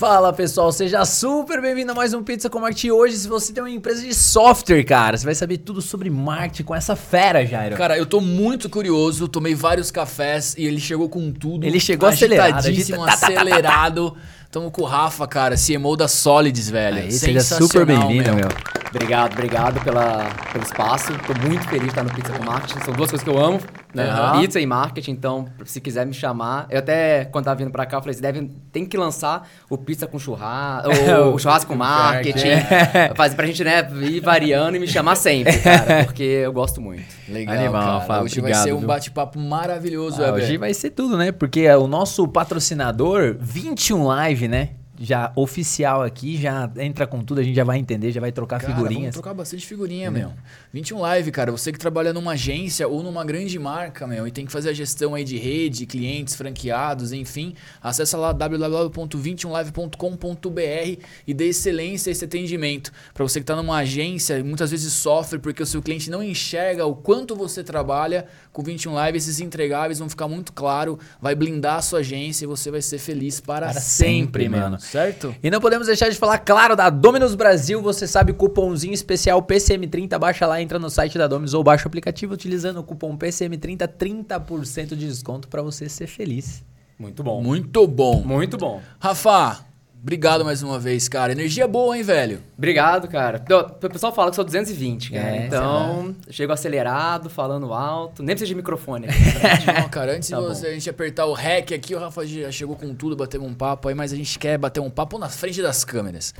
Fala 0.00 0.32
pessoal, 0.32 0.72
seja 0.72 1.04
super 1.04 1.60
bem-vindo 1.60 1.92
a 1.92 1.94
mais 1.94 2.14
um 2.14 2.22
Pizza 2.22 2.48
com 2.48 2.58
Marketing. 2.58 2.88
Hoje, 2.88 3.18
se 3.18 3.28
você 3.28 3.52
tem 3.52 3.62
uma 3.62 3.68
empresa 3.68 4.00
de 4.00 4.14
software, 4.14 4.82
cara, 4.82 5.14
você 5.18 5.26
vai 5.26 5.34
saber 5.34 5.58
tudo 5.58 5.82
sobre 5.82 6.08
marketing 6.08 6.62
com 6.62 6.74
essa 6.74 6.96
fera, 6.96 7.44
Jairo. 7.44 7.76
Cara, 7.76 7.98
eu 7.98 8.06
tô 8.06 8.18
muito 8.18 8.70
curioso, 8.70 9.28
tomei 9.28 9.54
vários 9.54 9.90
cafés 9.90 10.54
e 10.56 10.64
ele 10.64 10.80
chegou 10.80 11.06
com 11.10 11.30
tudo. 11.30 11.66
Ele 11.66 11.78
chegou 11.78 12.08
acelerado, 12.08 12.54
agitadíssimo, 12.54 12.96
tá, 13.04 13.12
tá, 13.12 13.18
tá, 13.18 13.26
tá. 13.26 13.40
acelerado. 13.42 14.16
Tamo 14.50 14.68
com 14.68 14.82
o 14.82 14.84
Rafa, 14.84 15.28
cara, 15.28 15.54
CMO 15.54 15.96
da 15.96 16.08
Solids, 16.08 16.68
velho. 16.68 16.96
Aí, 16.96 17.12
seja 17.12 17.40
Sensacional, 17.40 17.68
super 17.68 17.86
bem-vindo, 17.86 18.34
meu. 18.34 18.48
Obrigado, 18.92 19.32
obrigado 19.34 19.80
pela, 19.84 20.28
pelo 20.52 20.64
espaço. 20.64 21.12
Tô 21.24 21.48
muito 21.48 21.64
feliz 21.68 21.84
de 21.84 21.88
estar 21.90 22.02
no 22.02 22.12
Pizza 22.12 22.32
com 22.32 22.44
Marketing. 22.44 22.80
São 22.84 22.92
duas 22.92 23.08
coisas 23.08 23.22
que 23.22 23.30
eu 23.30 23.38
amo, 23.38 23.60
né? 23.94 24.10
Aham. 24.10 24.40
Pizza 24.40 24.58
e 24.58 24.66
marketing. 24.66 25.12
Então, 25.12 25.46
se 25.64 25.80
quiser 25.80 26.04
me 26.04 26.12
chamar... 26.12 26.66
Eu 26.68 26.80
até, 26.80 27.26
quando 27.26 27.44
tava 27.44 27.56
vindo 27.56 27.70
pra 27.70 27.86
cá, 27.86 27.98
eu 27.98 28.00
falei, 28.00 28.14
você 28.14 28.20
deve, 28.20 28.50
tem 28.72 28.84
que 28.84 28.96
lançar 28.96 29.48
o 29.70 29.78
Pizza 29.78 30.08
com 30.08 30.18
churrasco, 30.18 30.88
o, 31.30 31.34
o 31.34 31.38
churrasco 31.38 31.68
com 31.70 31.76
marketing. 31.76 32.48
Faz 33.14 33.32
pra 33.32 33.46
gente, 33.46 33.62
né, 33.62 33.88
ir 34.02 34.18
variando 34.18 34.74
e 34.76 34.80
me 34.80 34.88
chamar 34.88 35.14
sempre, 35.14 35.56
cara. 35.58 36.02
Porque 36.10 36.24
eu 36.24 36.52
gosto 36.52 36.80
muito. 36.80 37.04
Legal, 37.28 37.54
Animal, 37.54 37.80
cara. 37.80 37.92
Rafa, 37.98 38.22
Hoje 38.22 38.40
obrigado, 38.40 38.58
vai 38.64 38.68
ser 38.68 38.74
um 38.74 38.84
bate-papo 38.84 39.38
maravilhoso, 39.38 40.20
Ah, 40.20 40.32
Weber. 40.32 40.42
hoje 40.42 40.56
vai 40.56 40.74
ser 40.74 40.90
tudo, 40.90 41.16
né? 41.16 41.30
Porque 41.30 41.60
é 41.60 41.76
o 41.76 41.86
nosso 41.86 42.26
patrocinador 42.26 43.36
21 43.38 44.04
Live, 44.04 44.39
né? 44.48 44.79
Já 45.02 45.32
oficial 45.34 46.02
aqui, 46.02 46.36
já 46.36 46.70
entra 46.76 47.06
com 47.06 47.24
tudo, 47.24 47.40
a 47.40 47.42
gente 47.42 47.56
já 47.56 47.64
vai 47.64 47.78
entender, 47.78 48.12
já 48.12 48.20
vai 48.20 48.30
trocar 48.30 48.60
Cara, 48.60 48.70
figurinhas. 48.70 49.00
Vamos 49.00 49.14
trocar 49.14 49.32
bastante 49.32 49.66
figurinha, 49.66 50.10
meu. 50.10 50.30
21 50.74 51.00
Live, 51.00 51.30
cara. 51.30 51.50
Você 51.50 51.72
que 51.72 51.78
trabalha 51.78 52.12
numa 52.12 52.32
agência 52.32 52.86
ou 52.86 53.02
numa 53.02 53.24
grande 53.24 53.58
marca, 53.58 54.06
meu, 54.06 54.28
e 54.28 54.30
tem 54.30 54.44
que 54.44 54.52
fazer 54.52 54.68
a 54.68 54.74
gestão 54.74 55.14
aí 55.14 55.24
de 55.24 55.38
rede, 55.38 55.86
clientes, 55.86 56.34
franqueados, 56.34 57.12
enfim, 57.12 57.54
acessa 57.82 58.18
lá 58.18 58.30
www.21live.com.br 58.32 61.02
e 61.26 61.32
dê 61.32 61.48
excelência 61.48 62.10
esse 62.10 62.26
atendimento. 62.26 62.92
Para 63.14 63.24
você 63.24 63.40
que 63.40 63.46
tá 63.46 63.56
numa 63.56 63.78
agência, 63.78 64.44
muitas 64.44 64.70
vezes 64.70 64.92
sofre 64.92 65.38
porque 65.38 65.62
o 65.62 65.66
seu 65.66 65.80
cliente 65.80 66.10
não 66.10 66.22
enxerga 66.22 66.84
o 66.84 66.94
quanto 66.94 67.34
você 67.34 67.64
trabalha 67.64 68.26
com 68.52 68.62
21 68.62 68.92
Live, 68.92 69.16
esses 69.16 69.40
entregáveis 69.40 69.98
vão 69.98 70.10
ficar 70.10 70.28
muito 70.28 70.52
claro, 70.52 70.98
vai 71.20 71.34
blindar 71.34 71.76
a 71.76 71.82
sua 71.82 72.00
agência 72.00 72.44
e 72.44 72.46
você 72.46 72.70
vai 72.70 72.82
ser 72.82 72.98
feliz 72.98 73.40
para, 73.40 73.70
Para 73.70 73.80
sempre, 73.80 74.44
sempre, 74.44 74.48
mano. 74.48 74.78
Certo? 74.90 75.32
E 75.40 75.48
não 75.50 75.60
podemos 75.60 75.86
deixar 75.86 76.08
de 76.08 76.16
falar, 76.16 76.38
claro, 76.38 76.74
da 76.74 76.90
Dominus 76.90 77.36
Brasil. 77.36 77.80
Você 77.80 78.08
sabe, 78.08 78.32
cupomzinho 78.32 78.92
especial 78.92 79.40
PCM30. 79.40 80.18
Baixa 80.18 80.48
lá, 80.48 80.60
entra 80.60 80.80
no 80.80 80.90
site 80.90 81.16
da 81.16 81.28
Dominus 81.28 81.54
ou 81.54 81.62
baixa 81.62 81.84
o 81.84 81.88
aplicativo 81.88 82.34
utilizando 82.34 82.80
o 82.80 82.82
cupom 82.82 83.16
PCM30, 83.16 83.86
30% 83.86 84.88
de 84.88 85.06
desconto 85.06 85.46
pra 85.46 85.62
você 85.62 85.88
ser 85.88 86.08
feliz. 86.08 86.64
Muito 86.98 87.22
bom. 87.22 87.40
Muito 87.40 87.86
bom. 87.86 88.20
Muito 88.24 88.58
bom. 88.58 88.82
Rafa, 88.98 89.64
obrigado 90.02 90.44
mais 90.44 90.62
uma 90.62 90.78
vez, 90.78 91.08
cara. 91.08 91.32
Energia 91.32 91.66
boa, 91.68 91.96
hein, 91.96 92.02
velho? 92.02 92.42
Obrigado, 92.56 93.08
cara. 93.08 93.42
O 93.82 93.88
pessoal 93.88 94.12
fala 94.12 94.30
que 94.30 94.36
sou 94.36 94.44
220, 94.44 95.12
cara. 95.12 95.36
É, 95.36 95.46
então, 95.46 96.14
chego 96.30 96.52
acelerado, 96.52 97.28
falando 97.28 97.72
alto. 97.72 98.22
Nem 98.22 98.34
precisa 98.34 98.48
de 98.48 98.54
microfone. 98.54 99.06
Não, 99.66 99.88
cara, 99.88 100.14
antes 100.16 100.28
Tá 100.28 100.38
de 100.40 100.46
você, 100.46 100.66
a 100.68 100.72
gente 100.72 100.88
apertar 100.88 101.26
o 101.26 101.32
REC 101.32 101.72
aqui, 101.72 101.94
o 101.94 101.98
Rafa 101.98 102.26
já 102.26 102.50
chegou 102.50 102.76
com 102.76 102.94
tudo, 102.94 103.14
batemos 103.16 103.48
um 103.48 103.54
papo 103.54 103.88
aí, 103.88 103.94
mas 103.94 104.12
a 104.12 104.16
gente 104.16 104.38
quer 104.38 104.56
bater 104.58 104.80
um 104.80 104.90
papo 104.90 105.18
na 105.18 105.28
frente 105.28 105.60
das 105.62 105.84
câmeras. 105.84 106.34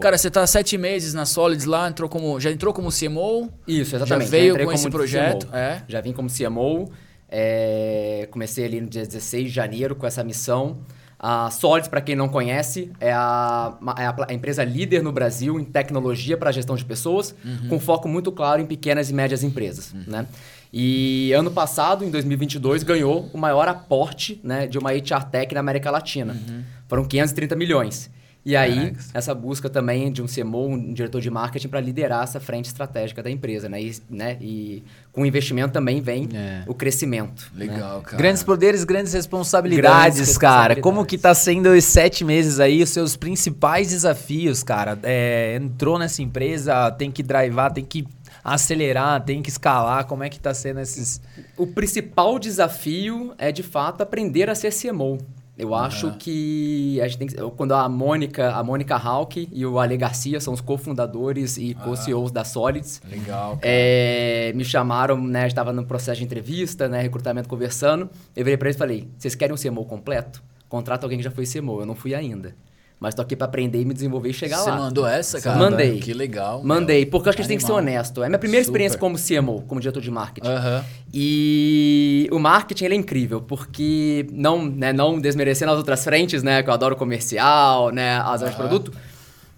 Cara, 0.00 0.16
você 0.18 0.30
tá 0.30 0.42
há 0.42 0.46
sete 0.46 0.76
meses 0.76 1.14
na 1.14 1.24
Solids 1.26 1.64
lá, 1.66 1.88
entrou 1.88 2.08
como, 2.08 2.38
já 2.40 2.50
entrou 2.50 2.72
como 2.72 2.90
CMO? 2.90 3.50
Isso, 3.66 3.96
exatamente. 3.96 4.26
Já 4.26 4.30
veio 4.30 4.50
entrei 4.52 4.66
com 4.66 4.72
esse 4.72 4.90
projeto, 4.90 5.48
é? 5.52 5.82
Já 5.88 6.00
vim 6.00 6.12
como 6.12 6.28
CMO. 6.28 6.90
é, 7.28 8.28
comecei 8.30 8.64
ali 8.64 8.80
no 8.80 8.86
dia 8.88 9.04
16 9.04 9.44
de 9.44 9.50
janeiro 9.50 9.94
com 9.96 10.06
essa 10.06 10.22
missão. 10.22 10.78
A 11.18 11.50
Solids, 11.50 11.88
para 11.88 12.00
quem 12.00 12.14
não 12.14 12.28
conhece, 12.28 12.90
é 13.00 13.10
a, 13.12 13.72
é 13.98 14.32
a 14.32 14.34
empresa 14.34 14.62
líder 14.62 15.02
no 15.02 15.10
Brasil 15.12 15.58
em 15.58 15.64
tecnologia 15.64 16.36
para 16.36 16.52
gestão 16.52 16.76
de 16.76 16.84
pessoas, 16.84 17.34
Uhum. 17.44 17.68
com 17.68 17.80
foco 17.80 18.06
muito 18.06 18.30
claro 18.30 18.60
em 18.60 18.66
pequenas 18.66 19.08
e 19.08 19.14
médias 19.14 19.42
empresas. 19.42 19.94
Né? 20.06 20.26
E 20.72 21.32
ano 21.32 21.50
passado, 21.50 22.04
em 22.04 22.10
2022, 22.10 22.82
ganhou 22.82 23.30
o 23.32 23.38
maior 23.38 23.66
aporte 23.66 24.38
né, 24.44 24.66
de 24.66 24.78
uma 24.78 24.90
HR 24.92 25.24
Tech 25.30 25.54
na 25.54 25.60
América 25.60 25.90
Latina. 25.90 26.34
Uhum. 26.34 26.62
Foram 26.86 27.04
530 27.04 27.56
milhões. 27.56 28.10
E 28.48 28.54
aí, 28.54 28.76
Caracas. 28.76 29.10
essa 29.12 29.34
busca 29.34 29.68
também 29.68 30.12
de 30.12 30.22
um 30.22 30.26
CMO, 30.26 30.68
um 30.68 30.92
diretor 30.94 31.20
de 31.20 31.28
marketing, 31.28 31.66
para 31.66 31.80
liderar 31.80 32.22
essa 32.22 32.38
frente 32.38 32.66
estratégica 32.66 33.20
da 33.20 33.28
empresa, 33.28 33.68
né? 33.68 33.82
E, 33.82 33.96
né? 34.08 34.36
e 34.40 34.84
com 35.12 35.22
o 35.22 35.26
investimento 35.26 35.72
também 35.72 36.00
vem 36.00 36.28
É. 36.32 36.62
o 36.64 36.72
crescimento. 36.72 37.50
né? 37.52 37.66
Legal, 37.66 38.02
cara. 38.02 38.16
Grandes 38.16 38.44
poderes, 38.44 38.84
grandes 38.84 39.12
responsabilidades, 39.12 40.14
Grandes 40.16 40.38
cara. 40.38 40.74
responsabilidades. 40.74 40.82
Como 40.84 41.04
que 41.04 41.18
tá 41.18 41.34
sendo 41.34 41.74
esses 41.74 41.90
sete 41.90 42.24
meses 42.24 42.60
aí, 42.60 42.80
os 42.84 42.90
seus 42.90 43.16
principais 43.16 43.88
desafios, 43.90 44.62
cara? 44.62 44.96
É, 45.02 45.56
entrou 45.60 45.98
nessa 45.98 46.22
empresa, 46.22 46.88
tem 46.92 47.10
que 47.10 47.24
drivar, 47.24 47.72
tem 47.72 47.84
que 47.84 48.06
acelerar, 48.44 49.24
tem 49.24 49.42
que 49.42 49.50
escalar. 49.50 50.04
Como 50.06 50.22
é 50.22 50.28
que 50.28 50.38
tá 50.38 50.54
sendo 50.54 50.78
esses... 50.78 51.20
O 51.56 51.66
principal 51.66 52.38
desafio 52.38 53.34
é, 53.38 53.50
de 53.50 53.64
fato, 53.64 54.02
aprender 54.02 54.48
a 54.48 54.54
ser 54.54 54.72
CMO. 54.72 55.18
Eu 55.58 55.74
acho 55.74 56.12
que 56.18 57.00
a 57.00 57.08
gente 57.08 57.18
tem 57.18 57.28
que, 57.28 57.36
quando 57.56 57.72
a 57.72 57.88
Mônica, 57.88 58.52
a 58.52 58.62
Mônica 58.62 58.94
Hawk 58.94 59.48
e 59.50 59.64
o 59.64 59.78
Ale 59.78 59.96
Garcia 59.96 60.38
são 60.38 60.52
os 60.52 60.60
cofundadores 60.60 61.56
e 61.56 61.74
co-CEOs 61.74 62.30
da 62.30 62.44
Solids, 62.44 63.00
Legal. 63.10 63.58
É, 63.62 64.52
me 64.54 64.64
chamaram, 64.64 65.18
né? 65.18 65.46
Estava 65.46 65.72
no 65.72 65.84
processo 65.86 66.18
de 66.18 66.24
entrevista, 66.24 66.88
né? 66.88 67.00
Recrutamento 67.00 67.48
conversando. 67.48 68.10
Eu 68.34 68.44
virei 68.44 68.56
para 68.58 68.68
eles 68.68 68.76
e 68.76 68.78
falei: 68.78 69.08
vocês 69.16 69.34
querem 69.34 69.54
um 69.54 69.58
CMO 69.58 69.84
completo? 69.86 70.42
Contrata 70.68 71.06
alguém 71.06 71.18
que 71.18 71.24
já 71.24 71.30
foi 71.30 71.46
CMO. 71.46 71.80
Eu 71.80 71.86
não 71.86 71.94
fui 71.94 72.14
ainda. 72.14 72.54
Mas 72.98 73.14
tô 73.14 73.20
aqui 73.20 73.36
para 73.36 73.46
aprender 73.46 73.80
e 73.80 73.84
me 73.84 73.92
desenvolver 73.92 74.30
e 74.30 74.32
chegar 74.32 74.56
Você 74.56 74.70
lá. 74.70 74.76
mandou 74.76 75.06
essa, 75.06 75.38
cara? 75.38 75.58
Mandei. 75.58 76.00
Que 76.00 76.14
legal. 76.14 76.62
Mandei, 76.64 77.02
meu. 77.02 77.10
porque 77.10 77.28
eu 77.28 77.30
acho 77.30 77.36
que 77.36 77.42
a 77.42 77.44
gente 77.44 77.48
tem 77.48 77.58
que 77.58 77.64
ser 77.64 77.72
honesto. 77.72 78.22
É 78.22 78.28
minha 78.28 78.38
primeira 78.38 78.64
Super. 78.64 78.70
experiência 78.80 78.98
como 78.98 79.18
CMO, 79.18 79.62
como 79.68 79.78
diretor 79.80 80.00
de 80.00 80.10
marketing. 80.10 80.48
Aham. 80.48 80.84
E 81.12 82.26
o 82.32 82.38
marketing 82.38 82.84
ele 82.86 82.94
é 82.94 82.98
incrível, 82.98 83.42
porque 83.42 84.26
não, 84.32 84.64
né, 84.64 84.94
não 84.94 85.20
desmerecendo 85.20 85.72
as 85.72 85.78
outras 85.78 86.02
frentes, 86.02 86.42
né? 86.42 86.62
Que 86.62 86.70
eu 86.70 86.74
adoro 86.74 86.96
comercial, 86.96 87.90
né? 87.90 88.16
As 88.16 88.42
áreas 88.42 88.56
de 88.56 88.60
Aham. 88.62 88.68
produto. 88.68 88.92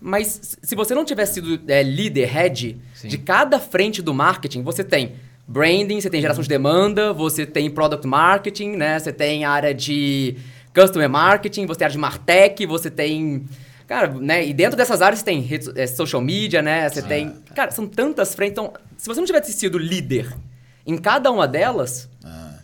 Mas 0.00 0.58
se 0.62 0.74
você 0.74 0.94
não 0.94 1.04
tivesse 1.04 1.34
sido 1.34 1.60
é, 1.68 1.82
líder, 1.82 2.26
head, 2.26 2.76
Sim. 2.94 3.08
de 3.08 3.18
cada 3.18 3.60
frente 3.60 4.02
do 4.02 4.12
marketing, 4.12 4.62
você 4.62 4.82
tem 4.82 5.14
branding, 5.46 6.00
você 6.00 6.10
tem 6.10 6.20
geração 6.20 6.42
de 6.42 6.48
demanda, 6.48 7.12
você 7.12 7.46
tem 7.46 7.70
product 7.70 8.06
marketing, 8.06 8.72
né? 8.76 8.98
Você 8.98 9.12
tem 9.12 9.44
área 9.44 9.72
de 9.72 10.36
customer 10.80 11.08
marketing, 11.08 11.66
você 11.66 11.78
tem 11.78 11.84
a 11.84 11.86
área 11.86 11.92
de 11.92 11.98
martech, 11.98 12.66
você 12.66 12.90
tem... 12.90 13.44
Cara, 13.86 14.08
né? 14.08 14.46
E 14.46 14.52
dentro 14.52 14.76
dessas 14.76 15.00
áreas 15.00 15.20
você 15.20 15.24
tem 15.24 15.48
é, 15.76 15.86
social 15.86 16.20
media, 16.20 16.60
né? 16.60 16.88
Você 16.88 17.00
tem... 17.02 17.34
Cara, 17.54 17.70
são 17.70 17.86
tantas 17.86 18.34
frentes. 18.34 18.52
Então, 18.52 18.72
se 18.98 19.06
você 19.06 19.18
não 19.18 19.26
tivesse 19.26 19.52
sido 19.52 19.78
líder 19.78 20.34
em 20.86 20.96
cada 20.98 21.30
uma 21.30 21.48
delas, 21.48 22.08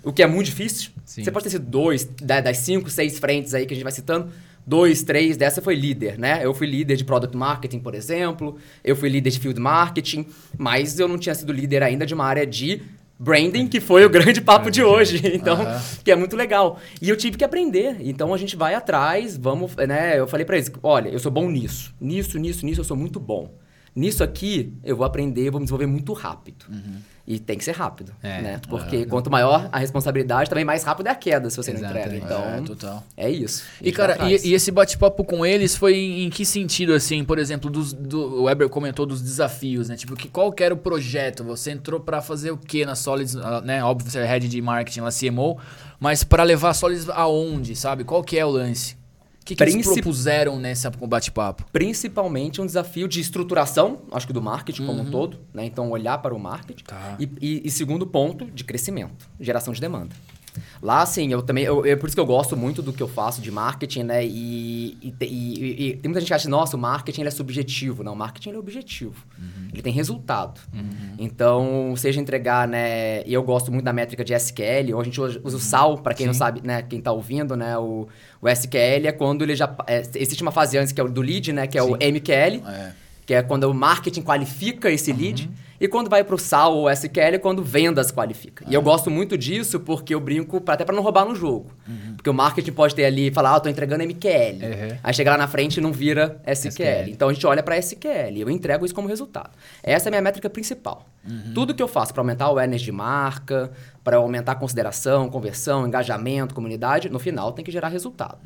o 0.03 0.13
que 0.13 0.23
é 0.23 0.27
muito 0.27 0.47
difícil, 0.47 0.91
Sim. 1.05 1.25
você 1.25 1.31
pode 1.31 1.45
ter 1.45 1.51
sido 1.51 1.65
dois, 1.65 2.05
da- 2.05 2.41
das 2.43 2.59
cinco, 2.59 2.91
seis 2.91 3.19
frentes 3.19 3.55
aí 3.55 3.65
que 3.65 3.73
a 3.73 3.77
gente 3.77 3.85
vai 3.85 3.93
citando, 3.93 4.31
dois, 4.67 5.03
três 5.03 5.37
dessa 5.37 5.63
foi 5.63 5.75
líder, 5.75 6.19
né? 6.19 6.41
Eu 6.45 6.53
fui 6.53 6.67
líder 6.67 6.97
de 6.97 7.05
product 7.05 7.35
marketing, 7.37 7.81
por 7.81 7.95
exemplo, 7.95 8.59
eu 8.83 8.95
fui 8.95 9.09
líder 9.09 9.31
de 9.31 9.41
field 9.41 9.59
marketing, 9.61 10.27
mas 10.59 10.99
eu 10.99 11.09
não 11.09 11.17
tinha 11.19 11.35
sido 11.35 11.53
líder 11.53 11.83
ainda 11.83 12.05
de 12.05 12.13
uma 12.15 12.25
área 12.27 12.47
de 12.47 12.83
branding, 13.19 13.69
que 13.69 13.81
foi 13.81 14.05
o 14.05 14.11
grande 14.11 14.41
papo 14.41 14.71
de 14.71 14.83
hoje, 14.83 15.21
então, 15.35 15.59
que 16.03 16.11
é 16.11 16.17
muito 16.17 16.37
legal. 16.37 16.79
E 17.01 17.09
eu 17.09 17.17
tive 17.17 17.37
que 17.37 17.45
aprender, 17.45 17.97
então 18.01 18.35
a 18.35 18.39
gente 18.39 18.57
vai 18.57 18.75
atrás, 18.75 19.37
vamos, 19.37 19.75
né? 19.77 20.19
Eu 20.19 20.27
falei 20.27 20.45
pra 20.45 20.57
eles, 20.57 20.71
olha, 20.83 21.09
eu 21.09 21.19
sou 21.19 21.31
bom 21.31 21.51
nisso, 21.51 21.95
nisso, 22.01 22.39
nisso, 22.39 22.67
nisso, 22.67 22.81
eu 22.81 22.85
sou 22.85 22.97
muito 22.97 23.21
bom. 23.21 23.55
Nisso 23.95 24.25
aqui, 24.25 24.73
eu 24.83 24.97
vou 24.97 25.07
aprender, 25.07 25.51
vou 25.51 25.61
me 25.61 25.67
desenvolver 25.67 25.87
muito 25.87 26.13
rápido. 26.13 26.67
E 27.27 27.39
tem 27.39 27.57
que 27.57 27.65
ser 27.65 27.73
rápido, 27.73 28.13
É, 28.23 28.43
né? 28.43 28.61
Porque 28.69 29.07
quanto 29.07 29.31
maior 29.31 29.69
a 29.73 29.79
responsabilidade, 29.79 30.51
também 30.51 30.65
mais 30.65 30.83
rápido 30.83 31.07
é 31.07 31.11
a 31.11 31.15
queda 31.15 31.49
se 31.49 31.57
você 31.57 31.73
não 31.73 31.81
entrega. 31.89 32.17
Então, 32.17 32.43
É, 32.43 32.61
total. 32.61 33.03
é 33.17 33.31
isso. 33.31 33.63
E, 33.81 33.91
cara, 33.93 34.29
e, 34.29 34.49
e 34.49 34.53
esse 34.53 34.71
bate-papo 34.71 35.25
com 35.25 35.47
eles 35.47 35.75
foi 35.75 35.97
em, 35.97 36.25
em 36.25 36.31
que 36.31 36.45
sentido, 36.45 36.93
assim? 36.93 37.25
Por 37.25 37.39
exemplo, 37.39 37.71
dos, 37.71 37.95
do, 37.95 38.41
o 38.41 38.43
Weber 38.43 38.69
comentou 38.69 39.07
dos 39.07 39.23
desafios, 39.23 39.89
né? 39.89 39.97
Tipo, 39.97 40.15
que, 40.17 40.29
qual 40.29 40.53
que 40.53 40.63
era 40.63 40.75
o 40.75 40.77
projeto? 40.77 41.43
Você 41.45 41.71
entrou 41.71 41.99
pra 41.99 42.21
fazer 42.21 42.51
o 42.51 42.59
quê 42.59 42.85
na 42.85 42.95
Solids, 42.95 43.37
ah, 43.37 43.63
né? 43.63 43.83
Óbvio, 43.83 44.11
você 44.11 44.19
é 44.19 44.27
head 44.27 44.47
de 44.47 44.61
marketing 44.61 45.01
lá, 45.01 45.11
CMO, 45.11 45.57
mas 45.99 46.23
pra 46.25 46.43
levar 46.43 46.71
a 46.71 46.75
Solids 46.75 47.09
aonde, 47.09 47.75
sabe? 47.75 48.05
Qual 48.05 48.23
que 48.23 48.37
é 48.39 48.45
o 48.45 48.51
lance? 48.51 48.97
O 49.45 49.47
que, 49.47 49.55
que 49.55 49.63
eles 49.63 49.75
Princip- 49.75 49.93
propuseram 49.97 50.59
nesse 50.59 50.89
bate-papo? 50.89 51.67
Principalmente 51.71 52.63
um 52.63 52.67
desafio 52.67 53.07
de 53.07 53.21
estruturação, 53.21 54.01
acho 54.11 54.27
que 54.27 54.33
do 54.33 54.41
marketing 54.41 54.87
como 54.87 55.03
um 55.03 55.11
todo, 55.11 55.39
né? 55.53 55.67
Então, 55.67 55.91
olhar 55.91 56.17
para 56.17 56.35
o 56.35 56.39
marketing. 56.39 56.85
Tá. 56.85 57.15
E, 57.21 57.29
e- 57.43 57.63
e 57.67 57.71
segundo 57.71 58.07
ponto, 58.07 58.47
de 58.47 58.65
crescimento, 58.65 59.29
geração 59.39 59.75
de 59.75 59.83
demanda. 59.83 60.17
Lá, 60.81 61.03
assim, 61.03 61.33
eu 61.33 61.43
também. 61.43 61.65
Eu, 61.65 61.85
é 61.85 61.97
por 61.97 62.07
isso 62.07 62.15
que 62.15 62.21
eu 62.21 62.25
gosto 62.27 62.57
muito 62.57 62.81
do 62.81 62.93
que 62.93 63.03
eu 63.03 63.09
faço 63.09 63.43
de 63.43 63.51
marketing, 63.51 64.05
né? 64.05 64.25
E, 64.25 64.97
e, 65.03 65.11
tem 65.11 66.03
muita 66.05 66.21
gente 66.21 66.29
que 66.29 66.35
acha, 66.35 66.49
nossa, 66.49 66.77
o 66.77 66.81
marketing 66.81 67.23
é 67.25 67.31
subjetivo. 67.31 68.05
Não, 68.05 68.13
o 68.13 68.17
marketing 68.17 68.51
é 68.51 68.59
objetivo. 68.59 69.17
Ele 69.73 69.83
tem 69.83 69.93
resultado. 69.93 70.61
Então, 71.19 71.95
seja 71.97 72.21
entregar, 72.21 72.69
né? 72.69 73.23
E 73.27 73.35
eu 73.35 73.43
gosto 73.43 73.73
muito 73.73 73.85
da 73.85 73.93
métrica 73.93 74.25
de 74.25 74.33
SQL, 74.33 74.95
ou 74.95 75.01
a 75.01 75.05
gente 75.05 75.21
usa, 75.21 75.41
usa 75.43 75.57
o 75.57 75.61
SAL, 75.61 75.99
para 75.99 76.15
quem 76.15 76.27
não 76.27 76.35
sabe, 76.35 76.61
né? 76.65 76.83
Quem 76.83 77.01
tá 77.01 77.11
ouvindo, 77.11 77.57
né? 77.57 77.77
O, 77.77 78.07
o 78.45 78.49
SQL 78.49 79.07
é 79.09 79.13
quando 79.13 79.43
ele 79.43 79.57
já. 79.57 79.75
é, 79.87 80.03
existe 80.17 80.43
uma 80.43 80.53
fase 80.53 80.77
antes 80.79 80.93
que 80.93 81.01
é 81.01 81.05
o 81.05 81.09
do 81.09 81.21
lead, 81.23 81.53
né? 81.53 81.67
Que 81.67 81.79
é 81.79 81.83
o 81.83 81.97
MQL 81.97 82.63
É. 82.69 82.93
que 83.27 83.33
é 83.35 83.43
quando 83.43 83.65
o 83.65 83.75
marketing 83.75 84.21
qualifica 84.23 84.91
esse 84.91 85.11
lead, 85.13 85.51
e 85.81 85.89
quando 85.89 86.09
vai 86.09 86.23
para 86.23 86.35
o 86.35 86.39
SAL 86.39 86.77
ou 86.77 86.89
SQL 86.91 87.35
é 87.35 87.39
quando 87.39 87.63
vendas 87.63 88.11
qualifica. 88.13 88.65
E 88.69 88.73
eu 88.75 88.81
gosto 88.81 89.11
muito 89.11 89.37
disso 89.37 89.81
porque 89.81 90.15
eu 90.15 90.21
brinco 90.21 90.61
pra, 90.61 90.75
até 90.75 90.85
para 90.85 90.95
não 90.95 91.03
roubar 91.03 91.25
no 91.27 91.35
jogo. 91.35 91.73
Porque 92.17 92.31
o 92.31 92.35
marketing 92.35 92.73
pode 92.73 92.95
ter 92.95 93.05
ali, 93.05 93.31
falar, 93.31 93.53
ah, 93.53 93.57
eu 93.57 93.61
tô 93.61 93.69
entregando 93.69 94.03
MQL. 94.05 94.31
Uhum. 94.63 94.99
Aí 95.03 95.13
chega 95.15 95.31
lá 95.33 95.37
na 95.37 95.49
frente 95.49 95.79
e 95.79 95.81
não 95.81 95.93
vira 95.93 96.41
SQL. 96.47 96.69
SQL. 96.69 97.11
Então 97.11 97.29
a 97.29 97.33
gente 97.33 97.47
olha 97.47 97.63
para 97.63 97.77
SQL, 97.77 98.37
eu 98.37 98.49
entrego 98.49 98.85
isso 98.87 98.95
como 98.95 99.09
resultado. 99.09 99.51
Essa 99.83 100.07
é 100.07 100.11
a 100.11 100.13
minha 100.13 100.23
métrica 100.23 100.49
principal. 100.49 101.07
Tudo 101.55 101.75
que 101.75 101.83
eu 101.83 101.89
faço 101.89 102.13
para 102.15 102.21
aumentar 102.23 102.47
o 102.47 102.51
awareness 102.51 102.83
de 102.83 102.93
marca, 102.93 103.73
para 104.05 104.19
aumentar 104.19 104.53
a 104.53 104.55
consideração, 104.55 105.31
conversão, 105.31 105.87
engajamento, 105.87 106.55
comunidade, 106.55 107.09
no 107.09 107.19
final 107.19 107.53
tem 107.53 107.65
que 107.65 107.73
gerar 107.73 107.89
resultado. 107.89 108.39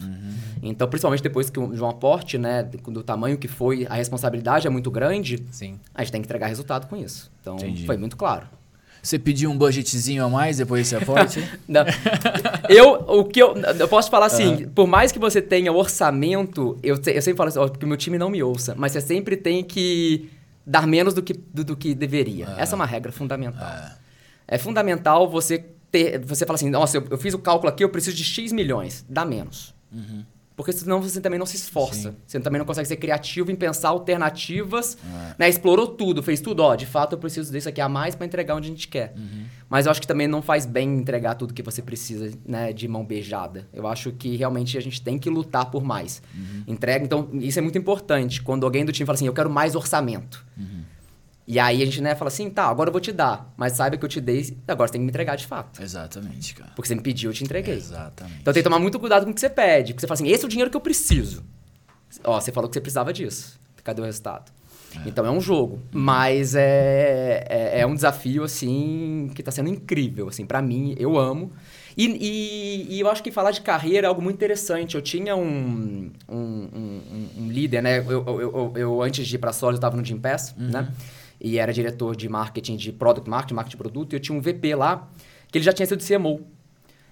Então, 0.63 0.89
principalmente 0.89 1.23
depois 1.23 1.51
que 1.51 1.61
de 1.61 1.83
um 1.83 1.89
aporte, 1.89 2.39
né, 2.39 2.63
do, 2.63 3.03
tamanho 3.03 3.37
que 3.37 3.49
foi, 3.49 3.85
a 3.91 3.95
responsabilidade 3.95 4.69
é 4.69 4.71
muito 4.71 4.91
grande, 4.91 5.45
Sim. 5.51 5.79
a 5.93 6.03
gente 6.03 6.13
tem 6.13 6.23
que 6.23 6.27
entregar 6.27 6.47
resultado 6.47 6.87
com 6.87 6.97
isso. 6.97 7.31
Então, 7.41 7.57
Entendi. 7.57 7.85
foi 7.85 7.97
muito 7.97 8.17
claro. 8.17 8.47
Você 9.03 9.19
pediu 9.19 9.51
um 9.51 9.57
budgetzinho 9.57 10.25
a 10.25 10.29
mais 10.29 10.59
depois 10.59 10.83
desse 10.83 11.03
aporte? 11.03 11.43
Não. 11.69 11.85
eu, 12.69 12.93
o 12.93 13.25
que 13.25 13.41
eu, 13.41 13.57
eu 13.57 13.89
posso 13.89 14.11
falar 14.11 14.27
assim, 14.27 14.69
por 14.69 14.87
mais 14.87 15.13
que 15.13 15.19
você 15.19 15.41
tenha 15.41 15.73
orçamento, 15.73 16.79
eu, 16.83 16.97
eu 16.97 17.23
sempre 17.23 17.37
falo 17.37 17.49
assim, 17.49 17.59
ó, 17.59 17.69
porque 17.69 17.85
o 17.85 17.89
meu 17.89 17.97
time 17.97 18.19
não 18.19 18.31
me 18.31 18.43
ouça, 18.43 18.75
mas 18.77 18.93
você 18.93 19.01
sempre 19.01 19.37
tem 19.37 19.63
que 19.63 20.29
dar 20.67 20.87
menos 20.87 21.15
do 21.15 21.23
que, 21.23 21.33
do, 21.33 21.65
do 21.65 21.77
que 21.77 21.95
deveria. 21.95 22.55
Essa 22.59 22.75
é 22.75 22.77
uma 22.77 22.87
regra 22.87 23.13
fundamental. 23.13 23.67
É 24.49 24.59
fundamental 24.59 25.29
você 25.29 25.65
ter, 25.91 26.19
você 26.25 26.45
fala 26.45 26.57
assim, 26.57 26.71
nossa, 26.71 26.97
eu, 26.97 27.07
eu 27.11 27.19
fiz 27.19 27.35
o 27.35 27.39
cálculo 27.39 27.71
aqui, 27.71 27.85
eu 27.85 27.89
preciso 27.89 28.17
de 28.17 28.25
X 28.25 28.53
milhões, 28.53 29.05
dá 29.09 29.25
menos. 29.25 29.75
Porque 30.57 30.73
senão 30.73 31.01
você 31.01 31.21
também 31.21 31.39
não 31.39 31.47
se 31.47 31.55
esforça. 31.55 32.17
Você 32.27 32.41
também 32.41 32.59
não 32.59 32.67
consegue 32.67 32.89
ser 32.89 32.97
criativo 32.97 33.49
em 33.49 33.55
pensar 33.55 33.91
alternativas. 33.91 34.99
Né? 35.39 35.49
Explorou 35.49 35.87
tudo, 35.87 36.21
fez 36.21 36.41
tudo. 36.41 36.65
Ó, 36.65 36.75
de 36.75 36.85
fato 36.85 37.13
eu 37.13 37.19
preciso 37.19 37.53
disso 37.53 37.69
aqui 37.69 37.81
a 37.81 37.89
mais 37.89 38.17
para 38.17 38.27
entregar 38.27 38.57
onde 38.57 38.67
a 38.67 38.71
gente 38.71 38.89
quer. 38.89 39.15
Mas 39.69 39.87
eu 39.87 39.93
acho 39.93 40.01
que 40.01 40.07
também 40.07 40.27
não 40.27 40.43
faz 40.43 40.67
bem 40.67 40.97
entregar 40.97 41.37
tudo 41.37 41.55
que 41.55 41.63
você 41.63 41.81
precisa 41.81 42.37
né, 42.45 42.73
de 42.73 42.89
mão 42.89 43.05
beijada. 43.05 43.69
Eu 43.73 43.87
acho 43.87 44.11
que 44.11 44.35
realmente 44.35 44.77
a 44.77 44.81
gente 44.81 45.01
tem 45.01 45.17
que 45.17 45.31
lutar 45.31 45.71
por 45.71 45.85
mais. 45.85 46.21
Entrega, 46.67 47.05
então 47.05 47.29
isso 47.35 47.61
é 47.61 47.63
muito 47.63 47.79
importante. 47.79 48.43
Quando 48.43 48.65
alguém 48.65 48.85
do 48.85 48.91
time 48.91 49.07
fala 49.07 49.15
assim, 49.15 49.29
eu 49.29 49.33
quero 49.33 49.49
mais 49.49 49.77
orçamento. 49.77 50.45
E 51.51 51.59
aí 51.59 51.83
a 51.83 51.85
gente 51.87 52.03
né, 52.03 52.15
fala 52.15 52.29
assim, 52.29 52.51
tá, 52.51 52.67
agora 52.67 52.89
eu 52.91 52.93
vou 52.93 53.01
te 53.01 53.11
dar. 53.11 53.51
Mas 53.57 53.73
saiba 53.73 53.97
que 53.97 54.05
eu 54.05 54.09
te 54.09 54.21
dei, 54.21 54.55
agora 54.69 54.87
você 54.87 54.93
tem 54.93 55.01
que 55.01 55.05
me 55.07 55.11
entregar 55.11 55.35
de 55.35 55.47
fato. 55.47 55.83
Exatamente, 55.83 56.55
cara. 56.55 56.73
Porque 56.77 56.87
você 56.89 56.95
me 56.95 57.01
pediu, 57.01 57.31
eu 57.31 57.35
te 57.35 57.43
entreguei. 57.43 57.75
Exatamente. 57.75 58.41
Então 58.43 58.53
tem 58.53 58.63
que 58.63 58.69
tomar 58.69 58.79
muito 58.79 59.01
cuidado 59.01 59.25
com 59.25 59.31
o 59.31 59.35
que 59.35 59.41
você 59.41 59.49
pede. 59.49 59.95
Porque 59.95 60.03
você 60.03 60.07
fala 60.07 60.17
assim, 60.21 60.29
esse 60.29 60.45
é 60.45 60.47
o 60.47 60.49
dinheiro 60.51 60.71
que 60.71 60.77
eu 60.77 60.81
preciso. 60.83 61.43
Ó, 62.23 62.39
você 62.39 62.53
falou 62.53 62.69
que 62.69 62.75
você 62.75 62.83
precisava 62.83 63.15
disso. 63.15 63.59
Cadê 63.83 64.03
o 64.03 64.05
resultado? 64.05 64.53
Então 65.07 65.25
é 65.25 65.31
um 65.31 65.41
jogo. 65.41 65.81
Mas 65.91 66.55
é, 66.55 67.47
é, 67.49 67.81
é 67.81 67.87
um 67.87 67.95
desafio, 67.95 68.43
assim, 68.45 69.31
que 69.35 69.43
tá 69.43 69.51
sendo 69.51 69.71
incrível. 69.71 70.29
Assim, 70.29 70.45
para 70.45 70.61
mim, 70.61 70.95
eu 70.99 71.17
amo. 71.17 71.51
E, 71.97 72.07
e, 72.07 72.95
e 72.97 73.01
eu 73.01 73.09
acho 73.09 73.23
que 73.23 73.31
falar 73.31 73.53
de 73.53 73.61
carreira 73.63 74.07
é 74.07 74.09
algo 74.09 74.21
muito 74.21 74.37
interessante. 74.37 74.95
Eu 74.97 75.03
tinha 75.03 75.35
um, 75.35 76.11
um, 76.29 76.37
um, 76.37 77.03
um- 77.39 77.49
líder, 77.51 77.83
né? 77.83 77.99
Eu, 78.01 78.11
eu, 78.11 78.41
eu, 78.41 78.73
eu, 78.77 79.03
antes 79.03 79.27
de 79.27 79.35
ir 79.37 79.39
pra 79.39 79.53
Solis, 79.53 79.77
eu 79.79 79.81
tava 79.81 79.97
no 79.97 80.05
Gym 80.05 80.19
Pass, 80.19 80.55
né? 80.57 80.89
E 81.41 81.59
era 81.59 81.73
diretor 81.73 82.17
de 82.17 82.29
marketing, 82.29 82.77
de 82.77 82.93
product 82.93 83.29
marketing, 83.29 83.55
marketing 83.55 83.77
de 83.77 83.83
produto. 83.83 84.13
E 84.13 84.17
eu 84.17 84.21
tinha 84.21 84.37
um 84.37 84.41
VP 84.41 84.75
lá, 84.75 85.09
que 85.51 85.59
ele 85.59 85.65
já 85.65 85.73
tinha 85.73 85.87
sido 85.87 86.05
CMO. 86.05 86.47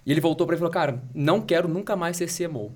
E 0.05 0.11
ele 0.11 0.21
voltou 0.21 0.47
para 0.47 0.55
mim 0.55 0.59
e 0.59 0.61
falou, 0.61 0.73
cara, 0.73 1.03
não 1.15 1.41
quero 1.41 1.69
nunca 1.69 1.97
mais 1.97 2.17
ser 2.17 2.29
CMO. 2.29 2.73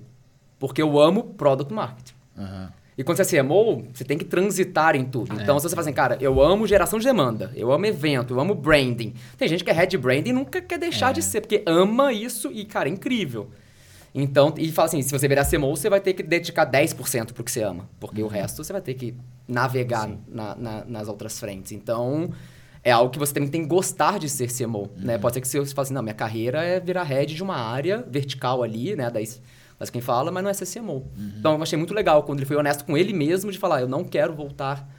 Porque 0.59 0.81
eu 0.81 0.99
amo 0.99 1.23
product 1.35 1.73
marketing. 1.73 2.13
Aham. 2.37 2.71
E 2.97 3.03
quando 3.03 3.17
você 3.17 3.37
é 3.37 3.41
CMO, 3.41 3.87
você 3.91 4.03
tem 4.03 4.17
que 4.17 4.25
transitar 4.25 4.95
em 4.95 5.05
tudo. 5.05 5.33
Então, 5.41 5.57
se 5.57 5.67
você 5.67 5.75
fala 5.75 5.87
assim, 5.87 5.93
cara, 5.93 6.17
eu 6.19 6.41
amo 6.41 6.67
geração 6.67 6.99
de 6.99 7.05
demanda, 7.05 7.51
eu 7.55 7.71
amo 7.71 7.85
evento, 7.85 8.33
eu 8.33 8.39
amo 8.39 8.53
branding. 8.53 9.13
Tem 9.37 9.47
gente 9.47 9.63
que 9.63 9.69
é 9.69 9.73
head 9.73 9.97
branding 9.97 10.29
e 10.29 10.33
nunca 10.33 10.61
quer 10.61 10.77
deixar 10.77 11.13
de 11.13 11.21
ser, 11.21 11.41
porque 11.41 11.63
ama 11.65 12.11
isso 12.11 12.51
e, 12.51 12.65
cara, 12.65 12.89
é 12.89 12.91
incrível. 12.91 13.49
Então, 14.13 14.53
e 14.57 14.71
fala 14.71 14.87
assim, 14.87 15.01
se 15.01 15.11
você 15.11 15.27
virar 15.27 15.45
CMO, 15.45 15.75
você 15.75 15.89
vai 15.89 16.01
ter 16.01 16.13
que 16.13 16.21
dedicar 16.21 16.65
10% 16.65 17.33
pro 17.33 17.43
que 17.43 17.51
você 17.51 17.63
ama. 17.63 17.87
Porque 17.99 18.21
o 18.21 18.27
resto 18.27 18.63
você 18.63 18.73
vai 18.73 18.81
ter 18.81 18.93
que 18.95 19.15
navegar 19.47 20.09
na- 20.27 20.55
na- 20.55 20.85
nas 20.85 21.07
outras 21.07 21.39
frentes. 21.39 21.71
Então, 21.71 22.29
é 22.83 22.91
algo 22.91 23.09
que 23.11 23.17
você 23.19 23.33
também 23.33 23.49
tem 23.49 23.61
que 23.61 23.67
gostar 23.69 24.19
de 24.19 24.27
ser 24.27 24.49
CMO, 24.51 24.89
né? 24.97 25.17
Pode 25.17 25.35
ser 25.35 25.41
que 25.41 25.47
você 25.47 25.65
fale 25.73 25.85
assim, 25.85 25.93
não, 25.93 26.01
minha 26.03 26.13
carreira 26.15 26.63
é 26.63 26.79
virar 26.79 27.03
head 27.03 27.33
de 27.33 27.41
uma 27.43 27.55
área 27.55 28.03
vertical 28.09 28.61
ali, 28.63 28.95
né? 28.97 29.09
Das, 29.09 29.41
das 29.79 29.89
quem 29.89 30.01
fala, 30.01 30.29
mas 30.29 30.43
não 30.43 30.49
é 30.49 30.53
ser 30.53 30.65
CMO. 30.65 31.07
Então, 31.39 31.55
eu 31.55 31.63
achei 31.63 31.77
muito 31.77 31.93
legal 31.93 32.23
quando 32.23 32.39
ele 32.39 32.45
foi 32.45 32.57
honesto 32.57 32.83
com 32.83 32.97
ele 32.97 33.13
mesmo 33.13 33.49
de 33.51 33.57
falar, 33.57 33.79
eu 33.81 33.87
não 33.87 34.03
quero 34.03 34.33
voltar 34.33 34.89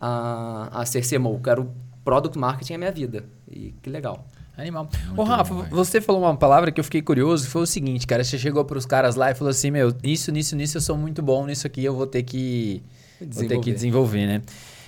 a, 0.00 0.80
a 0.80 0.86
ser 0.86 1.02
CMO, 1.06 1.34
eu 1.34 1.40
quero 1.40 1.74
product 2.04 2.38
marketing 2.38 2.74
é 2.74 2.78
minha 2.78 2.92
vida. 2.92 3.24
E 3.50 3.72
que 3.82 3.90
legal. 3.90 4.26
Animal. 4.56 4.88
Ô, 5.16 5.24
Rafa, 5.24 5.52
você 5.70 6.00
falou 6.00 6.22
uma 6.22 6.36
palavra 6.36 6.70
que 6.70 6.78
eu 6.78 6.84
fiquei 6.84 7.02
curioso, 7.02 7.48
foi 7.48 7.62
o 7.62 7.66
seguinte, 7.66 8.06
cara. 8.06 8.22
Você 8.22 8.38
chegou 8.38 8.64
pros 8.64 8.86
caras 8.86 9.16
lá 9.16 9.30
e 9.30 9.34
falou 9.34 9.50
assim, 9.50 9.70
meu, 9.70 9.92
isso, 10.02 10.30
nisso, 10.30 10.54
nisso 10.54 10.76
eu 10.76 10.80
sou 10.80 10.96
muito 10.96 11.20
bom, 11.22 11.44
nisso 11.46 11.66
aqui 11.66 11.84
eu 11.84 11.94
vou 11.94 12.06
ter 12.06 12.22
que 12.22 12.82
vou 13.20 13.46
ter 13.46 13.58
que 13.60 13.72
desenvolver, 13.72 14.26
né? 14.26 14.42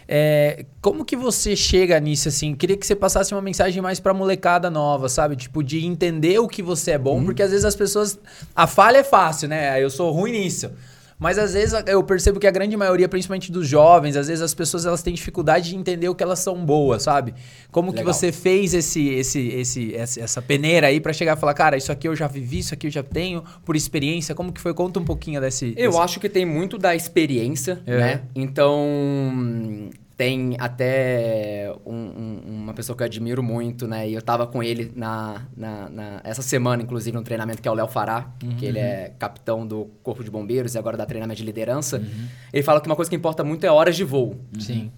É, 0.09 0.65
como 0.81 1.05
que 1.05 1.17
você 1.17 1.57
chega 1.57 1.99
nisso, 1.99 2.29
assim? 2.29 2.55
Queria 2.55 2.77
que 2.77 2.87
você 2.87 2.95
passasse 2.95 3.35
uma 3.35 3.43
mensagem 3.43 3.83
mais 3.83 3.99
pra 3.99 4.15
molecada 4.15 4.71
nova, 4.71 5.09
sabe? 5.09 5.35
Tipo, 5.35 5.65
de 5.65 5.85
entender 5.85 6.39
o 6.39 6.47
que 6.47 6.63
você 6.63 6.93
é 6.93 6.99
bom, 6.99 7.25
porque 7.25 7.43
às 7.43 7.51
vezes 7.51 7.65
as 7.65 7.75
pessoas... 7.75 8.19
A 8.55 8.69
falha 8.69 8.99
é 8.99 9.05
fácil, 9.05 9.49
né? 9.49 9.83
Eu 9.83 9.91
sou 9.91 10.13
ruim 10.13 10.33
nisso. 10.33 10.71
Mas 11.19 11.39
às 11.39 11.55
vezes 11.55 11.75
eu 11.87 12.03
percebo 12.05 12.39
que 12.39 12.47
a 12.47 12.51
grande 12.51 12.77
maioria, 12.77 13.09
principalmente 13.09 13.51
dos 13.51 13.67
jovens, 13.67 14.17
às 14.17 14.29
vezes 14.29 14.43
as 14.43 14.53
pessoas 14.53 14.85
elas 14.85 15.03
têm 15.03 15.15
dificuldade 15.15 15.71
de 15.71 15.77
entender 15.77 16.09
o 16.11 16.15
que 16.15 16.23
elas 16.23 16.41
são 16.41 16.63
boas, 16.65 17.05
sabe? 17.05 17.35
Como 17.73 17.91
que 17.91 18.01
Legal. 18.01 18.13
você 18.13 18.31
fez 18.31 18.75
esse, 18.75 19.09
esse, 19.09 19.49
esse, 19.49 19.95
essa 19.97 20.43
peneira 20.43 20.89
aí 20.89 21.01
pra 21.01 21.15
chegar 21.15 21.35
e 21.35 21.41
falar, 21.41 21.55
cara, 21.55 21.75
isso 21.77 21.91
aqui 21.91 22.07
eu 22.07 22.15
já 22.15 22.27
vivi, 22.27 22.59
isso 22.59 22.75
aqui 22.75 22.87
eu 22.87 22.91
já 22.91 23.03
tenho 23.03 23.43
por 23.65 23.75
experiência. 23.77 24.35
Como 24.35 24.53
que 24.53 24.61
foi? 24.61 24.75
Conta 24.75 25.01
um 25.01 25.05
pouquinho 25.05 25.41
desse. 25.41 25.73
Eu 25.77 25.91
desse- 25.93 26.03
acho 26.03 26.21
que 26.21 26.29
tem 26.29 26.45
muito 26.45 26.77
da 26.77 26.95
experiência, 26.95 27.81
É. 27.87 27.97
né? 27.99 28.21
Então, 28.35 29.89
tem 30.17 30.57
até 30.59 31.71
um- 31.85 31.93
um- 31.95 32.43
uma 32.47 32.73
pessoa 32.73 32.97
que 32.97 33.03
eu 33.03 33.07
admiro 33.07 33.43
muito, 33.43 33.87
né? 33.87 34.09
E 34.09 34.15
eu 34.15 34.23
tava 34.23 34.47
com 34.47 34.63
ele 34.63 34.91
na, 34.97 35.43
na, 35.55 35.89
na- 35.91 36.21
essa 36.25 36.41
semana, 36.41 36.83
inclusive, 36.83 37.15
no 37.15 37.23
treinamento, 37.23 37.61
que 37.61 37.69
é 37.69 37.71
o 37.71 37.75
Léo 37.75 37.87
Fará, 37.87 38.31
que 38.59 38.65
ele 38.65 38.79
é 38.79 39.13
capitão 39.19 39.67
do 39.67 39.91
Corpo 40.03 40.25
de 40.25 40.31
Bombeiros 40.31 40.75
e 40.75 40.79
agora 40.79 40.97
dá 40.97 41.05
treinamento 41.05 41.37
de 41.39 41.45
liderança. 41.45 42.03
Ele 42.51 42.63
fala 42.63 42.81
que 42.81 42.87
uma 42.89 42.97
coisa 42.97 43.11
que 43.11 43.17
importa 43.17 43.45
muito 43.45 43.65
é 43.67 43.71
horas 43.71 43.95
de 43.95 44.05
voo. 44.05 44.37
Sim. 44.59 44.91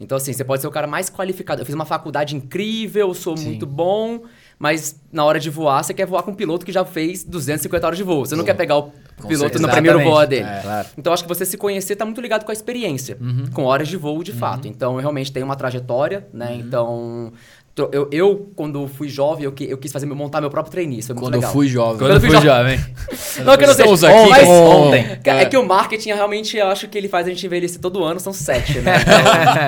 Então, 0.00 0.16
assim, 0.16 0.32
você 0.32 0.42
pode 0.42 0.60
ser 0.62 0.66
o 0.66 0.70
cara 0.72 0.86
mais 0.86 1.08
qualificado. 1.10 1.60
Eu 1.62 1.66
fiz 1.66 1.74
uma 1.74 1.84
faculdade 1.84 2.34
incrível, 2.34 3.12
sou 3.14 3.36
Sim. 3.36 3.44
muito 3.50 3.66
bom, 3.66 4.22
mas 4.58 4.98
na 5.12 5.24
hora 5.24 5.38
de 5.38 5.50
voar, 5.50 5.84
você 5.84 5.92
quer 5.94 6.06
voar 6.06 6.22
com 6.22 6.30
um 6.32 6.34
piloto 6.34 6.64
que 6.66 6.72
já 6.72 6.84
fez 6.84 7.22
250 7.22 7.86
horas 7.86 7.96
de 7.98 8.02
voo. 8.02 8.24
Você 8.26 8.34
não 8.34 8.44
quer 8.44 8.54
pegar 8.54 8.78
o 8.78 8.92
Com 9.20 9.28
piloto 9.28 9.44
no 9.54 9.58
certeza. 9.60 9.72
primeiro 9.72 10.02
voo 10.02 10.26
dele. 10.26 10.46
É, 10.48 10.60
claro. 10.62 10.88
Então, 10.98 11.12
acho 11.12 11.22
que 11.22 11.28
você 11.28 11.44
se 11.46 11.56
conhecer 11.56 11.96
tá 11.96 12.04
muito 12.04 12.20
ligado 12.20 12.44
com 12.44 12.50
a 12.50 12.54
experiência, 12.54 13.16
com 13.52 13.64
horas 13.64 13.88
de 13.88 13.96
voo 13.96 14.22
de 14.22 14.32
fato. 14.32 14.66
Então, 14.68 14.94
eu 14.94 15.00
realmente 15.00 15.32
tenho 15.32 15.46
uma 15.46 15.56
trajetória, 15.56 16.26
né? 16.32 16.54
Então, 16.58 17.32
tro- 17.74 17.88
eu, 17.92 18.08
eu, 18.12 18.50
quando 18.56 18.86
fui 18.88 19.08
jovem, 19.08 19.44
eu, 19.44 19.52
que- 19.52 19.70
eu 19.70 19.78
quis 19.78 19.92
fazer, 19.92 20.06
montar 20.06 20.40
meu 20.40 20.50
próprio 20.50 20.72
trainee. 20.72 20.98
Isso 20.98 21.08
foi 21.08 21.14
muito 21.14 21.24
Quando 21.26 21.34
eu 21.34 21.40
legal. 21.40 21.52
fui 21.52 21.68
jovem. 21.68 21.98
Quando 21.98 22.14
eu 22.14 22.20
fui 22.20 22.40
jovem. 22.40 22.80
Não, 23.44 23.56
que 23.56 23.64
eu 23.64 23.66
não 23.68 23.74
sei. 23.74 23.84
Estamos 23.84 24.04
aqui 24.04 24.30
mas 24.30 24.48
ontem. 24.48 25.06
É. 25.24 25.42
É. 25.42 25.44
que 25.46 25.56
o 25.56 25.66
marketing, 25.66 26.10
realmente, 26.12 26.56
eu 26.56 26.68
acho 26.68 26.86
que 26.86 26.96
ele 26.96 27.08
faz 27.08 27.26
a 27.26 27.30
gente 27.30 27.44
envelhecer 27.44 27.80
todo 27.80 28.04
ano, 28.04 28.20
são 28.20 28.32
sete, 28.32 28.78
né? 28.78 28.94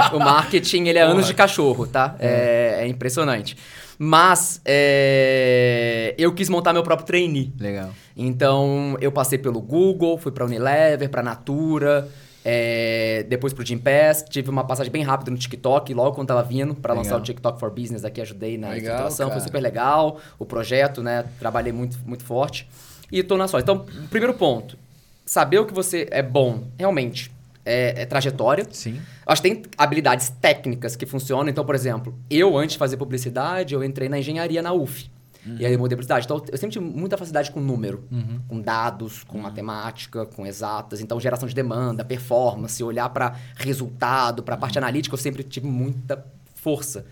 Então, 0.06 0.18
o 0.18 0.20
marketing, 0.20 0.84
ele 0.86 0.98
é 1.00 1.02
anos 1.02 1.26
de 1.26 1.34
cachorro, 1.34 1.84
tá? 1.86 2.14
É, 2.20 2.78
é 2.82 2.86
impressionante. 2.86 3.56
Mas 3.98 4.60
é, 4.64 6.14
eu 6.18 6.32
quis 6.32 6.48
montar 6.48 6.72
meu 6.72 6.82
próprio 6.82 7.06
trainee. 7.06 7.52
Legal. 7.58 7.90
Então, 8.16 8.96
eu 9.00 9.12
passei 9.12 9.38
pelo 9.38 9.60
Google, 9.60 10.16
fui 10.16 10.32
pra 10.32 10.44
Unilever, 10.44 11.08
pra 11.10 11.22
Natura, 11.22 12.08
é, 12.44 13.24
depois 13.28 13.52
pro 13.52 13.64
Gym 13.64 13.78
Pass, 13.78 14.24
tive 14.28 14.48
uma 14.48 14.64
passagem 14.64 14.90
bem 14.90 15.02
rápida 15.02 15.30
no 15.30 15.36
TikTok, 15.36 15.92
logo 15.92 16.14
quando 16.14 16.28
tava 16.28 16.42
vindo 16.42 16.74
pra 16.74 16.94
lançar 16.94 17.16
o 17.16 17.20
TikTok 17.20 17.60
for 17.60 17.70
Business 17.70 18.04
aqui, 18.04 18.20
ajudei 18.20 18.56
na 18.56 18.76
estruturação, 18.76 19.30
foi 19.30 19.40
super 19.40 19.60
legal, 19.60 20.18
o 20.38 20.46
projeto, 20.46 21.02
né, 21.02 21.24
trabalhei 21.38 21.72
muito, 21.72 21.98
muito 22.06 22.24
forte 22.24 22.68
e 23.12 23.22
tô 23.22 23.36
na 23.36 23.48
só. 23.48 23.58
Então, 23.58 23.84
primeiro 24.10 24.32
ponto, 24.32 24.78
saber 25.24 25.58
o 25.58 25.66
que 25.66 25.74
você 25.74 26.06
é 26.10 26.22
bom, 26.22 26.64
realmente, 26.78 27.30
é, 27.64 28.02
é 28.02 28.06
trajetória, 28.06 28.64
Sim. 28.70 29.00
Acho 29.26 29.42
que 29.42 29.48
tem 29.50 29.62
habilidades 29.76 30.28
técnicas 30.40 30.94
que 30.94 31.04
funcionam. 31.04 31.48
Então, 31.48 31.64
por 31.64 31.74
exemplo, 31.74 32.14
eu, 32.30 32.56
antes 32.56 32.74
de 32.74 32.78
fazer 32.78 32.96
publicidade, 32.96 33.74
eu 33.74 33.82
entrei 33.82 34.08
na 34.08 34.20
engenharia 34.20 34.62
na 34.62 34.72
UF. 34.72 35.10
E 35.58 35.66
aí 35.66 35.72
eu 35.72 35.78
mudei 35.78 35.96
para 35.96 36.02
cidade. 36.02 36.24
Então 36.24 36.42
eu 36.50 36.58
sempre 36.58 36.74
tive 36.74 36.84
muita 36.84 37.16
facilidade 37.16 37.50
com 37.50 37.60
número, 37.60 38.04
com 38.48 38.60
dados, 38.60 39.24
com 39.24 39.38
matemática, 39.38 40.26
com 40.26 40.46
exatas. 40.46 41.00
Então 41.00 41.20
geração 41.20 41.48
de 41.48 41.54
demanda, 41.54 42.04
performance, 42.04 42.82
olhar 42.82 43.08
para 43.10 43.36
resultado, 43.56 44.42
para 44.42 44.54
a 44.54 44.58
parte 44.58 44.78
analítica, 44.78 45.14
eu 45.14 45.18
sempre 45.18 45.42
tive 45.42 45.66
muita 45.66 46.24
força. 46.54 47.06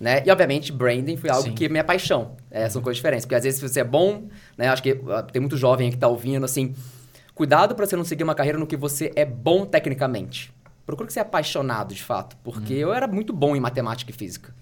Né? 0.00 0.22
E, 0.24 0.30
obviamente, 0.30 0.72
branding 0.72 1.18
foi 1.18 1.28
algo 1.28 1.48
Sim. 1.48 1.54
que 1.54 1.66
é 1.66 1.68
minha 1.68 1.84
paixão. 1.84 2.36
É, 2.50 2.66
são 2.70 2.80
coisas 2.80 2.96
diferentes. 2.96 3.26
Porque, 3.26 3.34
às 3.34 3.44
vezes, 3.44 3.60
se 3.60 3.68
você 3.68 3.80
é 3.80 3.84
bom... 3.84 4.28
Né? 4.56 4.68
Acho 4.68 4.82
que 4.82 4.98
ah, 5.10 5.22
tem 5.22 5.40
muito 5.40 5.58
jovem 5.58 5.90
que 5.90 5.98
tá 5.98 6.08
ouvindo, 6.08 6.42
assim... 6.42 6.74
Cuidado 7.34 7.74
para 7.74 7.84
você 7.86 7.96
não 7.96 8.04
seguir 8.04 8.24
uma 8.24 8.34
carreira 8.34 8.58
no 8.58 8.66
que 8.66 8.76
você 8.76 9.12
é 9.14 9.26
bom 9.26 9.66
tecnicamente. 9.66 10.52
Procura 10.86 11.06
que 11.06 11.12
você 11.12 11.18
é 11.18 11.22
apaixonado, 11.22 11.94
de 11.94 12.02
fato. 12.02 12.36
Porque 12.42 12.72
eu 12.72 12.92
era 12.92 13.06
muito 13.06 13.32
bom 13.32 13.54
em 13.54 13.60
matemática 13.60 14.10
e 14.10 14.14
física. 14.14 14.54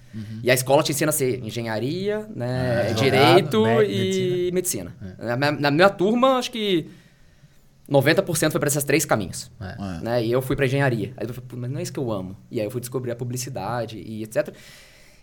E 0.42 0.50
a 0.50 0.54
escola 0.54 0.82
te 0.82 0.92
ensina 0.92 1.10
a 1.10 1.12
ser 1.12 1.42
engenharia, 1.44 2.26
né? 2.34 2.88
Ah, 2.90 2.92
direito 2.92 3.64
advogado, 3.64 3.82
e 3.90 4.50
medicina. 4.52 4.94
Na, 5.18 5.36
minha, 5.36 5.52
na 5.52 5.70
minha 5.70 5.88
turma, 5.90 6.38
acho 6.38 6.50
que 6.50 6.86
90% 7.90 8.50
foi 8.50 8.60
para 8.60 8.68
esses 8.68 8.84
três 8.84 9.04
caminhos. 9.04 9.50
É. 9.60 9.64
É. 9.98 10.00
Né? 10.04 10.24
E 10.26 10.32
eu 10.32 10.42
fui 10.42 10.54
para 10.56 10.66
engenharia. 10.66 11.12
Aí 11.16 11.26
eu 11.26 11.32
falei, 11.32 11.48
"Pô, 11.48 11.56
mas 11.56 11.70
não 11.70 11.78
é 11.78 11.82
isso 11.82 11.92
que 11.92 11.98
eu 11.98 12.10
amo. 12.12 12.36
E 12.50 12.60
aí 12.60 12.66
eu 12.66 12.70
fui 12.70 12.80
descobrir 12.80 13.10
a 13.10 13.16
publicidade 13.16 13.98
e 13.98 14.22
etc. 14.22 14.54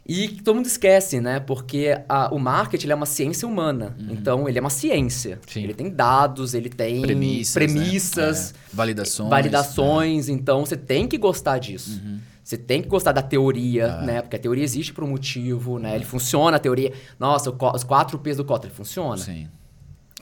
E 0.08 0.27
todo 0.27 0.56
mundo 0.58 0.68
esquece, 0.68 1.20
né? 1.20 1.39
Porque 1.39 2.00
a- 2.08 2.30
o 2.32 2.38
marketing 2.39 2.86
ele 2.86 2.94
é 2.94 2.96
uma 2.96 3.08
ciência 3.08 3.48
humana. 3.48 3.96
Então, 4.10 4.48
ele 4.48 4.58
é 4.58 4.62
uma 4.62 4.70
ciência. 4.70 5.39
Sim. 5.48 5.63
Ele 5.63 5.74
tem 5.74 5.89
dados, 5.89 6.54
ele 6.54 6.70
tem 6.70 7.01
Premissas. 7.01 7.54
premissas, 7.54 8.51
né? 8.54 8.60
É. 8.72 8.75
Validações. 8.75 9.30
validações. 9.32 10.30
Então, 10.30 10.63
você 10.65 10.77
tem 10.77 11.08
que 11.08 11.18
gostar 11.18 11.58
disso. 11.58 12.00
Uhum. 12.04 12.20
Você 12.46 12.58
tem 12.60 12.80
que 12.80 12.88
gostar 12.88 13.12
da 13.12 13.24
teoria, 13.24 13.86
É. 13.86 14.06
né? 14.06 14.22
Porque 14.22 14.36
a 14.36 14.40
teoria 14.40 14.64
existe 14.64 14.94
por 14.94 15.04
um 15.04 15.08
motivo, 15.08 15.80
né? 15.80 15.96
Ele 15.96 16.06
funciona, 16.06 16.58
a 16.58 16.60
teoria... 16.60 16.94
Nossa, 17.20 17.50
os 17.50 17.84
quatro 17.84 18.20
P's 18.20 18.38
do 18.38 18.46
Kotler, 18.46 18.72
funciona. 18.72 19.18
Sim. 19.18 19.48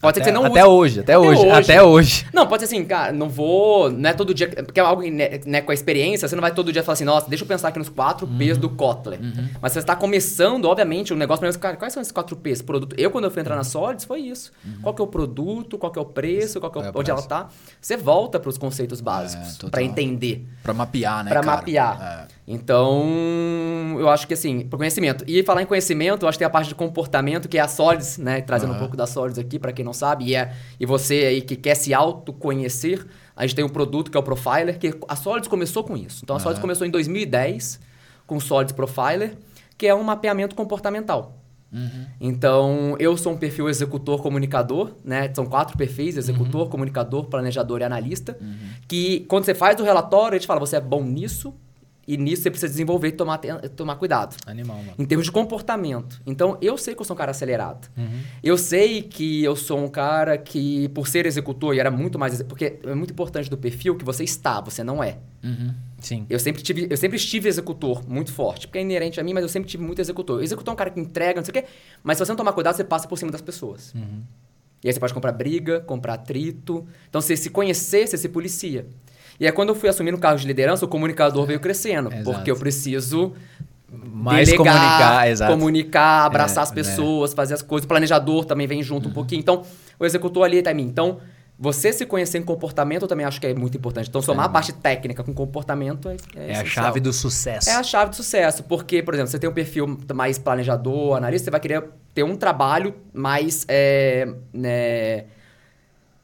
Pode 0.04 0.18
ser 0.18 0.24
que 0.24 0.30
Até, 0.30 0.38
você 0.38 0.44
não 0.44 0.46
até 0.52 0.64
use- 0.66 0.70
hoje, 0.70 1.00
até, 1.00 1.18
hoje, 1.18 1.50
até 1.50 1.82
hoje. 1.82 2.26
não, 2.34 2.46
pode 2.46 2.62
ser 2.62 2.66
assim, 2.76 2.84
cara, 2.86 3.12
não 3.14 3.30
vou. 3.30 3.90
Não 3.90 4.10
é 4.10 4.14
todo 4.14 4.34
dia. 4.34 4.48
Porque 4.50 4.80
é 4.80 4.84
algo 4.84 5.02
né, 5.02 5.40
né, 5.46 5.62
com 5.62 5.72
a 5.72 5.74
experiência, 5.74 6.28
você 6.28 6.36
não 6.36 6.42
vai 6.42 6.54
todo 6.54 6.72
dia 6.74 6.84
falar 6.84 6.94
assim, 6.94 7.06
nossa, 7.06 7.30
deixa 7.30 7.44
eu 7.44 7.48
pensar 7.48 7.70
aqui 7.70 7.80
nos 7.80 7.88
quatro 7.90 8.28
P's 8.28 8.58
do 8.58 8.70
Kotler. 8.70 9.20
Mas 9.62 9.72
você 9.72 9.80
está 9.80 9.96
começando, 9.96 10.66
obviamente, 10.66 11.14
o 11.14 11.16
negócio 11.16 11.40
primeiro, 11.40 11.58
cara, 11.60 11.78
quais 11.78 11.94
são 11.94 12.02
esses 12.02 12.12
quatro 12.12 12.36
P's? 12.36 12.62
Produto. 12.62 12.94
Eu, 13.00 13.10
quando 13.10 13.24
eu 13.24 13.32
fui 13.32 13.40
entrar 13.42 13.56
na 13.56 13.64
Solids, 13.64 14.04
foi 14.06 14.20
isso. 14.20 14.52
Qual 14.82 14.94
que 14.94 15.02
é 15.02 15.06
o 15.06 15.08
produto, 15.08 15.78
qual 15.78 15.92
que 15.92 15.98
é 15.98 16.02
o 16.02 16.06
preço, 16.06 16.60
qual 16.60 16.70
que 16.72 16.78
é 16.80 16.82
o, 16.82 16.86
é 16.86 16.88
o 16.90 17.00
onde 17.00 17.10
ela 17.10 17.18
preço? 17.22 17.30
tá. 17.30 17.48
Você 17.80 17.96
volta 17.96 18.40
para 18.40 18.50
os 18.50 18.58
conceitos 18.58 19.00
básicos, 19.00 19.56
total. 19.56 19.72
para 19.72 19.84
entender. 19.84 20.46
Pra 20.62 20.74
mapear, 20.74 21.24
né, 21.24 21.30
Pra 21.32 21.42
cara? 21.42 21.56
mapear. 21.58 22.28
É. 22.30 22.43
Então, 22.46 23.96
eu 24.00 24.10
acho 24.10 24.28
que 24.28 24.34
assim, 24.34 24.62
pro 24.68 24.78
conhecimento. 24.78 25.24
E 25.28 25.42
falar 25.44 25.62
em 25.62 25.66
conhecimento, 25.66 26.24
eu 26.24 26.30
acho 26.30 26.38
que 26.38 26.40
tem 26.40 26.48
a 26.48 26.50
parte 26.50 26.68
de 26.68 26.76
comportamento, 26.76 27.48
que 27.48 27.58
é 27.58 27.62
a 27.62 27.68
Solids, 27.68 28.18
né? 28.18 28.42
Trazendo 28.42 28.70
um 28.70 28.74
Aham. 28.74 28.80
pouco 28.80 28.98
da 28.98 29.08
Solids 29.08 29.40
aqui, 29.40 29.58
pra 29.58 29.72
quem 29.72 29.86
não 29.86 29.94
sabe. 29.94 30.26
E, 30.26 30.36
é, 30.36 30.54
e 30.80 30.86
você 30.86 31.14
aí 31.26 31.42
que 31.42 31.56
quer 31.56 31.76
se 31.76 31.94
autoconhecer, 31.94 33.06
a 33.36 33.46
gente 33.46 33.56
tem 33.56 33.64
um 33.64 33.70
produto 33.70 34.12
que 34.12 34.18
é 34.18 34.20
o 34.20 34.24
Profiler, 34.24 34.78
que 34.78 34.94
a 35.08 35.16
Solids 35.16 35.48
começou 35.48 35.84
com 35.84 35.96
isso. 35.96 36.22
Então, 36.24 36.36
a 36.36 36.40
Solids 36.40 36.58
Aham. 36.58 36.62
começou 36.62 36.86
em 36.86 36.90
2010 36.92 37.80
com 38.28 38.36
o 38.36 38.42
Solids 38.42 38.74
Profiler, 38.74 39.38
que 39.78 39.88
é 39.88 39.96
um 39.96 40.04
mapeamento 40.04 40.56
comportamental. 40.56 41.40
Uhum. 41.72 42.06
Então, 42.22 42.96
eu 43.00 43.18
sou 43.18 43.34
um 43.34 43.38
perfil 43.38 43.68
executor 43.68 44.22
comunicador, 44.22 44.92
né? 45.04 45.34
São 45.34 45.46
quatro 45.46 45.76
perfis: 45.78 46.16
Uhum. 46.16 46.20
executor, 46.20 46.70
comunicador, 46.70 47.26
planejador 47.26 47.82
e 47.82 47.84
analista. 47.84 48.38
Que 48.88 49.22
quando 49.22 49.46
você 49.46 49.56
faz 49.56 49.80
o 49.80 49.84
relatório, 49.84 50.36
ele 50.36 50.42
te 50.42 50.46
fala: 50.48 50.60
você 50.60 50.76
é 50.76 50.80
bom 50.82 51.04
nisso, 51.04 51.54
e 52.08 52.18
nisso 52.18 52.44
você 52.44 52.50
precisa 52.50 52.70
desenvolver 52.70 53.10
e 53.10 53.12
tomar, 53.14 53.40
tomar 53.76 53.96
cuidado. 53.96 54.36
Animal, 54.46 54.78
mano. 54.78 54.94
Em 55.00 55.06
termos 55.06 55.26
de 55.26 55.32
comportamento. 55.32 56.22
Então, 56.26 56.58
eu 56.62 56.78
sei 56.78 56.94
que 56.94 57.02
eu 57.02 57.06
sou 57.06 57.16
um 57.16 57.18
cara 57.18 57.32
acelerado. 57.32 57.90
Uhum. 57.98 58.20
Eu 58.44 58.58
sei 58.58 59.02
que 59.02 59.44
eu 59.44 59.56
sou 59.56 59.80
um 59.80 59.88
cara 59.88 60.38
que, 60.38 60.90
por 60.90 61.08
ser 61.08 61.26
executor, 61.26 61.74
e 61.76 61.80
era 61.80 61.90
muito 61.90 62.20
mais. 62.20 62.42
Porque 62.44 62.80
é 62.84 62.94
muito 62.96 63.12
importante 63.12 63.50
do 63.50 63.58
perfil 63.58 63.96
que 63.96 64.04
você 64.04 64.24
está, 64.24 64.60
você 64.60 64.84
não 64.84 65.04
é. 65.04 65.18
Uhum. 65.44 65.74
Sim. 66.00 66.26
Eu 66.30 66.40
sempre, 66.40 66.62
tive, 66.62 66.88
eu 66.90 66.98
sempre 66.98 67.16
estive 67.16 67.48
executor 67.48 68.08
muito 68.08 68.34
forte, 68.34 68.68
porque 68.68 68.80
é 68.80 68.82
inerente 68.82 69.20
a 69.20 69.24
mim, 69.24 69.34
mas 69.34 69.44
eu 69.44 69.50
sempre 69.50 69.70
tive 69.70 69.84
muito 69.84 70.00
executor. 70.00 70.40
O 70.40 70.44
executor 70.44 70.72
é 70.72 70.74
um 70.74 70.78
cara 70.78 70.90
que 70.90 71.00
entrega, 71.00 71.40
não 71.40 71.46
sei 71.46 71.52
o 71.52 71.54
quê, 71.54 71.66
mas 72.04 72.18
se 72.18 72.26
você 72.26 72.32
não 72.32 72.38
tomar 72.38 72.52
cuidado, 72.52 72.76
você 72.76 72.84
passa 72.84 73.08
por 73.08 73.18
cima 73.18 73.32
das 73.32 73.42
pessoas. 73.42 73.94
Uhum. 73.94 74.22
E 74.84 74.90
aí 74.90 74.94
você 74.94 75.00
pode 75.00 75.14
comprar 75.14 75.32
briga, 75.32 75.80
comprar 75.80 76.16
atrito. 76.16 76.86
Então, 77.10 77.22
você 77.22 77.38
se 77.38 77.50
conhecer, 77.50 78.06
você 78.06 78.18
se 78.18 78.28
policia. 78.28 78.86
E 79.40 79.46
aí, 79.46 79.52
quando 79.52 79.70
eu 79.70 79.76
fui 79.76 79.90
assumir 79.90 80.12
no 80.12 80.18
cargo 80.18 80.40
de 80.40 80.48
liderança, 80.48 80.86
o 80.86 80.88
comunicador 80.88 81.46
veio 81.46 81.60
crescendo, 81.60 82.10
Exato. 82.12 82.24
porque 82.24 82.52
eu 82.52 82.56
preciso 82.56 83.34
Mais 83.92 84.48
delegar, 84.48 84.74
comunicar, 84.76 85.30
exato. 85.30 85.52
comunicar, 85.52 86.26
abraçar 86.26 86.64
É, 86.64 86.66
as 86.66 86.72
pessoas, 86.72 87.34
fazer 87.34 87.54
as 87.54 87.62
coisas. 87.62 87.86
O 87.86 87.88
planejador 87.88 88.46
também 88.46 88.68
vem 88.68 88.82
junto 88.82 89.10
um 89.10 89.14
pouquinho. 89.14 89.40
Então, 89.40 89.64
o 90.00 90.06
executor 90.06 90.44
ali 90.44 90.60
em 90.60 90.74
mim. 90.74 90.84
Então, 90.84 91.20
você 91.58 91.94
se 91.94 92.06
conhecer 92.06 92.40
em 92.40 92.44
comportamento 92.44 93.04
eu 93.04 93.08
também 93.08 93.26
acho 93.26 93.40
que 93.40 93.48
é 93.48 93.54
muito 93.54 93.78
importante. 93.78 94.10
Então, 94.10 94.22
somar 94.22 94.46
a 94.46 94.50
parte 94.50 94.74
técnica 94.74 95.24
com 95.24 95.34
comportamento 95.34 96.10
é, 96.10 96.16
é, 96.36 96.52
É 96.54 96.56
a 96.58 96.66
chave 96.66 97.00
do 97.00 97.14
sucesso. 97.14 97.70
É 97.70 97.76
a 97.76 97.84
chave 97.84 98.10
do 98.10 98.16
sucesso, 98.16 98.64
porque, 98.64 99.04
por 99.04 99.14
exemplo, 99.14 99.30
você 99.32 99.40
tem 99.40 99.50
um 99.50 99.54
perfil 99.54 99.98
mais 100.14 100.38
planejador, 100.38 101.16
analista, 101.16 101.46
você 101.46 101.52
vai 101.52 101.60
querer 101.60 101.84
ter 102.14 102.24
um 102.24 102.36
trabalho 102.36 102.96
mais 103.14 103.66
é, 103.68 104.28
né, 104.52 105.26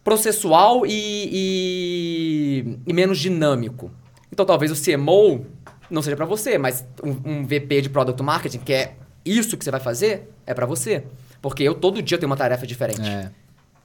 processual 0.04 0.86
e, 0.86 0.92
e- 1.32 2.80
e 2.88 2.94
menos 2.94 3.20
dinâmico. 3.20 3.92
Então, 4.32 4.46
talvez 4.46 4.72
o 4.72 4.76
CMO 4.76 5.46
não 5.90 6.02
seja 6.02 6.16
para 6.16 6.26
você, 6.26 6.58
mas 6.58 6.86
um, 7.04 7.40
um 7.40 7.46
VP 7.46 7.82
de 7.82 7.90
Product 7.90 8.22
Marketing, 8.22 8.60
que 8.60 8.74
é 8.74 8.96
isso 9.26 9.58
que 9.58 9.64
você 9.64 9.72
vai 9.72 9.80
fazer, 9.80 10.30
é 10.46 10.54
para 10.54 10.66
você. 10.66 11.04
Porque 11.42 11.64
eu 11.64 11.74
todo 11.76 12.02
dia 12.02 12.18
tenho 12.18 12.30
uma 12.30 12.38
tarefa 12.38 12.66
diferente. 12.68 13.02
É. 13.08 13.32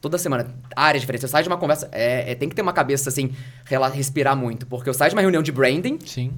Toda 0.00 0.18
semana, 0.18 0.54
área 0.76 1.00
diferente. 1.00 1.22
Você 1.22 1.28
sai 1.28 1.42
de 1.42 1.48
uma 1.48 1.56
conversa, 1.56 1.88
é, 1.92 2.32
é- 2.32 2.34
tem 2.34 2.48
que 2.48 2.54
ter 2.54 2.62
uma 2.62 2.72
cabeça 2.74 3.08
assim, 3.08 3.32
respirar 3.94 4.36
muito. 4.36 4.66
Porque 4.66 4.88
eu 4.88 4.94
saio 4.94 5.10
de 5.10 5.16
uma 5.16 5.22
reunião 5.22 5.42
de 5.42 5.50
branding, 5.50 5.98
Sim. 6.04 6.32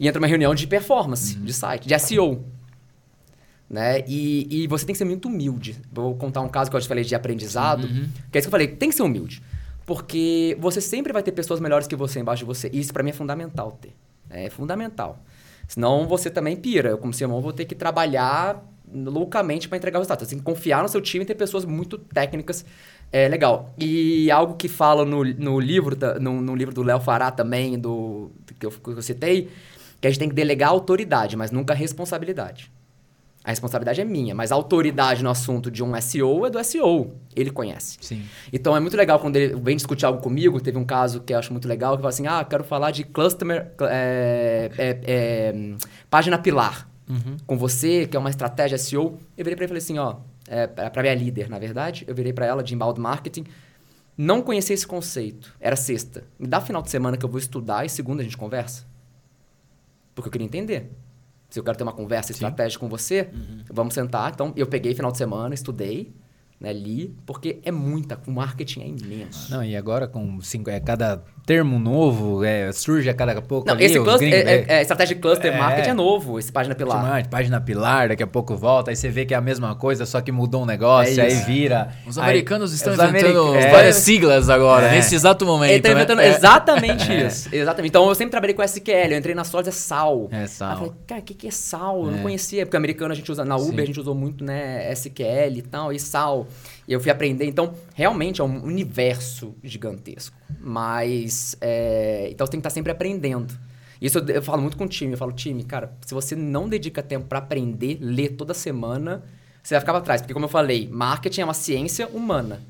e 0.00 0.08
entra 0.08 0.18
uma 0.20 0.26
reunião 0.28 0.54
de 0.54 0.66
performance, 0.66 1.34
de 1.36 1.52
site, 1.52 1.86
de 1.86 1.98
SEO. 1.98 2.44
Né? 3.72 4.04
E, 4.06 4.46
e 4.50 4.66
você 4.66 4.84
tem 4.84 4.92
que 4.92 4.98
ser 4.98 5.06
muito 5.06 5.28
humilde. 5.28 5.80
Vou 5.90 6.14
contar 6.14 6.42
um 6.42 6.48
caso 6.48 6.70
que 6.70 6.76
eu 6.76 6.80
te 6.80 6.86
falei 6.86 7.04
de 7.04 7.14
aprendizado, 7.14 7.88
que 8.30 8.36
é 8.36 8.38
isso 8.38 8.46
que 8.46 8.48
eu 8.48 8.50
falei, 8.50 8.68
tem 8.68 8.90
que 8.90 8.94
ser 8.94 9.02
humilde. 9.02 9.42
Porque 9.86 10.54
você 10.60 10.78
sempre 10.78 11.10
vai 11.10 11.22
ter 11.22 11.32
pessoas 11.32 11.58
melhores 11.58 11.86
que 11.86 11.96
você 11.96 12.20
embaixo 12.20 12.40
de 12.40 12.44
você. 12.44 12.68
E 12.70 12.78
isso 12.78 12.92
pra 12.92 13.02
mim 13.02 13.10
é 13.10 13.14
fundamental 13.14 13.72
ter. 13.72 13.94
É 14.28 14.50
fundamental. 14.50 15.18
Senão 15.66 16.06
você 16.06 16.28
também 16.28 16.54
pira. 16.54 16.90
Eu, 16.90 16.98
como 16.98 17.16
CMO, 17.16 17.40
vou 17.40 17.52
ter 17.52 17.64
que 17.64 17.74
trabalhar 17.74 18.62
loucamente 18.94 19.70
para 19.70 19.78
entregar 19.78 19.98
o 19.98 20.00
resultado. 20.00 20.20
Você 20.20 20.26
tem 20.26 20.38
que 20.38 20.44
confiar 20.44 20.82
no 20.82 20.88
seu 20.88 21.00
time 21.00 21.24
e 21.24 21.26
ter 21.26 21.34
pessoas 21.34 21.64
muito 21.64 21.96
técnicas. 21.96 22.66
É 23.10 23.26
legal. 23.26 23.74
E 23.78 24.30
algo 24.30 24.54
que 24.54 24.68
fala 24.68 25.06
no, 25.06 25.24
no 25.24 25.58
livro, 25.58 25.96
no, 26.20 26.42
no 26.42 26.54
livro 26.54 26.74
do 26.74 26.82
Léo 26.82 27.00
Fará 27.00 27.30
também, 27.30 27.78
do, 27.78 28.30
que, 28.60 28.66
eu, 28.66 28.70
que 28.70 28.90
eu 28.90 29.02
citei, 29.02 29.48
que 29.98 30.06
a 30.06 30.10
gente 30.10 30.18
tem 30.18 30.28
que 30.28 30.34
delegar 30.34 30.68
autoridade, 30.68 31.38
mas 31.38 31.50
nunca 31.50 31.72
responsabilidade. 31.72 32.70
A 33.44 33.50
responsabilidade 33.50 34.00
é 34.00 34.04
minha, 34.04 34.34
mas 34.34 34.52
a 34.52 34.54
autoridade 34.54 35.22
no 35.24 35.28
assunto 35.28 35.68
de 35.68 35.82
um 35.82 36.00
SEO 36.00 36.46
é 36.46 36.50
do 36.50 36.62
SEO. 36.62 37.16
Ele 37.34 37.50
conhece. 37.50 37.98
Sim. 38.00 38.22
Então 38.52 38.76
é 38.76 38.78
muito 38.78 38.96
legal 38.96 39.18
quando 39.18 39.34
ele 39.34 39.56
vem 39.56 39.74
discutir 39.74 40.06
algo 40.06 40.20
comigo. 40.20 40.60
Teve 40.60 40.78
um 40.78 40.84
caso 40.84 41.20
que 41.20 41.34
eu 41.34 41.38
acho 41.38 41.50
muito 41.52 41.66
legal, 41.66 41.96
que 41.96 42.02
fala 42.02 42.10
assim: 42.10 42.26
ah, 42.26 42.44
quero 42.44 42.62
falar 42.62 42.92
de 42.92 43.02
customer. 43.02 43.72
é, 43.80 44.70
é, 44.78 45.00
é, 45.04 45.76
página 46.08 46.38
pilar. 46.38 46.88
Com 47.46 47.58
você, 47.58 48.06
que 48.06 48.16
é 48.16 48.20
uma 48.20 48.30
estratégia 48.30 48.78
SEO. 48.78 49.18
Eu 49.36 49.44
virei 49.44 49.56
pra 49.56 49.64
ele 49.64 49.66
e 49.66 49.68
falei 49.68 49.82
assim: 49.82 49.98
ó, 49.98 50.16
é, 50.48 50.66
pra 50.66 51.02
minha 51.02 51.14
líder, 51.14 51.50
na 51.50 51.58
verdade, 51.58 52.04
eu 52.06 52.14
virei 52.14 52.32
pra 52.32 52.46
ela 52.46 52.62
de 52.62 52.74
inbound 52.74 53.00
marketing. 53.00 53.44
Não 54.16 54.40
conhecia 54.40 54.74
esse 54.74 54.86
conceito. 54.86 55.54
Era 55.58 55.74
sexta. 55.74 56.24
Me 56.38 56.46
dá 56.46 56.60
final 56.60 56.80
de 56.80 56.90
semana 56.90 57.16
que 57.16 57.24
eu 57.24 57.28
vou 57.28 57.38
estudar 57.38 57.84
e 57.84 57.88
segunda 57.88 58.22
a 58.22 58.24
gente 58.24 58.36
conversa. 58.36 58.86
Porque 60.14 60.28
eu 60.28 60.32
queria 60.32 60.46
entender. 60.46 60.90
Se 61.52 61.60
eu 61.60 61.62
quero 61.62 61.76
ter 61.76 61.82
uma 61.82 61.92
conversa 61.92 62.32
estratégica 62.32 62.80
com 62.80 62.88
você, 62.88 63.28
vamos 63.70 63.92
sentar. 63.92 64.32
Então, 64.32 64.54
eu 64.56 64.66
peguei 64.66 64.94
final 64.94 65.12
de 65.12 65.18
semana, 65.18 65.54
estudei, 65.54 66.10
né, 66.58 66.72
li, 66.72 67.14
porque 67.26 67.60
é 67.62 67.70
muita, 67.70 68.18
o 68.26 68.30
marketing 68.30 68.80
é 68.80 68.86
imenso. 68.86 69.50
Não, 69.50 69.62
e 69.62 69.76
agora 69.76 70.08
com 70.08 70.40
cinco, 70.40 70.70
é, 70.70 70.80
cada 70.80 71.22
termo 71.44 71.78
novo 71.78 72.44
é, 72.44 72.70
surge 72.72 73.10
a 73.10 73.14
cada 73.14 73.42
pouco 73.42 73.66
Não, 73.66 73.74
ali, 73.74 73.84
esse 73.84 73.98
cluster, 74.00 74.28
gringos, 74.30 74.48
é, 74.48 74.54
é- 74.68 74.78
é 74.78 74.82
estratégia 74.82 75.16
de 75.16 75.20
cluster 75.20 75.52
É. 75.52 75.58
marketing 75.58 75.90
é 75.90 75.94
novo, 75.94 76.38
esse 76.38 76.52
página 76.52 76.74
pilar. 76.74 77.02
Chamante, 77.02 77.28
página 77.28 77.60
pilar, 77.60 78.08
daqui 78.10 78.22
a 78.22 78.26
pouco 78.26 78.56
volta, 78.56 78.90
aí 78.90 78.96
você 78.96 79.08
vê 79.08 79.24
que 79.26 79.34
é 79.34 79.36
a 79.36 79.40
mesma 79.40 79.74
coisa, 79.74 80.06
só 80.06 80.20
que 80.20 80.30
mudou 80.30 80.62
um 80.62 80.66
negócio, 80.66 81.20
É 81.20 81.24
aí 81.24 81.34
vira. 81.44 81.88
Os 82.06 82.16
aí- 82.16 82.24
americanos 82.24 82.72
estão 82.72 82.92
os 82.92 82.98
inventando 83.00 83.54
é. 83.56 83.70
várias 83.70 83.96
siglas 83.96 84.48
agora, 84.48 84.86
É. 84.86 84.90
nesse 84.92 85.14
exato 85.14 85.44
momento. 85.44 85.70
Ele 85.72 85.80
tá 85.82 85.88
né? 85.88 85.94
inventando 85.96 86.20
É. 86.20 86.28
exatamente 86.28 87.10
isso. 87.26 87.48
Exatamente. 87.52 87.88
Então 87.90 88.08
eu 88.08 88.14
sempre 88.14 88.30
trabalhei 88.30 88.54
com 88.54 88.62
SQL, 88.62 89.10
eu 89.12 89.18
entrei 89.18 89.34
na 89.34 89.42
Solids 89.44 89.68
é 89.74 89.76
SAL. 89.76 90.28
É, 90.30 90.46
SAL. 90.46 90.68
Aí 90.68 90.74
eu 90.74 90.78
falei, 90.78 90.92
cara, 91.06 91.20
o 91.20 91.24
que, 91.24 91.34
que 91.34 91.48
é 91.48 91.50
SAL? 91.50 92.04
Eu 92.06 92.10
não 92.12 92.18
conhecia, 92.20 92.64
porque 92.64 92.76
americano 92.76 93.12
a 93.12 93.16
gente 93.16 93.30
usa, 93.32 93.44
na 93.44 93.56
Uber 93.56 93.70
Sim. 93.76 93.80
a 93.82 93.86
gente 93.86 94.00
usou 94.00 94.14
muito, 94.14 94.44
né, 94.44 94.90
SQL 94.92 95.58
e 95.58 95.62
tal, 95.62 95.92
e 95.92 95.98
SAL. 95.98 96.46
E 96.86 96.92
eu 96.92 97.00
fui 97.00 97.10
aprender. 97.10 97.46
Então, 97.46 97.74
realmente 97.94 98.40
é 98.40 98.44
um 98.44 98.64
universo 98.64 99.54
gigantesco. 99.62 100.36
Mas, 100.60 101.56
é, 101.60 102.28
então 102.30 102.46
você 102.46 102.52
tem 102.52 102.60
que 102.60 102.66
estar 102.66 102.74
sempre 102.74 102.92
aprendendo. 102.92 103.54
Isso 104.00 104.18
eu, 104.18 104.26
eu 104.26 104.42
falo 104.42 104.60
muito 104.60 104.76
com 104.76 104.84
o 104.84 104.88
time. 104.88 105.12
Eu 105.12 105.18
falo, 105.18 105.32
time, 105.32 105.62
cara, 105.64 105.96
se 106.04 106.12
você 106.12 106.34
não 106.34 106.68
dedica 106.68 107.02
tempo 107.02 107.26
pra 107.26 107.38
aprender, 107.38 107.98
ler 108.00 108.30
toda 108.30 108.52
semana, 108.52 109.22
você 109.62 109.74
vai 109.74 109.80
ficar 109.80 109.92
para 109.92 110.02
trás. 110.02 110.20
Porque, 110.20 110.34
como 110.34 110.46
eu 110.46 110.50
falei, 110.50 110.88
marketing 110.90 111.42
é 111.42 111.44
uma 111.44 111.54
ciência 111.54 112.08
humana. 112.08 112.60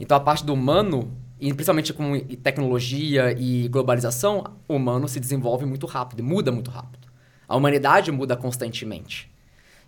Então, 0.00 0.16
a 0.16 0.20
parte 0.20 0.44
do 0.44 0.52
humano, 0.52 1.12
e 1.40 1.52
principalmente 1.52 1.92
com 1.92 2.18
tecnologia 2.42 3.32
e 3.38 3.68
globalização, 3.68 4.44
o 4.66 4.74
humano 4.74 5.06
se 5.06 5.20
desenvolve 5.20 5.64
muito 5.64 5.86
rápido, 5.86 6.24
muda 6.24 6.50
muito 6.50 6.70
rápido. 6.70 7.06
A 7.46 7.56
humanidade 7.56 8.10
muda 8.10 8.36
constantemente. 8.36 9.30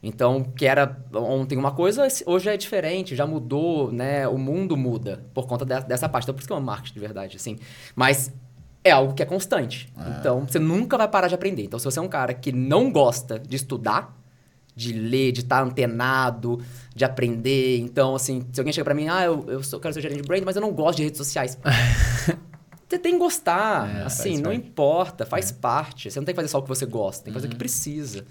Então, 0.03 0.45
que 0.45 0.67
era 0.67 0.97
ontem 1.15 1.57
uma 1.59 1.73
coisa, 1.73 2.07
hoje 2.27 2.49
é 2.49 2.57
diferente, 2.57 3.17
já 3.17 3.27
mudou, 3.27 3.91
né? 3.91 4.29
O 4.29 4.39
mundo 4.39 4.77
muda 4.77 5.25
por 5.35 5.47
conta 5.47 5.65
de- 5.65 5.87
dessa 5.89 6.09
parte. 6.09 6.25
Então, 6.25 6.35
por 6.35 6.41
isso 6.41 6.47
que 6.49 6.53
é 6.53 6.57
um 6.57 6.61
marketing 6.61 6.95
de 6.95 7.01
verdade, 7.01 7.37
assim. 7.37 7.59
Mas 7.95 8.33
é 8.85 8.91
algo 8.93 9.15
que 9.15 9.23
é 9.23 9.27
constante. 9.27 9.93
Então, 10.21 10.47
você 10.47 10.59
nunca 10.61 10.97
vai 10.97 11.09
parar 11.09 11.27
de 11.29 11.35
aprender. 11.35 11.65
Então, 11.65 11.79
se 11.79 11.85
você 11.85 11.99
é 11.99 12.03
um 12.03 12.09
cara 12.09 12.33
que 12.35 12.53
não 12.53 12.91
gosta 12.93 13.39
de 13.39 13.57
estudar, 13.57 14.15
de 14.77 14.93
ler, 14.93 15.33
de 15.33 15.41
estar 15.41 15.63
antenado, 15.63 16.61
de 16.95 17.05
aprender. 17.05 17.79
Então, 17.81 18.15
assim, 18.15 18.45
se 18.53 18.61
alguém 18.61 18.73
chega 18.75 18.85
pra 18.85 18.95
mim, 18.95 19.09
ah, 19.09 19.25
eu, 19.25 19.45
eu 19.49 19.63
sou, 19.63 19.81
quero 19.81 19.95
ser 19.95 20.03
gerente 20.03 20.21
de 20.21 20.29
brand, 20.29 20.43
mas 20.45 20.55
eu 20.55 20.63
não 20.63 20.71
gosto 20.73 20.99
de 20.99 21.05
redes 21.05 21.17
sociais. 21.19 21.59
Você 22.89 22.99
tem 23.01 23.15
que 23.15 23.19
gostar, 23.19 23.89
É, 23.89 24.03
assim, 24.05 24.37
não 24.37 24.51
parte. 24.53 24.57
importa, 24.59 25.27
faz 25.27 25.51
parte. 25.51 26.09
Você 26.09 26.21
não 26.21 26.25
tem 26.25 26.33
que 26.33 26.37
fazer 26.37 26.49
só 26.49 26.59
o 26.59 26.63
que 26.63 26.69
você 26.69 26.87
gosta, 26.87 27.25
tem 27.25 27.33
que 27.33 27.37
fazer 27.37 27.49
o 27.49 27.51
que 27.51 27.57
precisa. 27.57 28.25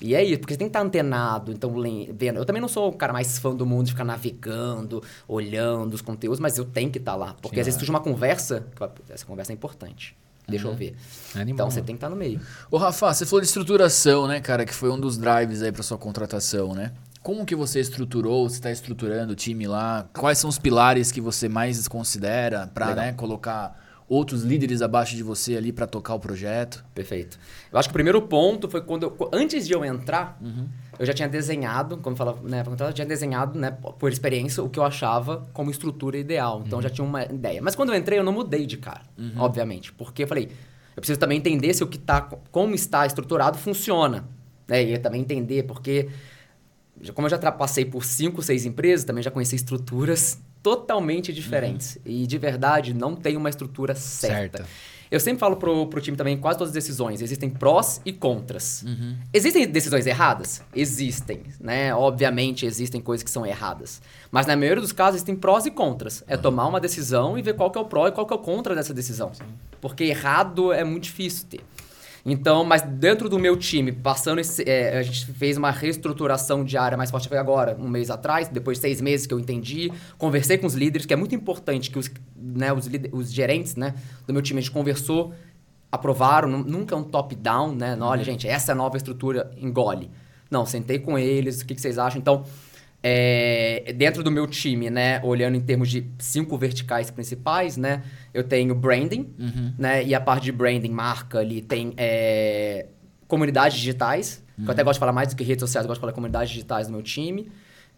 E 0.00 0.14
é 0.14 0.22
isso, 0.22 0.38
porque 0.40 0.54
você 0.54 0.58
tem 0.58 0.68
que 0.68 0.70
estar 0.70 0.80
antenado, 0.80 1.50
então 1.50 1.72
vendo. 2.14 2.36
Eu 2.36 2.44
também 2.44 2.62
não 2.62 2.68
sou 2.68 2.88
o 2.88 2.92
cara 2.92 3.12
mais 3.12 3.38
fã 3.38 3.54
do 3.54 3.66
mundo 3.66 3.86
de 3.86 3.92
ficar 3.92 4.04
navegando, 4.04 5.02
olhando 5.26 5.94
os 5.94 6.00
conteúdos, 6.00 6.38
mas 6.38 6.56
eu 6.56 6.64
tenho 6.64 6.90
que 6.90 6.98
estar 6.98 7.16
lá. 7.16 7.34
Porque 7.42 7.58
às 7.58 7.66
vezes 7.66 7.78
surge 7.78 7.90
uma 7.90 8.00
conversa, 8.00 8.66
essa 9.08 9.26
conversa 9.26 9.52
é 9.52 9.54
importante. 9.54 10.16
Deixa 10.48 10.66
eu 10.66 10.74
ver. 10.74 10.96
Animal, 11.34 11.52
então 11.52 11.70
você 11.70 11.82
tem 11.82 11.94
que 11.94 11.98
estar 11.98 12.08
no 12.08 12.16
meio. 12.16 12.40
Ô, 12.70 12.78
Rafa, 12.78 13.12
você 13.12 13.26
falou 13.26 13.40
de 13.42 13.46
estruturação, 13.46 14.26
né, 14.26 14.40
cara? 14.40 14.64
Que 14.64 14.72
foi 14.72 14.90
um 14.90 14.98
dos 14.98 15.18
drives 15.18 15.62
aí 15.62 15.70
pra 15.70 15.82
sua 15.82 15.98
contratação, 15.98 16.74
né? 16.74 16.92
Como 17.22 17.44
que 17.44 17.54
você 17.54 17.80
estruturou, 17.80 18.48
você 18.48 18.58
tá 18.58 18.70
estruturando 18.70 19.34
o 19.34 19.36
time 19.36 19.66
lá? 19.66 20.08
Quais 20.14 20.38
são 20.38 20.48
os 20.48 20.58
pilares 20.58 21.12
que 21.12 21.20
você 21.20 21.48
mais 21.48 21.86
considera 21.86 22.70
Legal. 22.74 22.94
né, 22.94 23.12
colocar 23.12 23.76
outros 24.08 24.42
líderes 24.42 24.80
abaixo 24.80 25.14
de 25.14 25.22
você 25.22 25.56
ali 25.56 25.70
pra 25.72 25.86
tocar 25.86 26.14
o 26.14 26.18
projeto? 26.20 26.84
Perfeito. 26.94 27.38
Eu 27.70 27.78
acho 27.78 27.88
que 27.88 27.92
o 27.92 27.94
primeiro 27.94 28.22
ponto 28.22 28.68
foi 28.68 28.80
quando 28.80 29.02
eu, 29.04 29.30
antes 29.32 29.66
de 29.66 29.72
eu 29.74 29.84
entrar, 29.84 30.38
Uhum. 30.40 30.66
eu 30.98 31.04
já 31.04 31.12
tinha 31.12 31.28
desenhado, 31.28 31.98
como 31.98 32.16
fala, 32.16 32.32
né, 32.42 32.62
pra 32.62 32.70
contratar, 32.70 32.88
eu 32.90 32.94
tinha 32.94 33.06
desenhado, 33.06 33.58
né, 33.58 33.70
por 33.70 34.10
experiência, 34.10 34.62
o 34.62 34.68
que 34.70 34.78
eu 34.78 34.84
achava 34.84 35.46
como 35.52 35.70
estrutura 35.70 36.16
ideal. 36.16 36.62
Então 36.66 36.78
Uhum. 36.78 36.82
já 36.82 36.90
tinha 36.90 37.04
uma 37.06 37.22
ideia. 37.24 37.60
Mas 37.62 37.74
quando 37.76 37.90
eu 37.92 37.96
entrei, 37.98 38.18
eu 38.18 38.24
não 38.24 38.32
mudei 38.32 38.64
de 38.66 38.78
cara, 38.78 39.02
obviamente, 39.36 39.92
porque 39.92 40.22
eu 40.22 40.26
falei, 40.28 40.44
eu 40.96 41.00
preciso 41.00 41.20
também 41.20 41.38
entender 41.38 41.74
se 41.74 41.84
o 41.84 41.86
que 41.86 41.98
tá, 41.98 42.22
como 42.50 42.74
está 42.74 43.06
estruturado 43.06 43.56
funciona, 43.58 44.24
né? 44.66 44.82
E 44.84 44.92
eu 44.94 45.02
também 45.02 45.20
entender 45.20 45.62
porque 45.64 46.08
como 47.14 47.26
eu 47.26 47.30
já 47.30 47.38
passei 47.52 47.84
por 47.84 48.04
cinco, 48.04 48.42
seis 48.42 48.64
empresas, 48.66 49.04
também 49.04 49.22
já 49.22 49.30
conheci 49.30 49.54
estruturas 49.54 50.40
totalmente 50.62 51.32
diferentes. 51.32 51.98
E 52.04 52.26
de 52.26 52.38
verdade, 52.38 52.94
não 52.94 53.14
tem 53.14 53.36
uma 53.36 53.48
estrutura 53.48 53.94
certa. 53.94 54.58
Certa. 54.58 54.68
Eu 55.10 55.18
sempre 55.18 55.40
falo 55.40 55.56
pro, 55.56 55.86
pro 55.86 56.00
time 56.00 56.16
também, 56.16 56.36
quase 56.36 56.58
todas 56.58 56.70
as 56.70 56.74
decisões, 56.74 57.22
existem 57.22 57.48
prós 57.48 58.00
e 58.04 58.12
contras. 58.12 58.84
Existem 59.32 59.66
decisões 59.66 60.06
erradas? 60.06 60.62
Existem, 60.74 61.44
né? 61.58 61.94
Obviamente 61.94 62.66
existem 62.66 63.00
coisas 63.00 63.24
que 63.24 63.30
são 63.30 63.46
erradas. 63.46 64.02
Mas 64.30 64.46
na 64.46 64.54
maioria 64.54 64.82
dos 64.82 64.92
casos 64.92 65.16
existem 65.16 65.34
prós 65.34 65.64
e 65.64 65.70
contras. 65.70 66.22
É 66.26 66.36
tomar 66.36 66.66
uma 66.66 66.78
decisão 66.80 67.38
e 67.38 67.42
ver 67.42 67.54
qual 67.54 67.70
que 67.70 67.78
é 67.78 67.80
o 67.80 67.86
pró 67.86 68.06
e 68.06 68.12
qual 68.12 68.26
que 68.26 68.32
é 68.34 68.36
o 68.36 68.38
contra 68.38 68.74
dessa 68.74 68.92
decisão. 68.92 69.32
Porque 69.80 70.04
errado 70.04 70.72
é 70.72 70.84
muito 70.84 71.04
difícil 71.04 71.46
ter. 71.48 71.60
Então, 72.30 72.62
mas 72.62 72.82
dentro 72.82 73.28
do 73.28 73.38
meu 73.38 73.56
time, 73.56 73.90
passando 73.90 74.38
esse, 74.40 74.62
é, 74.68 74.98
a 74.98 75.02
gente 75.02 75.26
fez 75.32 75.56
uma 75.56 75.70
reestruturação 75.70 76.62
de 76.64 76.76
área 76.76 76.96
mais 76.96 77.10
forte 77.10 77.34
agora, 77.34 77.76
um 77.80 77.88
mês 77.88 78.10
atrás, 78.10 78.48
depois 78.48 78.78
de 78.78 78.82
seis 78.82 79.00
meses 79.00 79.26
que 79.26 79.32
eu 79.32 79.40
entendi, 79.40 79.90
conversei 80.18 80.58
com 80.58 80.66
os 80.66 80.74
líderes, 80.74 81.06
que 81.06 81.14
é 81.14 81.16
muito 81.16 81.34
importante 81.34 81.90
que 81.90 81.98
os, 81.98 82.10
né, 82.36 82.72
os, 82.72 82.88
os 83.12 83.32
gerentes 83.32 83.76
né, 83.76 83.94
do 84.26 84.32
meu 84.32 84.42
time, 84.42 84.58
a 84.58 84.62
gente 84.62 84.70
conversou, 84.72 85.32
aprovaram, 85.90 86.48
nu- 86.48 86.64
nunca 86.64 86.94
é 86.94 86.98
um 86.98 87.02
top-down, 87.04 87.74
né? 87.74 87.96
Olha, 88.00 88.22
gente, 88.22 88.46
essa 88.46 88.72
é 88.72 88.74
a 88.74 88.76
nova 88.76 88.96
estrutura, 88.98 89.50
engole. 89.56 90.10
Não, 90.50 90.66
sentei 90.66 90.98
com 90.98 91.18
eles, 91.18 91.60
o 91.62 91.66
que, 91.66 91.74
que 91.74 91.80
vocês 91.80 91.98
acham? 91.98 92.18
Então, 92.20 92.44
é, 93.02 93.92
dentro 93.96 94.22
do 94.22 94.30
meu 94.30 94.46
time, 94.46 94.90
né, 94.90 95.20
olhando 95.22 95.56
em 95.56 95.60
termos 95.60 95.88
de 95.88 96.06
cinco 96.18 96.56
verticais 96.58 97.10
principais, 97.10 97.76
né, 97.76 98.02
eu 98.34 98.42
tenho 98.44 98.74
branding, 98.74 99.28
né, 99.78 100.04
e 100.04 100.14
a 100.14 100.20
parte 100.20 100.44
de 100.44 100.52
branding, 100.52 100.90
marca 100.90 101.38
ali, 101.38 101.62
tem 101.62 101.94
é, 101.96 102.86
comunidades 103.26 103.78
digitais, 103.78 104.42
que 104.56 104.62
eu 104.68 104.72
até 104.72 104.82
gosto 104.82 104.94
de 104.96 105.00
falar 105.00 105.12
mais 105.12 105.28
do 105.28 105.36
que 105.36 105.44
redes 105.44 105.60
sociais, 105.60 105.84
eu 105.84 105.88
gosto 105.88 105.98
de 105.98 106.02
falar 106.02 106.12
comunidades 106.12 106.50
digitais 106.50 106.88
no 106.88 106.94
meu 106.94 107.02
time. 107.02 107.48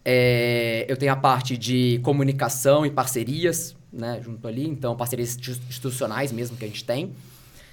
É, 0.05 0.85
eu 0.89 0.97
tenho 0.97 1.13
a 1.13 1.17
parte 1.17 1.57
de 1.57 2.01
comunicação 2.03 2.85
e 2.85 2.91
parcerias, 2.91 3.75
né, 3.93 4.21
junto 4.23 4.47
ali, 4.47 4.67
então 4.67 4.97
parcerias 4.97 5.31
institu- 5.31 5.63
institucionais 5.69 6.33
mesmo 6.33 6.57
que 6.57 6.65
a 6.65 6.69
gente 6.69 6.85
tem. 6.85 7.13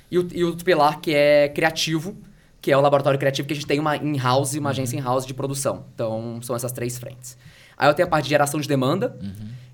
E 0.10 0.18
o, 0.18 0.28
e 0.34 0.44
o 0.44 0.48
outro 0.48 0.63
pilar 0.63 1.02
que 1.02 1.13
é 1.13 1.50
criativo, 1.50 2.16
que 2.62 2.72
é 2.72 2.78
o 2.78 2.82
laboratório 2.82 3.20
criativo, 3.20 3.48
que 3.48 3.54
a 3.54 3.56
gente 3.56 3.67
tem 3.67 3.80
uma 3.80 3.96
in-house, 3.96 4.54
uma 4.56 4.72
agência 4.72 4.98
in-house 4.98 5.26
de 5.26 5.34
produção. 5.34 5.86
Então, 5.93 6.39
são 6.41 6.56
essas 6.56 6.72
três 6.72 6.98
frentes. 6.98 7.38
Aí 7.78 7.88
eu 7.88 7.93
tenho 7.93 8.08
a 8.08 8.12
parte 8.12 8.26
de 8.26 8.30
geração 8.30 8.60
de 8.60 8.67
demanda, 8.67 9.17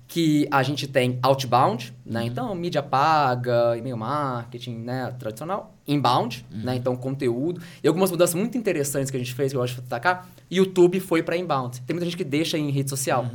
que 0.06 0.46
a 0.50 0.62
gente 0.62 0.86
tem 0.86 1.18
outbound, 1.22 1.92
né? 2.04 2.24
Então, 2.26 2.54
mídia 2.54 2.82
paga, 2.82 3.76
e-mail 3.76 3.96
marketing, 3.96 4.76
né? 4.76 5.12
Tradicional. 5.18 5.74
Inbound, 5.88 6.46
né? 6.50 6.76
Então, 6.76 6.94
conteúdo. 6.94 7.60
E 7.82 7.88
algumas 7.88 8.10
mudanças 8.10 8.34
muito 8.34 8.56
interessantes 8.56 9.10
que 9.10 9.16
a 9.16 9.20
gente 9.20 9.34
fez, 9.34 9.50
que 9.52 9.56
eu 9.56 9.60
gosto 9.62 9.76
de 9.76 9.80
destacar. 9.80 10.28
YouTube 10.50 11.00
foi 11.00 11.22
para 11.22 11.36
inbound. 11.36 11.80
Tem 11.80 11.94
muita 11.94 12.04
gente 12.04 12.16
que 12.16 12.24
deixa 12.24 12.58
em 12.58 12.70
rede 12.70 12.90
social. 12.90 13.28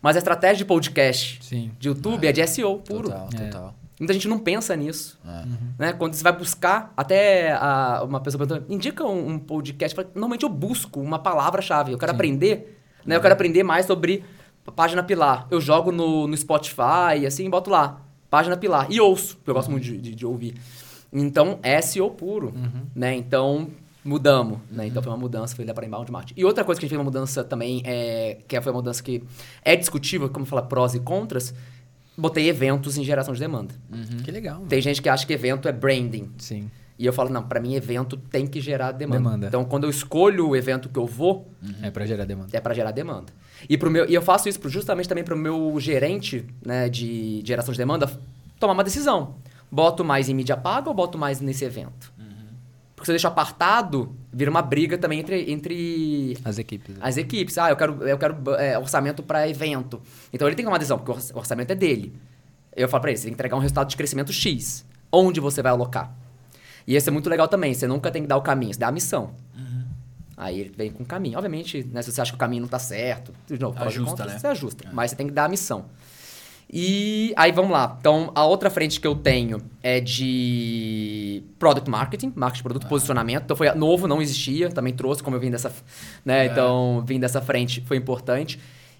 Mas 0.00 0.14
a 0.14 0.18
estratégia 0.18 0.58
de 0.58 0.64
podcast 0.64 1.38
Sim. 1.42 1.72
de 1.78 1.88
YouTube 1.88 2.26
é 2.26 2.32
de 2.32 2.46
SEO 2.46 2.78
puro. 2.78 3.08
Total, 3.10 3.28
É. 3.72 3.85
Muita 3.98 4.12
gente 4.12 4.28
não 4.28 4.38
pensa 4.38 4.76
nisso. 4.76 5.18
É. 5.26 5.44
Né? 5.78 5.92
Quando 5.94 6.14
você 6.14 6.22
vai 6.22 6.32
buscar, 6.36 6.92
até 6.96 7.52
a- 7.52 8.02
uma 8.04 8.20
pessoa 8.20 8.46
perguntou, 8.46 8.74
indica 8.74 9.04
um, 9.04 9.30
um 9.30 9.38
podcast. 9.38 9.96
Normalmente 10.14 10.42
eu 10.42 10.48
busco 10.50 11.00
uma 11.00 11.18
palavra-chave. 11.18 11.92
Eu 11.92 11.98
quero 11.98 12.12
aprender. 12.12 12.78
Né? 13.06 13.16
Eu 13.16 13.20
quero 13.20 13.32
aprender 13.34 13.62
mais 13.62 13.86
sobre 13.86 14.22
página 14.74 15.02
Pilar. 15.02 15.46
Eu 15.50 15.60
jogo 15.60 15.90
no, 15.92 16.26
no 16.26 16.36
Spotify, 16.36 17.24
assim, 17.26 17.48
boto 17.48 17.70
lá. 17.70 18.02
Página 18.28 18.56
Pilar. 18.56 18.86
E 18.90 19.00
ouço, 19.00 19.36
porque 19.36 19.50
eu 19.50 19.54
gosto 19.54 19.70
muito 19.70 19.84
de, 19.84 19.96
de- 19.96 20.14
de 20.14 20.26
ouvir. 20.26 20.54
Então, 21.12 21.58
é 21.62 21.80
SEO 21.80 22.10
puro. 22.10 22.52
Né? 22.94 23.14
Então, 23.14 23.68
mudamos. 24.04 24.58
Né? 24.70 24.88
Então, 24.88 25.02
foi 25.02 25.10
uma 25.10 25.16
mudança, 25.18 25.56
foi 25.56 25.64
lá 25.64 25.72
para 25.72 25.86
inbound 25.86 26.10
marketing. 26.12 26.38
E 26.38 26.44
outra 26.44 26.64
coisa 26.64 26.78
que 26.78 26.84
a 26.84 26.86
gente 26.86 26.90
fez 26.90 26.98
uma 26.98 27.04
mudança 27.04 27.42
também, 27.44 27.80
é, 27.84 28.38
que 28.46 28.60
foi 28.60 28.72
uma 28.72 28.78
mudança 28.80 29.02
que 29.02 29.22
é 29.64 29.74
discutível, 29.76 30.28
como 30.28 30.44
fala 30.44 30.62
prós 30.62 30.94
e 30.94 31.00
contras, 31.00 31.54
botei 32.16 32.48
eventos 32.48 32.96
em 32.98 33.04
geração 33.04 33.34
de 33.34 33.40
demanda. 33.40 33.74
Que 34.24 34.30
legal. 34.30 34.56
mano. 34.56 34.66
Tem 34.68 34.80
gente 34.80 35.00
que 35.02 35.08
acha 35.08 35.26
que 35.26 35.32
evento 35.32 35.68
é 35.68 35.72
branding. 35.72 36.30
Sim. 36.38 36.70
E 36.98 37.04
eu 37.04 37.12
falo, 37.12 37.28
não, 37.28 37.42
pra 37.42 37.60
mim 37.60 37.74
evento 37.74 38.16
tem 38.16 38.46
que 38.46 38.58
gerar 38.60 38.92
demanda. 38.92 39.18
Demanda. 39.20 39.46
Então, 39.48 39.64
quando 39.66 39.84
eu 39.84 39.90
escolho 39.90 40.48
o 40.48 40.56
evento 40.56 40.88
que 40.88 40.98
eu 40.98 41.06
vou, 41.06 41.46
É 41.82 41.90
pra 41.90 42.06
gerar 42.06 42.24
demanda. 42.24 42.48
é 42.56 42.60
pra 42.60 42.72
gerar 42.72 42.90
demanda. 42.90 43.30
E, 43.68 43.76
pro 43.76 43.90
meu, 43.90 44.08
e 44.08 44.14
eu 44.14 44.22
faço 44.22 44.48
isso 44.48 44.58
justamente 44.68 45.06
também 45.08 45.22
pro 45.22 45.36
meu 45.36 45.78
gerente 45.78 46.46
né, 46.64 46.88
de 46.88 47.42
geração 47.44 47.72
de 47.72 47.76
demanda 47.78 48.10
tomar 48.58 48.72
uma 48.72 48.82
decisão. 48.84 49.34
Boto 49.70 50.02
mais 50.04 50.28
em 50.30 50.34
mídia 50.34 50.56
paga 50.56 50.88
ou 50.88 50.94
boto 50.94 51.18
mais 51.18 51.40
nesse 51.40 51.64
evento? 51.66 52.12
Porque 52.96 53.04
se 53.06 53.10
eu 53.12 53.14
deixo 53.14 53.28
apartado, 53.28 54.16
vira 54.32 54.50
uma 54.50 54.62
briga 54.62 54.96
também 54.96 55.20
entre, 55.20 55.52
entre 55.52 56.36
As 56.42 56.56
equipes. 56.58 56.96
as 56.98 57.16
equipes. 57.18 57.58
Ah, 57.58 57.68
eu 57.68 57.76
quero, 57.76 58.02
eu 58.08 58.16
quero 58.18 58.36
é, 58.58 58.78
orçamento 58.78 59.22
para 59.22 59.46
evento. 59.48 60.00
Então 60.32 60.48
ele 60.48 60.56
tem 60.56 60.64
que 60.64 60.68
tomar 60.68 60.78
decisão, 60.78 60.96
porque 60.96 61.10
o 61.12 61.14
orça- 61.14 61.34
o 61.34 61.38
orçamento 61.38 61.70
é 61.70 61.74
dele. 61.74 62.14
Eu 62.74 62.88
falo 62.88 63.02
para 63.02 63.10
ele, 63.10 63.18
você 63.18 63.24
tem 63.24 63.32
que 63.32 63.34
entregar 63.36 63.54
um 63.56 63.60
resultado 63.60 63.88
de 63.88 63.96
crescimento 63.96 64.32
X. 64.32 64.84
Onde 65.12 65.40
você 65.40 65.60
vai 65.62 65.72
alocar? 65.72 66.10
E 66.86 66.96
esse 66.96 67.08
é 67.08 67.12
muito 67.12 67.28
legal 67.28 67.48
também, 67.48 67.74
você 67.74 67.86
nunca 67.86 68.10
tem 68.10 68.22
que 68.22 68.28
dar 68.28 68.36
o 68.38 68.42
caminho, 68.42 68.72
você 68.72 68.80
dá 68.80 68.88
a 68.88 68.92
missão. 68.92 69.34
Aí 70.38 70.60
ele 70.60 70.72
vem 70.76 70.90
com 70.90 71.02
o 71.02 71.06
caminho. 71.06 71.36
Obviamente, 71.38 71.82
né, 71.90 72.02
se 72.02 72.12
você 72.12 72.20
acha 72.20 72.30
que 72.30 72.36
o 72.36 72.38
caminho 72.38 72.60
não 72.62 72.68
tá 72.68 72.78
certo, 72.78 73.32
de 73.46 73.58
novo, 73.58 73.82
Ajusta, 73.82 74.26
né? 74.26 74.38
você 74.38 74.46
ajusta. 74.46 74.88
Mas 74.92 75.10
você 75.10 75.16
tem 75.16 75.26
que 75.26 75.32
dar 75.32 75.44
a 75.46 75.48
missão. 75.48 75.86
E 76.68 77.32
aí 77.36 77.52
vamos 77.52 77.70
lá. 77.70 77.96
Então, 78.00 78.32
a 78.34 78.44
outra 78.44 78.68
frente 78.68 79.00
que 79.00 79.06
eu 79.06 79.14
tenho 79.14 79.60
é 79.82 80.00
de 80.00 81.44
product 81.58 81.88
marketing, 81.88 82.32
marketing 82.34 82.58
de 82.58 82.62
produto, 82.64 82.88
posicionamento. 82.88 83.44
Então 83.44 83.56
foi 83.56 83.72
novo, 83.72 84.08
não 84.08 84.20
existia, 84.20 84.68
também 84.68 84.92
trouxe, 84.92 85.22
como 85.22 85.36
eu 85.36 85.40
vim 85.40 85.50
dessa, 85.50 85.72
né? 86.24 86.46
Então, 86.46 87.04
vim 87.06 87.20
dessa 87.20 87.40
frente, 87.40 87.80
foi 87.86 87.96
importante. 87.96 88.58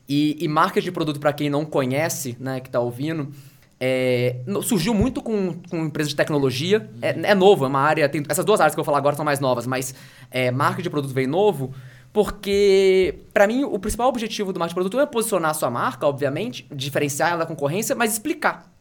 E, 0.08 0.36
e 0.40 0.46
marketing 0.46 0.84
de 0.84 0.92
produto, 0.92 1.18
para 1.18 1.32
quem 1.32 1.50
não 1.50 1.64
conhece, 1.64 2.36
né, 2.38 2.60
que 2.60 2.70
tá 2.70 2.78
ouvindo, 2.78 3.32
é, 3.80 4.36
surgiu 4.62 4.94
muito 4.94 5.20
com, 5.20 5.54
com 5.68 5.84
empresas 5.84 6.10
de 6.10 6.16
tecnologia. 6.16 6.88
É, 7.02 7.30
é 7.30 7.34
novo, 7.34 7.64
é 7.64 7.68
uma 7.68 7.80
área. 7.80 8.08
Tem, 8.08 8.22
essas 8.28 8.44
duas 8.44 8.60
áreas 8.60 8.74
que 8.74 8.80
eu 8.80 8.84
vou 8.84 8.86
falar 8.86 8.98
agora 8.98 9.16
são 9.16 9.24
mais 9.24 9.40
novas, 9.40 9.66
mas 9.66 9.94
é, 10.30 10.50
marketing 10.50 10.82
de 10.84 10.90
produto 10.90 11.12
veio 11.12 11.28
novo. 11.28 11.74
Porque, 12.16 13.26
para 13.34 13.46
mim, 13.46 13.64
o 13.64 13.78
principal 13.78 14.08
objetivo 14.08 14.50
do 14.50 14.58
marketing 14.58 14.80
de 14.80 14.88
produto 14.88 15.00
é 15.02 15.04
posicionar 15.04 15.50
a 15.50 15.52
sua 15.52 15.70
marca, 15.70 16.06
obviamente, 16.06 16.66
diferenciar 16.74 17.32
ela 17.32 17.40
da 17.40 17.44
concorrência, 17.44 17.94
mas 17.94 18.14
explicar. 18.14 18.72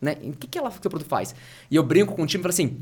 Né? 0.00 0.16
O 0.22 0.32
que, 0.34 0.46
que 0.46 0.56
ela, 0.56 0.68
o 0.68 0.72
seu 0.72 0.88
produto 0.88 1.08
faz? 1.08 1.34
E 1.68 1.74
eu 1.74 1.82
brinco 1.82 2.14
com 2.14 2.22
o 2.22 2.26
time 2.28 2.40
e 2.40 2.44
falo 2.44 2.52
assim: 2.52 2.80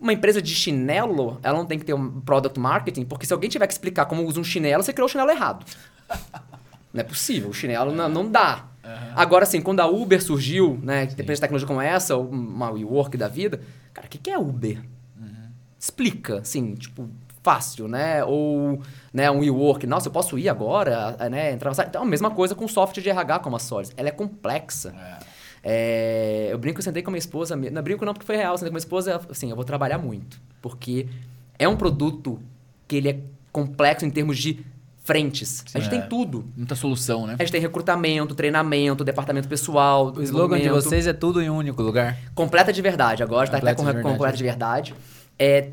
uma 0.00 0.14
empresa 0.14 0.40
de 0.40 0.54
chinelo, 0.54 1.38
ela 1.42 1.58
não 1.58 1.66
tem 1.66 1.78
que 1.78 1.84
ter 1.84 1.92
um 1.92 2.22
product 2.22 2.58
marketing, 2.58 3.04
porque 3.04 3.26
se 3.26 3.34
alguém 3.34 3.50
tiver 3.50 3.66
que 3.66 3.74
explicar 3.74 4.06
como 4.06 4.24
usa 4.24 4.40
um 4.40 4.44
chinelo, 4.44 4.82
você 4.82 4.94
criou 4.94 5.04
o 5.06 5.10
chinelo 5.10 5.30
errado. 5.30 5.66
Não 6.90 7.02
é 7.02 7.04
possível, 7.04 7.50
o 7.50 7.54
chinelo 7.54 7.92
não, 7.92 8.08
não 8.08 8.28
dá. 8.28 8.64
Agora, 9.14 9.44
assim, 9.44 9.60
quando 9.60 9.78
a 9.78 9.86
Uber 9.86 10.20
surgiu, 10.20 10.76
né, 10.82 11.06
depois 11.06 11.38
de 11.38 11.40
tecnologia 11.40 11.68
como 11.68 11.80
essa, 11.80 12.16
uma 12.16 12.68
WeWork 12.72 13.16
da 13.16 13.28
vida, 13.28 13.60
cara, 13.94 14.08
o 14.08 14.10
que, 14.10 14.18
que 14.18 14.28
é 14.28 14.36
Uber? 14.36 14.82
Explica, 15.78 16.38
assim, 16.38 16.74
tipo, 16.74 17.08
fácil, 17.42 17.88
né? 17.88 18.24
Ou 18.24 18.80
né, 19.12 19.30
um 19.30 19.38
WeWork, 19.40 19.86
nossa, 19.86 20.08
eu 20.08 20.12
posso 20.12 20.38
ir 20.38 20.48
agora, 20.48 21.16
né? 21.30 21.52
Entrar, 21.52 21.72
então, 21.86 22.02
a 22.02 22.06
mesma 22.06 22.30
coisa 22.30 22.54
com 22.54 22.66
software 22.68 23.02
de 23.02 23.08
RH 23.10 23.38
como 23.40 23.56
a 23.56 23.58
Solis. 23.58 23.90
Ela 23.96 24.08
é 24.08 24.12
complexa. 24.12 24.94
É, 25.62 26.48
eu 26.50 26.58
brinco, 26.58 26.78
eu 26.80 26.82
sentei 26.82 27.02
com 27.02 27.10
a 27.10 27.12
minha 27.12 27.18
esposa, 27.18 27.54
não 27.54 27.82
brinco 27.82 28.04
não 28.04 28.14
porque 28.14 28.26
foi 28.26 28.36
real, 28.36 28.54
eu 28.54 28.58
sentei 28.58 28.70
com 28.70 28.74
a 28.74 28.78
minha 28.78 28.84
esposa, 28.84 29.20
assim, 29.30 29.50
eu 29.50 29.56
vou 29.56 29.64
trabalhar 29.64 29.98
muito, 29.98 30.40
porque 30.62 31.06
é 31.58 31.68
um 31.68 31.76
produto 31.76 32.40
que 32.88 32.96
ele 32.96 33.08
é 33.10 33.18
complexo 33.52 34.06
em 34.06 34.10
termos 34.10 34.38
de 34.38 34.64
frentes. 35.04 35.64
a 35.74 35.78
gente 35.80 35.94
É. 35.94 35.98
tem 35.98 36.08
tudo. 36.08 36.46
Muita 36.56 36.74
solução, 36.74 37.26
né? 37.26 37.34
A 37.38 37.42
gente 37.42 37.52
tem 37.52 37.60
recrutamento, 37.60 38.34
treinamento, 38.34 39.02
departamento 39.04 39.48
pessoal, 39.48 40.12
O 40.16 40.22
slogan 40.22 40.58
de 40.60 40.68
vocês 40.68 41.06
é 41.06 41.12
tudo 41.12 41.42
em 41.42 41.50
um 41.50 41.56
único 41.56 41.82
lugar. 41.82 42.16
Completa 42.34 42.72
de 42.72 42.80
verdade. 42.80 43.22
Agora 43.22 43.44
está 43.46 43.58
até 43.58 43.74
Completa 43.74 43.76
com 43.76 43.82
de 43.84 43.92
verdade. 43.94 44.14
completa 44.14 44.36
de 44.36 44.42
verdade. 44.44 44.94
É 45.38 45.70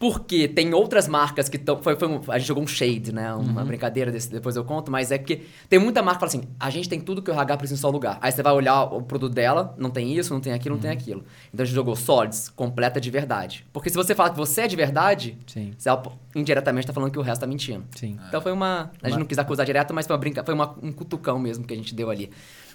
porque 0.00 0.48
tem 0.48 0.72
outras 0.72 1.06
marcas 1.06 1.46
que 1.48 1.58
estão. 1.58 1.80
Foi, 1.82 1.94
foi 1.94 2.08
um- 2.08 2.20
a 2.28 2.38
gente 2.38 2.48
jogou 2.48 2.64
um 2.64 2.66
shade, 2.66 3.12
né? 3.12 3.32
Uhum. 3.34 3.42
Uma 3.42 3.64
brincadeira 3.64 4.10
desse, 4.10 4.30
depois 4.30 4.56
eu 4.56 4.64
conto, 4.64 4.90
mas 4.90 5.12
é 5.12 5.18
porque 5.18 5.42
tem 5.68 5.78
muita 5.78 6.02
marca 6.02 6.24
que 6.26 6.32
fala 6.32 6.42
assim: 6.42 6.50
a 6.58 6.70
gente 6.70 6.88
tem 6.88 6.98
tudo 6.98 7.20
que 7.20 7.30
o 7.30 7.34
RH 7.34 7.56
precisa 7.58 7.78
em 7.78 7.82
só 7.82 7.90
lugar. 7.90 8.18
Aí 8.22 8.32
você 8.32 8.42
vai 8.42 8.52
olhar 8.54 8.82
o 8.84 9.02
produto 9.02 9.34
dela, 9.34 9.74
não 9.78 9.90
tem 9.90 10.16
isso, 10.16 10.32
não 10.32 10.40
tem 10.40 10.54
aquilo, 10.54 10.76
não 10.76 10.80
tem 10.82 10.90
Uhum. 10.90 10.96
aquilo. 10.96 11.24
Então 11.52 11.62
a 11.62 11.66
gente 11.66 11.74
jogou 11.74 11.94
solids, 11.94 12.48
completa 12.48 12.98
de 12.98 13.10
verdade. 13.10 13.66
Porque 13.74 13.90
se 13.90 13.96
você 13.96 14.14
fala 14.14 14.30
que 14.30 14.38
você 14.38 14.62
é 14.62 14.66
de 14.66 14.74
verdade, 14.74 15.36
Sim. 15.46 15.72
você 15.76 15.90
indiretamente 16.34 16.84
está 16.84 16.94
falando 16.94 17.10
que 17.12 17.18
o 17.18 17.22
resto 17.22 17.42
tá 17.42 17.46
mentindo. 17.46 17.84
Sim. 17.94 18.18
Então 18.26 18.40
foi 18.40 18.52
uma. 18.52 18.90
A 19.02 19.08
gente 19.10 19.18
não 19.18 19.26
quis 19.26 19.38
acusar 19.38 19.66
direto, 19.66 19.92
mas 19.92 20.06
foi, 20.06 20.14
uma 20.16 20.20
brinca, 20.20 20.42
foi 20.42 20.54
uma- 20.54 20.74
um 20.82 20.92
cutucão 20.92 21.38
mesmo 21.38 21.64
que 21.66 21.74
a 21.74 21.76
gente 21.76 21.94
deu 21.94 22.08
ali. 22.08 22.30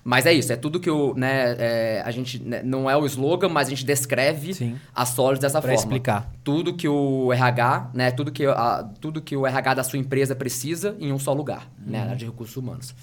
Mas 0.07 0.27
é 0.27 0.33
isso, 0.33 0.53
é 0.53 0.55
tudo 0.55 0.79
que 0.79 0.87
o. 0.87 1.15
Né, 1.15 1.55
é, 1.57 2.03
a 2.05 2.11
gente. 2.11 2.39
né, 2.39 2.61
não 2.63 2.87
é 2.87 2.95
o 2.95 3.07
slogan, 3.07 3.49
mas 3.49 3.65
a 3.65 3.71
gente 3.71 3.83
descreve 3.83 4.53
Sim. 4.53 4.75
a 4.93 5.03
Solids 5.03 5.39
dessa 5.41 5.59
Pra 5.59 5.69
forma. 5.71 5.73
explicar. 5.73 6.31
Tudo 6.43 6.75
que 6.75 6.87
o 6.87 7.33
RH, 7.33 7.89
né? 7.91 8.11
Tudo 8.11 8.31
que, 8.31 8.45
a, 8.45 8.87
tudo 9.01 9.19
que 9.19 9.35
o 9.35 9.47
RH 9.47 9.73
da 9.73 9.83
sua 9.83 9.97
empresa 9.97 10.35
precisa 10.35 10.95
em 10.99 11.11
um 11.11 11.17
só 11.17 11.33
lugar, 11.33 11.67
né? 11.83 11.97
Na 11.97 12.03
área 12.05 12.15
de 12.15 12.25
recursos 12.25 12.55
humanos. 12.55 12.93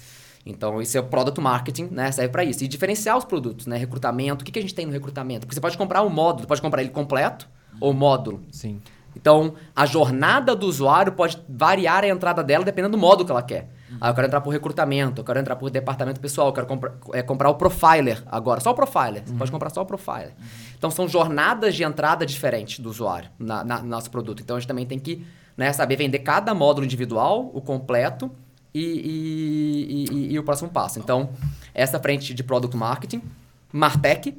Então, 0.45 0.81
isso 0.81 0.97
é 0.97 1.01
o 1.01 1.03
product 1.03 1.41
marketing, 1.41 1.89
né? 1.91 2.09
Serve 2.09 2.31
para 2.31 2.45
isso. 2.45 2.63
E 2.63 2.69
diferenciar 2.69 3.17
os 3.17 3.25
produtos, 3.25 3.67
né? 3.67 3.75
Recrutamento. 3.75 4.41
O 4.41 4.45
que, 4.45 4.51
que 4.53 4.59
a 4.59 4.61
gente 4.61 4.73
tem 4.73 4.85
no 4.85 4.91
recrutamento? 4.93 5.41
Porque 5.41 5.55
você 5.55 5.61
pode 5.61 5.77
comprar 5.77 6.03
um 6.03 6.09
módulo, 6.09 6.47
pode 6.47 6.61
comprar 6.61 6.81
ele 6.81 6.91
completo 6.91 7.49
ou 7.81 7.93
módulo. 7.93 8.41
Sim. 8.49 8.81
Então, 9.13 9.55
a 9.75 9.85
jornada 9.85 10.55
do 10.55 10.65
usuário 10.67 11.11
pode 11.11 11.37
variar 11.49 12.05
a 12.05 12.07
entrada 12.07 12.41
dela 12.41 12.63
dependendo 12.63 12.95
do 12.95 12.97
modo 12.97 13.25
que 13.25 13.31
ela 13.31 13.43
quer. 13.43 13.69
Ah, 14.05 14.09
eu 14.09 14.13
quero 14.15 14.27
entrar 14.27 14.41
por 14.41 14.49
recrutamento, 14.49 15.21
eu 15.21 15.25
quero 15.25 15.39
entrar 15.39 15.55
por 15.55 15.69
departamento 15.69 16.19
pessoal, 16.19 16.47
eu 16.47 16.53
quero 16.53 16.67
compra- 16.67 16.93
é, 17.13 17.21
comprar 17.21 17.49
o 17.49 17.55
profiler 17.55 18.21
agora, 18.29 18.59
só 18.59 18.71
o 18.71 18.75
profiler. 18.75 19.23
Você 19.25 19.33
pode 19.33 19.49
comprar 19.51 19.69
só 19.69 19.81
o 19.81 19.85
profiler. 19.85 20.33
Então, 20.77 20.91
são 20.91 21.07
jornadas 21.07 21.73
de 21.73 21.83
entrada 21.83 22.25
diferentes 22.25 22.79
do 22.79 22.89
usuário 22.89 23.29
na, 23.39 23.63
na- 23.63 23.79
no 23.81 23.87
nosso 23.87 24.11
produto. 24.11 24.41
Então, 24.43 24.57
a 24.57 24.59
gente 24.59 24.67
também 24.67 24.85
tem 24.85 24.99
que 24.99 25.25
né, 25.55 25.71
saber 25.71 25.95
vender 25.95 26.19
cada 26.19 26.53
módulo 26.53 26.83
individual, 26.85 27.49
o 27.53 27.61
completo 27.61 28.29
e, 28.73 28.81
e- 28.81 29.85
e- 29.89 30.13
e- 30.13 30.33
e 30.33 30.39
o 30.39 30.43
próximo 30.43 30.69
passo. 30.69 30.99
Então, 30.99 31.29
essa 31.73 31.97
frente 31.97 32.33
de 32.33 32.43
Product 32.43 32.75
Marketing, 32.75 33.21
Martech, 33.71 34.37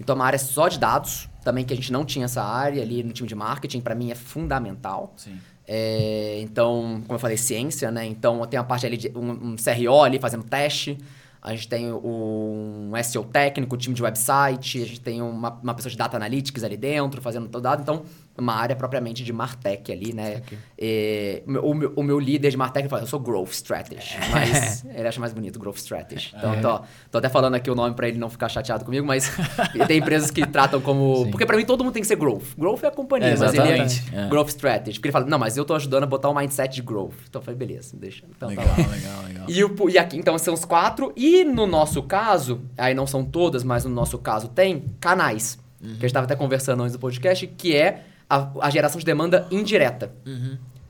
então 0.00 0.16
uma 0.16 0.24
área 0.26 0.38
só 0.38 0.66
de 0.68 0.78
dados, 0.78 1.28
também 1.44 1.64
que 1.64 1.72
a 1.72 1.76
gente 1.76 1.92
não 1.92 2.04
tinha 2.04 2.24
essa 2.24 2.42
área 2.42 2.82
ali 2.82 3.02
no 3.02 3.12
time 3.12 3.28
de 3.28 3.34
marketing, 3.34 3.80
para 3.80 3.94
mim 3.94 4.10
é 4.10 4.14
fundamental. 4.14 5.12
Sim. 5.16 5.38
É, 5.70 6.40
então, 6.40 7.02
como 7.06 7.16
eu 7.16 7.18
falei, 7.18 7.36
ciência, 7.36 7.90
né? 7.90 8.06
Então 8.06 8.44
tem 8.46 8.58
a 8.58 8.64
parte 8.64 8.86
ali 8.86 8.96
de 8.96 9.12
um, 9.14 9.50
um 9.50 9.56
CRO 9.56 10.02
ali 10.02 10.18
fazendo 10.18 10.42
teste. 10.42 10.96
A 11.42 11.54
gente 11.54 11.68
tem 11.68 11.92
um 11.92 12.90
SEO 13.04 13.22
técnico, 13.24 13.76
time 13.76 13.94
de 13.94 14.02
website, 14.02 14.82
a 14.82 14.86
gente 14.86 15.00
tem 15.00 15.22
uma, 15.22 15.50
uma 15.62 15.74
pessoa 15.74 15.90
de 15.90 15.96
data 15.96 16.16
analytics 16.16 16.64
ali 16.64 16.76
dentro, 16.76 17.22
fazendo 17.22 17.48
todo 17.48 17.62
dado. 17.62 17.82
Então, 17.82 18.02
uma 18.38 18.54
área 18.54 18.76
propriamente 18.76 19.24
de 19.24 19.32
Martech 19.32 19.90
ali, 19.90 20.12
né? 20.12 20.42
É, 20.78 21.42
o, 21.46 21.74
meu- 21.74 21.92
o 21.96 22.02
meu, 22.02 22.18
líder 22.20 22.50
de 22.50 22.56
Martech 22.56 22.88
fala, 22.88 23.02
eu 23.02 23.06
sou 23.06 23.18
Growth 23.18 23.50
Strategy, 23.50 24.16
mas 24.30 24.84
ele 24.94 25.06
acha 25.08 25.18
mais 25.20 25.32
bonito 25.32 25.58
Growth 25.58 25.78
Strategy. 25.78 26.32
Então, 26.36 26.60
tô, 26.60 26.80
tô 27.10 27.18
até 27.18 27.28
falando 27.28 27.54
aqui 27.56 27.70
o 27.70 27.74
nome 27.74 27.94
para 27.94 28.08
ele 28.08 28.18
não 28.18 28.30
ficar 28.30 28.48
chateado 28.48 28.84
comigo, 28.84 29.06
mas 29.06 29.30
tem 29.88 29.98
empresas 29.98 30.30
que 30.30 30.46
tratam 30.46 30.80
como... 30.80 31.24
Sim. 31.24 31.30
Porque 31.30 31.44
para 31.44 31.56
mim 31.56 31.64
todo 31.64 31.82
mundo 31.82 31.92
tem 31.92 32.02
que 32.02 32.08
ser 32.08 32.16
Growth. 32.16 32.54
Growth 32.56 32.84
é 32.84 32.86
a 32.86 32.90
companhia, 32.92 33.28
É, 33.30 33.36
mas 33.36 33.54
ele 33.54 33.68
é. 33.68 34.24
É. 34.24 34.28
Growth 34.28 34.48
Strategy. 34.50 34.98
Porque 34.98 35.08
ele 35.08 35.12
fala, 35.12 35.26
não, 35.26 35.38
mas 35.38 35.56
eu 35.56 35.64
tô 35.64 35.74
ajudando 35.74 36.04
a 36.04 36.06
botar 36.06 36.28
o 36.28 36.34
mindset 36.34 36.74
de 36.74 36.82
Growth. 36.82 37.14
Então 37.28 37.40
eu 37.40 37.44
falei, 37.44 37.58
beleza, 37.58 37.96
deixa. 37.96 38.24
Então 38.36 38.48
legal, 38.48 38.64
tá 38.66 38.70
lá. 38.82 38.88
legal, 38.88 39.22
legal. 39.24 39.44
E, 39.48 39.64
o, 39.64 39.90
e 39.90 39.98
aqui, 39.98 40.16
então, 40.16 40.38
são 40.38 40.54
os 40.54 40.64
quatro. 40.64 41.12
E 41.16 41.44
no 41.44 41.66
nosso 41.66 42.02
caso, 42.04 42.60
aí 42.76 42.94
não 42.94 43.06
são 43.06 43.24
todas, 43.24 43.64
mas 43.64 43.84
no 43.84 43.90
nosso 43.90 44.18
caso 44.18 44.48
tem 44.48 44.84
canais. 45.00 45.58
Que 45.80 45.86
a 45.86 45.92
gente 45.92 46.04
estava 46.06 46.24
até 46.24 46.34
conversando 46.34 46.82
antes 46.82 46.92
do 46.92 46.98
podcast, 46.98 47.46
que 47.46 47.76
é 47.76 48.02
a, 48.28 48.50
a 48.60 48.70
geração 48.70 48.98
de 48.98 49.04
demanda 49.04 49.46
indireta. 49.50 50.12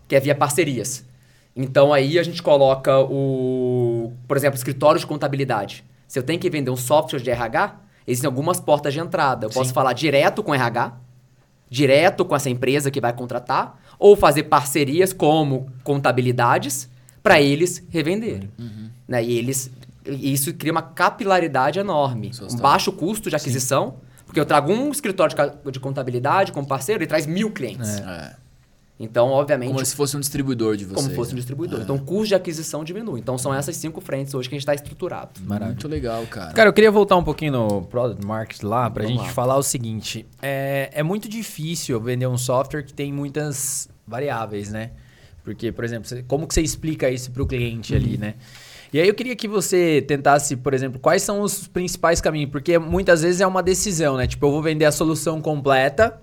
Que 0.07 0.17
é 0.17 0.21
via 0.21 0.35
parcerias. 0.35 1.05
Então 1.55 1.93
aí 1.93 2.19
a 2.19 2.23
gente 2.23 2.43
coloca 2.43 2.99
o, 3.01 4.13
por 4.27 4.37
exemplo, 4.37 4.57
escritório 4.57 5.01
de 5.01 5.07
contabilidade. 5.07 5.85
Se 6.07 6.19
eu 6.19 6.23
tenho 6.23 6.39
que 6.39 6.49
vender 6.49 6.71
um 6.71 6.77
software 6.77 7.21
de 7.21 7.31
RH, 7.31 7.77
existem 8.07 8.29
algumas 8.29 8.61
portas 8.61 8.95
de 8.95 9.01
entrada. 9.01 9.47
Eu 9.47 9.51
posso 9.51 9.73
falar 9.73 9.93
direto 9.93 10.43
com 10.43 10.53
o 10.53 10.55
RH, 10.55 10.97
direto 11.69 12.25
com 12.25 12.35
essa 12.35 12.49
empresa 12.49 12.91
que 12.91 13.01
vai 13.01 13.13
contratar, 13.13 13.79
ou 13.99 14.17
fazer 14.17 14.45
parcerias 14.45 15.13
como 15.13 15.71
contabilidades 15.85 16.89
para 17.23 17.41
eles 17.41 17.85
revenderem. 17.91 18.51
Né? 19.07 19.25
E 19.25 19.37
eles 19.37 19.71
isso 20.07 20.55
cria 20.55 20.73
uma 20.73 20.81
capilaridade 20.81 21.79
enorme. 21.79 22.31
Um 22.51 22.57
baixo 22.57 22.91
custo 22.93 23.29
de 23.29 23.37
aquisição, 23.37 23.97
porque 24.29 24.39
eu 24.39 24.45
trago 24.45 24.71
um 24.71 24.93
escritório 24.93 25.35
de, 25.35 25.73
de 25.73 25.81
contabilidade 25.81 26.53
como 26.53 26.67
parceiro 26.67 27.03
e 27.03 27.07
traz 27.07 27.25
mil 27.25 27.51
clientes. 27.51 27.99
É. 27.99 28.37
Então, 29.01 29.29
obviamente, 29.31 29.73
Como 29.73 29.87
se 29.87 29.95
fosse 29.97 30.17
um 30.17 30.21
distribuidor 30.21 30.77
de 30.77 30.85
vocês. 30.85 31.01
como 31.01 31.15
fosse 31.15 31.31
um 31.31 31.35
né? 31.35 31.39
distribuidor. 31.39 31.81
Então, 31.81 31.97
o 31.97 32.01
custo 32.01 32.27
de 32.29 32.35
aquisição 32.35 32.85
diminui. 32.85 33.21
Então, 33.21 33.39
são 33.39 33.55
essas 33.55 33.75
cinco 33.77 34.01
frentes 34.03 34.35
hoje 34.35 34.49
que 34.49 34.55
a 34.55 34.59
gente 34.59 34.63
está 34.63 34.75
estruturado. 34.75 35.31
Muito 35.41 35.89
legal, 35.89 36.27
cara. 36.27 36.53
Cara, 36.53 36.69
eu 36.69 36.73
queria 36.75 36.91
voltar 36.91 37.17
um 37.17 37.23
pouquinho 37.25 37.53
no 37.53 37.83
Product 37.83 38.27
Market 38.27 38.63
lá 38.63 38.91
pra 38.91 39.05
Vamos 39.05 39.19
gente 39.19 39.29
lá. 39.29 39.33
falar 39.35 39.57
o 39.57 39.63
seguinte. 39.63 40.27
É, 40.43 40.91
é 40.93 41.03
muito 41.03 41.29
difícil 41.29 41.99
vender 42.01 42.27
um 42.27 42.37
software 42.37 42.83
que 42.83 42.93
tem 42.93 43.13
muitas 43.13 43.89
variáveis, 44.07 44.71
né? 44.71 44.91
Porque, 45.45 45.73
por 45.73 45.85
exemplo, 45.85 46.11
como 46.27 46.47
que 46.47 46.53
você 46.53 46.61
explica 46.61 47.09
isso 47.09 47.31
pro 47.31 47.47
cliente 47.47 47.95
ali, 47.95 48.19
né? 48.19 48.35
E 48.93 49.01
aí 49.01 49.07
eu 49.09 49.15
queria 49.15 49.37
que 49.37 49.47
você 49.47 50.03
tentasse, 50.07 50.57
por 50.57 50.73
exemplo, 50.73 50.99
quais 50.99 51.23
são 51.23 51.41
os 51.43 51.67
principais 51.69 52.21
caminhos, 52.21 52.51
porque 52.51 52.79
muitas 52.79 53.23
vezes 53.23 53.41
é 53.41 53.47
uma 53.47 53.63
decisão, 53.63 54.17
né? 54.17 54.27
Tipo, 54.27 54.47
eu 54.47 54.51
vou 54.51 54.63
vender 54.63 54.85
a 54.87 54.93
solução 54.93 55.41
completa, 55.41 56.19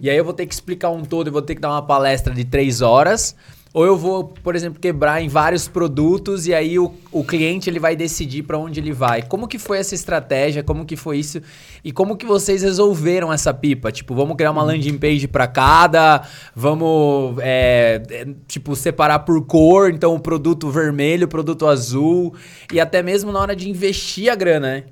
e 0.00 0.08
aí 0.08 0.16
eu 0.16 0.24
vou 0.24 0.32
ter 0.32 0.46
que 0.46 0.54
explicar 0.54 0.88
um 0.90 1.02
todo, 1.02 1.26
eu 1.26 1.32
vou 1.32 1.42
ter 1.42 1.54
que 1.56 1.60
dar 1.60 1.70
uma 1.70 1.82
palestra 1.82 2.32
de 2.32 2.44
três 2.44 2.80
horas, 2.80 3.34
ou 3.72 3.84
eu 3.84 3.96
vou, 3.96 4.24
por 4.24 4.56
exemplo, 4.56 4.80
quebrar 4.80 5.22
em 5.22 5.28
vários 5.28 5.68
produtos 5.68 6.46
e 6.46 6.54
aí 6.54 6.78
o, 6.78 6.92
o 7.12 7.22
cliente 7.22 7.68
ele 7.68 7.78
vai 7.78 7.94
decidir 7.94 8.42
para 8.42 8.56
onde 8.58 8.80
ele 8.80 8.92
vai. 8.92 9.22
Como 9.22 9.46
que 9.46 9.58
foi 9.58 9.78
essa 9.78 9.94
estratégia? 9.94 10.62
Como 10.62 10.86
que 10.86 10.96
foi 10.96 11.18
isso? 11.18 11.40
E 11.84 11.92
como 11.92 12.16
que 12.16 12.24
vocês 12.24 12.62
resolveram 12.62 13.32
essa 13.32 13.52
pipa? 13.52 13.92
Tipo, 13.92 14.14
vamos 14.14 14.36
criar 14.36 14.50
uma 14.50 14.62
landing 14.62 14.98
page 14.98 15.28
para 15.28 15.46
cada, 15.46 16.26
vamos 16.54 17.36
é, 17.40 18.02
é, 18.10 18.26
tipo 18.46 18.74
separar 18.74 19.20
por 19.20 19.44
cor, 19.46 19.90
então 19.90 20.14
o 20.14 20.20
produto 20.20 20.70
vermelho, 20.70 21.26
o 21.26 21.28
produto 21.28 21.66
azul 21.66 22.34
e 22.72 22.80
até 22.80 23.02
mesmo 23.02 23.30
na 23.30 23.38
hora 23.38 23.54
de 23.54 23.68
investir 23.68 24.30
a 24.30 24.34
grana, 24.34 24.68
né? 24.68 24.84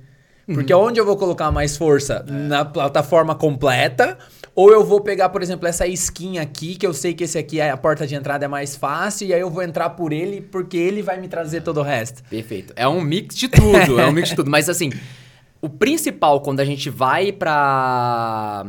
Porque 0.47 0.73
onde 0.73 1.01
eu 1.01 1.05
vou 1.05 1.17
colocar 1.17 1.51
mais 1.51 1.77
força? 1.77 2.25
Na 2.29 2.65
plataforma 2.65 3.35
completa? 3.35 4.17
Ou 4.55 4.71
eu 4.71 4.85
vou 4.85 5.01
pegar, 5.01 5.29
por 5.29 5.43
exemplo, 5.43 5.67
essa 5.67 5.87
skin 5.87 6.39
aqui, 6.39 6.77
que 6.77 6.87
eu 6.87 6.95
sei 6.95 7.13
que 7.13 7.25
esse 7.25 7.37
aqui, 7.37 7.61
a 7.61 7.77
porta 7.77 8.07
de 8.07 8.15
entrada 8.15 8.45
é 8.45 8.49
mais 8.49 8.75
fácil, 8.75 9.27
e 9.29 9.35
aí 9.35 9.41
eu 9.41 9.51
vou 9.51 9.63
entrar 9.63 9.91
por 9.91 10.13
ele, 10.13 10.41
porque 10.41 10.77
ele 10.77 11.03
vai 11.03 11.21
me 11.21 11.29
trazer 11.29 11.63
todo 11.63 11.81
o 11.81 11.83
resto. 11.83 12.23
Perfeito. 12.31 12.73
É 12.77 12.87
um 12.89 13.01
mix 13.01 13.37
de 13.37 13.49
tudo, 13.49 14.01
é 14.01 14.07
um 14.07 14.13
mix 14.13 14.31
de 14.31 14.37
tudo. 14.37 14.51
Mas 14.51 14.69
assim, 14.69 14.91
o 15.61 15.69
principal 15.69 16.41
quando 16.41 16.61
a 16.61 16.65
gente 16.65 16.89
vai 16.89 17.33
pra 17.33 18.65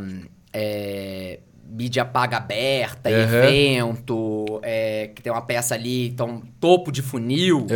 é, 0.51 1.39
mídia 1.69 2.03
paga 2.03 2.37
aberta, 2.37 3.09
Aham. 3.09 3.43
evento, 3.45 4.59
é, 4.63 5.11
que 5.13 5.21
tem 5.21 5.31
uma 5.31 5.41
peça 5.41 5.75
ali, 5.75 6.07
então 6.07 6.41
topo 6.59 6.91
de 6.91 7.01
funil, 7.01 7.67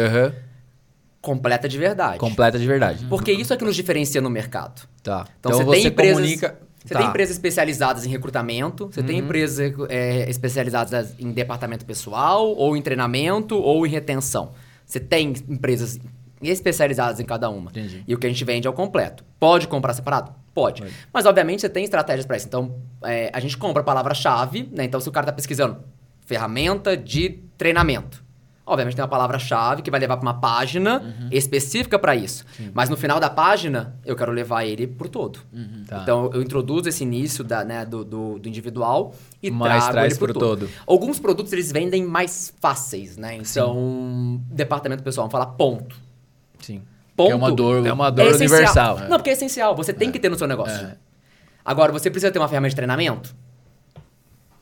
completa 1.22 1.70
de 1.70 1.78
verdade. 1.78 2.18
Completa 2.18 2.58
de 2.58 2.66
verdade. 2.66 3.06
Porque 3.06 3.32
isso 3.32 3.54
é 3.54 3.58
que 3.58 3.64
nos 3.64 3.76
diferencia 3.76 4.20
no 4.22 4.30
mercado. 4.30 4.82
Tá. 5.04 5.28
Então, 5.40 5.52
você, 5.52 5.66
tem 5.66 5.86
empresas, 5.88 6.16
comunica... 6.16 6.58
Você 6.84 6.94
Tá. 6.96 7.00
tem 7.00 7.10
empresas 7.10 7.36
especializadas 7.36 8.06
em 8.08 8.10
recrutamento, 8.10 8.88
você 8.88 9.04
tem 9.04 9.20
empresas 9.20 9.72
é, 9.88 10.28
especializadas 10.28 11.14
em 11.20 11.32
departamento 11.32 11.86
pessoal, 11.86 12.48
ou 12.56 12.76
em 12.76 12.82
treinamento, 12.82 13.56
ou 13.56 13.86
em 13.86 13.90
retenção. 13.90 14.54
Você 14.84 15.00
tem 15.00 15.32
empresas 15.48 16.00
especializadas 16.42 17.20
em 17.20 17.24
cada 17.24 17.52
uma. 17.52 17.70
Entendi. 17.70 18.04
E 18.08 18.16
o 18.16 18.18
que 18.18 18.26
a 18.26 18.30
gente 18.30 18.44
vende 18.44 18.66
é 18.66 18.70
o 18.70 18.74
completo. 18.74 19.24
Pode 19.40 19.68
comprar 19.68 19.94
separado? 19.94 20.32
Pode. 20.56 20.82
Pode. 20.82 20.94
Mas, 21.14 21.28
obviamente, 21.28 21.62
você 21.62 21.70
tem 21.70 21.84
estratégias 21.84 22.26
para 22.26 22.36
isso. 22.36 22.48
Então, 22.48 22.76
é, 23.04 23.30
a 23.32 23.40
gente 23.40 23.56
compra 23.58 23.82
a 23.82 23.86
palavra-chave, 23.86 24.68
né? 24.72 24.84
Então, 24.84 25.00
se 25.00 25.08
o 25.08 25.12
cara 25.12 25.26
está 25.26 25.34
pesquisando 25.34 25.78
ferramenta 26.26 26.98
de 26.98 27.40
treinamento, 27.60 28.21
Obviamente 28.72 28.96
tem 28.96 29.04
uma 29.04 29.10
palavra-chave 29.10 29.82
que 29.82 29.92
vai 29.92 30.00
levar 30.00 30.18
para 30.18 30.26
uma 30.26 30.40
página 30.40 31.02
Uhum. 31.02 31.28
específica 31.32 32.00
para 32.00 32.16
isso. 32.16 32.46
Mas 32.74 32.90
no 32.90 32.96
final 32.98 33.20
da 33.20 33.30
página, 33.30 33.96
eu 34.06 34.16
quero 34.16 34.32
levar 34.32 34.64
ele 34.66 34.88
pro 34.88 35.10
todo. 35.10 35.40
Uhum. 35.54 35.84
Tá. 35.88 36.00
Então 36.02 36.30
eu 36.34 36.42
introduzo 36.42 36.88
esse 36.90 37.04
início 37.04 37.44
da, 37.44 37.64
né, 37.66 37.86
do, 37.86 38.04
do, 38.06 38.40
do 38.40 38.48
individual 38.50 39.14
e 39.44 39.52
Mas 39.52 39.84
trago 39.84 39.92
traz 39.92 40.14
ele 40.14 40.18
pro, 40.20 40.28
pro 40.28 40.40
todo. 40.40 40.60
todo. 40.68 40.72
Alguns 40.88 41.20
produtos 41.20 41.52
eles 41.54 41.72
vendem 41.72 42.06
mais 42.06 42.54
fáceis, 42.60 43.18
né? 43.18 43.36
Então, 43.36 44.42
departamento 44.50 45.04
pessoal, 45.04 45.28
vamos 45.28 45.32
falar 45.32 45.56
ponto. 45.58 45.96
Sim. 46.60 46.82
Ponto 47.16 47.32
é 47.32 47.36
uma 47.36 47.52
dor- 47.52 47.86
É 47.86 47.92
uma 47.92 48.10
dor 48.10 48.28
essencial. 48.28 48.58
universal. 48.60 49.00
Não, 49.10 49.18
porque 49.18 49.30
é 49.32 49.34
essencial. 49.34 49.76
Você 49.76 49.92
tem 49.94 50.12
que 50.12 50.20
ter 50.20 50.30
no 50.30 50.38
seu 50.38 50.48
negócio. 50.48 50.86
É. 50.86 50.96
Agora, 51.64 51.92
você 51.92 52.10
precisa 52.10 52.32
ter 52.32 52.40
uma 52.40 52.48
ferramenta 52.48 52.70
de 52.70 52.76
treinamento? 52.78 53.36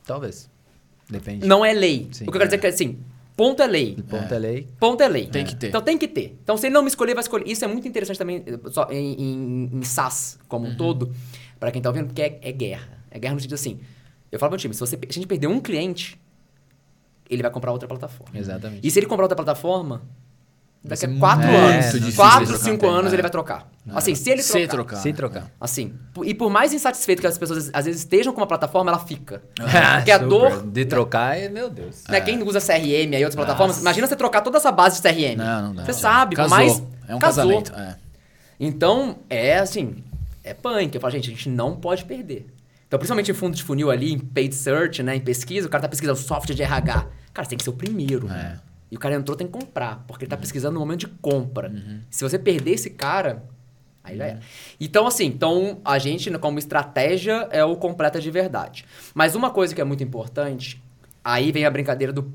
Talvez. 0.05 0.49
Depende. 1.09 1.47
Não 1.47 1.63
é 1.63 1.73
lei. 1.73 2.07
Sim. 2.11 2.25
o 2.25 2.31
que 2.31 2.37
eu 2.37 2.39
quero 2.39 2.45
dizer 2.45 2.57
é 2.57 2.59
que, 2.59 2.67
assim, 2.67 2.99
ponto 3.39 3.61
é 3.63 3.67
lei. 3.67 3.95
Ponto 4.09 4.33
é 4.33 4.37
lei. 4.37 4.67
Ponto 4.79 5.01
é 5.01 5.07
lei. 5.07 5.27
Tem 5.27 5.45
que 5.45 5.55
ter. 5.55 5.67
Então 5.69 5.81
tem 5.81 5.97
que 5.97 6.07
ter. 6.09 6.37
Então 6.43 6.57
se 6.57 6.67
ele 6.67 6.73
não 6.73 6.81
me 6.81 6.89
escolher, 6.89 7.13
vai 7.13 7.23
escolher. 7.23 7.47
Isso 7.47 7.63
é 7.63 7.67
muito 7.67 7.87
interessante 7.87 8.17
também 8.17 8.43
eh, 8.45 8.59
só 8.69 8.87
em, 8.91 9.13
em, 9.13 9.69
em 9.77 9.83
SaaS 9.83 10.37
como 10.49 10.65
Uhum. 10.65 10.73
um 10.73 10.75
todo, 10.75 11.13
pra 11.59 11.71
quem 11.71 11.81
tá 11.81 11.89
ouvindo, 11.89 12.07
porque 12.07 12.21
é, 12.21 12.37
é 12.41 12.51
guerra. 12.51 12.99
É 13.09 13.17
guerra 13.17 13.35
no 13.35 13.39
sentido 13.39 13.55
assim. 13.55 13.79
Eu 14.31 14.37
falo 14.39 14.49
pro 14.51 14.59
time, 14.59 14.73
se, 14.73 14.79
você, 14.81 14.97
se 14.97 15.07
a 15.09 15.13
gente 15.13 15.27
perder 15.27 15.47
um 15.47 15.59
cliente, 15.61 16.19
ele 17.29 17.41
vai 17.41 17.49
comprar 17.49 17.71
outra 17.71 17.87
plataforma. 17.87 18.37
Exatamente. 18.37 18.85
E 18.85 18.91
se 18.91 18.99
ele 18.99 19.05
comprar 19.07 19.23
outra 19.23 19.35
plataforma, 19.37 20.01
daqui 20.83 21.05
a 21.05 21.09
quatro 21.19 21.47
muito 21.47 21.57
anos, 21.57 22.15
quatro, 22.15 22.39
de 22.45 22.51
trocar. 22.51 22.63
cinco 22.63 22.87
anos, 22.87 23.11
É. 23.11 23.15
ele 23.15 23.21
vai 23.21 23.31
trocar. 23.31 23.69
Assim, 23.93 24.13
se 24.13 24.29
ele 24.29 24.43
Se 24.43 24.51
trocar. 24.67 24.67
trocar. 24.69 24.95
Se 24.97 25.13
trocar. 25.13 25.51
Assim, 25.59 25.93
e 26.23 26.33
por 26.35 26.49
mais 26.51 26.71
insatisfeito 26.73 27.21
que 27.21 27.27
as 27.27 27.37
pessoas 27.37 27.69
às 27.73 27.85
vezes 27.85 28.01
estejam 28.01 28.31
com 28.31 28.39
uma 28.39 28.45
plataforma, 28.47 28.91
ela 28.91 28.99
fica. 28.99 29.41
Ah, 29.59 29.95
Porque 29.97 30.11
a 30.11 30.17
dor. 30.19 30.61
De 30.65 30.85
trocar 30.85 31.37
é, 31.37 31.49
meu 31.49 31.69
Deus. 31.69 32.03
Né, 32.07 32.21
Quem 32.21 32.41
usa 32.43 32.59
CRM 32.61 33.13
e 33.13 33.15
outras 33.23 33.35
plataformas, 33.35 33.79
imagina 33.79 34.05
você 34.07 34.15
trocar 34.15 34.41
toda 34.41 34.57
essa 34.57 34.71
base 34.71 35.01
de 35.01 35.07
CRM. 35.09 35.35
Não, 35.37 35.61
não 35.63 35.75
dá. 35.75 35.85
Você 35.85 35.93
sabe, 35.93 36.35
por 36.35 36.43
Casou. 36.43 36.57
mais. 36.57 36.83
É 37.07 37.15
um 37.15 37.19
casou. 37.19 37.43
casamento. 37.45 37.73
É. 37.73 37.95
Então, 38.59 39.17
é 39.29 39.57
assim, 39.57 40.03
é 40.43 40.53
punk. 40.53 40.93
Eu 40.93 41.01
falo, 41.01 41.11
gente, 41.13 41.27
a 41.27 41.33
gente 41.33 41.49
não 41.49 41.75
pode 41.75 42.05
perder. 42.05 42.45
Então, 42.87 42.97
principalmente 42.99 43.31
em 43.31 43.33
fundo 43.33 43.55
de 43.55 43.63
funil 43.63 43.89
ali, 43.91 44.11
em 44.13 44.19
paid 44.19 44.53
search, 44.53 45.01
né, 45.03 45.15
em 45.15 45.19
pesquisa, 45.19 45.67
o 45.67 45.69
cara 45.69 45.83
tá 45.83 45.87
pesquisando 45.89 46.17
software 46.19 46.55
de 46.55 46.63
RH. 46.63 47.05
Cara, 47.33 47.45
você 47.45 47.49
tem 47.49 47.57
que 47.57 47.63
ser 47.63 47.69
o 47.69 47.73
primeiro. 47.73 48.27
É. 48.31 48.57
E 48.91 48.95
o 48.95 48.99
cara 48.99 49.15
entrou, 49.15 49.35
tem 49.37 49.45
que 49.47 49.53
comprar, 49.53 50.03
porque 50.07 50.23
ele 50.25 50.29
tá 50.29 50.37
pesquisando 50.37 50.73
no 50.73 50.79
momento 50.79 51.01
de 51.01 51.07
compra. 51.07 51.69
Uhum. 51.69 51.99
Se 52.09 52.23
você 52.23 52.39
perder 52.39 52.71
esse 52.71 52.89
cara, 52.89 53.43
aí 54.03 54.17
já 54.17 54.25
é. 54.25 54.39
Então, 54.79 55.05
assim, 55.05 55.25
então 55.25 55.79
a 55.85 55.99
gente, 55.99 56.29
como 56.39 56.57
estratégia, 56.57 57.47
é 57.51 57.63
o 57.63 57.75
completa 57.75 58.19
de 58.19 58.31
verdade. 58.31 58.85
Mas 59.13 59.35
uma 59.35 59.51
coisa 59.51 59.75
que 59.75 59.81
é 59.81 59.83
muito 59.83 60.03
importante, 60.03 60.81
aí 61.23 61.51
vem 61.51 61.65
a 61.65 61.69
brincadeira 61.69 62.11
do, 62.11 62.33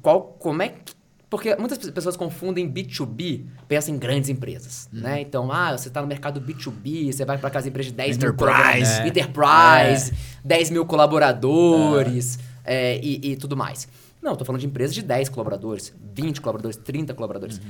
qual, 0.00 0.22
como 0.38 0.62
é 0.62 0.68
que 0.68 0.94
porque 1.28 1.56
muitas 1.56 1.76
pe- 1.76 1.90
pessoas 1.90 2.16
confundem 2.16 2.72
B2B, 2.72 3.46
pensam 3.66 3.92
em 3.92 3.98
grandes 3.98 4.28
empresas, 4.30 4.88
Uhum. 4.92 5.00
né? 5.00 5.20
Então, 5.20 5.50
ah, 5.50 5.76
você 5.76 5.88
está 5.88 6.00
no 6.00 6.06
mercado 6.06 6.40
B2B, 6.40 7.12
você 7.12 7.24
vai 7.24 7.36
para 7.36 7.48
aquelas 7.48 7.66
empresas 7.66 7.90
de 7.90 7.96
10 7.96 8.16
Enterprise. 8.16 8.22
mil 8.22 8.36
colaboradores, 8.36 8.88
É. 9.00 9.08
Enterprise, 9.08 10.12
10 10.44 10.70
mil 10.70 10.86
colaboradores 10.86 12.38
é, 12.64 12.98
e, 13.02 13.32
e 13.32 13.36
tudo 13.36 13.56
mais. 13.56 13.88
Não, 14.26 14.32
eu 14.32 14.36
tô 14.36 14.44
falando 14.44 14.60
de 14.60 14.66
empresas 14.66 14.92
de 14.92 15.02
10 15.02 15.28
colaboradores, 15.28 15.94
20 16.12 16.40
colaboradores, 16.40 16.76
30 16.76 17.14
colaboradores. 17.14 17.60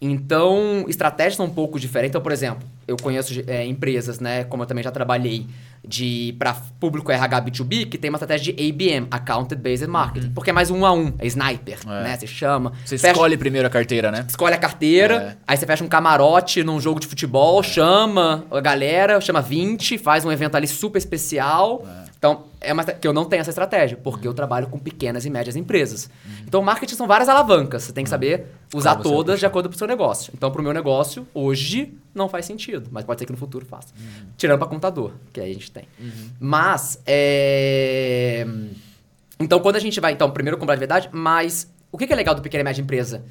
Então, 0.00 0.84
estratégias 0.88 1.36
são 1.36 1.46
um 1.46 1.50
pouco 1.50 1.78
diferentes. 1.78 2.10
Então, 2.10 2.20
por 2.20 2.32
exemplo, 2.32 2.66
eu 2.88 2.96
conheço 2.96 3.32
é, 3.46 3.64
empresas, 3.64 4.18
né, 4.18 4.42
como 4.42 4.64
eu 4.64 4.66
também 4.66 4.82
já 4.82 4.90
trabalhei, 4.90 5.46
de 5.86 6.34
para 6.38 6.52
público 6.78 7.10
RH 7.12 7.42
B2B, 7.42 7.88
que 7.88 7.96
tem 7.96 8.10
uma 8.10 8.16
estratégia 8.16 8.52
de 8.52 8.68
ABM, 8.68 9.06
Accounted 9.10 9.60
Based 9.62 9.86
Marketing. 9.86 10.30
Porque 10.30 10.50
é 10.50 10.52
mais 10.52 10.68
um 10.70 10.84
a 10.84 10.92
um, 10.92 11.14
é 11.18 11.26
sniper, 11.26 11.78
É. 11.86 12.02
né? 12.02 12.16
Você 12.18 12.26
chama. 12.26 12.72
Você 12.84 12.98
fecha- 12.98 13.12
escolhe 13.12 13.36
primeiro 13.36 13.66
a 13.66 13.70
carteira, 13.70 14.10
né? 14.10 14.26
Escolhe 14.28 14.54
a 14.54 14.58
carteira, 14.58 15.14
É. 15.14 15.36
aí 15.46 15.56
você 15.56 15.64
fecha 15.64 15.82
um 15.84 15.88
camarote 15.88 16.62
num 16.64 16.78
jogo 16.80 17.00
de 17.00 17.06
futebol, 17.06 17.62
chama 17.62 18.44
a 18.50 18.60
galera, 18.60 19.20
chama 19.20 19.40
20, 19.40 19.96
faz 19.96 20.24
um 20.24 20.30
evento 20.32 20.54
ali 20.56 20.66
super 20.66 20.98
especial. 20.98 21.86
Então, 22.20 22.44
é 22.60 22.70
uma, 22.70 22.84
que 22.84 23.08
eu 23.08 23.14
não 23.14 23.24
tenho 23.24 23.40
essa 23.40 23.48
estratégia, 23.48 23.96
porque 23.96 24.28
eu 24.28 24.34
trabalho 24.34 24.66
com 24.66 24.78
pequenas 24.78 25.24
e 25.24 25.30
médias 25.30 25.56
empresas. 25.56 26.10
Então, 26.46 26.60
marketing 26.60 26.94
são 26.94 27.06
várias 27.06 27.30
alavancas, 27.30 27.84
você 27.84 27.94
tem 27.94 28.04
que 28.04 28.10
saber 28.10 28.46
usar 28.74 28.96
todas 28.96 29.40
de 29.40 29.46
acordo 29.46 29.70
com 29.70 29.74
o 29.74 29.78
seu 29.78 29.86
negócio. 29.86 30.30
Então, 30.36 30.50
pro 30.50 30.62
meu 30.62 30.74
negócio, 30.74 31.26
hoje 31.32 31.94
não 32.14 32.28
faz 32.28 32.44
sentido, 32.44 32.90
mas 32.92 33.06
pode 33.06 33.20
ser 33.20 33.24
que 33.24 33.32
no 33.32 33.38
futuro 33.38 33.64
faça. 33.64 33.94
Tirando 34.36 34.58
para 34.58 34.68
contador, 34.68 35.12
que 35.32 35.40
aí 35.40 35.50
a 35.50 35.54
gente 35.54 35.70
tem. 35.70 35.84
Mas, 36.38 37.00
é... 37.06 38.46
Então, 39.38 39.58
quando 39.60 39.76
a 39.76 39.80
gente 39.80 39.98
vai, 39.98 40.12
então, 40.12 40.30
primeiro 40.30 40.58
comprar 40.58 40.74
de 40.74 40.80
verdade, 40.80 41.08
mas 41.10 41.72
o 41.90 41.96
que 41.96 42.06
que 42.06 42.12
é 42.12 42.16
legal 42.16 42.34
do 42.34 42.42
pequena 42.42 42.60
e 42.60 42.64
média 42.64 42.82
empresa? 42.82 43.24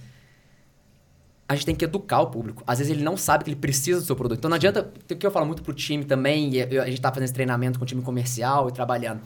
A 1.50 1.56
gente 1.56 1.66
tem 1.66 1.76
que 1.76 1.84
educar 1.84 2.22
o 2.22 2.28
público. 2.28 2.64
Às 2.68 2.78
vezes 2.78 2.94
ele 2.94 3.04
não 3.04 3.18
sabe 3.18 3.44
que 3.44 3.50
ele 3.50 3.60
precisa 3.60 4.00
do 4.00 4.06
seu 4.06 4.16
produto. 4.16 4.38
Então 4.38 4.50
não 4.50 4.56
adianta, 4.56 4.94
o 5.12 5.16
que 5.16 5.26
eu 5.26 5.32
falo 5.32 5.48
muito 5.48 5.64
pro 5.64 5.74
time 5.74 6.06
também, 6.06 6.54
e 6.54 6.62
a 6.62 6.86
gente 6.86 7.02
tá 7.02 7.10
fazendo 7.10 7.24
esse 7.24 7.34
treinamento 7.34 7.80
com 7.80 7.84
o 7.84 7.88
time 7.88 8.04
comercial 8.04 8.70
e 8.70 8.72
trabalhando. 8.72 9.22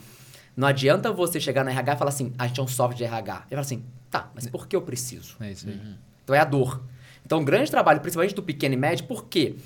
Não 0.55 0.65
adianta 0.65 1.11
você 1.11 1.37
chegar 1.37 1.65
no 1.65 1.69
RH 1.69 1.93
e 1.93 1.97
falar 1.97 2.09
assim, 2.09 2.31
a 2.37 2.47
gente 2.47 2.61
é 2.61 2.63
um 2.63 2.67
software 2.67 2.95
de 2.95 3.03
RH. 3.03 3.35
Ele 3.35 3.49
fala 3.49 3.61
assim, 3.61 3.83
tá, 4.09 4.31
mas 4.33 4.47
por 4.47 4.67
que 4.67 4.75
eu 4.75 4.81
preciso? 4.81 5.35
É 5.41 5.51
isso 5.51 5.67
aí. 5.67 5.77
Então 6.23 6.33
é 6.33 6.39
a 6.39 6.45
dor. 6.45 6.81
Então 7.25 7.41
o 7.41 7.43
grande 7.43 7.69
trabalho, 7.69 7.99
principalmente 7.99 8.33
do 8.33 8.41
pequeno 8.41 8.73
e 8.73 8.77
médio, 8.77 9.05
por 9.05 9.25
quê? 9.25 9.57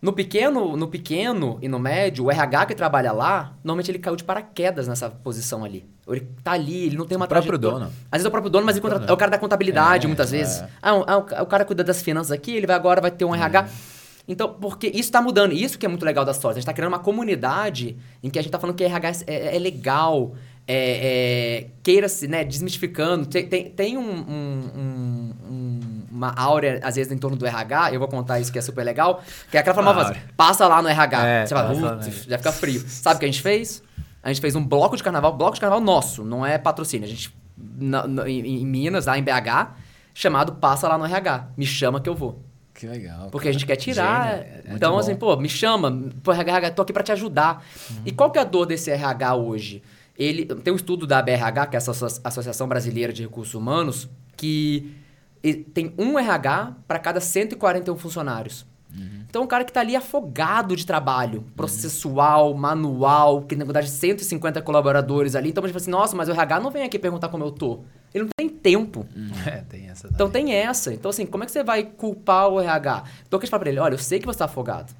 No 0.00 0.12
pequeno, 0.12 0.76
no 0.76 0.88
pequeno 0.88 1.58
e 1.62 1.68
no 1.68 1.78
médio, 1.78 2.24
o 2.26 2.30
RH 2.30 2.66
que 2.66 2.74
trabalha 2.74 3.12
lá, 3.12 3.54
normalmente 3.64 3.90
ele 3.90 3.98
caiu 3.98 4.14
de 4.14 4.22
paraquedas 4.22 4.86
nessa 4.86 5.08
posição 5.08 5.64
ali. 5.64 5.86
Ele 6.06 6.26
tá 6.44 6.52
ali, 6.52 6.84
ele 6.86 6.96
não 6.96 7.06
tem 7.06 7.16
uma 7.16 7.24
O 7.24 7.28
próprio 7.28 7.58
dono. 7.58 7.86
Às 7.86 8.18
vezes 8.18 8.24
é 8.26 8.28
o 8.28 8.30
próprio 8.30 8.50
dono, 8.50 8.66
mas 8.66 8.76
ele 8.76 8.86
é 8.86 9.12
o 9.12 9.16
cara 9.16 9.30
da 9.30 9.38
contabilidade, 9.38 10.06
muitas 10.06 10.30
vezes. 10.30 10.62
Ah, 10.82 10.94
um- 10.94 11.04
ah, 11.06 11.16
o 11.40 11.42
o 11.44 11.46
cara 11.46 11.64
cuida 11.64 11.82
das 11.82 12.02
finanças 12.02 12.30
aqui, 12.30 12.52
ele 12.54 12.66
vai 12.66 12.76
agora 12.76 13.00
vai 13.00 13.10
ter 13.10 13.24
um 13.24 13.34
RH. 13.34 13.68
Então, 14.28 14.54
porque 14.60 14.88
isso 14.88 15.10
tá 15.10 15.22
mudando. 15.22 15.52
Isso 15.52 15.78
que 15.78 15.86
é 15.86 15.88
muito 15.88 16.04
legal 16.04 16.24
da 16.24 16.34
Stories. 16.34 16.56
A 16.58 16.60
gente 16.60 16.66
tá 16.66 16.72
criando 16.74 16.92
uma 16.92 16.98
comunidade 16.98 17.96
em 18.22 18.28
que 18.28 18.38
a 18.38 18.42
gente 18.42 18.50
tá 18.52 18.58
falando 18.58 18.76
que 18.76 18.84
RH 18.84 19.24
é, 19.26 19.56
é 19.56 19.58
legal, 19.58 20.34
é, 20.66 21.60
é, 21.62 21.66
queira-se, 21.82 22.26
né, 22.28 22.44
desmistificando. 22.44 23.24
Tem, 23.26 23.46
tem, 23.48 23.70
tem 23.70 23.96
um- 23.96 24.02
um- 24.02 24.70
um- 24.76 25.15
uma 26.16 26.32
áurea, 26.36 26.80
às 26.82 26.96
vezes, 26.96 27.12
em 27.12 27.18
torno 27.18 27.36
do 27.36 27.46
RH, 27.46 27.92
eu 27.92 27.98
vou 27.98 28.08
contar 28.08 28.40
isso 28.40 28.50
que 28.52 28.58
é 28.58 28.62
super 28.62 28.82
legal, 28.84 29.22
que 29.50 29.56
é 29.56 29.60
aquela 29.60 29.76
áurea. 30.04 30.22
passa 30.36 30.66
lá 30.66 30.80
no 30.82 30.88
RH. 30.88 31.26
É, 31.26 31.46
Você 31.46 31.54
fala, 31.54 31.68
"Putz, 31.74 32.06
né?" 32.06 32.12
já 32.28 32.38
fica 32.38 32.52
frio. 32.52 32.80
Sabe 32.88 33.16
o 33.16 33.18
que 33.20 33.24
a 33.26 33.28
gente 33.28 33.42
fez? 33.42 33.82
A 34.22 34.28
gente 34.28 34.40
fez 34.40 34.56
um 34.56 34.64
bloco 34.64 34.96
de 34.96 35.02
carnaval, 35.02 35.32
bloco 35.36 35.54
de 35.54 35.60
carnaval 35.60 35.84
nosso, 35.84 36.24
não 36.24 36.44
é 36.44 36.58
patrocínio. 36.58 37.06
A 37.06 37.10
gente, 37.10 37.32
na- 37.56 38.06
na- 38.08 38.28
em, 38.28 38.62
em 38.62 38.66
Minas, 38.66 39.06
lá 39.06 39.16
em 39.16 39.22
BH, 39.22 39.74
chamado 40.14 40.52
Passa 40.54 40.88
lá 40.88 40.98
no 40.98 41.04
RH. 41.04 41.48
Me 41.56 41.64
chama 41.66 42.00
que 42.00 42.08
eu 42.08 42.14
vou. 42.14 42.42
Que 42.74 42.86
legal. 42.86 43.30
Porque 43.30 43.48
a 43.48 43.52
gente 43.52 43.64
quer 43.64 43.76
tirar. 43.76 44.34
É- 44.34 44.62
então, 44.70 44.98
assim, 44.98 45.14
pô, 45.14 45.34
me 45.36 45.48
chama. 45.48 46.10
Pô, 46.22 46.32
RH, 46.32 46.72
tô 46.72 46.82
aqui 46.82 46.92
pra 46.92 47.02
te 47.02 47.12
ajudar. 47.12 47.64
E 48.04 48.10
qual 48.12 48.30
que 48.30 48.38
é 48.38 48.42
a 48.42 48.44
dor 48.44 48.66
desse 48.66 48.90
RH 48.90 49.34
hoje? 49.36 49.82
Ele 50.18 50.44
tem 50.46 50.72
um 50.72 50.76
estudo 50.76 51.06
da 51.06 51.20
BRH, 51.22 51.66
que 51.68 51.76
é 51.76 51.78
essa 51.78 51.90
Asso- 51.92 52.20
Associação 52.24 52.66
Brasileira 52.66 53.12
de 53.12 53.22
Recursos 53.22 53.54
Humanos, 53.54 54.08
que 54.36 54.94
tem 55.54 55.92
um 55.98 56.18
RH 56.18 56.76
para 56.86 56.98
cada 56.98 57.20
141 57.20 57.96
funcionários. 57.96 58.66
Então, 59.28 59.42
um 59.42 59.46
cara 59.46 59.64
que 59.64 59.72
tá 59.72 59.80
ali 59.80 59.94
afogado 59.94 60.74
de 60.74 60.86
trabalho, 60.86 61.44
processual, 61.54 62.54
manual, 62.54 63.42
que 63.42 63.48
tem 63.54 63.58
quantidade 63.58 63.88
de 63.88 63.92
150 63.92 64.62
colaboradores 64.62 65.34
ali. 65.34 65.50
Então, 65.50 65.62
a 65.62 65.66
gente 65.66 65.74
fala 65.74 65.82
assim, 65.82 65.90
nossa, 65.90 66.16
mas 66.16 66.28
o 66.28 66.32
RH 66.32 66.60
não 66.60 66.70
vem 66.70 66.84
aqui 66.84 66.98
perguntar 66.98 67.28
como 67.28 67.44
eu 67.44 67.50
tô. 67.50 67.80
Ele 68.14 68.24
não 68.24 68.30
tem 68.34 68.48
tempo. 68.48 69.04
É, 69.46 69.58
tem 69.68 69.90
essa 69.90 70.06
Então 70.06 70.28
também. 70.30 70.46
tem 70.46 70.54
essa. 70.54 70.94
Então, 70.94 71.10
assim, 71.10 71.26
como 71.26 71.44
é 71.44 71.46
que 71.46 71.52
você 71.52 71.62
vai 71.62 71.82
culpar 71.84 72.48
o 72.48 72.58
RH? 72.60 73.04
Então, 73.26 73.36
o 73.36 73.40
que 73.40 73.44
a 73.44 73.46
gente 73.46 73.50
fala 73.50 73.60
pra 73.60 73.68
ele? 73.70 73.78
Olha, 73.80 73.94
eu 73.94 73.98
sei 73.98 74.18
que 74.18 74.24
você 74.26 74.38
tá 74.38 74.46
afogado. 74.46 74.94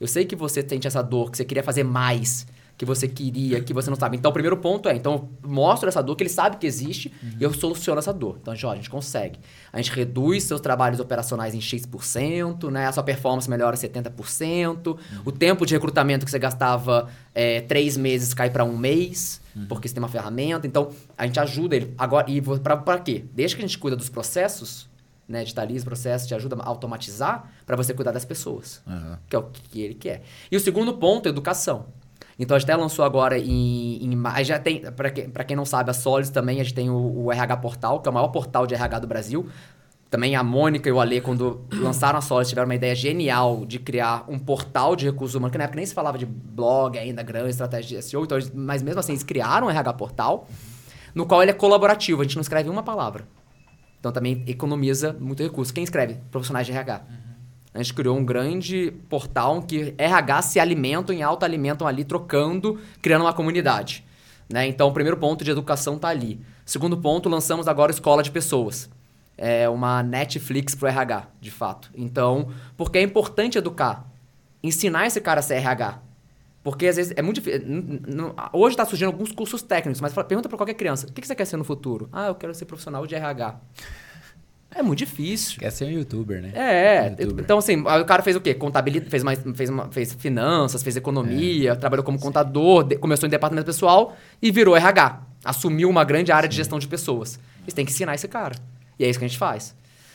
Eu 0.00 0.06
sei 0.08 0.24
que 0.24 0.34
você 0.34 0.66
sente 0.66 0.86
essa 0.86 1.02
dor, 1.02 1.30
que 1.30 1.36
você 1.36 1.44
queria 1.44 1.62
fazer 1.62 1.84
mais, 1.84 2.46
que 2.76 2.84
você 2.84 3.06
queria, 3.06 3.60
que 3.60 3.72
você 3.72 3.88
não 3.90 3.96
sabe. 3.96 4.16
Então, 4.16 4.30
o 4.30 4.34
primeiro 4.34 4.56
ponto 4.56 4.88
é, 4.88 4.94
então, 4.94 5.28
eu 5.42 5.48
mostro 5.48 5.88
essa 5.88 6.02
dor, 6.02 6.16
que 6.16 6.22
ele 6.22 6.30
sabe 6.30 6.56
que 6.56 6.66
existe, 6.66 7.12
e 7.38 7.42
eu 7.42 7.52
soluciono 7.52 7.98
essa 7.98 8.12
dor. 8.12 8.38
Então, 8.40 8.54
ó, 8.64 8.72
a 8.72 8.74
gente 8.76 8.90
consegue. 8.90 9.38
A 9.72 9.76
gente 9.76 9.92
reduz 9.92 10.44
seus 10.44 10.60
trabalhos 10.60 10.98
operacionais 10.98 11.54
em 11.54 11.60
X%, 11.60 12.70
né? 12.70 12.86
A 12.86 12.92
sua 12.92 13.02
performance 13.02 13.48
melhora 13.48 13.76
70%. 13.76 14.96
O 15.24 15.32
tempo 15.32 15.64
de 15.64 15.74
recrutamento 15.74 16.24
que 16.24 16.30
você 16.30 16.38
gastava 16.38 17.08
é, 17.34 17.60
três 17.60 17.96
meses 17.96 18.34
cai 18.34 18.50
para 18.50 18.64
um 18.64 18.76
mês, 18.76 19.40
porque 19.68 19.86
você 19.86 19.94
tem 19.94 20.02
uma 20.02 20.08
ferramenta. 20.08 20.66
Então, 20.66 20.90
a 21.16 21.26
gente 21.26 21.38
ajuda 21.38 21.76
ele. 21.76 21.94
Agora, 21.96 22.30
e 22.30 22.40
pra 22.40 22.98
quê? 22.98 23.24
Desde 23.32 23.56
que 23.56 23.62
a 23.62 23.66
gente 23.66 23.78
cuida 23.78 23.96
dos 23.96 24.08
processos, 24.08 24.88
né? 25.28 25.42
Digitaliza 25.42 25.84
o 25.84 25.86
processo, 25.86 26.26
te 26.26 26.34
ajuda 26.34 26.56
a 26.56 26.66
automatizar 26.66 27.50
para 27.64 27.76
você 27.76 27.94
cuidar 27.94 28.12
das 28.12 28.24
pessoas 28.24 28.82
Aham. 28.86 29.18
que 29.28 29.36
é 29.36 29.38
o 29.38 29.44
que 29.44 29.80
ele 29.80 29.94
quer. 29.94 30.22
E 30.50 30.56
o 30.56 30.60
segundo 30.60 30.94
ponto 30.94 31.26
é 31.26 31.30
educação. 31.30 31.86
Então 32.38 32.56
a 32.56 32.58
gente 32.58 32.70
até 32.70 32.80
lançou 32.80 33.04
agora 33.04 33.38
em, 33.38 34.04
em 34.04 34.44
já 34.44 34.58
tem 34.58 34.80
para 34.80 35.10
quem, 35.10 35.28
pra 35.28 35.44
quem 35.44 35.56
não 35.56 35.64
sabe 35.64 35.90
a 35.90 35.94
Solis 35.94 36.30
também 36.30 36.60
a 36.60 36.64
gente 36.64 36.74
tem 36.74 36.90
o, 36.90 37.24
o 37.24 37.32
RH 37.32 37.56
Portal 37.58 38.00
que 38.00 38.08
é 38.08 38.10
o 38.10 38.14
maior 38.14 38.28
portal 38.28 38.66
de 38.66 38.74
RH 38.74 39.00
do 39.00 39.06
Brasil. 39.06 39.48
Também 40.10 40.36
a 40.36 40.42
Mônica 40.42 40.86
e 40.88 40.92
o 40.92 41.00
Ale 41.00 41.20
quando 41.22 41.64
lançaram 41.72 42.18
a 42.18 42.22
Solis 42.22 42.48
tiveram 42.48 42.68
uma 42.68 42.74
ideia 42.74 42.94
genial 42.94 43.64
de 43.64 43.78
criar 43.78 44.24
um 44.28 44.38
portal 44.38 44.94
de 44.94 45.06
recursos 45.06 45.34
humanos 45.34 45.52
que 45.52 45.58
na 45.58 45.64
época 45.64 45.76
nem 45.76 45.86
se 45.86 45.94
falava 45.94 46.18
de 46.18 46.26
blog 46.26 46.98
ainda 46.98 47.22
grande 47.22 47.50
estratégia 47.50 47.98
de 47.98 48.04
SEO 48.04 48.24
então, 48.24 48.38
mas 48.54 48.82
mesmo 48.82 49.00
assim 49.00 49.12
eles 49.12 49.22
criaram 49.22 49.68
um 49.68 49.70
RH 49.70 49.92
Portal 49.94 50.46
no 51.14 51.26
qual 51.26 51.42
ele 51.42 51.50
é 51.50 51.54
colaborativo 51.54 52.20
a 52.20 52.24
gente 52.24 52.36
não 52.36 52.42
escreve 52.42 52.68
uma 52.68 52.82
palavra 52.82 53.24
Então 54.00 54.12
também 54.12 54.42
economiza 54.46 55.16
muito 55.18 55.42
recurso. 55.42 55.72
Quem 55.72 55.84
escreve? 55.84 56.18
Profissionais 56.30 56.66
de 56.66 56.72
RH. 56.72 57.02
A 57.74 57.78
gente 57.78 57.94
criou 57.94 58.16
um 58.16 58.24
grande 58.24 58.92
portal 59.08 59.62
que 59.62 59.94
RH 59.96 60.42
se 60.42 60.60
alimentam 60.60 61.14
e 61.14 61.22
autoalimentam 61.22 61.86
ali, 61.86 62.04
trocando, 62.04 62.78
criando 63.00 63.22
uma 63.22 63.32
comunidade. 63.32 64.04
Né? 64.48 64.66
Então, 64.66 64.88
o 64.88 64.92
primeiro 64.92 65.16
ponto 65.16 65.42
de 65.42 65.50
educação 65.50 65.96
está 65.96 66.08
ali. 66.08 66.40
Segundo 66.66 66.98
ponto, 66.98 67.28
lançamos 67.28 67.66
agora 67.66 67.90
Escola 67.90 68.22
de 68.22 68.30
Pessoas. 68.30 68.90
É 69.38 69.68
uma 69.68 70.02
Netflix 70.02 70.74
pro 70.74 70.86
RH, 70.86 71.28
de 71.40 71.50
fato. 71.50 71.90
Então, 71.94 72.50
porque 72.76 72.98
é 72.98 73.02
importante 73.02 73.56
educar. 73.56 74.06
Ensinar 74.62 75.06
esse 75.06 75.20
cara 75.20 75.40
a 75.40 75.42
ser 75.42 75.54
RH. 75.54 75.98
Porque 76.62 76.86
às 76.86 76.96
vezes 76.96 77.12
é 77.16 77.22
muito 77.22 77.40
difícil. 77.40 77.66
Hoje 78.52 78.74
está 78.74 78.84
surgindo 78.84 79.08
alguns 79.08 79.32
cursos 79.32 79.62
técnicos, 79.62 80.00
mas 80.00 80.12
pergunta 80.12 80.48
para 80.48 80.56
qualquer 80.56 80.74
criança: 80.74 81.08
o 81.08 81.12
que 81.12 81.26
você 81.26 81.34
quer 81.34 81.44
ser 81.44 81.56
no 81.56 81.64
futuro? 81.64 82.08
Ah, 82.12 82.28
eu 82.28 82.34
quero 82.36 82.54
ser 82.54 82.66
profissional 82.66 83.04
de 83.06 83.14
RH. 83.16 83.58
É 84.74 84.82
muito 84.82 84.98
difícil. 85.00 85.58
Quer 85.60 85.70
ser 85.70 85.84
um 85.84 85.90
youtuber, 85.90 86.40
né? 86.40 86.50
É, 86.54 87.08
Youtuber. 87.20 87.44
então 87.44 87.58
assim, 87.58 87.80
o 87.80 88.04
cara 88.04 88.22
fez 88.22 88.36
o 88.36 88.40
quê? 88.40 88.54
Contabilidade, 88.54 89.10
fez, 89.10 89.22
mais, 89.22 89.38
fez, 89.54 89.68
uma- 89.70 89.88
fez 89.90 90.14
finanças, 90.14 90.82
fez 90.82 90.96
economia, 90.96 91.76
trabalhou 91.76 92.04
como 92.04 92.18
contador, 92.18 92.84
de- 92.84 92.96
começou 92.96 93.26
em 93.26 93.30
departamento 93.30 93.66
pessoal 93.66 94.16
e 94.40 94.50
virou 94.50 94.74
RH. 94.76 95.20
Assumiu 95.44 95.90
uma 95.90 96.04
grande 96.04 96.32
área 96.32 96.48
de 96.48 96.56
gestão 96.56 96.78
de 96.78 96.86
pessoas. 96.88 97.38
Você 97.66 97.74
tem 97.76 97.84
que 97.84 97.92
ensinar 97.92 98.14
esse 98.14 98.26
cara. 98.28 98.54
E 98.98 99.04
é 99.04 99.08
isso 99.10 99.18
que 99.18 99.24
a 99.24 99.28
gente 99.28 99.38
faz. 99.38 99.74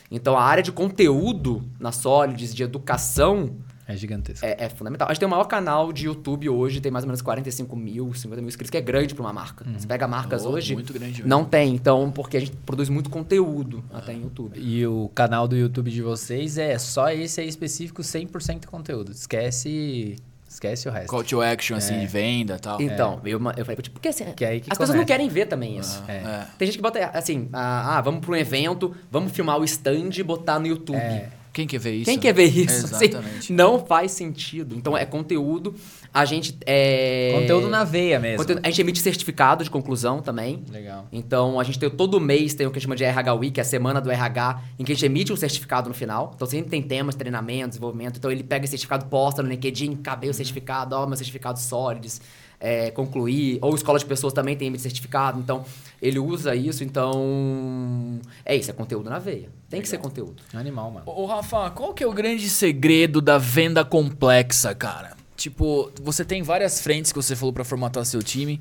Então 0.09 0.37
a 0.37 0.41
área 0.43 0.63
de 0.63 0.71
conteúdo 0.71 1.63
na 1.79 1.91
Solids, 1.91 2.53
de 2.55 2.63
educação, 2.63 3.55
É 3.87 3.95
gigantesco. 3.95 4.45
é, 4.45 4.65
é 4.65 4.69
fundamental. 4.69 5.07
A 5.07 5.13
gente 5.13 5.19
tem 5.19 5.27
o 5.27 5.31
maior 5.31 5.45
canal 5.45 5.93
de 5.93 6.05
YouTube 6.07 6.49
hoje, 6.49 6.81
tem 6.81 6.91
mais 6.91 7.03
ou 7.03 7.07
menos 7.07 7.21
45 7.21 7.75
mil, 7.75 8.13
50 8.13 8.41
mil 8.41 8.49
inscritos, 8.49 8.69
que 8.69 8.77
é 8.77 8.81
grande 8.81 9.15
para 9.15 9.23
uma 9.23 9.31
marca. 9.33 9.65
Você 9.77 9.87
pega 9.87 10.07
marcas 10.07 10.45
Oh, 10.45 10.49
hoje, 10.49 10.73
muito 10.73 10.91
grande 10.93 11.13
mesmo. 11.23 11.27
não 11.29 11.45
tem. 11.45 11.73
Então, 11.73 12.11
porque 12.11 12.37
a 12.37 12.39
gente 12.41 12.51
produz 12.65 12.89
muito 12.89 13.09
conteúdo 13.09 13.83
até 13.93 14.13
em 14.13 14.21
YouTube. 14.23 14.59
E 14.59 14.85
o 14.85 15.09
canal 15.15 15.47
do 15.47 15.55
YouTube 15.55 15.89
de 15.89 16.01
vocês 16.01 16.57
é 16.57 16.77
só 16.77 17.09
esse 17.11 17.39
aí 17.41 17.47
específico, 17.47 18.01
100% 18.01 18.65
conteúdo. 18.65 19.11
Esquece, 19.13 20.15
esquece 20.49 20.87
o 20.89 20.91
resto. 20.91 21.07
Call 21.09 21.23
to 21.23 21.41
action, 21.41 21.77
assim, 21.77 21.95
É. 21.95 21.99
de 21.99 22.07
venda 22.07 22.55
e 22.55 22.59
tal. 22.59 22.81
Então, 22.81 23.21
eu, 23.23 23.39
eu 23.55 23.65
falei, 23.65 23.75
tipo, 23.81 23.91
porque 23.93 24.09
assim, 24.09 24.25
Que 24.35 24.43
é 24.45 24.47
aí 24.49 24.59
que 24.61 24.71
as 24.71 24.77
pessoas 24.77 24.97
não 24.97 25.05
querem 25.05 25.29
ver 25.29 25.45
também 25.45 25.77
isso. 25.77 26.03
Ah, 26.07 26.11
É. 26.11 26.15
é. 26.17 26.47
Tem 26.57 26.65
gente 26.65 26.77
que 26.77 26.81
bota 26.81 26.99
assim, 27.13 27.47
ah, 27.53 27.97
ah, 27.97 28.01
vamos 28.01 28.19
para 28.21 28.31
um 28.31 28.35
evento, 28.35 28.93
vamos 29.11 29.31
filmar 29.31 29.57
o 29.59 29.63
stand 29.63 30.09
e 30.17 30.23
botar 30.23 30.59
no 30.59 30.67
YouTube. 30.67 30.97
É. 30.97 31.29
Quem 31.57 31.65
quer 31.65 31.79
ver 31.79 31.93
isso? 31.95 32.05
Quem 32.05 32.19
quer 32.19 32.33
ver 32.35 32.45
isso? 32.45 32.85
Assim, 32.85 33.05
Exatamente. 33.05 33.51
não 33.51 33.83
faz 33.83 34.11
sentido. 34.11 34.75
Então 34.77 34.95
é 34.95 35.05
conteúdo. 35.07 35.73
A 36.13 36.23
gente 36.23 36.55
é. 36.67 37.31
Conteúdo 37.41 37.67
na 37.67 37.83
veia 37.83 38.19
mesmo. 38.19 38.37
conteúdo- 38.37 38.61
a 38.63 38.69
gente 38.69 38.79
emite 38.81 38.99
certificado 38.99 39.63
de 39.63 39.69
conclusão 39.71 40.21
também. 40.21 40.63
Legal. 40.71 41.07
Então, 41.11 41.59
a 41.59 41.63
gente 41.63 41.79
tem 41.79 41.89
todo 41.89 42.19
mês 42.19 42.53
tem 42.53 42.67
o 42.67 42.69
que 42.69 42.77
a 42.77 42.79
gente 42.79 42.83
chama 42.85 42.95
de 42.95 43.03
RH 43.03 43.33
Week, 43.33 43.59
a 43.59 43.63
semana 43.63 43.99
do 43.99 44.11
RH, 44.11 44.61
em 44.77 44.83
que 44.83 44.91
a 44.91 44.95
gente 44.95 45.05
emite 45.05 45.33
um 45.33 45.35
certificado 45.35 45.89
no 45.89 45.95
final. 45.95 46.31
Então, 46.35 46.47
sempre 46.47 46.69
tem 46.69 46.81
temas, 46.81 47.15
treinamento, 47.15 47.69
desenvolvimento. 47.69 48.17
Então, 48.17 48.29
ele 48.31 48.43
pega 48.43 48.65
esse 48.65 48.71
certificado, 48.71 49.05
posta 49.07 49.41
no 49.41 49.49
LinkedIn, 49.49 49.95
cabei 49.95 50.29
o 50.29 50.33
certificado, 50.35 50.95
ó, 50.95 51.07
meu 51.07 51.17
certificado 51.17 51.57
sólidos, 51.59 52.21
é, 52.59 52.91
concluir. 52.91 53.59
Ou 53.61 53.75
escola 53.75 53.99
de 53.99 54.05
pessoas 54.05 54.33
também 54.33 54.55
tem 54.55 54.67
emite 54.67 54.83
certificado. 54.83 55.39
Então, 55.39 55.65
ele 56.01 56.19
usa 56.19 56.55
isso. 56.55 56.83
Então, 56.83 58.19
é 58.45 58.55
isso, 58.55 58.71
é 58.71 58.73
conteúdo 58.73 59.09
na 59.09 59.19
veia. 59.19 59.49
Tem 59.69 59.81
que 59.81 59.87
ser 59.87 59.97
conteúdo. 59.97 60.43
Animal, 60.53 60.91
mano. 60.91 61.03
Ô, 61.07 61.23
ô, 61.23 61.25
Rafa, 61.25 61.69
qual 61.71 61.93
que 61.93 62.03
é 62.03 62.07
o 62.07 62.13
grande 62.13 62.49
segredo 62.49 63.21
da 63.21 63.37
venda 63.37 63.83
complexa, 63.85 64.73
cara? 64.73 65.15
Tipo, 65.35 65.91
você 66.01 66.25
tem 66.25 66.41
várias 66.41 66.81
frentes 66.81 67.11
que 67.11 67.21
você 67.21 67.35
falou 67.35 67.53
pra 67.53 67.63
formatar 67.63 68.03
seu 68.05 68.23
time. 68.23 68.59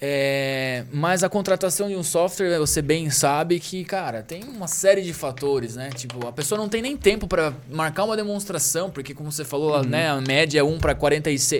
É, 0.00 0.84
mas 0.92 1.22
a 1.24 1.28
contratação 1.28 1.88
de 1.88 1.94
um 1.94 2.02
software, 2.02 2.58
você 2.58 2.82
bem 2.82 3.08
sabe 3.10 3.58
que, 3.60 3.84
cara, 3.84 4.22
tem 4.22 4.42
uma 4.44 4.66
série 4.66 5.02
de 5.02 5.12
fatores, 5.12 5.76
né? 5.76 5.88
Tipo, 5.90 6.26
a 6.26 6.32
pessoa 6.32 6.58
não 6.58 6.68
tem 6.68 6.82
nem 6.82 6.96
tempo 6.96 7.26
pra 7.26 7.54
marcar 7.70 8.04
uma 8.04 8.16
demonstração, 8.16 8.90
porque 8.90 9.14
como 9.14 9.30
você 9.32 9.44
falou, 9.44 9.82
né, 9.84 10.10
a 10.10 10.20
média 10.20 10.58
é 10.60 10.62
1 10.62 10.78
para 10.78 10.94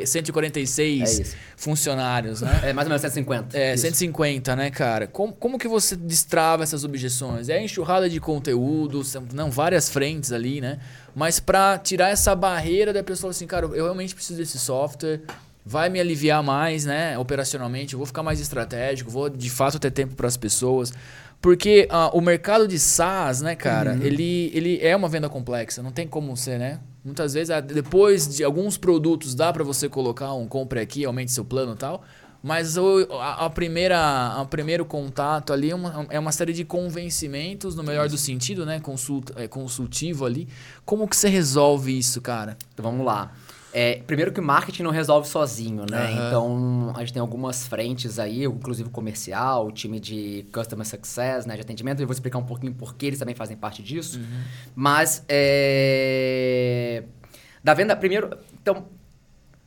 146 0.04 1.18
É 1.18 1.22
isso. 1.22 1.36
funcionários, 1.56 2.40
né? 2.42 2.60
É 2.64 2.72
mais 2.72 2.86
ou 2.86 2.90
menos 2.90 3.02
150. 3.02 3.56
É, 3.56 3.74
Isso. 3.74 3.82
150, 3.82 4.56
né, 4.56 4.70
cara? 4.70 5.06
Como, 5.06 5.32
como 5.32 5.58
que 5.58 5.68
você 5.68 5.96
destrava 5.96 6.62
essas 6.62 6.84
objeções? 6.84 7.48
É 7.48 7.62
enxurrada 7.62 8.10
de 8.10 8.20
conteúdo, 8.20 9.02
não, 9.32 9.50
várias 9.50 9.88
frentes 9.88 10.32
ali, 10.32 10.60
né? 10.60 10.78
Mas 11.14 11.38
pra 11.38 11.78
tirar 11.78 12.10
essa 12.10 12.34
barreira 12.34 12.92
da 12.92 13.02
pessoa 13.02 13.30
assim, 13.30 13.46
cara, 13.46 13.66
eu 13.66 13.84
realmente 13.84 14.14
preciso 14.14 14.38
desse 14.38 14.58
software, 14.58 15.20
vai 15.64 15.88
me 15.88 15.98
aliviar 15.98 16.42
mais, 16.42 16.84
né, 16.84 17.16
operacionalmente, 17.18 17.94
eu 17.94 17.98
vou 17.98 18.06
ficar 18.06 18.22
mais 18.22 18.40
estratégico, 18.40 19.10
vou 19.10 19.30
de 19.30 19.48
fato 19.48 19.78
ter 19.78 19.90
tempo 19.90 20.14
para 20.14 20.28
as 20.28 20.36
pessoas. 20.36 20.92
Porque 21.40 21.86
ah, 21.90 22.10
o 22.14 22.20
mercado 22.20 22.66
de 22.66 22.78
SaaS, 22.78 23.40
né, 23.40 23.54
cara, 23.54 23.98
ele, 24.02 24.50
ele 24.54 24.78
é 24.80 24.96
uma 24.96 25.08
venda 25.08 25.28
complexa, 25.28 25.82
não 25.82 25.90
tem 25.90 26.06
como 26.06 26.36
ser, 26.36 26.58
né? 26.58 26.80
Muitas 27.04 27.34
vezes, 27.34 27.50
ah, 27.50 27.60
depois 27.60 28.26
de 28.26 28.42
alguns 28.42 28.78
produtos, 28.78 29.34
dá 29.34 29.52
para 29.52 29.62
você 29.62 29.88
colocar 29.88 30.32
um 30.32 30.46
compre 30.46 30.80
aqui, 30.80 31.04
aumente 31.04 31.32
seu 31.32 31.44
plano 31.44 31.74
e 31.74 31.76
tal. 31.76 32.02
Mas 32.42 32.76
o, 32.76 33.06
a, 33.12 33.46
a 33.46 33.50
primeira, 33.50 34.38
o 34.40 34.46
primeiro 34.46 34.84
contato 34.84 35.50
ali 35.50 35.70
é 35.70 35.74
uma, 35.74 36.06
é 36.10 36.18
uma 36.18 36.30
série 36.30 36.52
de 36.52 36.62
convencimentos, 36.62 37.74
no 37.74 37.82
melhor 37.82 38.06
do 38.06 38.18
sentido, 38.18 38.66
né? 38.66 38.80
Consulta, 38.80 39.32
é, 39.36 39.48
consultivo 39.48 40.26
ali. 40.26 40.46
Como 40.84 41.08
que 41.08 41.16
você 41.16 41.28
resolve 41.28 41.98
isso, 41.98 42.20
cara? 42.20 42.56
Então 42.72 42.82
vamos 42.82 43.04
lá. 43.04 43.32
É, 43.76 43.96
primeiro 44.06 44.30
que 44.30 44.38
o 44.38 44.42
marketing 44.42 44.84
não 44.84 44.92
resolve 44.92 45.26
sozinho, 45.26 45.84
né? 45.90 46.04
Aham. 46.04 46.28
Então 46.28 46.92
a 46.94 47.00
gente 47.00 47.12
tem 47.12 47.20
algumas 47.20 47.66
frentes 47.66 48.20
aí, 48.20 48.44
inclusive 48.44 48.88
o 48.88 48.92
comercial, 48.92 49.66
o 49.66 49.72
time 49.72 49.98
de 49.98 50.46
Customer 50.52 50.86
Success, 50.86 51.44
né? 51.44 51.56
De 51.56 51.62
atendimento. 51.62 52.00
Eu 52.00 52.06
vou 52.06 52.14
explicar 52.14 52.38
um 52.38 52.44
pouquinho 52.44 52.72
por 52.72 52.94
que 52.94 53.06
eles 53.06 53.18
também 53.18 53.34
fazem 53.34 53.56
parte 53.56 53.82
disso. 53.82 54.20
Mas 54.76 55.24
é... 55.28 57.02
da 57.64 57.74
venda, 57.74 57.96
primeiro. 57.96 58.38
Então, 58.62 58.86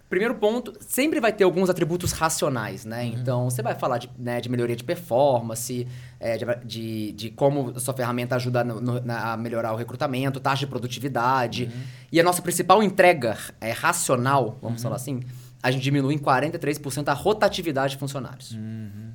Primeiro 0.09 0.35
ponto, 0.35 0.73
sempre 0.79 1.19
vai 1.19 1.33
ter 1.33 1.43
alguns 1.43 1.69
atributos 1.69 2.13
racionais, 2.13 2.85
né? 2.85 3.05
Então, 3.05 3.49
você 3.49 3.61
vai 3.61 3.75
falar 3.75 3.97
de, 3.97 4.09
né, 4.17 4.39
de 4.39 4.47
melhoria 4.47 4.75
de 4.75 4.83
performance, 4.83 5.85
é, 6.19 6.37
de, 6.37 6.45
de, 6.65 7.11
de 7.11 7.29
como 7.31 7.73
a 7.75 7.79
sua 7.79 7.93
ferramenta 7.93 8.35
ajuda 8.35 8.63
no- 8.63 8.79
no- 8.79 9.01
na- 9.01 9.33
a 9.33 9.37
melhorar 9.37 9.73
o 9.73 9.75
recrutamento, 9.75 10.39
taxa 10.39 10.61
de 10.61 10.67
produtividade. 10.67 11.69
E 12.11 12.19
a 12.19 12.23
nossa 12.23 12.41
principal 12.41 12.81
entrega 12.81 13.37
é 13.59 13.71
racional, 13.71 14.57
vamos 14.61 14.81
falar 14.81 14.95
assim, 14.95 15.19
a 15.61 15.71
gente 15.71 15.83
diminui 15.83 16.13
em 16.13 16.17
43% 16.17 17.09
a 17.09 17.13
rotatividade 17.13 17.93
de 17.93 17.99
funcionários. 17.99 18.57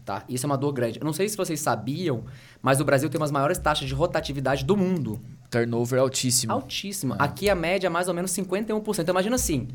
Tá? 0.05 0.24
Isso 0.28 0.44
é 0.44 0.46
uma 0.48 0.59
dor 0.59 0.72
grande. 0.72 0.98
Eu 1.00 1.05
não 1.07 1.12
sei 1.12 1.28
se 1.28 1.37
vocês 1.37 1.59
sabiam, 1.61 2.24
mas 2.61 2.81
o 2.81 2.85
Brasil 2.85 3.09
tem 3.09 3.18
umas 3.20 3.31
maiores 3.31 3.57
taxas 3.57 3.87
de 3.88 3.94
rotatividade 3.94 4.64
do 4.64 4.76
mundo. 4.76 5.20
Turnover 5.48 6.00
altíssimo. 6.00 6.52
Altíssima. 6.52 7.16
Aqui 7.18 7.48
a 7.48 7.55
média 7.55 7.87
é 7.87 7.90
mais 7.90 8.09
ou 8.09 8.14
menos 8.14 8.31
51%. 8.33 8.98
Então 9.02 9.12
imagina 9.12 9.37
assim, 9.37 9.68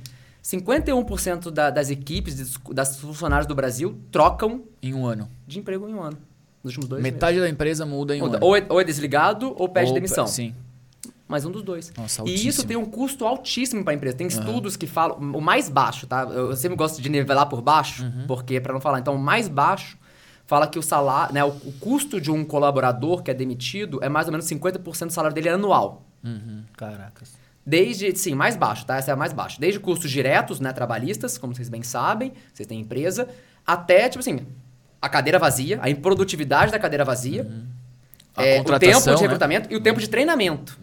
51% 0.51 1.51
da- 1.51 1.69
das 1.69 1.89
equipes, 1.89 2.35
dos- 2.35 2.57
das 2.73 2.97
funcionários 2.99 3.45
do 3.45 3.53
Brasil 3.53 3.99
trocam 4.11 4.63
Em 4.81 4.93
um 4.93 5.05
ano. 5.05 5.29
de 5.45 5.59
emprego 5.59 5.89
em 5.89 5.93
um 5.93 6.01
ano. 6.01 6.17
Nos 6.63 6.71
últimos 6.73 6.87
dois 6.89 7.03
Metade 7.03 7.37
da 7.39 7.49
empresa 7.49 7.85
muda 7.85 8.15
em 8.15 8.21
um 8.21 8.25
meses. 8.25 8.37
ano. 8.37 8.45
Ou 8.45 8.55
é, 8.55 8.65
ou 8.69 8.79
é 8.79 8.83
desligado 8.85 9.53
ou 9.57 9.67
pede 9.67 9.89
Ou- 9.89 9.93
demissão. 9.93 10.25
Sim. 10.25 10.55
Mas 11.27 11.43
um 11.43 11.51
dos 11.51 11.61
dois. 11.63 11.91
Nossa, 11.97 12.21
e 12.25 12.33
isso 12.33 12.37
altíssimo. 12.45 12.67
tem 12.69 12.77
um 12.77 12.85
custo 12.85 13.25
altíssimo 13.25 13.83
para 13.83 13.91
a 13.91 13.95
empresa. 13.97 14.15
Tem 14.15 14.27
estudos 14.27 14.77
que 14.77 14.87
falam... 14.87 15.17
O 15.33 15.41
mais 15.41 15.67
baixo, 15.67 16.07
tá? 16.07 16.21
Eu 16.23 16.55
sempre 16.55 16.77
gosto 16.77 17.01
de 17.01 17.09
nivelar 17.09 17.47
por 17.49 17.61
baixo, 17.61 18.03
Uhum. 18.05 18.23
porque 18.25 18.61
para 18.61 18.71
não 18.71 18.79
falar. 18.79 18.99
Então, 18.99 19.13
o 19.15 19.19
mais 19.19 19.49
baixo 19.49 19.97
fala 20.45 20.65
que 20.65 20.79
o 20.79 20.81
salário... 20.81 21.33
Né, 21.33 21.43
o, 21.43 21.49
o 21.49 21.73
custo 21.81 22.21
de 22.21 22.31
um 22.31 22.45
colaborador 22.45 23.21
que 23.21 23.29
é 23.29 23.33
demitido 23.33 23.99
é 24.01 24.07
mais 24.07 24.27
ou 24.27 24.31
menos 24.31 24.45
50% 24.47 25.07
do 25.07 25.11
salário 25.13 25.35
dele 25.35 25.49
anual. 25.49 26.03
Caracas. 26.77 27.33
Desde, 27.69 28.15
sim, 28.17 28.33
mais 28.33 28.55
baixo, 28.55 28.85
tá? 28.85 28.95
Essa 28.95 29.11
é 29.11 29.13
a 29.13 29.17
mais 29.17 29.33
baixa. 29.33 29.57
Desde 29.59 29.77
custos 29.77 30.09
diretos, 30.09 30.61
né, 30.61 30.71
trabalhistas, 30.71 31.37
como 31.37 31.53
vocês 31.53 31.67
bem 31.67 31.83
sabem, 31.83 32.31
vocês 32.53 32.65
têm 32.65 32.79
empresa, 32.79 33.27
até, 33.65 34.07
tipo 34.07 34.21
assim, 34.21 34.47
a 35.01 35.09
cadeira 35.09 35.37
vazia, 35.37 35.77
a 35.81 35.89
improdutividade 35.89 36.71
da 36.71 36.79
cadeira 36.79 37.03
vazia, 37.03 37.45
A 38.37 38.45
é, 38.45 38.61
o 38.61 38.63
tempo 38.79 38.99
de 39.01 39.05
né? 39.07 39.13
Uhum. 39.13 39.19
recrutamento 39.19 39.73
e 39.73 39.75
o 39.75 39.81
tempo 39.81 39.99
de 39.99 40.07
treinamento. 40.07 40.79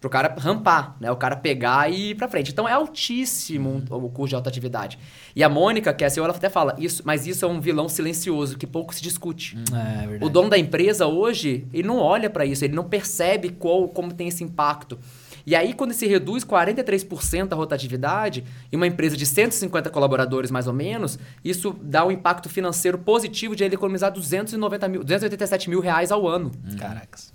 Pro 0.00 0.08
cara 0.08 0.34
rampar, 0.38 0.96
né? 1.00 1.10
O 1.10 1.16
cara 1.16 1.36
pegar 1.36 1.90
e 1.90 2.10
ir 2.10 2.14
pra 2.14 2.28
frente. 2.28 2.52
Então 2.52 2.66
é 2.66 2.72
altíssimo 2.72 3.82
Uhum. 3.90 4.04
o 4.06 4.08
custo 4.08 4.28
de 4.28 4.34
alta 4.36 4.48
atividade. 4.48 4.98
E 5.34 5.42
a 5.42 5.48
Mônica, 5.48 5.92
que 5.92 6.04
é 6.04 6.06
a 6.06 6.10
CEO, 6.10 6.24
ela 6.24 6.34
até 6.34 6.48
fala, 6.48 6.74
isso, 6.78 7.02
mas 7.04 7.26
isso 7.26 7.44
é 7.44 7.48
um 7.48 7.60
vilão 7.60 7.88
silencioso, 7.88 8.56
que 8.56 8.66
pouco 8.68 8.94
se 8.94 9.02
discute. 9.02 9.58
É, 9.72 10.06
verdade. 10.06 10.24
O 10.24 10.28
dono 10.30 10.48
da 10.48 10.56
empresa 10.56 11.06
hoje, 11.06 11.66
ele 11.72 11.86
não 11.88 11.98
olha 11.98 12.30
para 12.30 12.46
isso, 12.46 12.64
ele 12.64 12.74
não 12.74 12.84
percebe 12.84 13.50
qual, 13.50 13.88
como 13.88 14.12
tem 14.14 14.28
esse 14.28 14.42
impacto. 14.44 14.98
E 15.46 15.56
aí, 15.56 15.72
quando 15.74 15.92
se 15.92 16.06
reduz 16.06 16.44
43% 16.44 17.52
a 17.52 17.56
rotatividade, 17.56 18.44
em 18.72 18.76
uma 18.76 18.86
empresa 18.86 19.16
de 19.16 19.24
150 19.26 19.88
colaboradores 19.90 20.50
mais 20.50 20.66
ou 20.66 20.72
menos, 20.72 21.18
isso 21.44 21.74
dá 21.82 22.04
um 22.04 22.10
impacto 22.10 22.48
financeiro 22.48 22.98
positivo 22.98 23.56
de 23.56 23.64
ele 23.64 23.74
economizar 23.74 24.10
290 24.12 24.88
mil, 24.88 25.02
287 25.04 25.70
mil 25.70 25.80
reais 25.80 26.10
ao 26.12 26.26
ano. 26.28 26.50
Caracas. 26.78 27.32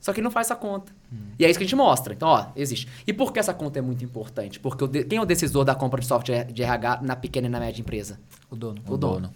Só 0.00 0.12
que 0.12 0.18
ele 0.18 0.24
não 0.24 0.32
faz 0.32 0.48
essa 0.48 0.56
conta. 0.56 0.90
E 1.38 1.44
é 1.44 1.48
isso 1.50 1.58
que 1.58 1.64
a 1.64 1.66
gente 1.66 1.76
mostra. 1.76 2.12
Então, 2.12 2.28
ó, 2.28 2.46
existe. 2.56 2.88
E 3.06 3.12
por 3.12 3.32
que 3.32 3.38
essa 3.38 3.54
conta 3.54 3.78
é 3.78 3.82
muito 3.82 4.04
importante? 4.04 4.58
Porque 4.58 4.82
o 4.82 4.88
de- 4.88 5.04
quem 5.04 5.18
é 5.18 5.22
o 5.22 5.24
decisor 5.24 5.62
da 5.64 5.76
compra 5.76 6.00
de 6.00 6.06
software 6.08 6.44
de 6.46 6.60
RH 6.62 7.00
na 7.02 7.14
pequena 7.14 7.46
e 7.46 7.50
na 7.50 7.60
média 7.60 7.80
empresa? 7.80 8.18
O 8.50 8.56
dono. 8.56 8.82
O 8.88 8.96
dono. 8.96 9.32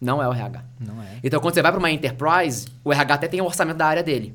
Não 0.00 0.22
é 0.22 0.28
o 0.28 0.32
RH. 0.32 0.64
Não 0.78 1.02
é. 1.02 1.06
Então, 1.24 1.40
quando 1.40 1.54
você 1.54 1.62
vai 1.62 1.72
para 1.72 1.78
uma 1.80 1.90
enterprise, 1.90 2.68
o 2.84 2.92
RH 2.92 3.14
até 3.14 3.26
tem 3.28 3.40
o 3.40 3.44
orçamento 3.46 3.78
da 3.78 3.86
área 3.86 4.02
dele. 4.02 4.32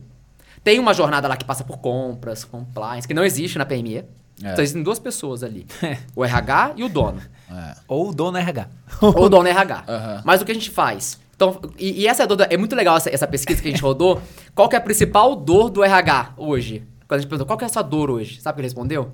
Tem 0.63 0.79
uma 0.79 0.93
jornada 0.93 1.27
lá 1.27 1.35
que 1.35 1.45
passa 1.45 1.63
por 1.63 1.77
compras, 1.77 2.43
compliance, 2.43 3.07
que 3.07 3.13
não 3.13 3.23
existe 3.23 3.57
na 3.57 3.65
PME. 3.65 3.97
É. 3.97 4.05
Então, 4.39 4.63
existem 4.63 4.83
duas 4.83 4.99
pessoas 4.99 5.43
ali. 5.43 5.65
o 6.15 6.23
RH 6.23 6.73
e 6.75 6.83
o 6.83 6.89
dono. 6.89 7.21
É. 7.49 7.75
Ou 7.87 8.09
o 8.09 8.13
dono 8.13 8.37
RH. 8.37 8.67
Ou 9.01 9.25
o 9.25 9.29
dono 9.29 9.47
é 9.47 9.51
RH. 9.51 9.83
Aham. 9.89 10.21
Mas 10.23 10.41
o 10.41 10.45
que 10.45 10.51
a 10.51 10.55
gente 10.55 10.69
faz? 10.69 11.19
Então, 11.35 11.59
e, 11.77 12.01
e 12.01 12.07
essa 12.07 12.23
é, 12.23 12.25
a 12.25 12.27
dor 12.27 12.47
é 12.49 12.57
muito 12.57 12.75
legal 12.75 12.97
essa, 12.97 13.09
essa 13.09 13.27
pesquisa 13.27 13.61
que 13.61 13.67
a 13.67 13.71
gente 13.71 13.81
rodou. 13.81 14.21
Qual 14.53 14.69
que 14.69 14.75
é 14.75 14.79
a 14.79 14.81
principal 14.81 15.35
dor 15.35 15.69
do 15.69 15.83
RH 15.83 16.33
hoje? 16.37 16.83
Quando 17.07 17.17
a 17.17 17.21
gente 17.21 17.29
perguntou, 17.29 17.45
qual 17.45 17.57
que 17.57 17.65
é 17.65 17.67
a 17.67 17.69
sua 17.69 17.81
dor 17.81 18.09
hoje? 18.09 18.39
Sabe 18.39 18.53
o 18.53 18.55
que 18.55 18.61
ele 18.61 18.67
respondeu? 18.67 19.11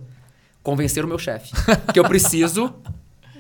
Convencer 0.61 1.03
o 1.03 1.07
meu 1.07 1.17
chefe. 1.17 1.51
que 1.91 1.99
eu 1.99 2.03
preciso 2.03 2.75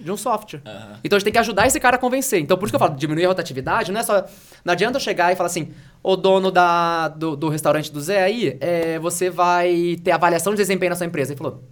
de 0.07 0.11
um 0.11 0.17
software. 0.17 0.61
Então 1.03 1.15
a 1.15 1.19
gente 1.19 1.25
tem 1.25 1.33
que 1.33 1.39
ajudar 1.39 1.67
esse 1.67 1.79
cara 1.79 1.97
a 1.97 1.99
convencer. 1.99 2.39
Então 2.39 2.57
por 2.57 2.65
isso 2.65 2.71
que 2.71 2.75
eu 2.75 2.79
falo, 2.79 2.95
diminuir 2.95 3.25
a 3.25 3.27
rotatividade, 3.27 3.91
não 3.91 3.99
é 3.99 4.03
só. 4.03 4.25
Não 4.63 4.71
adianta 4.71 4.97
eu 4.97 5.01
chegar 5.01 5.31
e 5.31 5.35
falar 5.35 5.47
assim, 5.47 5.71
ô 6.01 6.15
dono 6.15 6.49
da, 6.49 7.09
do, 7.09 7.35
do 7.35 7.49
restaurante 7.49 7.91
do 7.91 8.01
Zé 8.01 8.23
aí, 8.23 8.57
é, 8.59 8.97
você 8.99 9.29
vai 9.29 9.97
ter 10.03 10.11
avaliação 10.11 10.53
de 10.53 10.57
desempenho 10.57 10.89
na 10.91 10.95
sua 10.95 11.05
empresa. 11.05 11.33
Ele 11.33 11.37
falou, 11.37 11.63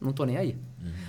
não 0.00 0.12
tô 0.12 0.24
nem 0.24 0.36
aí. 0.36 0.56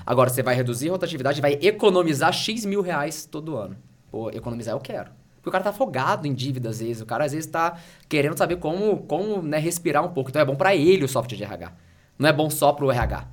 Agora 0.05 0.29
você 0.29 0.43
vai 0.43 0.53
reduzir 0.55 0.89
a 0.89 0.91
rotatividade 0.91 1.39
e 1.39 1.41
vai 1.41 1.53
economizar 1.61 2.31
X 2.31 2.63
mil 2.63 2.81
reais 2.81 3.25
todo 3.25 3.57
ano. 3.57 3.75
Pô, 4.11 4.29
economizar 4.29 4.75
eu 4.75 4.79
quero. 4.79 5.09
Porque 5.37 5.49
o 5.49 5.51
cara 5.51 5.63
tá 5.63 5.71
afogado 5.71 6.27
em 6.27 6.33
dívida 6.33 6.69
às 6.69 6.79
vezes. 6.79 7.01
O 7.01 7.05
cara 7.05 7.25
às 7.25 7.31
vezes 7.31 7.47
tá 7.49 7.77
querendo 8.07 8.37
saber 8.37 8.57
como, 8.57 8.97
como 9.03 9.41
né, 9.41 9.57
respirar 9.57 10.03
um 10.03 10.09
pouco. 10.09 10.29
Então 10.29 10.41
é 10.41 10.45
bom 10.45 10.55
para 10.55 10.75
ele 10.75 11.03
o 11.03 11.07
software 11.07 11.37
de 11.37 11.43
RH. 11.43 11.71
Não 12.17 12.29
é 12.29 12.33
bom 12.33 12.49
só 12.49 12.71
pro 12.71 12.91
RH. 12.91 13.27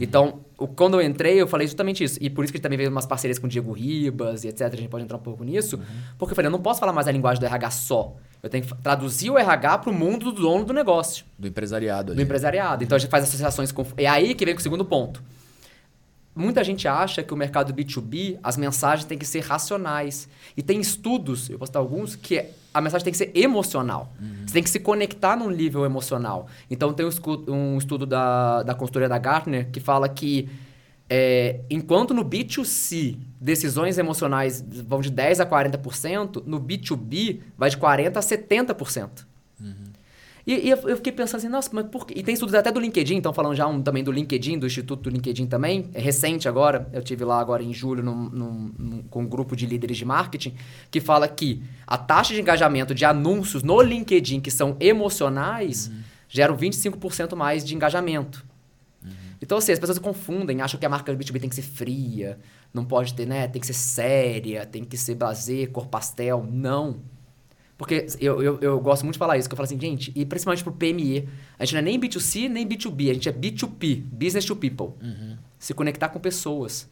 Então, 0.00 0.40
o- 0.58 0.66
quando 0.66 1.00
eu 1.00 1.06
entrei, 1.06 1.40
eu 1.40 1.46
falei 1.46 1.66
justamente 1.66 2.02
isso. 2.04 2.18
E 2.20 2.28
por 2.28 2.44
isso 2.44 2.52
que 2.52 2.56
a 2.56 2.58
gente 2.58 2.62
também 2.64 2.76
veio 2.78 2.90
umas 2.90 3.06
parcerias 3.06 3.38
com 3.38 3.46
o 3.46 3.48
Diego 3.50 3.72
Ribas 3.72 4.44
e 4.44 4.48
etc. 4.48 4.62
A 4.62 4.76
gente 4.76 4.88
pode 4.88 5.04
entrar 5.04 5.16
um 5.16 5.20
pouco 5.20 5.42
nisso. 5.44 5.78
Porque 6.18 6.32
eu 6.32 6.36
falei, 6.36 6.48
eu 6.48 6.52
não 6.52 6.60
posso 6.60 6.80
falar 6.80 6.92
mais 6.92 7.06
a 7.08 7.12
linguagem 7.12 7.40
do 7.40 7.46
RH 7.46 7.70
só. 7.70 8.14
Eu 8.42 8.50
tenho 8.50 8.64
que 8.64 8.74
traduzir 8.82 9.30
o 9.30 9.38
RH 9.38 9.78
pro 9.78 9.92
mundo 9.92 10.30
do 10.30 10.40
dono 10.42 10.64
do 10.64 10.72
negócio 10.72 11.24
Do 11.38 11.48
empresariado 11.48 12.12
ali. 12.12 12.16
do 12.16 12.22
empresariado. 12.22 12.84
Então 12.84 12.96
a 12.96 12.98
gente 12.98 13.10
faz 13.10 13.24
associações 13.24 13.72
com. 13.72 13.84
É 13.96 14.06
aí 14.06 14.34
que 14.34 14.44
vem 14.44 14.54
com 14.54 14.60
o 14.60 14.62
segundo 14.62 14.84
ponto. 14.84 15.22
Muita 16.36 16.62
gente 16.62 16.86
acha 16.86 17.22
que 17.22 17.32
o 17.32 17.36
mercado 17.36 17.72
B2B, 17.72 18.38
as 18.42 18.58
mensagens 18.58 19.06
têm 19.06 19.16
que 19.16 19.24
ser 19.24 19.40
racionais. 19.40 20.28
E 20.54 20.62
tem 20.62 20.78
estudos, 20.80 21.48
eu 21.48 21.56
dar 21.72 21.80
alguns, 21.80 22.14
que 22.14 22.36
é- 22.36 22.50
a 22.74 22.80
mensagem 22.80 23.04
tem 23.06 23.10
que 23.12 23.16
ser 23.16 23.30
emocional. 23.34 24.12
Você 24.46 24.52
tem 24.52 24.62
que 24.62 24.68
se 24.68 24.78
conectar 24.78 25.34
num 25.34 25.48
nível 25.48 25.84
emocional. 25.86 26.46
Então 26.70 26.92
tem 26.92 27.06
um 27.06 27.10
um 27.48 27.78
estudo 27.78 28.04
da, 28.04 28.62
da 28.62 28.74
consultoria 28.74 29.08
da 29.08 29.16
Gartner 29.16 29.70
que 29.70 29.80
fala 29.80 30.08
que 30.10 30.46
é, 31.08 31.60
enquanto 31.70 32.12
no 32.12 32.22
B2C 32.24 33.16
decisões 33.40 33.96
emocionais 33.96 34.62
vão 34.86 35.00
de 35.00 35.10
10% 35.10 35.40
a 35.40 35.46
40%, 35.46 36.42
no 36.44 36.60
B2B 36.60 37.40
vai 37.56 37.70
de 37.70 37.76
40% 37.78 38.16
a 38.16 38.20
70%. 38.20 39.26
E, 40.46 40.66
e 40.66 40.70
eu 40.70 40.76
eu 40.88 40.96
fiquei 40.96 41.12
pensando 41.12 41.38
assim, 41.38 41.48
nossa, 41.48 41.68
mas 41.72 41.86
por 41.88 42.06
quê? 42.06 42.14
E 42.16 42.22
tem 42.22 42.32
estudos 42.34 42.54
até 42.54 42.70
do 42.70 42.78
LinkedIn, 42.78 43.16
estão 43.16 43.32
falando 43.32 43.56
já 43.56 43.66
um, 43.66 43.82
também 43.82 44.04
do 44.04 44.12
LinkedIn, 44.12 44.58
do 44.58 44.66
Instituto 44.66 45.02
do 45.04 45.10
LinkedIn 45.10 45.46
também. 45.46 45.90
É 45.92 46.00
recente 46.00 46.48
agora, 46.48 46.88
eu 46.92 47.02
tive 47.02 47.24
lá 47.24 47.40
agora 47.40 47.62
em 47.64 47.74
julho 47.74 48.02
num- 48.02 48.28
num- 48.30 48.72
num- 48.78 49.02
com 49.10 49.22
um 49.22 49.26
grupo 49.26 49.56
de 49.56 49.66
líderes 49.66 49.96
de 49.96 50.04
marketing, 50.04 50.54
que 50.90 51.00
fala 51.00 51.26
que 51.26 51.62
a 51.86 51.98
taxa 51.98 52.32
de 52.32 52.40
engajamento 52.40 52.94
de 52.94 53.04
anúncios 53.04 53.62
no 53.64 53.80
LinkedIn 53.82 54.40
que 54.40 54.50
são 54.50 54.76
emocionais 54.78 55.90
geram 56.28 56.56
25% 56.56 57.34
mais 57.34 57.64
de 57.64 57.74
engajamento. 57.74 58.44
Então, 59.42 59.58
assim, 59.58 59.72
as 59.72 59.78
pessoas 59.78 59.96
se 59.98 60.02
confundem, 60.02 60.60
acham 60.62 60.78
que 60.80 60.86
a 60.86 60.88
marca 60.88 61.12
B2B 61.14 61.38
tem 61.40 61.48
que 61.48 61.54
ser 61.56 61.62
fria, 61.62 62.38
não 62.72 62.84
pode 62.84 63.12
ter, 63.14 63.26
né? 63.26 63.46
Tem 63.48 63.60
que 63.60 63.66
ser 63.66 63.74
séria, 63.74 64.64
tem 64.64 64.82
que 64.84 64.96
ser 64.96 65.14
blazer, 65.14 65.70
cor 65.70 65.88
pastel. 65.88 66.46
Não. 66.50 67.00
Porque 67.78 68.06
eu, 68.20 68.42
eu, 68.42 68.58
eu 68.60 68.80
gosto 68.80 69.02
muito 69.02 69.14
de 69.14 69.18
falar 69.18 69.36
isso, 69.36 69.48
que 69.48 69.52
eu 69.52 69.56
falo 69.56 69.66
assim, 69.66 69.78
gente, 69.78 70.10
e 70.14 70.24
principalmente 70.24 70.64
pro 70.64 70.72
PME, 70.72 71.28
a 71.58 71.64
gente 71.64 71.74
não 71.74 71.80
é 71.80 71.82
nem 71.82 72.00
B2C 72.00 72.48
nem 72.48 72.66
B2B, 72.66 73.10
a 73.10 73.14
gente 73.14 73.28
é 73.28 73.32
B2P, 73.32 74.02
Business 74.02 74.44
to 74.46 74.56
People. 74.56 74.94
Se 75.58 75.74
conectar 75.74 76.08
com 76.08 76.18
pessoas. 76.18 76.88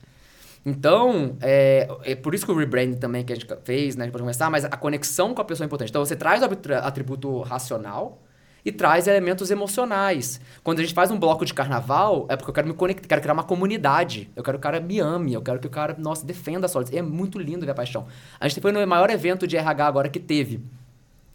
Então, 0.64 1.36
é, 1.40 1.88
é 2.04 2.14
por 2.14 2.34
isso 2.34 2.44
que 2.46 2.52
o 2.52 2.56
rebranding 2.56 2.96
também 2.96 3.24
que 3.24 3.32
a 3.32 3.36
gente 3.36 3.46
fez, 3.64 3.96
né, 3.96 4.04
a 4.04 4.06
gente 4.06 4.12
pode 4.12 4.22
começar, 4.22 4.50
mas 4.50 4.64
a 4.64 4.76
conexão 4.76 5.34
com 5.34 5.42
a 5.42 5.44
pessoa 5.44 5.64
é 5.64 5.66
importante. 5.66 5.90
Então, 5.90 6.04
você 6.04 6.16
traz 6.16 6.42
o 6.42 6.46
atributo 6.82 7.40
racional 7.42 8.22
e 8.64 8.72
traz 8.72 9.06
elementos 9.06 9.50
emocionais. 9.50 10.40
Quando 10.62 10.78
a 10.78 10.82
gente 10.82 10.94
faz 10.94 11.10
um 11.10 11.18
bloco 11.18 11.44
de 11.44 11.52
carnaval, 11.52 12.26
é 12.30 12.36
porque 12.36 12.50
eu 12.50 12.54
quero 12.54 12.66
me 12.66 12.74
conectar, 12.74 13.06
quero 13.06 13.20
criar 13.20 13.34
uma 13.34 13.44
comunidade. 13.44 14.30
Eu 14.34 14.42
quero 14.42 14.58
que 14.58 14.60
o 14.60 14.62
cara 14.62 14.80
me 14.80 14.98
ame, 15.00 15.34
eu 15.34 15.42
quero 15.42 15.58
que 15.58 15.66
o 15.66 15.70
cara, 15.70 15.94
nossa, 15.98 16.24
defenda 16.24 16.66
a 16.66 16.68
Solids. 16.68 16.92
É 16.92 17.02
muito 17.02 17.38
lindo 17.38 17.66
ver 17.66 17.72
a 17.72 17.74
paixão. 17.74 18.06
A 18.40 18.48
gente 18.48 18.60
foi 18.60 18.72
no 18.72 18.84
maior 18.86 19.10
evento 19.10 19.46
de 19.46 19.56
RH 19.56 19.86
agora 19.86 20.08
que 20.08 20.18
teve, 20.18 20.64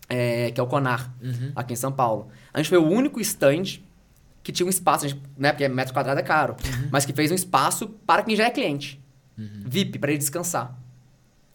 é, 0.09 0.49
que 0.51 0.59
é 0.59 0.63
o 0.63 0.67
Conar, 0.67 1.13
aqui 1.55 1.73
em 1.73 1.75
São 1.75 1.91
Paulo. 1.91 2.29
A 2.51 2.57
gente 2.57 2.69
foi 2.69 2.79
o 2.79 2.87
único 2.87 3.19
stand 3.21 3.79
que 4.41 4.51
tinha 4.51 4.65
um 4.65 4.69
espaço, 4.69 5.07
gente, 5.07 5.21
né, 5.37 5.51
porque 5.51 5.67
metro 5.67 5.93
quadrado 5.93 6.19
é 6.19 6.23
caro, 6.23 6.55
mas 6.89 7.05
que 7.05 7.13
fez 7.13 7.31
um 7.31 7.35
espaço 7.35 7.89
para 8.07 8.23
quem 8.23 8.35
já 8.35 8.45
é 8.45 8.49
cliente. 8.49 8.99
VIP, 9.67 9.99
para 9.99 10.11
ele 10.11 10.17
descansar. 10.17 10.75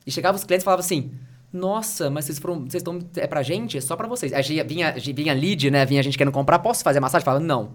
E 0.07 0.11
chegava 0.11 0.37
os 0.37 0.45
clientes 0.45 0.62
e 0.62 0.64
falavam 0.64 0.85
assim: 0.85 1.12
Nossa, 1.55 2.11
mas 2.11 2.25
vocês 2.25 2.41
foram. 2.41 2.63
Vocês 2.63 2.81
estão. 2.81 2.99
É 3.15 3.29
pra 3.29 3.41
gente? 3.41 3.79
É 3.79 3.81
só 3.81 3.95
pra 3.95 4.09
vocês. 4.09 4.33
Aí 4.33 4.43
vinha, 4.43 4.93
vinha, 4.93 5.33
lead, 5.33 5.71
né? 5.71 5.87
Vinha 5.87 6.03
gente 6.03 6.19
querendo 6.19 6.33
comprar, 6.33 6.59
posso 6.59 6.83
fazer 6.83 6.99
a 6.99 7.01
massagem? 7.01 7.25
Falava, 7.25 7.45
não. 7.45 7.75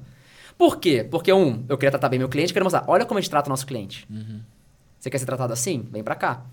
Por 0.58 0.80
quê? 0.80 1.08
Porque, 1.10 1.32
um, 1.32 1.64
eu 1.70 1.78
queria 1.78 1.90
tratar 1.90 2.10
bem 2.10 2.20
meu 2.20 2.28
cliente, 2.28 2.52
queria 2.52 2.66
mostrar, 2.66 2.84
olha 2.88 3.06
como 3.06 3.18
a 3.18 3.22
gente 3.22 3.30
trata 3.30 3.48
o 3.48 3.52
nosso 3.52 3.66
cliente. 3.66 4.06
Você 5.00 5.10
quer 5.10 5.18
ser 5.18 5.26
tratado 5.26 5.54
assim? 5.54 5.88
Vem 5.90 6.04
pra 6.04 6.14
cá. 6.14 6.46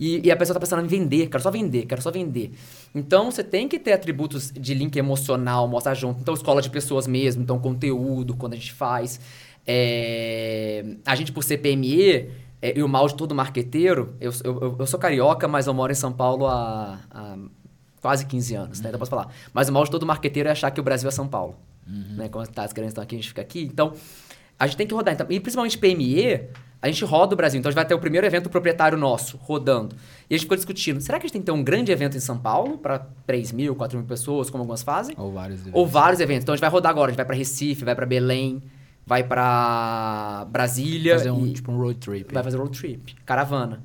E, 0.00 0.26
e 0.26 0.30
a 0.32 0.36
pessoa 0.36 0.54
tá 0.54 0.60
pensando 0.60 0.84
em 0.84 0.88
vender, 0.88 1.28
quero 1.28 1.42
só 1.42 1.50
vender, 1.50 1.86
quero 1.86 2.02
só 2.02 2.10
vender. 2.10 2.50
Então 2.92 3.30
você 3.30 3.44
tem 3.44 3.68
que 3.68 3.78
ter 3.78 3.92
atributos 3.92 4.50
de 4.50 4.74
link 4.74 4.96
emocional, 4.96 5.68
mostrar 5.68 5.94
junto. 5.94 6.20
Então, 6.20 6.34
escola 6.34 6.60
de 6.60 6.70
pessoas 6.70 7.06
mesmo, 7.06 7.42
então 7.42 7.58
conteúdo, 7.60 8.34
quando 8.34 8.54
a 8.54 8.56
gente 8.56 8.72
faz. 8.72 9.20
É, 9.64 10.84
A 11.04 11.14
gente, 11.14 11.30
por 11.30 11.44
ser 11.44 11.58
PME, 11.58 12.30
é, 12.60 12.78
e 12.78 12.82
o 12.82 12.88
mal 12.88 13.06
de 13.06 13.14
todo 13.14 13.34
marqueteiro, 13.34 14.14
eu, 14.20 14.32
eu, 14.44 14.76
eu- 14.78 14.86
sou 14.86 14.98
carioca, 14.98 15.46
mas 15.48 15.66
eu 15.66 15.74
moro 15.74 15.92
em 15.92 15.94
São 15.94 16.12
Paulo 16.12 16.46
há, 16.46 16.98
há 17.10 17.36
quase 18.00 18.26
15 18.26 18.54
anos, 18.54 18.80
né? 18.80 18.88
Então 18.88 18.98
posso 18.98 19.10
falar. 19.10 19.28
Mas 19.52 19.68
o 19.68 19.72
mal 19.72 19.84
de 19.84 19.90
todo 19.90 20.04
marqueteiro 20.06 20.48
é 20.48 20.52
achar 20.52 20.70
que 20.70 20.80
o 20.80 20.82
Brasil 20.82 21.08
é 21.08 21.12
São 21.12 21.26
Paulo. 21.28 21.56
Né? 21.86 22.28
Quando 22.28 22.48
tá, 22.48 22.64
as 22.64 22.72
grandes 22.72 22.90
estão 22.92 23.02
aqui, 23.02 23.14
a 23.14 23.18
gente 23.18 23.28
fica 23.28 23.40
aqui. 23.40 23.62
Então, 23.62 23.92
a 24.58 24.66
gente 24.66 24.76
tem 24.76 24.86
que 24.86 24.92
rodar. 24.94 25.14
Então, 25.14 25.26
e 25.30 25.40
principalmente 25.40 25.78
PME, 25.78 26.48
a 26.82 26.86
gente 26.90 27.02
roda 27.04 27.32
o 27.32 27.36
Brasil. 27.36 27.58
Então, 27.58 27.70
a 27.70 27.72
gente 27.72 27.76
vai 27.76 27.86
ter 27.86 27.94
o 27.94 27.98
primeiro 27.98 28.26
evento 28.26 28.50
proprietário 28.50 28.98
nosso, 28.98 29.38
rodando. 29.38 29.96
E 30.28 30.34
a 30.34 30.36
gente 30.36 30.44
ficou 30.44 30.56
discutindo, 30.56 31.00
será 31.00 31.18
que 31.18 31.24
a 31.24 31.26
gente 31.26 31.32
tem 31.32 31.40
que 31.42 31.46
ter 31.46 31.52
um 31.52 31.62
grande 31.64 31.90
evento 31.90 32.14
em 32.16 32.20
São 32.20 32.36
Paulo, 32.36 32.76
para 32.76 33.06
3 33.26 33.52
mil, 33.52 33.74
4 33.74 33.96
mil 33.98 34.06
pessoas, 34.06 34.50
como 34.50 34.62
algumas 34.62 34.82
fazem? 34.82 35.14
Ou 35.18 35.32
vários. 35.32 35.60
Ou 35.72 35.86
vários 35.86 36.20
eventos. 36.20 36.42
Então, 36.42 36.52
a 36.52 36.56
gente 36.56 36.60
vai 36.62 36.70
rodar 36.70 36.90
agora. 36.90 37.06
A 37.06 37.10
gente 37.12 37.16
vai 37.16 37.24
para 37.26 37.36
Recife, 37.36 37.84
vai 37.84 37.94
para 37.94 38.04
Belém, 38.04 38.62
vai 39.08 39.24
para 39.24 40.46
Brasília. 40.50 41.16
Fazer 41.16 41.30
um, 41.30 41.50
tipo 41.50 41.72
um 41.72 41.78
road 41.78 41.98
trip. 41.98 42.32
Vai 42.32 42.42
fazer 42.42 42.58
road 42.58 42.78
trip, 42.78 43.14
caravana. 43.24 43.82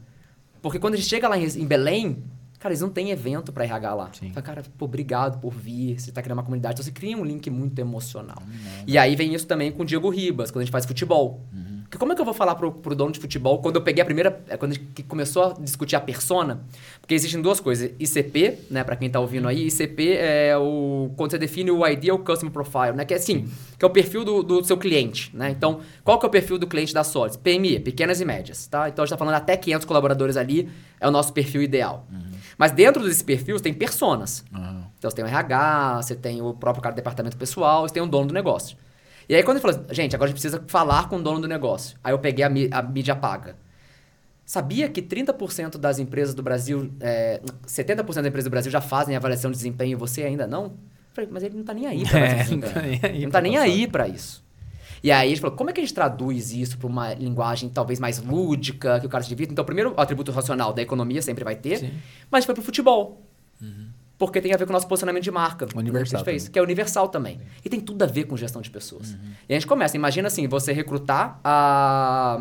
Porque 0.62 0.78
quando 0.78 0.96
a 0.96 0.98
gente 0.98 1.08
chega 1.08 1.30
lá 1.30 1.38
em, 1.38 1.46
em 1.46 1.66
Belém, 1.66 2.24
cara, 2.60 2.74
eles 2.74 2.82
não 2.82 2.90
têm 2.90 3.10
evento 3.10 3.54
pra 3.54 3.64
RH 3.64 3.94
lá. 3.94 4.10
Sim. 4.12 4.34
Fala, 4.34 4.42
cara, 4.42 4.64
pô, 4.78 4.84
obrigado 4.84 5.40
por 5.40 5.54
vir, 5.54 5.98
você 5.98 6.12
tá 6.12 6.22
criando 6.22 6.40
uma 6.40 6.44
comunidade. 6.44 6.74
Então 6.74 6.84
você 6.84 6.92
cria 6.92 7.18
um 7.18 7.24
link 7.24 7.50
muito 7.50 7.80
emocional. 7.80 8.42
Uhum. 8.42 8.84
E 8.86 8.98
aí 8.98 9.16
vem 9.16 9.34
isso 9.34 9.48
também 9.48 9.72
com 9.72 9.84
o 9.84 9.86
Diego 9.86 10.10
Ribas, 10.10 10.52
quando 10.52 10.64
a 10.64 10.66
gente 10.66 10.72
faz 10.72 10.86
futebol. 10.86 11.42
Porque 11.94 12.00
como 12.00 12.12
é 12.12 12.16
que 12.16 12.22
eu 12.22 12.26
vou 12.26 12.34
falar 12.34 12.56
pro, 12.56 12.72
pro 12.72 12.96
dono 12.96 13.12
de 13.12 13.20
futebol 13.20 13.60
quando 13.60 13.76
eu 13.76 13.82
peguei 13.84 14.02
a 14.02 14.06
primeira. 14.06 14.42
é, 14.50 14.58
Quando 14.58 14.72
a 14.72 14.74
gente 14.74 14.88
que 14.96 15.04
começou 15.04 15.44
a 15.44 15.54
discutir 15.54 15.96
a 15.96 16.00
persona? 16.02 16.64
Porque 17.00 17.14
existem 17.14 17.40
duas 17.40 17.60
coisas. 17.60 17.92
ICP, 18.00 18.62
né, 18.72 18.84
pra 18.84 18.96
quem 18.96 19.12
tá 19.12 19.20
ouvindo 19.20 19.48
aí, 19.48 19.68
ICP 19.68 20.18
é 20.18 20.58
o. 20.58 21.12
Quando 21.16 21.30
você 21.30 21.38
define 21.38 21.70
o 21.70 21.88
Ideal 21.88 22.18
Customer 22.18 22.52
Profile, 22.52 22.94
né? 22.94 23.06
Que 23.06 23.14
é 23.14 23.18
assim, 23.18 23.48
que 23.78 23.86
é 23.86 23.88
o 23.88 23.92
perfil 23.92 24.26
do, 24.26 24.42
do 24.42 24.64
seu 24.64 24.76
cliente, 24.76 25.30
né? 25.36 25.52
Então, 25.52 25.82
qual 26.04 26.18
que 26.18 26.26
é 26.26 26.30
o 26.30 26.32
perfil 26.32 26.58
do 26.58 26.66
cliente 26.66 26.96
da 26.96 27.04
Solids? 27.04 27.38
PME, 27.38 27.80
pequenas 27.82 28.20
e 28.20 28.26
médias, 28.26 28.66
tá? 28.66 28.90
Então 28.90 29.04
a 29.04 29.06
gente 29.06 29.12
tá 29.12 29.18
falando 29.20 29.36
até 29.36 29.56
500 29.56 29.86
colaboradores 29.86 30.36
ali, 30.36 30.68
é 31.00 31.08
o 31.08 31.12
nosso 31.12 31.32
perfil 31.32 31.62
ideal. 31.62 32.08
Mas 32.58 32.72
dentro 32.72 33.04
desse 33.04 33.24
perfil 33.24 33.56
você 33.56 33.66
tem 33.66 33.74
personas. 33.74 34.44
Aham. 34.52 34.88
Então 34.98 35.12
você 35.12 35.16
tem 35.16 35.26
o 35.26 35.28
RH, 35.28 36.02
você 36.02 36.16
tem 36.16 36.42
o 36.42 36.56
próprio 36.56 36.82
cara 36.82 36.94
do 36.94 36.96
departamento 36.96 37.38
pessoal, 37.38 37.88
você 37.88 37.94
tem 37.94 38.02
o 38.02 38.08
dono 38.08 38.30
do 38.30 38.34
negócio. 38.34 38.78
E 39.28 39.36
aí 39.36 39.44
quando 39.44 39.58
ele 39.58 39.62
falou, 39.62 39.78
assim, 39.86 39.94
gente, 39.94 40.16
agora 40.16 40.28
a 40.28 40.30
gente 40.34 40.42
precisa 40.42 40.64
falar 40.68 41.10
com 41.10 41.18
o 41.18 41.24
dono 41.24 41.40
do 41.40 41.48
negócio. 41.48 41.98
Aí 42.04 42.14
eu 42.14 42.20
peguei 42.20 42.44
a, 42.44 42.80
a 42.80 42.82
mídia 42.82 43.16
paga. 43.16 43.56
Sabia 44.46 44.90
que 44.90 45.02
30% 45.02 45.78
das 45.78 46.00
empresas 46.00 46.36
do 46.36 46.44
Brasil, 46.44 46.92
é, 47.00 47.40
70% 47.66 48.06
das 48.16 48.26
empresas 48.26 48.44
do 48.44 48.50
Brasil 48.50 48.72
já 48.72 48.82
fazem 48.82 49.16
avaliação 49.16 49.50
de 49.50 49.56
desempenho 49.58 49.94
e 49.94 49.96
você 49.96 50.24
ainda 50.24 50.46
não? 50.46 50.74
Falei, 51.14 51.30
mas 51.32 51.44
ele 51.44 51.56
não 51.56 51.64
tá 51.64 51.74
nem 51.74 51.88
aí 51.88 52.04
pra 52.06 52.20
É, 52.20 52.46
não 52.50 52.60
tá 52.60 52.82
nem 52.82 53.00
aí 53.02 53.16
Ele 53.16 53.24
não 53.26 53.32
pra 53.32 53.40
tá 53.40 53.42
nem 53.42 53.54
passar. 53.54 53.64
aí 53.66 53.88
pra 53.88 54.08
isso. 54.08 54.44
E 55.02 55.12
aí 55.12 55.28
a 55.28 55.30
gente 55.30 55.42
falou, 55.42 55.56
como 55.56 55.70
é 55.70 55.74
que 55.74 55.80
a 55.80 55.84
gente 55.84 55.94
traduz 55.94 56.52
isso 56.54 56.78
para 56.78 56.88
uma 56.88 57.14
linguagem 57.14 57.70
talvez 57.70 58.00
mais 58.00 58.22
lúdica, 58.22 59.00
que 59.00 59.06
o 59.06 59.10
cara 59.10 59.24
se 59.24 59.30
divirta? 59.30 59.52
Então, 59.52 59.64
primeiro, 59.66 59.94
o 59.98 60.02
atributo 60.02 60.32
racional 60.32 60.74
da 60.74 60.82
economia 60.82 61.22
sempre 61.22 61.44
vai 61.44 61.56
ter, 61.56 61.80
Sim. 61.80 61.92
mas 62.32 62.46
foi 62.46 62.54
pro 62.54 62.64
futebol. 62.64 63.22
Porque 64.28 64.42
tem 64.42 64.54
a 64.54 64.58
ver 64.58 64.66
com 64.66 64.72
o 64.72 64.74
nosso 64.74 64.88
posicionamento 64.88 65.24
de 65.24 65.32
marca. 65.32 65.66
que 65.66 65.78
Universal 65.78 66.20
gente 66.20 66.26
fez, 66.26 66.48
que 66.50 66.60
é 66.60 66.62
universal 66.62 67.08
também. 67.10 67.40
E 67.64 67.70
tem 67.70 67.80
tudo 67.80 68.04
a 68.04 68.06
ver 68.06 68.24
com 68.26 68.36
gestão 68.38 68.62
de 68.62 68.70
pessoas. 68.70 69.16
E 69.48 69.54
a 69.54 69.56
gente 69.56 69.68
começa, 69.68 69.96
imagina 69.96 70.28
assim, 70.28 70.48
você 70.48 70.72
recrutar 70.74 71.40
a... 71.44 72.38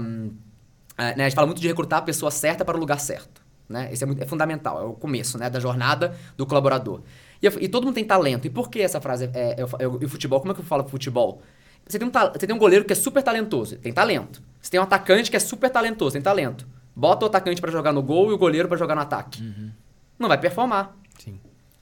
a- 0.99 1.05
né, 1.16 1.24
a 1.24 1.28
gente 1.28 1.35
fala 1.35 1.47
muito 1.47 1.61
de 1.61 1.66
recrutar 1.68 1.99
a 2.01 2.03
pessoa 2.03 2.30
certa 2.30 2.64
para 2.64 2.76
o 2.76 2.80
lugar 2.80 3.01
certo. 3.01 3.43
né? 3.68 3.89
Esse 3.93 4.05
é, 4.05 4.07
muito, 4.07 4.22
é 4.22 4.26
fundamental, 4.26 4.80
é 4.80 4.85
o 4.85 4.93
começo, 4.93 5.39
né, 5.39 5.49
da 5.49 5.59
jornada 5.59 6.14
do 6.37 6.45
colaborador. 6.47 7.01
E, 7.41 7.47
eu- 7.47 7.53
e 7.61 7.68
todo 7.68 7.85
mundo 7.85 7.95
tem 7.95 8.05
talento. 8.05 8.47
E 8.47 8.51
por 8.51 8.68
que 8.70 8.80
essa 8.80 9.01
frase 9.01 9.30
é, 9.33 9.57
é, 9.61 9.66
é, 9.80 9.87
o 9.87 10.09
futebol? 10.09 10.41
Como 10.41 10.53
é 10.53 10.55
que 10.55 10.61
eu 10.61 10.64
falo 10.64 10.85
futebol? 10.89 11.41
Você 11.87 11.99
tem, 11.99 12.07
um, 12.07 12.11
você 12.12 12.47
tem 12.47 12.55
um 12.55 12.59
goleiro 12.59 12.85
que 12.85 12.93
é 12.93 12.97
super 12.97 13.22
talentoso, 13.22 13.76
tem 13.76 13.93
talento. 13.93 14.41
Você 14.61 14.70
tem 14.70 14.78
um 14.78 14.85
atacante 14.85 15.30
que 15.30 15.37
é 15.37 15.41
super 15.41 15.68
talentoso, 15.68 16.12
tem 16.12 16.22
talento. 16.22 16.66
Bota 16.95 17.24
o 17.24 17.28
atacante 17.28 17.61
pra 17.61 17.72
jogar 17.72 17.93
no 17.93 18.03
gol 18.03 18.30
e 18.30 18.35
o 18.35 18.39
goleiro 18.39 18.68
pra 18.68 18.76
jogar 18.76 18.95
no 18.95 19.01
ataque. 19.01 19.43
Não 20.18 20.28
vai 20.28 20.39
performar. 20.39 20.95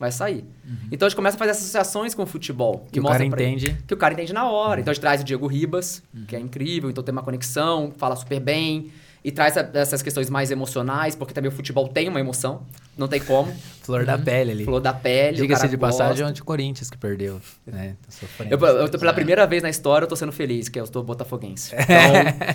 Vai 0.00 0.10
sair. 0.10 0.44
Então 0.90 1.04
a 1.04 1.08
gente 1.10 1.16
começa 1.16 1.36
a 1.36 1.38
fazer 1.38 1.50
associações 1.50 2.14
com 2.14 2.22
o 2.22 2.26
futebol. 2.26 2.86
Que 2.90 2.98
o 2.98 3.02
mostra 3.02 3.18
cara 3.18 3.30
pra 3.30 3.42
ele- 3.42 3.52
entende. 3.52 3.76
Que 3.86 3.92
o 3.92 3.96
cara 3.98 4.14
entende 4.14 4.32
na 4.32 4.48
hora. 4.50 4.80
Então 4.80 4.90
a 4.90 4.94
gente 4.94 5.00
traz 5.02 5.20
o 5.20 5.24
Diego 5.24 5.46
Ribas, 5.46 6.02
que 6.26 6.34
é 6.34 6.40
incrível, 6.40 6.88
então 6.90 7.04
tem 7.04 7.12
uma 7.12 7.22
conexão, 7.22 7.92
fala 7.98 8.16
super 8.16 8.40
bem. 8.40 8.90
E 9.22 9.30
traz 9.30 9.56
a- 9.56 9.68
essas 9.74 10.00
questões 10.02 10.30
mais 10.30 10.50
emocionais, 10.50 11.14
porque 11.14 11.34
também 11.34 11.50
o 11.50 11.52
futebol 11.54 11.86
tem 11.88 12.08
uma 12.08 12.18
emoção. 12.20 12.62
Não 12.96 13.06
tem 13.08 13.20
como. 13.20 13.52
Flor 13.82 14.04
da 14.04 14.16
pele 14.16 14.52
ali. 14.52 14.64
Flor 14.64 14.80
da 14.80 14.92
pele. 14.92 15.36
Diga-se 15.36 15.68
de 15.68 15.76
passagem, 15.76 16.24
ontem 16.24 16.40
o 16.40 16.44
Corinthians 16.44 16.88
que 16.90 16.96
perdeu, 16.96 17.40
né? 17.66 17.96
Tá. 18.38 18.44
Eu, 18.48 18.58
eu 18.58 18.88
tô 18.88 18.98
pela 18.98 19.12
primeira 19.12 19.46
vez 19.46 19.62
na 19.62 19.68
história, 19.70 20.04
eu 20.04 20.08
tô 20.08 20.14
sendo 20.16 20.30
feliz, 20.32 20.68
que 20.68 20.78
eu 20.78 20.84
estou 20.84 21.02
botafoguense. 21.02 21.74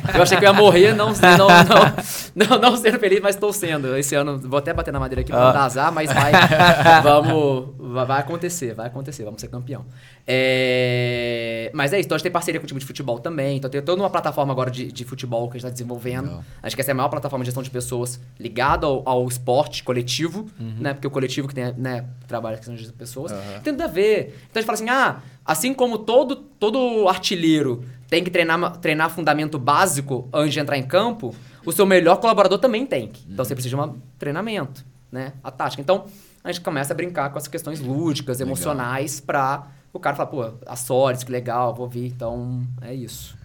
Então, 0.06 0.16
eu 0.18 0.24
achei 0.24 0.38
que 0.38 0.46
eu 0.46 0.50
ia 0.50 0.54
morrer 0.54 0.94
não, 0.94 1.10
não, 1.14 1.48
não, 2.36 2.48
não, 2.50 2.60
não 2.72 2.78
sendo 2.78 3.00
feliz, 3.00 3.20
mas 3.22 3.36
estou 3.36 3.52
sendo. 3.52 3.96
Esse 3.98 4.16
ano, 4.16 4.38
vou 4.40 4.58
até 4.60 4.74
bater 4.74 4.92
na 4.92 5.00
madeira 5.00 5.22
aqui 5.22 5.32
pra 5.32 5.40
não 5.42 5.48
Ó. 5.50 5.52
dar 5.52 5.64
azar, 5.66 5.92
mas 5.92 6.12
vai, 6.12 6.32
vamos, 7.04 7.74
vai 8.06 8.20
acontecer, 8.20 8.74
vai 8.74 8.88
acontecer, 8.88 9.24
vamos 9.24 9.42
ser 9.42 9.48
campeão. 9.48 9.86
É, 10.28 11.70
mas 11.72 11.94
é 11.94 12.00
isso, 12.00 12.08
então 12.08 12.16
a 12.16 12.18
gente 12.18 12.24
tem 12.24 12.32
parceria 12.32 12.60
com 12.60 12.64
o 12.64 12.68
time 12.68 12.80
de 12.80 12.86
futebol 12.86 13.20
também, 13.20 13.58
então 13.58 13.70
tem 13.70 13.80
toda 13.82 14.02
uma 14.02 14.10
plataforma 14.10 14.52
agora 14.52 14.72
de, 14.72 14.92
de 14.92 15.04
futebol 15.06 15.48
que 15.48 15.58
a 15.58 15.60
gente 15.60 15.66
está 15.66 15.70
desenvolvendo. 15.70 16.26
Legal. 16.26 16.44
Acho 16.64 16.76
que 16.76 16.82
essa 16.82 16.92
é 16.92 16.94
a 16.94 16.96
maior 16.96 17.10
plataforma 17.10 17.44
de 17.44 17.48
gestão 17.48 17.62
de 17.62 17.70
pessoas 17.70 18.20
ligada 18.40 18.88
ao, 18.88 19.08
ao 19.08 19.28
esporte 19.28 19.84
coletivo, 19.84 20.50
né? 20.80 20.94
Porque 20.94 21.06
o 21.06 21.12
coletivo 21.12 21.48
que 21.48 21.54
tem, 21.54 21.72
né, 21.78 22.06
trabalha 22.28 22.58
com 22.58 22.64
gestão 22.64 22.76
de 22.76 22.92
pessoas. 22.94 23.32
Tem 23.64 23.74
tudo 23.74 23.84
a 23.84 23.88
ver. 23.88 24.36
Então 24.50 24.56
a 24.56 24.60
gente 24.60 24.66
fala 24.66 24.76
assim, 24.76 24.90
ah, 24.90 25.22
assim 25.46 25.74
como 25.74 26.00
todo, 26.00 26.36
todo 26.36 27.08
artilheiro 27.08 27.84
tem 28.10 28.24
que 28.24 28.32
treinar, 28.32 28.78
treinar 28.78 29.10
fundamento 29.12 29.60
básico 29.60 30.28
antes 30.34 30.54
de 30.54 30.60
entrar 30.60 30.78
em 30.78 30.84
campo, 30.84 31.36
o 31.66 31.72
seu 31.72 31.86
melhor 31.86 32.18
colaborador 32.18 32.58
também 32.58 32.86
tem. 32.86 33.12
Então 33.30 33.46
você 33.46 33.54
precisa 33.54 33.76
de 33.76 33.82
um 33.82 34.00
treinamento, 34.18 34.84
né? 35.12 35.34
A 35.44 35.52
tática. 35.52 35.82
Então 35.82 36.06
a 36.44 36.52
gente 36.52 36.64
começa 36.64 36.94
a 36.94 36.96
brincar 36.96 37.30
com 37.32 37.38
essas 37.38 37.48
questões 37.48 37.80
lúdicas, 37.80 38.40
emocionais, 38.40 39.20
pra 39.20 39.68
o 39.98 40.02
cara 40.02 40.16
falar, 40.16 40.30
pô, 40.30 40.46
a 40.66 40.76
Sores, 40.76 41.24
que 41.24 41.32
legal, 41.32 41.74
vou 41.74 41.88
vir. 41.88 42.08
Então 42.08 42.62
é 42.82 42.94
isso. 42.94 43.36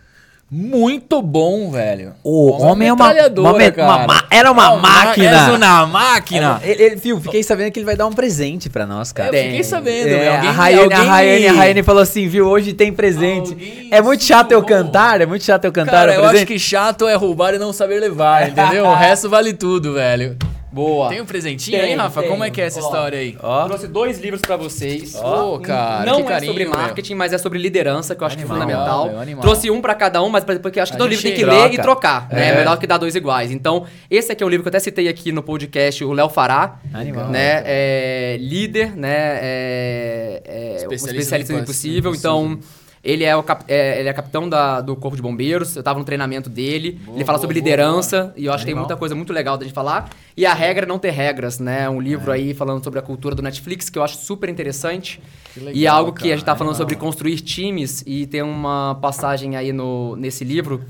Muito 0.53 1.23
bom, 1.23 1.71
velho. 1.71 2.13
O 2.25 2.51
homem 2.61 2.89
é 2.89 2.93
uma- 2.93 3.13
uma 3.13 3.53
me- 3.57 3.71
uma 3.71 3.99
ma- 4.05 4.25
era 4.29 4.51
uma 4.51 4.71
Uma 4.73 4.79
ma- 4.83 5.05
máquina. 5.07 5.31
És 5.49 5.57
uma 5.57 5.87
máquina. 5.87 6.61
Ele, 6.65 6.83
ele, 6.83 6.97
Fio, 6.97 7.21
fiquei 7.21 7.41
sabendo 7.45 7.71
que 7.71 7.79
ele 7.79 7.87
vai 7.87 7.95
dar 7.95 8.09
um 8.09 8.13
presente 8.13 8.69
pra 8.69 8.85
nós, 8.85 9.13
cara. 9.13 9.29
Eu 9.37 9.45
fiquei 9.45 9.63
sabendo, 9.63 10.09
É, 10.09 10.19
velho. 10.19 10.33
Alguém- 10.35 10.49
a 10.49 10.53
Rayane, 10.53 10.81
a 10.81 10.83
alguém- 10.99 11.09
Rayane, 11.09 11.47
a 11.47 11.53
Rayane 11.53 11.83
falou 11.85 12.03
assim, 12.03 12.27
viu, 12.27 12.49
hoje 12.49 12.73
tem 12.73 12.93
presente. 12.93 13.53
Alguém 13.53 13.89
É 13.93 14.03
muito 14.03 14.25
chato 14.25 14.51
eu 14.51 14.61
cantar, 14.65 15.21
é 15.21 15.27
muito 15.27 15.45
chato 15.45 15.65
eu 15.67 15.71
cantar 15.73 15.93
Cara, 15.93 16.11
o 16.11 16.15
eu 16.15 16.21
presente. 16.23 16.37
acho 16.39 16.47
que 16.47 16.59
chato 16.59 17.07
é 17.07 17.15
roubar 17.15 17.55
e 17.55 17.59
não 17.59 17.73
saber 17.73 18.01
levar, 18.01 18.49
entendeu? 18.49 18.87
o 18.87 18.95
resto 18.97 19.31
vale 19.31 19.53
tudo, 19.53 19.93
velho. 19.95 20.37
Boa. 20.73 21.09
Tem 21.09 21.21
um 21.21 21.27
presentinho 21.27 21.79
Tem, 21.81 21.91
aí, 21.91 21.97
Rafa? 21.97 22.21
tem. 22.21 22.31
Como 22.31 22.45
é 22.45 22.51
que 22.51 22.61
é 22.61 22.66
essa 22.66 22.81
Ó. 22.81 22.85
história 22.85 23.18
aí? 23.18 23.37
Ó, 23.43 23.64
Trouxe 23.66 23.89
dois 23.89 24.21
livros 24.21 24.41
pra 24.41 24.57
vocês. 24.57 25.16
Ô, 25.16 25.59
cara, 25.59 26.05
não 26.09 26.18
que 26.18 26.23
é 26.23 26.27
carinho, 26.27 26.53
sobre 26.53 26.64
meu. 26.64 26.75
marketing, 26.75 27.14
mas 27.14 27.33
é 27.33 27.39
sobre 27.39 27.59
liderança, 27.59 28.14
que 28.14 28.23
eu 28.23 28.27
acho 28.27 28.37
Animal, 28.39 28.57
que 28.57 28.62
é 28.62 28.66
fundamental. 28.66 29.25
meu. 29.27 29.37
Trouxe 29.39 29.68
um 29.71 29.81
pra 29.81 29.95
cada 29.97 30.23
um, 30.23 30.29
mas 30.29 30.45
pra- 30.45 30.59
porque 30.61 30.79
eu 30.79 30.83
acho 30.83 30.93
que 30.93 30.97
A 30.97 30.99
todo 30.99 31.09
livro 31.11 31.23
tem 31.25 31.35
que 31.35 31.45
ler 31.45 31.73
e 31.73 31.77
troca. 31.77 31.83
trocar. 31.83 32.29
né? 32.31 32.49
É. 32.49 32.53
É 32.53 32.57
melhor 32.59 32.79
que 32.79 32.87
dar 32.87 32.99
dois 32.99 33.14
iguais. 33.16 33.51
Então, 33.51 33.85
esse 34.09 34.31
aqui 34.31 34.43
é 34.43 34.47
o 34.47 34.49
livro 34.49 34.62
que 34.62 34.68
eu 34.68 34.71
até 34.71 34.79
citei 34.81 35.09
aqui 35.09 35.33
no 35.33 35.43
podcast, 35.43 36.05
o 36.05 36.12
Léo 36.12 36.29
Fará. 36.29 36.79
Animal. 36.95 37.29
Né? 37.29 37.62
É 37.66 38.37
líder, 38.41 38.97
né? 38.97 39.39
É, 39.43 40.43
é 40.45 40.73
um 40.73 40.77
Especialista 40.77 41.11
especialista 41.18 41.53
impossível. 41.55 41.99
impossível. 42.12 42.14
Então, 42.14 42.59
ele 43.03 43.25
é, 43.25 43.35
o 43.35 43.43
cap- 43.43 43.65
é, 43.67 43.99
ele 44.01 44.09
é 44.09 44.13
capitão 44.13 44.49
da- 44.49 44.81
do 44.81 44.95
Corpo 44.95 45.17
de 45.17 45.23
Bombeiros. 45.23 45.75
Eu 45.77 45.83
tava 45.83 45.99
no 45.99 46.05
treinamento 46.05 46.51
dele. 46.51 46.93
Boa, 47.05 47.17
ele 47.17 47.25
fala 47.25 47.39
boa, 47.39 47.43
sobre 47.43 47.55
boa, 47.61 47.65
liderança. 47.65 48.33
E 48.37 48.45
eu 48.45 48.53
acho 48.53 48.63
que 48.65 48.67
tem 48.67 48.75
muita 48.75 48.97
coisa 48.97 49.15
muito 49.15 49.33
legal 49.33 49.57
da 49.57 49.65
gente 49.65 49.73
falar. 49.75 50.11
E 50.37 50.45
a 50.45 50.53
regra 50.53 50.85
é 50.85 50.89
não 50.89 50.99
ter 50.99 51.11
regras, 51.11 51.59
né? 51.59 51.89
Um 51.89 52.01
livro 52.01 52.31
aí 52.31 52.53
falando 52.55 52.83
sobre 52.85 52.99
a 52.99 53.03
cultura 53.03 53.35
do 53.35 53.43
Netflix, 53.43 53.89
que 53.89 53.99
eu 53.99 54.03
acho 54.03 54.19
super 54.19 54.49
interessante. 54.49 55.21
Legal, 55.57 55.75
e 55.75 55.87
algo 55.87 56.13
que 56.13 56.31
a 56.31 56.37
gente 56.37 56.45
tá 56.45 56.55
falando 56.55 56.77
sobre 56.77 56.95
construir 56.97 57.41
times. 57.41 58.03
E 58.07 58.27
tem 58.27 58.43
uma 58.43 58.99
passagem 59.01 59.57
aí 59.57 59.73
no, 59.73 60.15
nesse 60.17 60.45
livro 60.45 60.83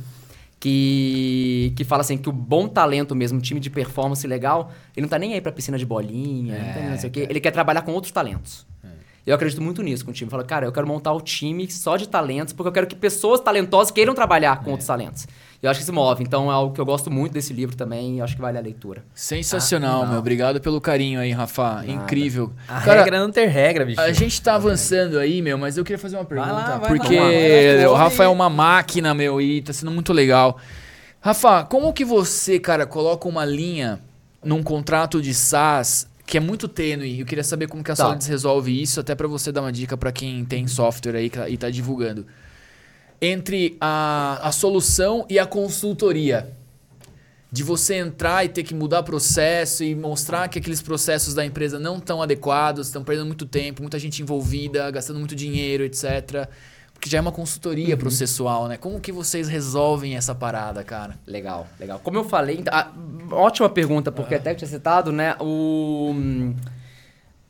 que, 0.58 1.72
que 1.76 1.84
fala 1.84 2.02
assim 2.02 2.18
que 2.18 2.28
o 2.28 2.32
bom 2.32 2.68
talento 2.68 3.14
mesmo, 3.14 3.38
um 3.38 3.40
time 3.40 3.58
de 3.58 3.70
performance 3.70 4.26
legal, 4.26 4.70
ele 4.96 5.02
não 5.02 5.08
tá 5.08 5.18
nem 5.18 5.32
aí 5.34 5.40
pra 5.40 5.50
piscina 5.50 5.78
de 5.78 5.86
bolinha, 5.86 6.58
não, 6.58 6.72
tá 6.74 6.80
nem 6.80 6.90
não 6.90 6.98
sei 6.98 7.08
o 7.08 7.12
quê. 7.12 7.26
Ele 7.30 7.40
quer 7.40 7.50
trabalhar 7.50 7.82
com 7.82 7.92
outros 7.92 8.12
talentos. 8.12 8.66
Eu 9.26 9.34
acredito 9.34 9.60
muito 9.62 9.82
nisso 9.82 10.04
com 10.04 10.10
o 10.10 10.14
time. 10.14 10.30
Fala, 10.30 10.42
cara, 10.42 10.66
eu 10.66 10.72
quero 10.72 10.86
montar 10.86 11.12
o 11.12 11.20
time 11.20 11.70
só 11.70 11.96
de 11.96 12.08
talentos, 12.08 12.52
porque 12.54 12.68
eu 12.68 12.72
quero 12.72 12.86
que 12.86 12.96
pessoas 12.96 13.38
talentosas 13.40 13.90
queiram 13.92 14.14
trabalhar 14.14 14.62
com 14.64 14.70
outros 14.70 14.86
talentos. 14.86 15.26
E 15.62 15.66
eu 15.66 15.70
acho 15.70 15.78
que 15.78 15.84
isso 15.84 15.92
move. 15.92 16.22
Então 16.24 16.50
é 16.50 16.54
algo 16.54 16.74
que 16.74 16.80
eu 16.80 16.86
gosto 16.86 17.10
muito 17.10 17.32
desse 17.32 17.52
livro 17.52 17.76
também 17.76 18.16
e 18.16 18.20
acho 18.22 18.34
que 18.34 18.40
vale 18.40 18.56
a 18.56 18.60
leitura. 18.62 19.04
Sensacional, 19.14 20.04
Ah, 20.04 20.06
meu. 20.06 20.18
Obrigado 20.18 20.58
pelo 20.60 20.80
carinho 20.80 21.20
aí, 21.20 21.32
Rafa. 21.32 21.84
Incrível. 21.86 22.50
a 22.66 22.80
Cara, 22.80 23.00
regra 23.02 23.16
é 23.18 23.20
não 23.20 23.30
ter 23.30 23.46
regra, 23.46 23.84
bicho. 23.84 24.00
A 24.00 24.10
gente 24.12 24.40
tá 24.40 24.54
avançando 24.54 25.18
aí, 25.18 25.42
meu, 25.42 25.58
mas 25.58 25.76
eu 25.76 25.84
queria 25.84 25.98
fazer 25.98 26.16
uma 26.16 26.24
pergunta. 26.24 26.50
lá, 26.52 26.78
vai 26.78 26.88
porque 26.88 27.18
lá. 27.84 27.90
o 27.90 27.94
Rafa 27.94 28.24
é 28.24 28.28
uma 28.28 28.48
máquina, 28.48 29.12
meu, 29.14 29.40
e 29.40 29.60
tá 29.60 29.72
sendo 29.72 29.90
muito 29.92 30.12
legal. 30.14 30.58
Rafa, 31.20 31.62
como 31.64 31.92
que 31.92 32.04
você, 32.06 32.58
cara, 32.58 32.86
coloca 32.86 33.28
uma 33.28 33.44
linha 33.44 34.00
num 34.42 34.62
contrato 34.62 35.20
de 35.20 35.34
SaaS 35.34 36.08
que 36.30 36.36
é 36.36 36.40
muito 36.40 36.68
tênue? 36.68 37.18
Eu 37.18 37.26
queria 37.26 37.42
saber 37.42 37.66
como 37.66 37.82
que 37.82 37.90
a 37.90 37.96
Tá. 37.96 38.04
Solids 38.04 38.28
resolve 38.28 38.80
isso, 38.80 39.00
até 39.00 39.16
pra 39.16 39.26
você 39.26 39.50
dar 39.50 39.62
uma 39.62 39.72
dica 39.72 39.96
pra 39.96 40.12
quem 40.12 40.44
tem 40.44 40.68
software 40.68 41.16
aí 41.16 41.30
e 41.48 41.56
tá 41.56 41.68
divulgando. 41.68 42.24
Entre 43.20 43.76
a, 43.80 44.38
a 44.40 44.52
solução 44.52 45.26
e 45.28 45.40
a 45.40 45.44
consultoria. 45.44 46.56
De 47.52 47.64
você 47.64 47.96
entrar 47.96 48.44
e 48.44 48.48
ter 48.48 48.62
que 48.62 48.72
mudar 48.72 49.02
processo 49.02 49.82
e 49.82 49.92
mostrar 49.92 50.46
que 50.46 50.60
aqueles 50.60 50.80
processos 50.80 51.34
da 51.34 51.44
empresa 51.44 51.80
não 51.80 51.98
estão 51.98 52.22
adequados, 52.22 52.86
estão 52.86 53.02
perdendo 53.02 53.26
muito 53.26 53.44
tempo, 53.44 53.82
muita 53.82 53.98
gente 53.98 54.22
envolvida, 54.22 54.88
gastando 54.92 55.18
muito 55.18 55.34
dinheiro, 55.34 55.82
etc. 55.82 56.48
Porque 57.00 57.08
já 57.08 57.16
é 57.16 57.20
uma 57.22 57.32
consultoria 57.32 57.96
processual, 57.96 58.68
né? 58.68 58.76
Como 58.76 59.00
que 59.00 59.10
vocês 59.10 59.48
resolvem 59.48 60.16
essa 60.16 60.34
parada, 60.34 60.84
cara? 60.84 61.14
Legal, 61.26 61.66
legal. 61.78 61.98
Como 61.98 62.18
eu 62.18 62.24
falei, 62.24 62.62
ah, 62.70 62.88
ótima 63.30 63.70
pergunta, 63.70 64.12
porque 64.12 64.34
até 64.34 64.50
que 64.52 64.58
tinha 64.58 64.68
citado, 64.68 65.10
né? 65.10 65.34
O, 65.40 66.14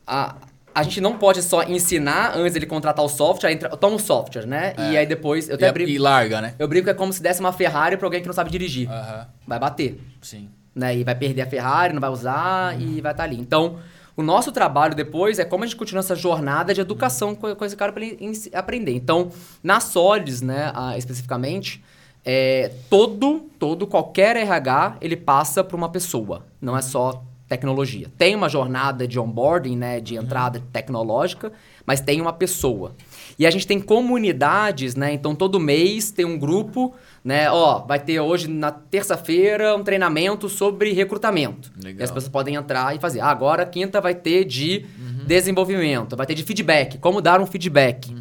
a, 0.07 0.35
a 0.73 0.83
gente 0.83 1.01
não 1.01 1.17
pode 1.17 1.41
só 1.43 1.63
ensinar 1.63 2.31
antes 2.37 2.55
ele 2.55 2.65
contratar 2.65 3.03
o 3.03 3.09
software, 3.09 3.51
entra, 3.51 3.69
toma 3.75 3.97
o 3.97 3.99
software, 3.99 4.45
né? 4.47 4.73
E 4.77 4.95
aí 4.97 5.05
depois. 5.05 5.49
Eu 5.49 5.55
E, 5.55 5.57
até 5.57 5.67
a- 5.67 5.73
brinco, 5.73 5.89
e 5.91 5.97
larga, 5.97 6.39
né? 6.39 6.53
eu 6.57 6.65
brinco 6.67 6.85
que 6.85 6.91
é 6.91 6.93
como 6.93 7.11
se 7.11 7.21
desse 7.21 7.41
uma 7.41 7.51
Ferrari 7.51 7.97
pra 7.97 8.07
alguém 8.07 8.21
que 8.21 8.27
não 8.27 8.33
sabe 8.33 8.49
dirigir. 8.49 8.89
Aham, 8.89 9.27
Vai 9.45 9.59
bater. 9.59 9.99
sim. 10.21 10.49
né? 10.73 10.95
E 10.95 11.03
vai 11.03 11.13
perder 11.15 11.41
a 11.41 11.45
Ferrari, 11.47 11.93
não 11.93 11.99
vai 11.99 12.09
usar 12.09 12.79
e 12.79 13.01
vai 13.01 13.11
estar 13.11 13.23
ali. 13.25 13.37
Então, 13.37 13.79
o 14.21 14.23
nosso 14.23 14.51
trabalho 14.51 14.95
depois 14.95 15.39
é 15.39 15.45
como 15.45 15.63
a 15.63 15.67
gente 15.67 15.75
continua 15.75 15.99
essa 15.99 16.15
jornada 16.15 16.73
de 16.73 16.79
educação 16.79 17.35
com, 17.35 17.53
com 17.55 17.65
esse 17.65 17.75
cara 17.75 17.91
para 17.91 18.05
ele 18.05 18.17
aprender. 18.53 18.93
Então, 18.93 19.31
na 19.61 19.79
Solids, 19.79 20.41
né, 20.41 20.71
especificamente, 20.97 21.83
é, 22.23 22.71
todo, 22.89 23.49
todo, 23.59 23.87
qualquer 23.87 24.37
RH, 24.37 24.97
ele 25.01 25.17
passa 25.17 25.63
por 25.63 25.75
uma 25.75 25.89
pessoa. 25.89 26.45
Não 26.61 26.77
é 26.77 26.81
só 26.81 27.23
tecnologia. 27.47 28.07
Tem 28.17 28.33
uma 28.33 28.47
jornada 28.47 29.05
de 29.07 29.19
onboarding, 29.19 29.75
né, 29.75 29.99
de 29.99 30.15
entrada 30.15 30.61
tecnológica, 30.71 31.51
mas 31.85 31.99
tem 31.99 32.21
uma 32.21 32.31
pessoa. 32.31 32.93
E 33.37 33.45
a 33.45 33.51
gente 33.51 33.67
tem 33.67 33.79
comunidades, 33.79 34.95
né? 34.95 35.13
Então 35.13 35.35
todo 35.35 35.59
mês 35.59 36.11
tem 36.11 36.25
um 36.25 36.37
grupo, 36.37 36.93
né? 37.23 37.49
Ó, 37.51 37.79
vai 37.85 37.99
ter 37.99 38.19
hoje 38.19 38.47
na 38.47 38.71
terça-feira 38.71 39.75
um 39.75 39.83
treinamento 39.83 40.49
sobre 40.49 40.91
recrutamento. 40.91 41.71
Legal. 41.81 42.01
E 42.01 42.03
as 42.03 42.11
pessoas 42.11 42.29
podem 42.29 42.55
entrar 42.55 42.95
e 42.95 42.99
fazer. 42.99 43.19
Ah, 43.19 43.29
agora 43.29 43.65
quinta 43.65 44.01
vai 44.01 44.15
ter 44.15 44.45
de 44.45 44.85
desenvolvimento, 45.25 46.15
vai 46.15 46.25
ter 46.25 46.33
de 46.33 46.43
feedback, 46.43 46.97
como 46.97 47.21
dar 47.21 47.39
um 47.39 47.45
feedback. 47.45 48.13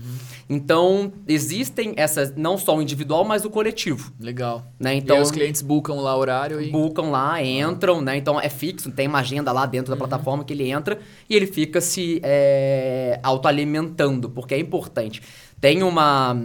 Então, 0.52 1.12
existem 1.28 1.94
essas, 1.96 2.34
não 2.34 2.58
só 2.58 2.76
o 2.76 2.82
individual, 2.82 3.24
mas 3.24 3.44
o 3.44 3.50
coletivo. 3.50 4.12
Legal. 4.18 4.66
Né? 4.80 4.94
Então, 4.96 5.14
e 5.14 5.18
aí 5.18 5.22
os 5.22 5.30
clientes 5.30 5.62
buscam 5.62 5.94
lá 5.94 6.16
o 6.16 6.18
horário 6.18 6.60
e... 6.60 6.72
Buscam 6.72 7.02
lá, 7.04 7.40
entram, 7.40 8.00
né? 8.00 8.16
Então 8.16 8.40
é 8.40 8.48
fixo, 8.48 8.90
tem 8.90 9.06
uma 9.06 9.20
agenda 9.20 9.52
lá 9.52 9.64
dentro 9.64 9.92
da 9.92 9.96
plataforma 9.96 10.42
que 10.44 10.52
ele 10.52 10.68
entra 10.68 10.98
e 11.28 11.36
ele 11.36 11.46
fica 11.46 11.80
se 11.80 12.20
é, 12.24 13.20
autoalimentando, 13.22 14.28
porque 14.28 14.52
é 14.54 14.58
importante. 14.58 15.22
Tem 15.60 15.84
uma. 15.84 16.36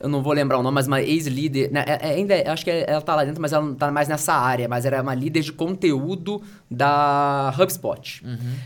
Eu 0.00 0.08
não 0.08 0.22
vou 0.22 0.32
lembrar 0.32 0.58
o 0.58 0.62
nome, 0.62 0.74
mas 0.74 0.86
uma 0.86 1.02
ex-líder. 1.02 1.70
né, 1.70 1.84
é- 1.86 2.08
é- 2.08 2.14
ainda 2.14 2.34
é- 2.34 2.48
acho 2.48 2.64
que 2.64 2.70
é- 2.70 2.84
ela 2.88 3.02
tá 3.02 3.14
lá 3.16 3.24
dentro, 3.24 3.42
mas 3.42 3.52
ela 3.52 3.64
não 3.66 3.74
tá 3.74 3.90
mais 3.90 4.08
nessa 4.08 4.32
área. 4.32 4.66
Mas 4.68 4.86
era 4.86 5.02
uma 5.02 5.14
líder 5.14 5.40
de 5.42 5.52
conteúdo 5.52 6.40
da 6.70 7.52
HubSpot. 7.58 8.22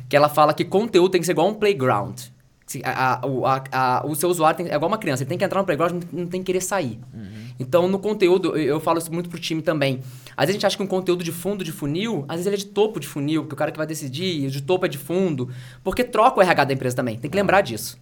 Que 0.09 0.17
ela 0.17 0.29
fala 0.29 0.55
que 0.55 0.65
conteúdo 0.65 1.11
tem 1.11 1.21
que 1.21 1.27
ser 1.27 1.33
igual 1.33 1.49
um 1.49 1.55
playground. 1.55 2.21
A- 2.85 3.21
a- 3.23 3.27
o, 3.27 3.45
a- 3.47 4.03
o 4.07 4.15
seu 4.15 4.29
usuário 4.29 4.57
tem- 4.57 4.69
é 4.69 4.75
igual 4.75 4.89
uma 4.91 4.99
criança, 4.99 5.23
ele 5.23 5.29
tem 5.29 5.39
que 5.39 5.45
entrar 5.45 5.59
no 5.61 5.65
playground 5.67 5.93
não, 6.13 6.21
não 6.21 6.27
tem 6.27 6.41
que 6.41 6.47
querer 6.47 6.61
sair. 6.61 6.99
Então, 7.59 7.89
no 7.89 7.99
conteúdo, 7.99 8.57
eu, 8.57 8.75
eu 8.77 8.81
falo 8.81 8.99
isso 8.99 9.13
muito 9.13 9.29
pro 9.29 9.39
time 9.39 9.61
também. 9.61 10.01
Às 10.37 10.47
vezes 10.47 10.51
a 10.51 10.53
gente 10.53 10.67
acha 10.67 10.77
que 10.77 10.83
um 10.83 10.87
conteúdo 10.87 11.23
de 11.23 11.31
fundo 11.33 11.63
de 11.63 11.73
funil, 11.73 12.25
às 12.29 12.37
vezes 12.37 12.47
ele 12.47 12.57
é 12.57 12.59
de 12.59 12.67
topo 12.67 12.99
de 13.01 13.07
funil, 13.07 13.45
que 13.47 13.53
o 13.53 13.57
cara 13.57 13.71
que 13.71 13.77
vai 13.77 13.87
decidir, 13.87 14.49
de 14.49 14.63
topo 14.63 14.87
é 14.87 14.89
de 14.89 14.97
fundo, 14.97 15.51
porque 15.85 16.03
troca 16.03 16.39
o 16.39 16.43
RH 16.43 16.65
da 16.65 16.73
empresa 16.73 16.97
também. 16.97 17.19
Tem 17.19 17.31
que 17.31 17.37
lembrar 17.37 17.61
disso. 17.61 17.99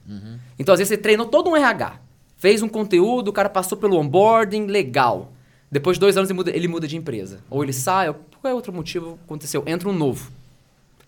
Então, 0.58 0.72
às 0.72 0.78
vezes 0.78 0.90
você 0.90 0.96
treinou 0.96 1.26
todo 1.26 1.50
um 1.50 1.56
RH, 1.56 2.00
fez 2.36 2.62
um 2.62 2.68
conteúdo, 2.68 3.28
o 3.28 3.32
cara 3.32 3.48
passou 3.48 3.76
pelo 3.78 3.96
onboarding, 3.96 4.66
legal. 4.66 5.32
Depois 5.70 5.96
de 5.96 6.00
dois 6.00 6.16
anos 6.16 6.30
ele 6.30 6.36
muda, 6.36 6.50
ele 6.56 6.68
muda 6.68 6.86
de 6.86 6.96
empresa. 6.96 7.40
Ou 7.50 7.64
ele 7.64 7.72
sai, 7.72 8.08
ou 8.08 8.14
qualquer 8.40 8.54
outro 8.54 8.72
motivo 8.72 9.18
aconteceu, 9.24 9.62
entra 9.66 9.88
um 9.88 9.92
novo. 9.92 10.30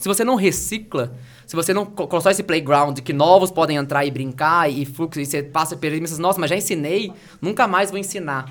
Se 0.01 0.09
você 0.09 0.25
não 0.25 0.35
recicla, 0.35 1.13
se 1.47 1.55
você 1.55 1.75
não 1.75 1.85
co- 1.85 2.09
constrói 2.09 2.33
esse 2.33 2.43
playground 2.43 2.99
que 3.01 3.13
novos 3.13 3.51
podem 3.51 3.77
entrar 3.77 4.05
e 4.07 4.11
brincar 4.11 4.69
e 4.71 4.87
fluxo, 4.87 5.21
e 5.21 5.27
você 5.27 5.43
passa 5.43 5.77
por 5.77 5.93
você, 5.93 6.19
nossa, 6.19 6.41
mas 6.41 6.49
já 6.49 6.57
ensinei, 6.57 7.13
nunca 7.41 7.69
mais 7.69 7.91
vou 7.91 7.99
ensinar. 8.01 8.51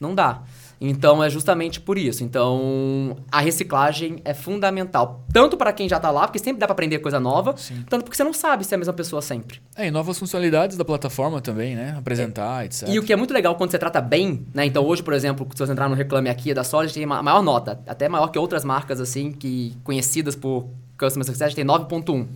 Não 0.00 0.14
dá. 0.14 0.42
Então 0.86 1.24
é 1.24 1.30
justamente 1.30 1.80
por 1.80 1.96
isso. 1.96 2.22
Então 2.22 3.16
a 3.32 3.40
reciclagem 3.40 4.20
é 4.24 4.34
fundamental. 4.34 5.24
Tanto 5.32 5.56
para 5.56 5.72
quem 5.72 5.88
já 5.88 5.98
tá 5.98 6.10
lá, 6.10 6.26
porque 6.26 6.38
sempre 6.38 6.58
dá 6.60 6.66
para 6.66 6.72
aprender 6.74 6.98
coisa 6.98 7.18
nova, 7.18 7.54
tanto 7.88 8.04
porque 8.04 8.16
você 8.16 8.24
não 8.24 8.32
sabe 8.34 8.64
se 8.64 8.74
é 8.74 8.76
a 8.76 8.78
mesma 8.78 8.92
pessoa 8.92 9.22
sempre. 9.22 9.60
É, 9.76 9.86
e 9.86 9.90
novas 9.90 10.18
funcionalidades 10.18 10.76
da 10.76 10.84
plataforma 10.84 11.40
também, 11.40 11.74
né? 11.74 11.94
Apresentar, 11.98 12.66
etc. 12.66 12.88
E 12.88 12.98
o 12.98 13.02
que 13.02 13.12
é 13.12 13.16
muito 13.16 13.32
legal 13.32 13.54
quando 13.56 13.70
você 13.70 13.78
trata 13.78 14.00
bem, 14.00 14.46
né? 14.52 14.66
Então 14.66 14.84
hoje, 14.84 15.02
por 15.02 15.14
exemplo, 15.14 15.48
se 15.54 15.58
você 15.58 15.72
entrar 15.72 15.88
no 15.88 15.94
Reclame 15.94 16.28
Aqui 16.28 16.52
da 16.52 16.62
Solid, 16.62 16.92
tem 16.92 17.06
ma- 17.06 17.22
maior 17.22 17.42
nota, 17.42 17.80
até 17.86 18.08
maior 18.08 18.28
que 18.28 18.38
outras 18.38 18.64
marcas 18.64 19.00
assim 19.00 19.32
que 19.32 19.74
conhecidas 19.82 20.36
por 20.36 20.68
Customer 20.98 21.24
Success, 21.24 21.54
tem 21.54 21.64
9.1. 21.64 22.26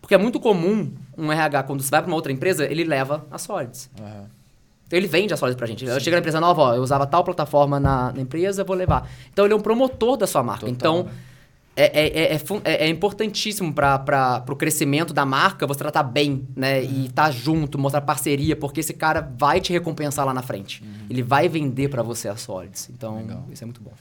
Porque 0.00 0.14
é 0.14 0.18
muito 0.18 0.38
comum 0.38 0.92
um 1.16 1.32
RH, 1.32 1.64
quando 1.64 1.82
você 1.82 1.90
vai 1.90 2.00
para 2.00 2.06
uma 2.08 2.14
outra 2.16 2.30
empresa, 2.30 2.64
ele 2.64 2.84
leva 2.84 3.26
a 3.30 3.38
Solids. 3.38 3.90
Aham. 4.00 4.37
Então 4.88 4.98
ele 4.98 5.06
vende 5.06 5.34
a 5.34 5.36
Solids 5.36 5.56
pra 5.56 5.66
gente. 5.66 5.84
Eu 5.84 6.00
chego 6.00 6.16
na 6.16 6.18
empresa 6.18 6.40
nova, 6.40 6.62
ó, 6.62 6.74
eu 6.74 6.82
usava 6.82 7.06
tal 7.06 7.22
plataforma 7.22 7.78
na, 7.78 8.10
na 8.10 8.22
empresa, 8.22 8.64
vou 8.64 8.74
levar. 8.74 9.06
Então 9.30 9.44
ele 9.44 9.52
é 9.52 9.56
um 9.56 9.60
promotor 9.60 10.16
da 10.16 10.26
sua 10.26 10.42
marca. 10.42 10.66
Total, 10.66 10.72
então 10.74 11.02
né? 11.04 11.10
é, 11.76 11.84
é, 11.84 12.06
é, 12.06 12.34
é 12.34 12.40
é- 12.64 12.86
é 12.86 12.88
importantíssimo 12.88 13.70
para 13.72 14.42
o 14.48 14.56
crescimento 14.56 15.12
da 15.12 15.26
marca 15.26 15.66
você 15.66 15.78
tratar 15.80 16.02
bem, 16.02 16.48
né? 16.56 16.82
E 16.82 17.04
estar 17.06 17.30
junto, 17.30 17.78
mostrar 17.78 18.00
parceria, 18.00 18.56
porque 18.56 18.80
esse 18.80 18.94
cara 18.94 19.20
vai 19.36 19.60
te 19.60 19.72
recompensar 19.74 20.24
lá 20.24 20.32
na 20.32 20.42
frente. 20.42 20.82
Ele 21.10 21.22
vai 21.22 21.48
vender 21.50 21.88
para 21.90 22.02
você 22.02 22.26
a 22.28 22.36
Solids. 22.36 22.88
Então 22.90 23.18
Legal. 23.18 23.44
isso 23.52 23.62
é 23.62 23.66
muito 23.66 23.82
bom. 23.82 23.92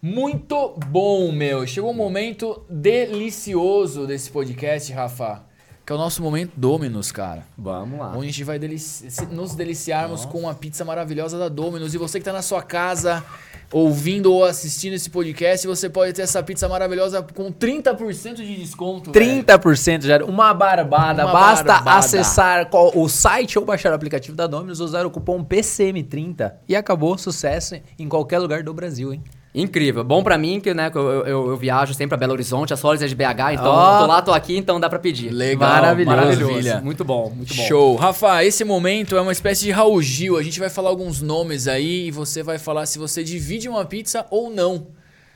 Muito 0.00 0.74
bom, 0.88 1.30
meu. 1.30 1.64
Chegou 1.66 1.90
um 1.90 1.94
momento 1.94 2.64
delicioso 2.68 4.06
desse 4.06 4.30
podcast, 4.30 4.90
Rafa. 4.92 5.42
Que 5.84 5.92
é 5.92 5.96
o 5.96 5.98
nosso 5.98 6.22
momento 6.22 6.52
Dominus, 6.56 7.10
cara. 7.10 7.44
Vamos 7.58 7.98
lá. 7.98 8.10
Onde 8.12 8.20
a 8.28 8.30
gente 8.30 8.44
vai 8.44 8.56
delici- 8.58 9.08
nos 9.32 9.54
deliciarmos 9.56 10.24
com 10.24 10.48
a 10.48 10.54
pizza 10.54 10.84
maravilhosa 10.84 11.36
da 11.38 11.48
Dominus. 11.48 11.92
E 11.92 11.98
você 11.98 12.20
que 12.20 12.24
tá 12.24 12.32
na 12.32 12.40
sua 12.40 12.62
casa, 12.62 13.24
ouvindo 13.72 14.32
ou 14.32 14.44
assistindo 14.44 14.92
esse 14.92 15.10
podcast, 15.10 15.66
você 15.66 15.90
pode 15.90 16.12
ter 16.12 16.22
essa 16.22 16.40
pizza 16.40 16.68
maravilhosa 16.68 17.20
com 17.34 17.50
30% 17.52 18.36
de 18.36 18.56
desconto. 18.58 19.10
velho. 19.10 19.44
30% 19.44 20.02
já. 20.04 20.24
Uma 20.24 20.54
barbada. 20.54 21.24
Uma 21.24 21.32
Basta 21.32 21.64
barbada. 21.64 21.98
acessar 21.98 22.68
o 22.72 23.08
site 23.08 23.58
ou 23.58 23.64
baixar 23.64 23.90
o 23.90 23.94
aplicativo 23.96 24.36
da 24.36 24.46
Dominus, 24.46 24.78
usar 24.78 25.04
o 25.04 25.10
cupom 25.10 25.42
PCM30 25.44 26.52
e 26.68 26.76
acabou. 26.76 27.18
Sucesso 27.18 27.74
em 27.98 28.08
qualquer 28.08 28.38
lugar 28.38 28.62
do 28.62 28.72
Brasil, 28.72 29.12
hein? 29.12 29.20
Incrível. 29.54 30.02
Bom 30.02 30.22
pra 30.22 30.38
mim, 30.38 30.60
que 30.60 30.72
né, 30.72 30.88
que 30.90 30.96
eu, 30.96 31.10
eu, 31.26 31.48
eu 31.50 31.56
viajo 31.58 31.92
sempre 31.92 32.08
pra 32.08 32.16
Belo 32.16 32.32
Horizonte, 32.32 32.72
a 32.72 32.76
Solids 32.76 33.02
é 33.02 33.06
de 33.06 33.14
BH, 33.14 33.52
então 33.52 33.66
Ó. 33.66 33.98
tô 34.00 34.06
lá, 34.06 34.22
tô 34.22 34.32
aqui, 34.32 34.56
então 34.56 34.80
dá 34.80 34.88
pra 34.88 34.98
pedir. 34.98 35.30
Legal, 35.30 35.68
Maravilhoso. 35.68 36.16
maravilhoso. 36.16 36.80
Muito 36.82 37.04
bom, 37.04 37.30
muito 37.36 37.54
bom. 37.54 37.62
Show. 37.64 37.96
Rafa, 37.96 38.42
esse 38.44 38.64
momento 38.64 39.14
é 39.14 39.20
uma 39.20 39.32
espécie 39.32 39.64
de 39.64 39.70
Raul 39.70 40.00
Gil. 40.00 40.38
A 40.38 40.42
gente 40.42 40.58
vai 40.58 40.70
falar 40.70 40.88
alguns 40.88 41.20
nomes 41.20 41.68
aí 41.68 42.06
e 42.06 42.10
você 42.10 42.42
vai 42.42 42.58
falar 42.58 42.86
se 42.86 42.98
você 42.98 43.22
divide 43.22 43.68
uma 43.68 43.84
pizza 43.84 44.24
ou 44.30 44.48
não. 44.48 44.86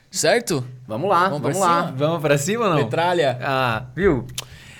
Certo? 0.09 0.63
Vamos 0.87 1.09
lá, 1.09 1.29
Vamos 1.29 1.41
vamos, 1.41 1.57
pra 1.59 1.67
lá. 1.67 1.85
cima? 1.87 1.95
Vamos 1.97 2.21
pra 2.21 2.37
cima 2.39 2.63
ou 2.63 2.69
não? 2.71 2.77
Metralha. 2.77 3.37
Ah, 3.41 3.83
viu? 3.95 4.25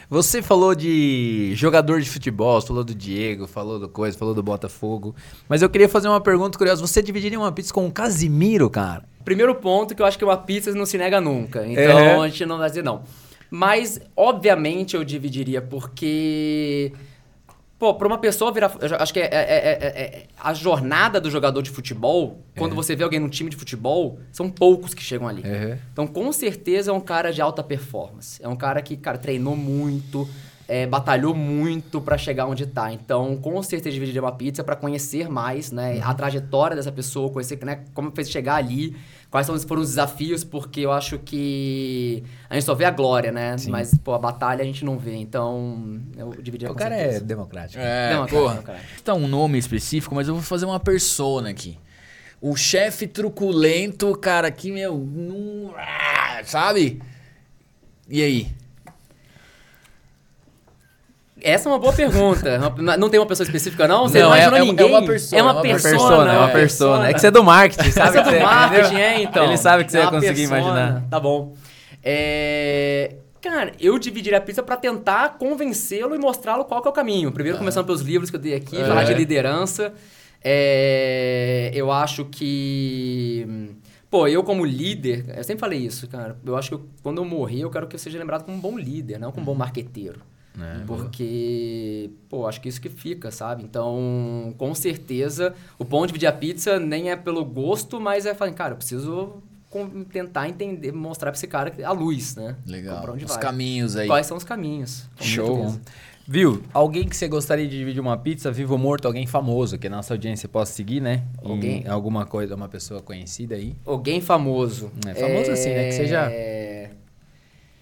Você 0.10 0.42
falou 0.42 0.74
de 0.74 1.52
jogador 1.54 2.02
de 2.02 2.10
futebol, 2.10 2.60
você 2.60 2.68
falou 2.68 2.84
do 2.84 2.96
Diego, 2.96 3.46
falou 3.46 3.78
do 3.78 3.90
coisa, 3.90 4.18
falou 4.18 4.34
do 4.34 4.42
Botafogo. 4.42 5.14
Mas 5.50 5.62
eu 5.62 5.70
queria 5.70 5.90
fazer 5.90 6.08
uma 6.08 6.22
pergunta 6.22 6.58
curiosa. 6.58 6.82
Você 6.82 7.04
dividiria 7.04 7.38
uma 7.38 7.52
pizza 7.52 7.74
com 7.74 7.86
o 7.86 7.92
Casimiro, 7.92 8.70
cara? 8.70 9.04
Primeiro 9.28 9.54
ponto 9.56 9.94
que 9.94 10.02
eu 10.02 10.06
acho 10.06 10.18
que 10.18 10.24
uma 10.24 10.38
pizza 10.38 10.72
não 10.74 10.86
se 10.86 10.98
nega 10.98 11.20
nunca. 11.20 11.68
Então 11.68 12.00
É. 12.00 12.16
a 12.16 12.28
gente 12.30 12.46
não 12.46 12.58
vai 12.58 12.70
dizer 12.70 12.82
não. 12.82 13.04
Mas, 13.52 14.00
obviamente, 14.16 14.96
eu 14.96 15.04
dividiria 15.04 15.62
porque. 15.62 16.94
Pô, 17.78 17.94
pra 17.94 18.08
uma 18.08 18.18
pessoa 18.18 18.54
virar. 18.54 18.74
Eu 18.80 18.96
acho 18.98 19.14
que 19.14 19.20
é, 19.20 19.26
é- 19.26 19.30
é- 19.30 19.78
é- 19.82 20.02
é- 20.02 20.24
a 20.40 20.54
jornada 20.54 21.20
do 21.20 21.30
jogador 21.30 21.62
de 21.62 21.70
futebol, 21.70 22.40
quando 22.58 22.74
você 22.74 22.96
vê 22.96 23.04
alguém 23.04 23.20
num 23.20 23.28
time 23.28 23.50
de 23.50 23.58
futebol, 23.58 24.18
são 24.32 24.50
poucos 24.50 24.94
que 24.94 25.04
chegam 25.04 25.28
ali. 25.28 25.42
É. 25.46 25.78
Então, 25.92 26.08
com 26.08 26.32
certeza, 26.32 26.92
é 26.92 26.94
um 26.94 27.02
cara 27.02 27.30
de 27.34 27.42
alta 27.42 27.62
performance. 27.62 28.42
É 28.42 28.48
um 28.48 28.56
cara 28.56 28.82
que, 28.82 28.96
cara, 28.96 29.18
treinou 29.18 29.58
muito, 29.58 30.26
é, 30.68 30.86
batalhou 30.86 31.34
muito 31.34 32.02
pra 32.02 32.18
chegar 32.18 32.46
onde 32.46 32.66
tá. 32.66 32.92
Então, 32.92 33.38
com 33.38 33.62
certeza, 33.64 33.94
dividiria 33.94 34.22
uma 34.22 34.34
pizza 34.34 34.64
pra 34.64 34.76
conhecer 34.76 35.30
mais, 35.30 35.72
né? 35.72 36.02
A 36.04 36.14
trajetória 36.14 36.76
dessa 36.76 36.92
pessoa, 36.92 37.32
conhecer 37.32 37.58
né, 37.64 37.86
como 37.94 38.12
fez 38.12 38.30
chegar 38.30 38.56
ali, 38.56 38.96
quais 39.32 39.46
são, 39.48 39.58
foram 39.60 39.82
os 39.82 39.90
desafios, 39.90 40.44
porque 40.44 40.82
eu 40.82 40.92
acho 40.92 41.18
que 41.20 42.22
a 42.50 42.56
gente 42.56 42.66
só 42.66 42.76
vê 42.76 42.84
a 42.84 42.92
glória, 42.92 43.32
né? 43.32 43.58
Sim. 43.58 43.72
Mas, 43.72 43.96
pô, 43.98 44.14
a 44.14 44.20
batalha 44.20 44.62
a 44.62 44.66
gente 44.66 44.84
não 44.84 44.98
vê. 44.98 45.16
Então, 45.16 46.02
eu 46.18 46.32
dividiria 46.42 46.70
O 46.70 46.74
com 46.74 46.80
cara 46.80 46.96
é 46.96 47.20
democrático. 47.20 47.82
É, 47.82 48.14
Não, 48.14 48.26
cara, 48.26 48.42
porra. 48.42 48.56
não, 48.56 48.64
cara. 48.64 48.80
Tá 49.06 49.14
um 49.14 49.28
nome 49.28 49.58
específico, 49.58 50.14
mas 50.14 50.28
eu 50.28 50.34
vou 50.34 50.44
fazer 50.44 50.66
uma 50.66 50.80
persona 50.80 51.50
aqui. 51.50 51.80
O 52.42 52.56
chefe 52.56 53.08
truculento, 53.08 54.14
cara, 54.18 54.52
que, 54.52 54.72
meu, 54.72 54.98
não... 54.98 55.74
ah, 55.78 56.42
sabe? 56.44 57.02
E 58.10 58.22
aí? 58.22 58.48
Essa 61.42 61.70
é 61.70 61.72
uma 61.72 61.80
boa 61.80 61.94
pergunta. 61.94 62.58
Não 62.98 63.10
tem 63.10 63.20
uma 63.20 63.26
pessoa 63.26 63.46
específica, 63.46 63.88
não? 63.88 64.08
Você 64.08 64.20
Não, 64.22 64.30
não, 64.30 64.36
é- 64.36 64.40
imaginou 64.48 64.58
é- 64.58 64.62
é 64.62 64.66
ninguém? 64.66 64.86
É 64.88 64.90
uma 64.90 64.98
é 64.98 65.42
uma 65.44 65.62
persona, 65.62 66.34
é 66.34 66.38
uma 66.38 66.48
persona. 66.50 67.10
É 67.10 67.14
que 67.14 67.20
você 67.22 67.28
é 67.28 67.32
do 67.32 67.44
marketing, 67.44 67.92
sabe? 67.92 68.10
Essa 68.10 68.20
é 68.20 68.24
do 68.24 68.30
você- 68.32 68.40
marketing, 68.40 68.86
entendeu? 68.88 69.04
é, 69.04 69.22
então. 69.24 69.46
Ele 69.46 69.58
sabe 69.58 69.84
que 69.86 69.92
você 69.92 70.00
É 70.00 70.02
ia 70.04 70.10
conseguir 70.10 70.48
persona. 70.48 70.60
imaginar. 70.60 71.04
Tá 71.10 71.20
bom. 71.20 71.54
É... 72.04 73.16
Cara, 73.42 73.72
eu 73.80 73.98
dividiria 74.00 74.40
a 74.40 74.42
pizza 74.42 74.64
pra 74.64 74.76
tentar 74.76 75.38
convencê-lo 75.38 76.16
e 76.16 76.18
mostrá-lo 76.18 76.66
qual 76.66 76.82
é 76.84 76.90
o 76.90 76.92
caminho. 76.92 77.32
Primeiro, 77.32 77.58
começando 77.58 77.86
pelos 77.86 78.02
livros 78.02 78.30
que 78.30 78.36
eu 78.36 78.40
dei 78.40 78.56
aqui, 78.56 78.76
É. 78.82 78.86
falar 78.86 79.04
de 79.04 79.14
liderança. 79.14 79.94
É, 80.44 81.72
Eu 81.74 81.92
acho 81.92 82.26
que... 82.26 83.76
Pô, 84.10 84.28
eu 84.28 84.42
como 84.42 84.66
líder, 84.66 85.26
eu 85.36 85.44
sempre 85.44 85.60
falei 85.60 85.80
isso, 85.80 86.08
cara. 86.08 86.38
Eu 86.46 86.56
acho 86.56 86.70
que 86.70 86.76
eu- 86.76 86.86
quando 87.04 87.18
eu 87.22 87.26
morrer, 87.26 87.60
eu 87.62 87.70
quero 87.70 87.86
que 87.88 87.96
eu 87.96 88.00
seja 88.00 88.18
lembrado 88.18 88.46
como 88.46 88.56
um 88.58 88.60
bom 88.60 88.78
líder, 88.78 89.20
não 89.20 89.32
como 89.32 89.44
um 89.44 89.46
bom 89.46 89.54
marqueteiro. 89.56 90.22
É, 90.60 90.84
Porque, 90.88 92.10
pô, 92.30 92.48
acho 92.48 92.60
que 92.60 92.68
isso 92.70 92.82
que 92.82 92.90
fica, 92.90 93.30
sabe? 93.32 93.64
Então, 93.64 94.54
com 94.58 94.74
certeza, 94.74 95.54
o 95.78 95.84
bom 95.84 96.02
de 96.02 96.08
dividir 96.08 96.28
a 96.28 96.32
pizza 96.32 96.80
nem 96.80 97.12
é 97.12 97.16
pelo 97.16 97.46
gosto, 97.46 98.00
mas 98.00 98.26
é 98.26 98.34
falar, 98.34 98.52
cara, 98.54 98.74
eu 98.74 98.78
preciso 98.78 99.34
tentar 100.12 100.50
entender, 100.50 100.92
mostrar 100.92 101.32
pra 101.32 101.38
esse 101.38 101.46
cara 101.48 101.72
a 101.84 101.92
luz, 101.92 102.36
né? 102.36 102.56
Legal. 102.66 103.02
Pra 103.02 103.14
onde 103.14 103.26
Os 103.26 103.32
vai. 103.32 103.40
caminhos 103.42 103.96
aí. 103.96 104.08
Quais 104.08 104.26
são 104.26 104.36
os 104.38 104.44
caminhos? 104.44 105.06
Com 105.18 105.24
Show. 105.24 105.56
certeza. 105.58 105.82
Viu? 106.30 106.62
Alguém 106.74 107.08
que 107.08 107.16
você 107.16 107.28
gostaria 107.28 107.66
de 107.68 107.78
dividir 107.78 108.02
uma 108.02 108.18
pizza, 108.18 108.52
vivo 108.52 108.74
ou 108.74 108.80
morto, 108.80 109.06
alguém 109.06 109.26
famoso, 109.26 109.78
que 109.78 109.88
a 109.88 109.90
nossa 109.90 110.14
audiência 110.14 110.50
possa 110.50 110.74
seguir, 110.74 111.00
né? 111.02 111.24
Em 111.42 111.50
Alguém- 111.50 111.88
alguma 111.88 112.26
coisa, 112.26 112.54
uma 112.56 112.68
pessoa 112.68 113.02
conhecida 113.02 113.56
aí. 113.56 113.76
Alguém 113.86 114.20
famoso. 114.20 114.92
É, 115.06 115.14
famoso 115.14 115.52
assim, 115.52 115.70
né? 115.70 115.86
Que 115.86 115.92
seja- 115.94 116.28
É... 116.32 116.90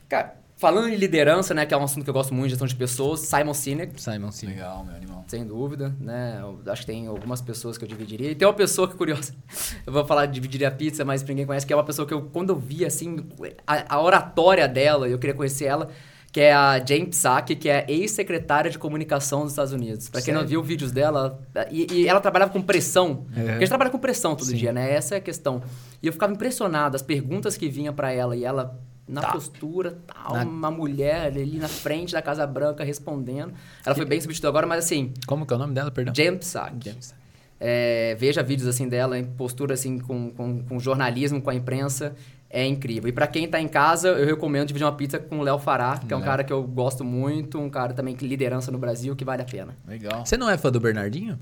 Cara, 0.07 0.35
falando 0.57 0.89
em 0.89 0.95
liderança, 0.95 1.53
né? 1.53 1.65
Que 1.65 1.73
é 1.73 1.77
um 1.77 1.83
assunto 1.83 2.03
que 2.03 2.09
eu 2.09 2.13
gosto 2.13 2.33
muito, 2.33 2.49
gestão 2.49 2.67
de 2.67 2.75
pessoas, 2.75 3.21
Simon 3.21 3.53
Sinek. 3.53 4.01
Simon 4.01 4.31
Sinek. 4.31 4.57
Legal, 4.57 4.85
meu 4.85 4.95
animal. 4.95 5.25
Sem 5.27 5.45
dúvida, 5.45 5.95
né? 5.99 6.39
Eu 6.39 6.71
acho 6.71 6.81
que 6.81 6.87
tem 6.87 7.07
algumas 7.07 7.41
pessoas 7.41 7.77
que 7.77 7.83
eu 7.83 7.87
dividiria. 7.87 8.31
E 8.31 8.35
tem 8.35 8.47
uma 8.47 8.53
pessoa 8.53 8.87
que, 8.87 8.95
curiosa, 8.95 9.33
eu 9.85 9.91
vou 9.91 10.05
falar 10.05 10.27
de 10.27 10.33
dividir 10.33 10.65
a 10.65 10.71
pizza, 10.71 11.03
mas 11.03 11.23
pra 11.23 11.31
ninguém 11.33 11.45
conhece, 11.45 11.65
que 11.65 11.73
é 11.73 11.75
uma 11.75 11.83
pessoa 11.83 12.07
que 12.07 12.13
eu, 12.13 12.21
quando 12.23 12.51
eu 12.51 12.55
vi, 12.57 12.85
assim, 12.85 13.25
a, 13.65 13.95
a 13.95 14.01
oratória 14.01 14.67
dela, 14.67 15.07
eu 15.09 15.19
queria 15.19 15.35
conhecer 15.35 15.65
ela, 15.65 15.89
que 16.31 16.41
é 16.41 16.53
a 16.53 16.83
Jane 16.85 17.07
Psaki, 17.07 17.55
que 17.55 17.69
é 17.69 17.85
ex-secretária 17.87 18.69
de 18.69 18.77
comunicação 18.77 19.43
dos 19.43 19.51
Estados 19.51 19.73
Unidos. 19.73 20.09
Pra 20.09 20.21
quem 20.21 20.33
não 20.33 20.45
viu 20.45 20.61
vídeos 20.61 20.91
dela, 20.91 21.39
e, 21.71 21.87
e 21.91 22.07
ela 22.07 22.19
trabalhava 22.19 22.51
com 22.51 22.61
pressão. 22.61 23.09
Uhum. 23.09 23.25
Porque 23.25 23.51
a 23.51 23.59
gente 23.59 23.69
trabalha 23.69 23.89
com 23.89 23.97
pressão 23.97 24.35
todo 24.35 24.47
Sim. 24.47 24.57
dia, 24.57 24.73
né? 24.73 24.93
Essa 24.93 25.15
é 25.15 25.17
a 25.17 25.21
questão. 25.21 25.61
E 26.03 26.07
eu 26.07 26.13
ficava 26.13 26.33
impressionado, 26.33 26.95
as 26.95 27.01
perguntas 27.01 27.57
que 27.57 27.69
vinham 27.69 27.93
pra 27.93 28.11
ela, 28.11 28.35
e 28.35 28.43
ela 28.43 28.77
na 29.07 29.21
Tá. 29.21 29.31
postura, 29.33 29.97
tal, 30.07 30.33
Na- 30.33 30.43
uma 30.43 30.71
mulher 30.71 31.27
ali 31.27 31.57
na 31.57 31.67
frente 31.67 32.13
da 32.13 32.21
Casa 32.21 32.45
Branca 32.47 32.83
respondendo. 32.83 33.53
Ela 33.85 33.95
foi 33.95 34.05
bem 34.05 34.19
substituída 34.19 34.49
agora, 34.49 34.65
mas 34.65 34.83
assim, 34.85 35.13
Como 35.27 35.45
que 35.45 35.53
é 35.53 35.55
o 35.55 35.59
nome 35.59 35.73
dela, 35.73 35.91
perdão? 35.91 36.13
Psaki. 36.13 36.89
Psaki. 36.93 37.13
É, 37.59 38.15
veja 38.19 38.43
vídeos 38.43 38.67
assim 38.67 38.87
dela, 38.89 39.17
em 39.17 39.23
postura 39.23 39.75
assim 39.75 39.97
com, 39.99 40.29
com, 40.31 40.63
com 40.63 40.79
jornalismo, 40.79 41.41
com 41.41 41.49
a 41.49 41.55
imprensa. 41.55 42.15
é 42.47 42.65
incrível. 42.65 43.09
E 43.09 43.11
pra 43.11 43.27
quem 43.27 43.47
tá 43.49 43.59
em 43.59 43.67
casa, 43.67 44.07
eu 44.09 44.25
recomendo 44.25 44.67
dividir 44.67 44.85
uma 44.85 44.91
pizza 44.93 45.19
com 45.19 45.39
o 45.39 45.41
Léo 45.41 45.59
Fará, 45.59 45.97
que 45.97 46.13
é 46.13 46.15
um 46.15 46.21
cara 46.21 46.41
que 46.41 46.53
eu 46.53 46.63
gosto 46.63 47.03
muito, 47.03 47.59
um 47.59 47.69
cara 47.69 47.93
também 47.93 48.15
que 48.15 48.25
liderança 48.25 48.71
no 48.71 48.77
Brasil, 48.77 49.13
que 49.13 49.25
vale 49.25 49.41
a 49.41 49.45
pena. 49.45 49.75
Legal. 49.85 50.25
Você 50.25 50.37
não 50.37 50.49
é 50.49 50.57
fã 50.57 50.71
do 50.71 50.79
Bernardinho? 50.79 51.37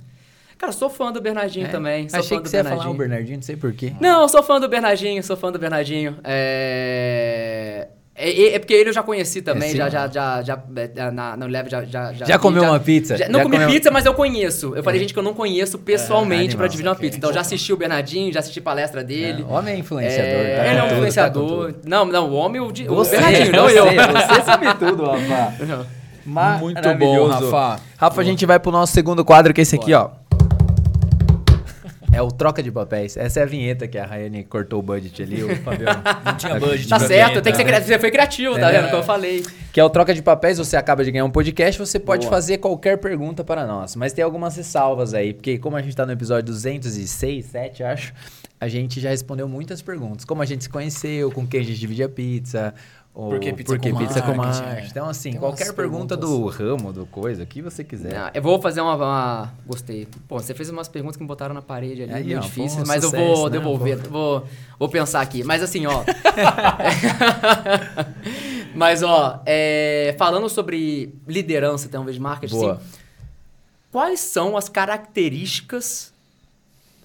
Cara, 0.64 0.72
sou 0.72 0.90
fã 0.90 1.12
do 1.12 1.20
Bernardinho 1.20 1.66
É? 1.66 1.70
também. 1.70 2.08
Sou 2.08 2.20
Achei 2.20 2.30
fã 2.30 2.36
que 2.38 2.44
do 2.44 2.50
você 2.50 2.56
ia 2.58 2.64
falar 2.64 2.76
Bernardinho. 2.78 2.96
o 2.96 2.98
Bernardinho, 2.98 3.36
não 3.36 3.44
sei 3.44 3.56
porquê. 3.58 3.92
Não, 4.00 4.22
eu 4.22 4.30
sou 4.30 4.42
fã 4.42 4.62
do 4.62 4.70
Bernardinho, 4.70 5.22
sou 5.22 5.36
fã 5.36 5.52
do 5.52 5.60
Bernardinho. 5.60 6.16
É... 6.24 7.90
É, 8.16 8.54
é 8.54 8.60
porque 8.60 8.74
ele 8.74 8.90
eu 8.90 8.94
já 8.94 9.02
conheci 9.04 9.42
também, 9.42 9.70
É, 9.70 9.72
sim. 9.72 9.78
já, 9.78 9.90
já, 9.90 10.08
já, 10.08 10.42
já, 10.44 10.64
é, 10.96 11.12
na, 11.12 11.36
no 11.36 11.48
Leve 11.48 11.68
já, 11.70 11.84
já, 11.84 12.14
Já 12.14 12.38
comeu 12.40 12.64
uma 12.64 12.80
pizza? 12.80 13.18
já- 13.18 13.28
não 13.28 13.40
Já 13.40 13.44
comi 13.44 13.56
comeu- 13.58 13.70
pizza, 13.72 13.92
mas 13.92 14.06
eu 14.06 14.14
conheço. 14.14 14.74
Eu 14.76 14.84
falei, 14.84 15.02
gente, 15.02 15.12
que 15.14 15.20
eu 15.20 15.24
não 15.24 15.34
conheço 15.34 15.78
pessoalmente 15.80 16.42
animal, 16.42 16.58
pra 16.60 16.68
dividir 16.68 16.88
uma 16.90 16.96
pizza. 16.96 17.18
Então, 17.18 17.34
já 17.34 17.42
assisti 17.42 17.74
o 17.74 17.78
Bernardinho, 17.78 18.32
já 18.32 18.40
assisti 18.40 18.62
palestra 18.62 19.04
dele. 19.04 19.44
É, 19.50 19.52
homem 19.52 19.74
é 19.74 19.78
influenciador. 19.80 20.30
É, 20.32 20.56
tá 20.56 20.68
ele 20.68 20.70
é 20.70 20.72
um 20.72 20.76
tudo, 20.84 20.90
tá 20.90 20.96
influenciador. 20.96 21.74
tudo. 21.74 21.80
não, 21.90 22.06
não, 22.06 22.30
o 22.30 22.34
homem, 22.36 22.62
o, 22.62 22.68
Você, 22.68 23.18
Bernardinho, 23.18 23.52
não 23.52 23.70
eu. 23.70 23.86
você, 23.86 24.42
sabe 24.46 24.74
tudo, 24.76 25.04
Rafa. 25.06 25.54
Muito 26.26 26.82
bom. 26.98 27.28
Rafa. 27.28 27.82
Rafa, 27.98 28.22
a 28.22 28.24
gente 28.24 28.46
vai 28.46 28.60
pro 28.60 28.72
nosso 28.72 28.94
segundo 28.94 29.26
quadro, 29.26 29.54
que 29.54 29.62
é 29.62 29.64
esse 29.64 29.76
aqui, 29.76 29.94
ó. 29.94 30.10
É 32.14 32.22
o 32.22 32.30
troca 32.32 32.62
de 32.62 32.72
papéis. 32.72 33.18
Essa 33.18 33.40
é 33.40 33.44
a 33.44 33.46
vinheta 33.46 33.88
que 33.88 33.98
a 33.98 34.06
Rayane 34.06 34.44
cortou 34.44 34.80
o 34.80 34.82
budget 34.84 35.24
ali, 35.24 35.44
o 35.44 35.56
Fabiano. 35.64 36.02
Não 36.24 36.38
tinha 36.38 36.60
budget. 36.60 36.88
Tá 36.88 37.00
certo, 37.00 37.10
vinheta, 37.10 37.42
tem 37.42 37.52
que 37.54 37.58
ser 37.58 37.66
né? 37.66 37.82
Você 37.82 37.98
foi 38.00 38.12
criativo, 38.12 38.54
tá 38.60 38.70
É. 38.72 38.74
vendo? 38.82 38.86
Como 38.92 38.98
eu 39.02 39.04
falei. 39.04 39.44
Que 39.72 39.80
é 39.80 39.84
o 39.84 39.90
troca 39.90 40.14
de 40.14 40.22
papéis, 40.22 40.60
você 40.60 40.78
acaba 40.78 41.04
de 41.04 41.12
ganhar 41.12 41.26
um 41.26 41.32
podcast, 41.32 41.80
você 41.80 42.00
pode 42.00 42.22
Boa. 42.28 42.30
fazer 42.36 42.60
qualquer 42.60 43.00
pergunta 43.00 43.44
para 43.44 43.66
nós. 43.66 43.96
Mas 43.96 44.14
tem 44.14 44.24
algumas 44.24 44.56
ressalvas 44.56 45.16
aí, 45.16 45.34
porque 45.34 45.58
como 45.58 45.76
a 45.76 45.82
gente 45.82 45.96
tá 45.96 46.06
no 46.06 46.12
episódio 46.12 46.44
206, 46.54 47.46
7, 47.46 47.84
acho, 47.84 48.14
a 48.62 48.68
gente 48.68 49.00
já 49.02 49.10
respondeu 49.10 49.48
muitas 49.48 49.82
perguntas. 49.82 50.24
Como 50.24 50.40
a 50.42 50.46
gente 50.46 50.64
se 50.66 50.70
conheceu, 50.70 51.32
com 51.32 51.48
quem 51.48 51.62
a 51.62 51.64
gente 51.64 51.80
divide 51.80 52.04
a 52.04 52.10
pizza, 52.10 52.76
ou 53.16 53.30
Por 53.30 53.40
que 53.40 53.54
pizza 53.54 53.72
por 53.74 53.80
que 53.80 53.92
com 53.92 53.98
pizza 54.00 54.22
com 54.24 54.34
marketing, 54.34 54.86
é. 54.86 54.88
Então, 54.88 55.08
assim, 55.08 55.32
Tem 55.32 55.40
qualquer 55.40 55.72
pergunta 55.74 56.18
do 56.18 56.48
ramo, 56.48 56.92
do 56.92 57.06
coisa, 57.06 57.44
o 57.44 57.46
que 57.46 57.62
você 57.62 57.84
quiser. 57.84 58.16
Ah, 58.18 58.32
eu 58.34 58.42
vou 58.42 58.60
fazer 58.60 58.82
uma, 58.82 58.96
uma- 58.96 59.54
Gostei. 59.68 60.08
Pô, 60.28 60.40
você 60.40 60.54
fez 60.56 60.68
umas 60.72 60.88
perguntas 60.88 61.16
que 61.18 61.22
me 61.22 61.28
botaram 61.28 61.54
na 61.54 61.62
parede 61.62 62.02
ali, 62.04 62.12
Aí, 62.14 62.24
meio 62.24 62.40
ó, 62.40 62.42
difíceis, 62.42 62.88
mas 62.88 63.04
eu 63.04 63.10
sucesso, 63.12 63.36
vou 63.36 63.46
né? 63.46 63.52
devolver. 63.58 63.98
Vou, 64.10 64.48
vou 64.80 64.90
pensar 64.90 65.22
aqui. 65.22 65.44
Mas 65.44 65.62
assim, 65.62 65.86
ó. 65.86 66.04
mas, 68.74 69.04
ó, 69.04 69.42
é, 69.46 70.16
falando 70.18 70.50
sobre 70.50 71.14
liderança, 71.28 71.86
então, 71.88 72.04
vez 72.04 72.16
de 72.16 72.22
marketing, 72.22 72.56
Boa. 72.56 72.74
assim, 72.74 72.84
quais 73.92 74.20
são 74.22 74.58
as 74.58 74.68
características 74.70 76.12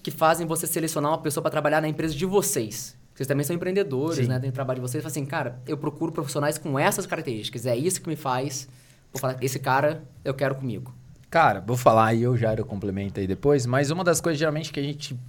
que 0.01 0.09
fazem 0.09 0.47
você 0.47 0.65
selecionar 0.65 1.11
uma 1.11 1.19
pessoa 1.19 1.43
para 1.43 1.51
trabalhar 1.51 1.81
na 1.81 1.87
empresa 1.87 2.15
de 2.15 2.25
vocês? 2.25 2.97
Vocês 3.19 3.27
também 3.27 3.43
são 3.43 3.53
empreendedores, 3.53 4.19
Sim. 4.19 4.27
né? 4.27 4.39
Tem 4.39 4.49
trabalho 4.49 4.79
de 4.79 4.89
vocês. 4.89 5.05
Assim, 5.05 5.25
cara, 5.25 5.59
eu 5.67 5.77
procuro 5.77 6.09
profissionais 6.09 6.57
com 6.57 6.79
essas 6.79 7.05
características. 7.05 7.65
É 7.65 7.75
isso 7.75 7.99
que 7.99 8.07
me 8.07 8.15
faz. 8.15 8.69
Vou 9.11 9.19
falar, 9.19 9.35
esse 9.41 9.59
cara 9.59 10.03
eu 10.23 10.33
quero 10.33 10.55
comigo. 10.55 10.95
Cara, 11.29 11.59
vou 11.59 11.75
falar 11.75 12.13
e 12.13 12.23
eu 12.23 12.37
já 12.37 12.55
eu 12.55 12.63
complemento 12.63 13.19
aí 13.19 13.27
depois, 13.27 13.65
mas 13.65 13.91
uma 13.91 14.05
das 14.05 14.21
coisas 14.21 14.39
geralmente 14.39 14.71
que 14.71 14.79
a 14.79 14.83
gente 14.83 15.19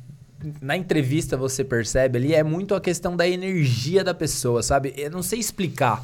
na 0.63 0.77
entrevista 0.77 1.37
você 1.37 1.65
percebe 1.65 2.17
ali 2.17 2.33
é 2.33 2.45
muito 2.45 2.77
a 2.77 2.81
questão 2.81 3.17
da 3.17 3.27
energia 3.27 4.05
da 4.05 4.15
pessoa, 4.15 4.63
sabe? 4.63 4.95
Eu 4.97 5.11
não 5.11 5.21
sei 5.21 5.41
explicar. 5.41 6.01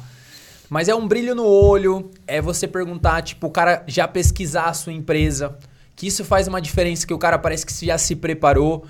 Mas 0.69 0.89
é 0.89 0.93
um 0.93 1.07
brilho 1.07 1.33
no 1.33 1.45
olho, 1.45 2.11
é 2.27 2.41
você 2.41 2.67
perguntar, 2.67 3.21
tipo, 3.21 3.47
o 3.47 3.49
cara 3.49 3.85
já 3.87 4.05
pesquisar 4.09 4.65
a 4.65 4.73
sua 4.73 4.91
empresa, 4.91 5.57
que 5.95 6.05
isso 6.05 6.25
faz 6.25 6.49
uma 6.49 6.59
diferença, 6.59 7.07
que 7.07 7.13
o 7.13 7.17
cara 7.17 7.39
parece 7.39 7.65
que 7.65 7.85
já 7.85 7.97
se 7.97 8.13
preparou. 8.13 8.85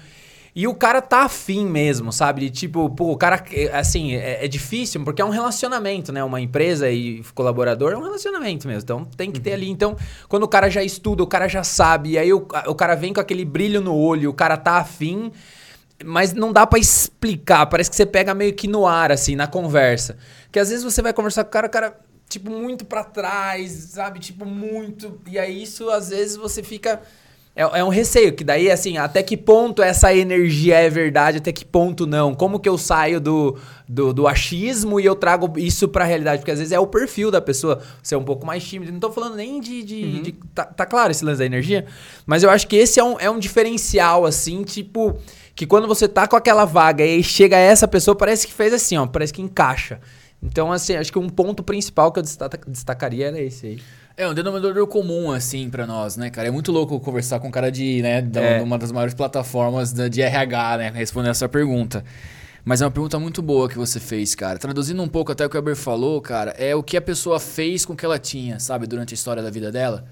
E 0.58 0.68
o 0.68 0.74
cara 0.74 1.04
tá 1.04 1.20
afim 1.20 1.68
mesmo, 1.68 2.12
sabe? 2.12 2.42
De, 2.42 2.50
tipo, 2.50 2.90
pô, 2.90 3.12
o 3.12 3.16
cara, 3.16 3.46
é, 3.52 3.78
assim, 3.78 4.16
é, 4.16 4.44
é 4.44 4.48
difícil, 4.48 5.04
porque 5.04 5.22
é 5.22 5.26
um 5.26 5.30
relacionamento, 5.30 6.12
né? 6.12 6.24
Uma 6.24 6.42
empresa 6.42 6.90
e 6.90 7.24
colaborador 7.36 7.92
é 7.92 7.96
um 7.96 8.02
relacionamento 8.02 8.68
mesmo. 8.68 8.82
Então 8.82 9.06
tem 9.06 9.30
que 9.32 9.40
ter 9.40 9.54
ali. 9.54 9.70
Então, 9.70 9.96
quando 10.28 10.42
o 10.42 10.48
cara 10.48 10.68
já 10.68 10.84
estuda, 10.84 11.22
o 11.22 11.28
cara 11.28 11.48
já 11.48 11.64
sabe, 11.64 12.14
e 12.14 12.18
aí 12.18 12.34
o, 12.34 12.48
o 12.66 12.74
cara 12.74 12.96
vem 12.96 13.14
com 13.14 13.20
aquele 13.20 13.46
brilho 13.46 13.82
no 13.82 13.96
olho, 13.96 14.32
o 14.32 14.34
cara 14.34 14.58
tá 14.58 14.78
afim, 14.80 15.32
mas 16.04 16.34
não 16.34 16.52
dá 16.52 16.66
pra 16.66 16.80
explicar. 16.80 17.68
Parece 17.68 17.92
que 17.92 17.96
você 17.96 18.08
pega 18.08 18.34
meio 18.34 18.56
que 18.56 18.68
no 18.68 18.88
ar, 18.88 19.12
assim, 19.12 19.36
na 19.36 19.46
conversa. 19.46 20.18
Que 20.52 20.58
às 20.58 20.70
vezes 20.70 20.84
você 20.84 21.04
vai 21.04 21.14
conversar 21.14 21.44
com 21.44 21.50
o 21.50 21.54
cara, 21.54 21.68
o 21.68 21.70
cara, 21.70 22.00
tipo, 22.28 22.50
muito 22.50 22.84
pra 22.84 23.04
trás, 23.04 23.72
sabe? 23.92 24.18
Tipo, 24.18 24.44
muito. 24.44 25.22
E 25.28 25.38
aí 25.38 25.62
isso, 25.62 25.88
às 25.92 26.10
vezes, 26.10 26.36
você 26.36 26.64
fica. 26.64 27.00
É, 27.58 27.80
é 27.80 27.84
um 27.84 27.90
receio, 27.90 28.34
que 28.34 28.44
daí, 28.44 28.70
assim, 28.70 28.98
até 28.98 29.24
que 29.24 29.36
ponto 29.36 29.82
essa 29.82 30.14
energia 30.16 30.76
é 30.76 30.90
verdade, 30.92 31.40
até 31.40 31.52
que 31.52 31.66
ponto 31.66 32.06
não? 32.06 32.36
Como 32.36 32.60
que 32.60 32.70
eu 32.70 32.78
saio 32.78 33.20
do, 33.20 33.58
do, 33.90 34.14
do 34.14 34.28
achismo 34.28 35.00
e 35.00 35.06
eu 35.06 35.16
trago 35.16 35.52
isso 35.58 35.88
pra 35.88 36.06
realidade? 36.06 36.40
Porque 36.42 36.52
às 36.52 36.60
vezes 36.60 36.72
é 36.72 36.80
o 36.80 36.86
perfil 36.86 37.32
da 37.32 37.42
pessoa 37.42 37.82
ser 38.04 38.16
um 38.16 38.24
pouco 38.24 38.46
mais 38.46 38.64
tímido. 38.64 38.92
Não 38.92 39.00
tô 39.00 39.12
falando 39.12 39.36
nem 39.36 39.60
de. 39.60 39.82
de, 39.84 40.22
de- 40.22 40.32
tá, 40.54 40.66
tá 40.66 40.86
claro 40.86 41.10
esse 41.10 41.26
lance 41.26 41.40
da 41.40 41.46
energia? 41.48 41.86
Mas 42.28 42.44
eu 42.44 42.50
acho 42.52 42.68
que 42.68 42.76
esse 42.76 43.00
é 43.00 43.04
um, 43.04 43.20
é 43.20 43.28
um 43.30 43.40
diferencial, 43.40 44.24
assim, 44.26 44.62
tipo. 44.64 45.18
Que 45.56 45.66
quando 45.66 45.88
você 45.88 46.08
tá 46.08 46.28
com 46.28 46.36
aquela 46.36 46.66
vaga 46.66 47.04
e 47.04 47.16
aí 47.16 47.24
chega 47.24 47.58
essa 47.58 47.88
pessoa, 47.88 48.16
parece 48.16 48.46
que 48.46 48.54
fez 48.54 48.72
assim, 48.72 48.96
ó, 48.96 49.08
parece 49.08 49.34
que 49.34 49.42
encaixa. 49.42 50.00
Então, 50.44 50.72
assim, 50.72 50.96
acho 50.96 51.12
que 51.12 51.18
um 51.18 51.28
ponto 51.28 51.64
principal 51.64 52.12
que 52.12 52.20
eu 52.20 52.24
destaca- 52.24 52.70
destacaria 52.70 53.26
era 53.30 53.42
esse 53.42 53.66
aí. 53.66 53.80
É 54.20 54.28
um 54.28 54.34
denominador 54.34 54.88
comum, 54.88 55.32
assim, 55.32 55.70
pra 55.70 55.86
nós, 55.86 56.18
né, 56.18 56.32
cara? 56.32 56.48
É 56.48 56.52
muito 56.52 56.72
louco 56.72 57.00
conversar 57.00 57.40
com 57.40 57.50
um 57.50 57.52
cara 57.52 57.72
de, 57.72 58.02
né, 58.02 58.20
da, 58.20 58.42
É. 58.42 58.62
uma 58.62 58.76
das 58.76 58.92
maiores 58.92 59.14
plataformas 59.14 59.94
da- 59.94 60.08
de 60.08 60.24
RH, 60.24 60.78
né, 60.78 60.92
respondendo 60.96 61.30
essa 61.32 61.48
pergunta. 61.48 62.04
Mas 62.66 62.82
é 62.82 62.86
uma 62.86 62.92
pergunta 62.92 63.20
muito 63.20 63.44
boa 63.44 63.70
que 63.70 63.78
você 63.78 64.00
fez, 64.00 64.34
cara. 64.34 64.58
Traduzindo 64.58 65.02
um 65.04 65.08
pouco 65.08 65.32
até 65.32 65.46
o 65.46 65.50
que 65.50 65.56
o 65.56 65.60
Eber 65.60 65.76
falou, 65.76 66.20
cara, 66.20 66.52
é 66.58 66.76
o 66.76 66.82
que 66.82 66.98
a 66.98 67.02
pessoa 67.02 67.40
fez 67.40 67.86
com 67.86 67.94
o 67.94 67.96
que 67.96 68.04
ela 68.04 68.18
tinha, 68.18 68.60
sabe, 68.60 68.88
durante 68.88 69.14
a 69.14 69.16
história 69.16 69.42
da 69.44 69.52
vida 69.52 69.72
dela. 69.72 70.04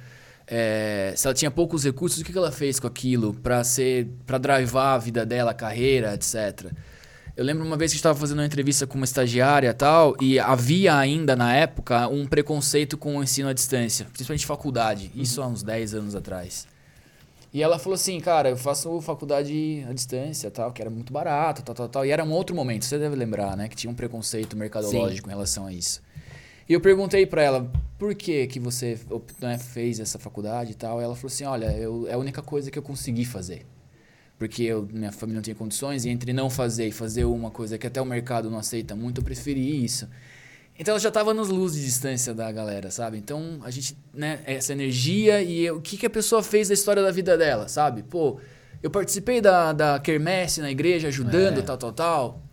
É, 0.48 1.12
se 1.16 1.26
ela 1.26 1.34
tinha 1.34 1.50
poucos 1.50 1.84
recursos, 1.84 2.22
o 2.22 2.24
que 2.24 2.38
ela 2.38 2.52
fez 2.52 2.80
com 2.80 2.86
aquilo 2.86 3.34
pra 3.34 3.64
ser, 3.64 4.08
para 4.28 4.38
drivar 4.38 4.94
a 4.94 4.98
vida 5.00 5.26
dela, 5.26 5.50
a 5.52 5.54
carreira, 5.56 6.14
etc. 6.14 6.72
Eu 7.38 7.44
lembro 7.44 7.66
uma 7.66 7.76
vez 7.76 7.92
que 7.92 7.98
estava 7.98 8.18
fazendo 8.18 8.40
uma 8.40 8.46
entrevista 8.46 8.88
com 8.88 8.96
uma 8.96 9.04
estagiária 9.04 9.68
e 9.68 9.74
tal, 9.74 10.16
e 10.22 10.40
havia 10.40 10.96
ainda 10.96 11.36
na 11.36 11.54
época 11.54 12.08
um 12.08 12.26
preconceito 12.26 12.98
com 12.98 13.18
o 13.18 13.24
ensino 13.24 13.50
à 13.50 13.54
distância, 13.54 14.06
principalmente 14.06 14.46
faculdade, 14.46 15.12
isso 15.14 15.42
há 15.42 15.48
uns 15.48 15.62
10 15.62 15.96
anos 15.96 16.16
atrás. 16.16 16.66
E 17.54 17.62
ela 17.62 17.78
falou 17.78 17.96
assim, 17.96 18.22
cara, 18.22 18.50
eu 18.50 18.56
faço 18.56 19.02
faculdade 19.02 19.86
à 19.90 19.92
distância, 19.92 20.50
tal, 20.50 20.72
que 20.72 20.82
era 20.82 20.90
muito 20.90 21.12
barato, 21.12 21.62
tal, 21.62 21.76
tal, 21.76 21.90
tal. 21.90 22.06
E 22.06 22.12
era 22.12 22.24
um 22.24 22.32
outro 22.32 22.56
momento, 22.56 22.86
você 22.86 22.98
deve 22.98 23.18
lembrar, 23.18 23.58
né, 23.58 23.68
que 23.68 23.76
tinha 23.76 23.92
um 23.92 23.96
preconceito 23.96 24.56
mercadológico 24.56 25.28
em 25.28 25.32
relação 25.32 25.66
a 25.66 25.74
isso. 25.74 26.02
E 26.70 26.74
eu 26.74 26.80
perguntei 26.80 27.26
pra 27.26 27.44
ela, 27.44 27.70
por 28.00 28.16
que 28.16 28.48
que 28.48 28.62
você 28.62 28.98
né, 29.42 29.58
fez 29.58 30.00
essa 30.00 30.18
faculdade 30.18 30.72
e 30.72 30.76
tal? 30.76 31.02
E 31.02 31.04
ela 31.04 31.16
falou 31.16 31.28
assim, 31.28 31.44
olha, 31.44 31.66
eu, 31.78 32.08
é 32.08 32.14
a 32.14 32.18
única 32.18 32.42
coisa 32.42 32.72
que 32.72 32.80
eu 32.80 32.84
consegui 32.84 33.26
fazer. 33.26 33.66
Porque 34.38 34.64
eu, 34.64 34.88
minha 34.92 35.12
família 35.12 35.38
não 35.38 35.44
tinha 35.44 35.56
condições, 35.56 36.04
e 36.06 36.10
entre 36.10 36.34
não 36.34 36.50
fazer 36.50 36.88
e 36.88 36.92
fazer 36.92 37.24
uma 37.26 37.50
coisa 37.50 37.78
que 37.78 37.88
até 37.88 38.02
o 38.02 38.06
mercado 38.06 38.50
não 38.50 38.58
aceita 38.58 38.96
muito, 38.96 39.22
eu 39.22 39.24
preferi 39.24 39.84
isso. 39.84 40.08
Então 40.78 40.92
ela 40.92 41.00
já 41.00 41.10
tava 41.10 41.34
nos 41.34 41.48
luz 41.48 41.74
de 41.74 41.86
distância 41.86 42.34
da 42.34 42.52
galera, 42.52 42.92
sabe? 42.92 43.18
Então 43.18 43.60
a 43.64 43.72
gente, 43.72 43.98
né, 44.14 44.40
essa 44.46 44.74
energia 44.74 45.42
e 45.42 45.62
eu- 45.66 45.78
o 45.78 45.82
que, 45.82 45.96
que 45.96 46.06
a 46.06 46.10
pessoa 46.10 46.44
fez 46.44 46.68
da 46.68 46.74
história 46.74 47.02
da 47.02 47.12
vida 47.12 47.38
dela, 47.38 47.70
sabe? 47.70 48.04
Pô, 48.04 48.40
eu 48.84 48.90
participei 48.92 49.40
da, 49.40 49.72
da 49.72 50.00
quermesse 50.00 50.60
na 50.60 50.70
igreja, 50.70 51.08
ajudando, 51.08 51.60
É. 51.60 51.62
tal, 51.62 51.78
tal, 51.78 51.94
tal. 51.94 52.45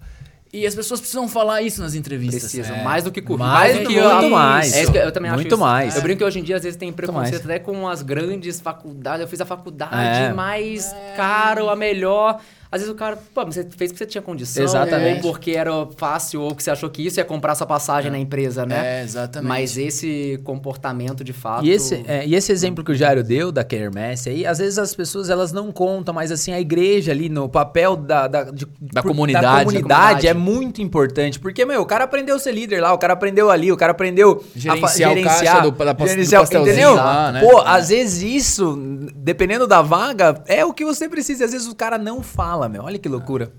E 0.52 0.66
as 0.66 0.74
pessoas 0.74 1.00
precisam 1.00 1.26
falar 1.28 1.62
isso 1.62 1.80
nas 1.80 1.94
entrevistas. 1.94 2.40
Precisam, 2.42 2.76
É. 2.76 2.82
mais 2.84 3.04
do 3.04 3.10
que 3.10 3.22
currículo. 3.22 3.48
Mais 3.48 3.72
do 3.78 3.86
que 3.88 3.98
muito 4.00 4.30
mais. 4.30 4.74
É 4.74 4.82
isso 4.82 4.92
que 4.92 4.98
eu 4.98 5.10
também 5.10 5.30
acho 5.30 5.38
Muito 5.40 5.48
isso. 5.54 5.58
mais. 5.58 5.96
Eu 5.96 6.02
brinco 6.02 6.18
que 6.18 6.24
hoje 6.24 6.40
em 6.40 6.42
dia 6.42 6.56
às 6.56 6.62
vezes 6.62 6.76
tem 6.76 6.92
preconceito 6.92 7.44
até 7.44 7.58
com 7.58 7.88
as 7.88 8.02
grandes 8.02 8.60
faculdades. 8.60 9.22
Eu 9.22 9.28
fiz 9.28 9.40
a 9.40 9.46
faculdade 9.46 9.94
É. 10.24 10.32
mais 10.34 10.94
cara, 11.16 11.62
a 11.70 11.74
melhor. 11.74 12.38
Às 12.72 12.80
vezes 12.80 12.88
o 12.92 12.96
cara, 12.96 13.18
pô, 13.34 13.44
mas 13.44 13.54
você 13.54 13.64
fez 13.76 13.92
porque 13.92 14.02
você 14.04 14.06
tinha 14.10 14.22
condição, 14.22 14.64
Exatamente. 14.64 15.26
ou 15.26 15.30
porque 15.32 15.50
era 15.50 15.70
fácil, 15.98 16.40
ou 16.40 16.54
que 16.54 16.62
você 16.62 16.70
achou 16.70 16.88
que 16.88 17.06
isso 17.06 17.20
ia 17.20 17.24
comprar 17.24 17.54
sua 17.54 17.66
passagem 17.66 18.10
na 18.10 18.18
empresa, 18.18 18.64
né? 18.64 19.00
É, 19.00 19.04
exatamente. 19.04 19.46
Mas 19.48 19.76
esse 19.76 20.40
comportamento 20.42 21.22
de 21.22 21.32
fato. 21.34 21.64
E 21.66 21.70
esse, 21.70 22.02
é, 22.08 22.26
e 22.26 22.34
esse 22.34 22.50
exemplo 22.50 22.82
que 22.82 22.90
o 22.90 22.94
Jairo 22.94 23.22
deu 23.22 23.52
da 23.52 23.62
Kermesse 23.62 24.30
aí, 24.30 24.46
às 24.46 24.58
vezes 24.58 24.78
as 24.78 24.94
pessoas 24.94 25.28
elas 25.28 25.52
não 25.52 25.70
contam, 25.70 26.14
mas 26.14 26.32
assim, 26.32 26.50
a 26.52 26.58
igreja 26.60 27.12
ali 27.12 27.28
no 27.28 27.46
papel 27.48 27.94
da, 27.94 28.26
da, 28.26 28.44
de- 28.44 28.66
Da 28.80 29.02
por- 29.02 29.08
comunidade. 29.08 29.44
da 29.44 29.58
comunidade 29.64 29.82
comunidade. 29.92 30.28
é 30.28 30.34
muito 30.34 30.80
importante. 30.80 31.38
Porque, 31.38 31.64
meu, 31.66 31.82
o 31.82 31.86
cara 31.86 32.04
aprendeu 32.04 32.36
a 32.36 32.38
ser 32.38 32.52
líder 32.52 32.80
lá, 32.80 32.92
o 32.94 32.98
cara 32.98 33.12
aprendeu 33.12 33.50
ali, 33.50 33.70
o 33.70 33.76
cara 33.76 33.92
aprendeu 33.92 34.42
Gerenciar 34.56 35.12
o 35.12 35.22
caixa 35.22 35.60
do- 35.60 35.70
da- 35.72 35.92
do 35.92 36.06
gerenciar, 36.06 36.40
pastelzinho 36.40 36.72
entendeu? 36.74 36.94
lá, 36.94 37.32
né? 37.32 37.40
Pô, 37.40 37.60
É. 37.60 37.64
às 37.66 37.88
vezes 37.90 38.22
isso, 38.22 38.78
dependendo 39.14 39.66
da 39.66 39.82
vaga, 39.82 40.42
é 40.46 40.64
o 40.64 40.72
que 40.72 40.84
você 40.84 41.08
precisa. 41.08 41.44
Às 41.44 41.52
vezes 41.52 41.68
o 41.68 41.74
cara 41.74 41.98
não 41.98 42.22
fala, 42.22 42.61
meu. 42.68 42.82
Olha 42.84 42.98
que 42.98 43.08
loucura. 43.08 43.50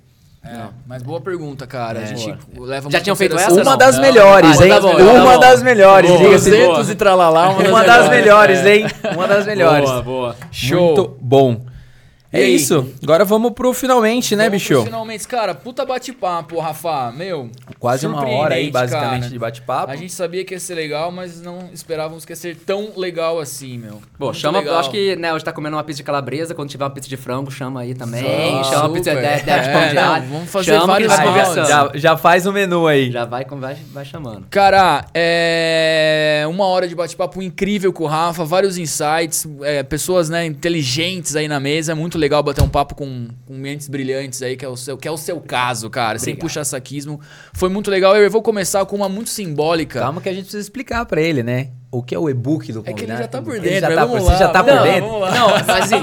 É, 0.45 0.57
mas 0.85 1.01
boa 1.01 1.21
pergunta, 1.21 1.65
cara. 1.65 1.99
a 1.99 2.01
É. 2.01 2.05
gente 2.05 2.37
Boa. 2.53 2.67
leva 2.67 2.89
Já 2.89 2.97
muito 2.97 3.03
tinham 3.05 3.15
feito 3.15 3.35
essa, 3.37 3.53
Uma 3.53 3.63
não? 3.63 3.77
das 3.77 3.95
Não, 3.95 4.01
melhores, 4.01 4.59
Ah, 4.59 4.65
hein? 4.65 4.69
tá 4.73 4.81
bom, 4.81 4.97
tá 4.97 5.03
uma 5.03 5.33
bom. 5.35 5.39
das 5.39 5.63
melhores, 5.63 6.09
Boa, 6.09 6.19
boa. 6.21 6.31
200 6.33 6.89
e 6.89 6.95
tralalá, 6.95 7.49
uma 7.49 7.59
das 7.63 7.69
Uma 7.69 7.83
das 7.85 8.09
melhores. 8.09 8.61
melhores, 8.61 8.65
É. 8.65 8.75
hein? 8.75 9.13
Uma 9.15 9.25
das 9.27 9.45
melhores. 9.45 9.89
Boa, 9.89 10.01
boa. 10.01 10.35
Show. 10.51 10.85
Muito 10.97 11.17
bom. 11.21 11.61
É 12.33 12.39
E 12.39 12.43
aí? 12.45 12.55
isso. 12.55 12.89
Agora 13.03 13.23
vamos 13.23 13.51
pro 13.51 13.71
finalmente, 13.73 14.35
né, 14.35 14.45
Vamos 14.45 14.61
bicho? 14.63 14.83
Finalmente, 14.83 15.27
cara, 15.27 15.53
puta 15.53 15.85
bate-papo, 15.85 16.59
Rafa. 16.59 17.11
Meu. 17.15 17.49
Quase 17.79 18.07
uma 18.07 18.27
hora 18.27 18.55
aí, 18.55 18.71
basicamente, 18.71 19.19
cara. 19.21 19.31
de 19.31 19.37
bate-papo. 19.39 19.91
A 19.91 19.95
gente 19.95 20.11
sabia 20.11 20.43
que 20.43 20.53
ia 20.55 20.59
ser 20.59 20.73
legal, 20.73 21.11
mas 21.11 21.39
não 21.41 21.69
esperávamos 21.71 22.25
que 22.25 22.31
ia 22.31 22.35
ser 22.35 22.55
tão 22.55 22.89
legal 22.97 23.39
assim, 23.39 23.77
meu. 23.77 24.01
Pô, 24.17 24.25
Muito 24.25 24.37
chama, 24.39 24.57
legal. 24.59 24.73
eu 24.73 24.79
acho 24.79 24.89
que, 24.89 25.15
né, 25.15 25.31
hoje 25.31 25.45
tá 25.45 25.51
comendo 25.53 25.75
uma 25.77 25.83
pizza 25.83 25.97
de 25.97 26.03
calabresa, 26.03 26.55
quando 26.55 26.69
tiver 26.69 26.83
uma 26.83 26.89
pizza 26.89 27.07
de 27.07 27.17
frango, 27.17 27.51
chama 27.51 27.81
aí 27.81 27.93
também. 27.93 28.59
Ah, 28.59 28.63
chama 28.63 28.87
uma 28.87 28.93
pizza 28.93 29.11
de, 29.11 29.17
super. 29.21 29.35
de, 29.37 29.43
de 29.43 29.45
pão 29.71 29.81
É, 29.81 29.89
de 29.89 29.95
não, 29.95 30.13
alho. 30.15 30.25
vamos 30.27 30.49
fazer 30.49 30.71
chama 30.73 30.87
vários 30.87 31.15
conversando. 31.15 31.67
já, 31.67 31.91
já 31.93 32.17
faz 32.17 32.47
o 32.47 32.51
menu 32.51 32.87
aí. 32.87 33.11
Já 33.11 33.25
vai, 33.25 33.45
vai, 33.45 33.77
vai 33.93 34.05
chamando. 34.05 34.47
Cara, 34.49 35.05
é 35.13 36.45
uma 36.49 36.65
hora 36.65 36.87
de 36.87 36.95
bate-papo 36.95 37.43
incrível 37.43 37.93
com 37.93 38.05
o 38.05 38.07
Rafa, 38.07 38.43
vários 38.43 38.77
insights, 38.79 39.47
é, 39.61 39.83
pessoas 39.83 40.29
né, 40.29 40.45
inteligentes 40.45 41.35
aí 41.35 41.47
na 41.47 41.59
mesa. 41.59 41.91
É 41.91 41.95
muito 41.95 42.17
legal 42.17 42.22
bater 42.29 42.61
um 42.61 42.69
papo 42.69 42.95
com, 42.95 43.27
com 43.45 43.53
mentes 43.53 43.87
brilhantes 43.87 44.41
aí, 44.41 44.55
que 44.55 44.63
é 44.65 44.67
o 44.67 44.77
seu, 44.77 44.97
que 44.97 45.07
é 45.07 45.11
o 45.11 45.17
seu 45.17 45.39
caso, 45.39 45.89
cara, 45.89 46.17
sem 46.19 46.33
Obrigado. 46.33 46.49
puxar 46.49 46.63
saquismo. 46.63 47.19
Foi 47.53 47.69
muito 47.69 47.89
legal. 47.89 48.15
Eu 48.15 48.29
vou 48.31 48.41
começar 48.41 48.85
com 48.85 48.95
uma 48.95 49.09
muito 49.09 49.29
simbólica. 49.29 49.99
Calma 49.99 50.21
que 50.21 50.29
a 50.29 50.33
gente 50.33 50.43
precisa 50.43 50.61
explicar 50.61 51.05
pra 51.05 51.21
ele, 51.21 51.43
né? 51.43 51.69
O 51.95 52.01
que 52.01 52.15
é 52.15 52.17
o 52.19 52.27
e-book 52.27 52.73
do 52.73 52.79
É 52.79 52.83
que 52.85 52.89
ele 52.89 52.95
convidado. 53.13 53.21
já 53.21 53.27
tá 53.27 53.41
por 53.41 53.51
Ele 53.55 53.59
dentro, 53.61 53.79
já 53.81 53.87
mas 53.87 53.95
tá 53.95 54.05
vamos 54.05 54.19
por- 54.21 54.25
lá, 54.27 54.33
Você 54.33 54.43
já 54.43 54.49
tá 54.49 54.63
por 54.63 54.73
lá, 54.73 54.81
dentro? 54.81 55.09
Não, 55.09 55.49
mas 55.49 55.69
assim, 55.69 55.95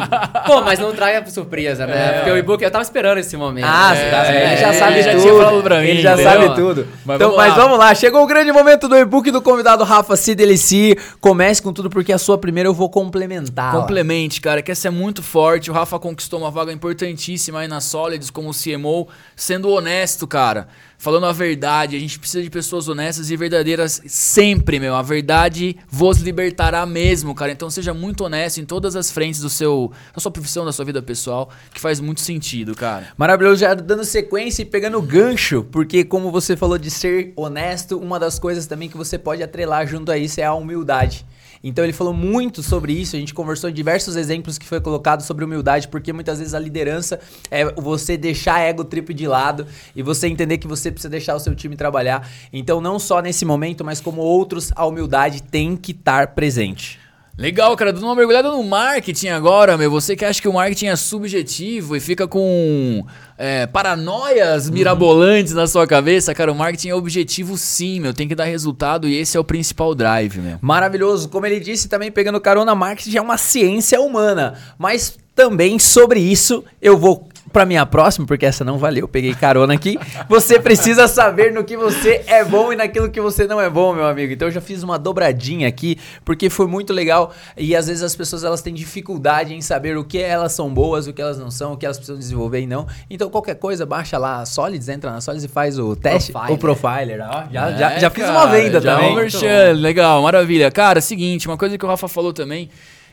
pô, 0.47 0.62
mas 0.62 0.78
não 0.78 0.93
traga 0.95 1.28
surpresa, 1.30 1.84
né? 1.86 1.97
É. 1.97 2.12
Porque 2.18 2.30
o 2.30 2.36
e-book, 2.36 2.62
eu 2.62 2.70
tava 2.70 2.82
esperando 2.82 3.18
esse 3.18 3.36
momento. 3.36 3.64
Ah, 3.66 3.91
né? 3.93 3.97
você 4.05 4.11
tá- 4.11 4.26
é, 4.32 4.47
ele 4.53 4.57
já 4.57 4.68
é, 4.68 4.72
sabe 4.72 4.93
ele 4.95 5.03
já 5.03 5.11
tudo. 5.11 5.22
tinha 5.22 5.34
falado 5.34 5.62
pra 5.64 5.80
mim, 5.80 5.86
ele 5.88 6.01
já 6.03 6.12
entendeu? 6.14 6.32
sabe 6.32 6.55
tudo. 6.55 6.86
Mas 7.05 7.16
então, 7.16 7.30
vamos 7.30 7.36
mas 7.36 7.57
lá. 7.57 7.62
vamos 7.64 7.78
lá. 7.78 7.95
Chegou 7.97 8.22
o 8.22 8.26
grande 8.28 8.53
momento 8.53 8.86
do 8.86 8.97
e-book 8.97 9.30
do 9.32 9.43
convidado 9.43 9.82
Rafa 9.82 10.14
Cideleci. 10.16 10.97
Comece 11.20 11.61
com 11.61 11.72
tudo, 11.72 11.91
porque 11.91 12.12
a 12.12 12.18
sua 12.18 12.38
primeira 12.38 12.68
eu 12.68 12.74
vou 12.74 12.88
complementar. 12.88 13.72
Complemente, 13.72 14.41
cara, 14.41 14.62
que 14.62 14.70
essa 14.70 14.86
é 14.86 14.91
muito 14.93 15.24
forte. 15.24 15.72
O 15.72 15.74
Rafa 15.74 15.99
conquistou 15.99 16.38
uma 16.38 16.53
vaga 16.53 16.72
importantíssima 16.72 17.59
aí 17.61 17.66
na 17.68 17.80
Solids 17.80 18.30
como 18.30 18.53
CMO, 18.55 19.09
sendo 19.34 19.68
honesto, 19.70 20.24
cara. 20.26 20.68
Falando 21.01 21.24
a 21.24 21.32
verdade, 21.32 21.96
a 21.96 21.98
gente 21.98 22.18
precisa 22.18 22.42
de 22.42 22.51
pessoas 22.51 22.86
honestas 22.86 23.30
e 23.30 23.34
verdadeiras 23.34 24.03
sempre, 24.05 24.78
meu. 24.78 24.94
A 24.94 25.01
verdade 25.01 25.74
vos 25.88 26.18
libertará 26.18 26.84
mesmo, 26.84 27.34
cara. 27.34 27.51
Então 27.51 27.70
seja 27.70 27.94
muito 27.94 28.22
honesto 28.22 28.61
em 28.61 28.66
todas 28.66 28.94
as 28.94 29.11
frentes 29.11 29.40
do 29.40 29.48
seu, 29.48 29.90
da 30.14 30.20
sua 30.20 30.30
profissão, 30.30 30.62
da 30.62 30.72
sua 30.72 30.84
vida 30.84 31.01
pessoal, 31.01 31.48
que 31.72 31.80
faz 31.80 32.01
muito 32.01 32.20
sentido, 32.20 32.74
cara. 32.74 33.14
Maravilhoso, 33.16 33.62
já 33.62 33.72
dando 33.72 34.05
sequência 34.05 34.61
e 34.61 34.66
pegando 34.66 35.01
gancho, 35.01 35.66
porque 35.72 36.05
como 36.05 36.30
você 36.30 36.55
falou 36.55 36.76
de 36.76 36.90
ser 36.90 37.32
honesto, 37.34 37.98
uma 37.98 38.20
das 38.20 38.38
coisas 38.38 38.66
também 38.66 38.90
que 38.90 38.96
você 38.98 39.16
pode 39.18 39.42
atrelar 39.42 39.86
junto 39.86 40.12
a 40.12 40.18
isso 40.18 40.38
é 40.38 40.44
a 40.44 40.53
humildade. 40.53 41.24
Então 41.62 41.84
ele 41.84 41.92
falou 41.92 42.14
muito 42.14 42.62
sobre 42.62 42.92
isso, 42.94 43.16
a 43.16 43.18
gente 43.18 43.34
conversou 43.34 43.68
em 43.68 43.72
diversos 43.72 44.16
exemplos 44.16 44.57
que 44.57 44.66
foi 44.66 44.80
colocado 44.80 45.20
sobre 45.20 45.44
humildade, 45.44 45.88
porque 45.88 46.11
muitas 46.11 46.38
vezes 46.38 46.55
a 46.55 46.59
liderança 46.59 47.20
é 47.51 47.70
você 47.74 48.16
deixar 48.16 48.61
ego 48.61 48.82
trip 48.82 49.12
de 49.12 49.26
lado 49.26 49.66
e 49.94 50.03
você 50.03 50.26
entender 50.26 50.57
que 50.57 50.66
você 50.66 50.89
precisa 50.91 51.11
deixar 51.11 51.34
o 51.34 51.41
seu 51.41 51.55
time 51.55 51.76
trabalhar. 51.76 52.28
Então 52.53 52.80
não 52.80 52.99
só 52.99 53.20
nesse 53.20 53.45
momento, 53.45 53.84
mas 53.84 54.01
como 54.01 54.20
outros, 54.20 54.72
a 54.74 54.86
humildade 54.86 55.43
tem 55.43 55.76
que 55.76 55.93
estar 55.93 56.28
presente. 56.28 56.99
Legal, 57.41 57.74
cara, 57.74 57.91
dando 57.91 58.05
uma 58.05 58.14
mergulhada 58.14 58.51
no 58.51 58.62
marketing 58.62 59.28
agora, 59.28 59.78
meu. 59.78 59.91
Você 59.91 60.14
que 60.14 60.26
acha 60.26 60.43
que 60.43 60.47
o 60.47 60.53
marketing 60.53 60.88
é 60.88 60.97
subjetivo 60.97 61.97
e 61.97 62.01
fica 62.01 62.28
com 62.28 63.03
é, 63.38 63.66
paranoias 63.66 64.68
mirabolantes 64.68 65.55
na 65.55 65.66
sua 65.66 65.86
cabeça, 65.86 66.34
cara, 66.34 66.53
o 66.53 66.55
marketing 66.55 66.91
é 66.91 66.95
objetivo 66.95 67.57
sim, 67.57 67.99
meu. 67.99 68.12
Tem 68.12 68.28
que 68.28 68.34
dar 68.34 68.45
resultado 68.45 69.09
e 69.09 69.16
esse 69.16 69.38
é 69.38 69.41
o 69.41 69.45
principal 69.45 69.95
drive, 69.95 70.38
meu. 70.38 70.59
Maravilhoso. 70.61 71.30
Como 71.30 71.47
ele 71.47 71.59
disse, 71.61 71.88
também 71.88 72.12
pegando 72.12 72.38
carona, 72.43 72.74
marketing 72.74 73.16
é 73.16 73.22
uma 73.22 73.38
ciência 73.38 73.99
humana. 74.03 74.59
Mas 74.76 75.18
também 75.34 75.78
sobre 75.78 76.20
isso 76.20 76.62
eu 76.82 76.99
vou 76.99 77.26
para 77.53 77.66
minha 77.66 77.84
próxima, 77.84 78.26
porque 78.26 78.46
essa 78.46 78.64
não 78.64 78.78
valeu, 78.78 79.09
peguei 79.09 79.34
carona 79.34 79.74
aqui. 79.74 79.98
Você 80.28 80.59
precisa 80.61 81.09
saber 81.09 81.53
no 81.53 81.64
que 81.64 81.76
você 81.76 82.22
é 82.26 82.44
bom 82.44 82.72
e 82.72 82.76
naquilo 82.76 83.11
que 83.11 83.20
você 83.20 83.46
não 83.46 83.61
é 83.61 83.68
bom, 83.68 83.92
meu 83.92 84.07
amigo. 84.07 84.32
Então 84.32 84.48
eu 84.48 84.53
já 84.53 84.61
fiz 84.61 84.82
uma 84.82 84.98
dobradinha 84.98 85.66
aqui, 85.68 85.98
porque 86.24 86.48
foi 86.48 86.66
muito 86.66 86.92
legal 86.92 87.32
e 87.57 87.74
às 87.74 87.86
vezes 87.88 88.03
as 88.03 88.14
pessoas 88.14 88.44
elas 88.44 88.62
têm 88.62 88.72
dificuldade 88.72 89.55
em 89.55 89.61
saber 89.61 89.96
o 89.96 90.05
que 90.05 90.18
elas 90.18 90.53
são 90.53 90.72
boas, 90.72 91.07
o 91.07 91.12
que 91.12 91.20
elas 91.20 91.38
não 91.38 91.51
são, 91.51 91.72
o 91.72 91.76
que 91.76 91.84
elas 91.84 91.96
precisam 91.98 92.18
desenvolver 92.18 92.61
e 92.61 92.66
não. 92.66 92.86
Então 93.09 93.28
qualquer 93.30 93.57
coisa, 93.57 93.84
baixa 93.84 94.16
lá 94.18 94.40
a 94.40 94.46
Solids, 94.46 94.88
entra 94.88 95.11
na 95.11 95.20
Solids 95.20 95.44
e 95.44 95.48
faz 95.48 95.78
o 95.78 95.96
teste, 95.96 96.32
Profiler. 96.32 96.55
o 96.55 96.59
profiler, 96.59 97.20
ó. 97.22 97.44
Já, 97.53 97.70
É, 97.70 97.76
já, 97.78 97.98
já 97.98 98.11
fiz 98.11 98.24
cara, 98.24 98.38
uma 98.38 98.46
venda 98.46 98.80
já 98.80 98.94
também. 98.94 99.11
é 99.11 99.12
um 99.12 99.16
merchan, 99.16 99.72
legal, 99.74 100.22
maravilha. 100.22 100.70
Cara, 100.70 101.01
seguinte, 101.01 101.48
uma 101.48 101.57
coisa 101.57 101.76
que 101.76 101.84
o 101.84 101.88
Rafa 101.88 102.07
falou 102.09 102.32
também, 102.32 102.70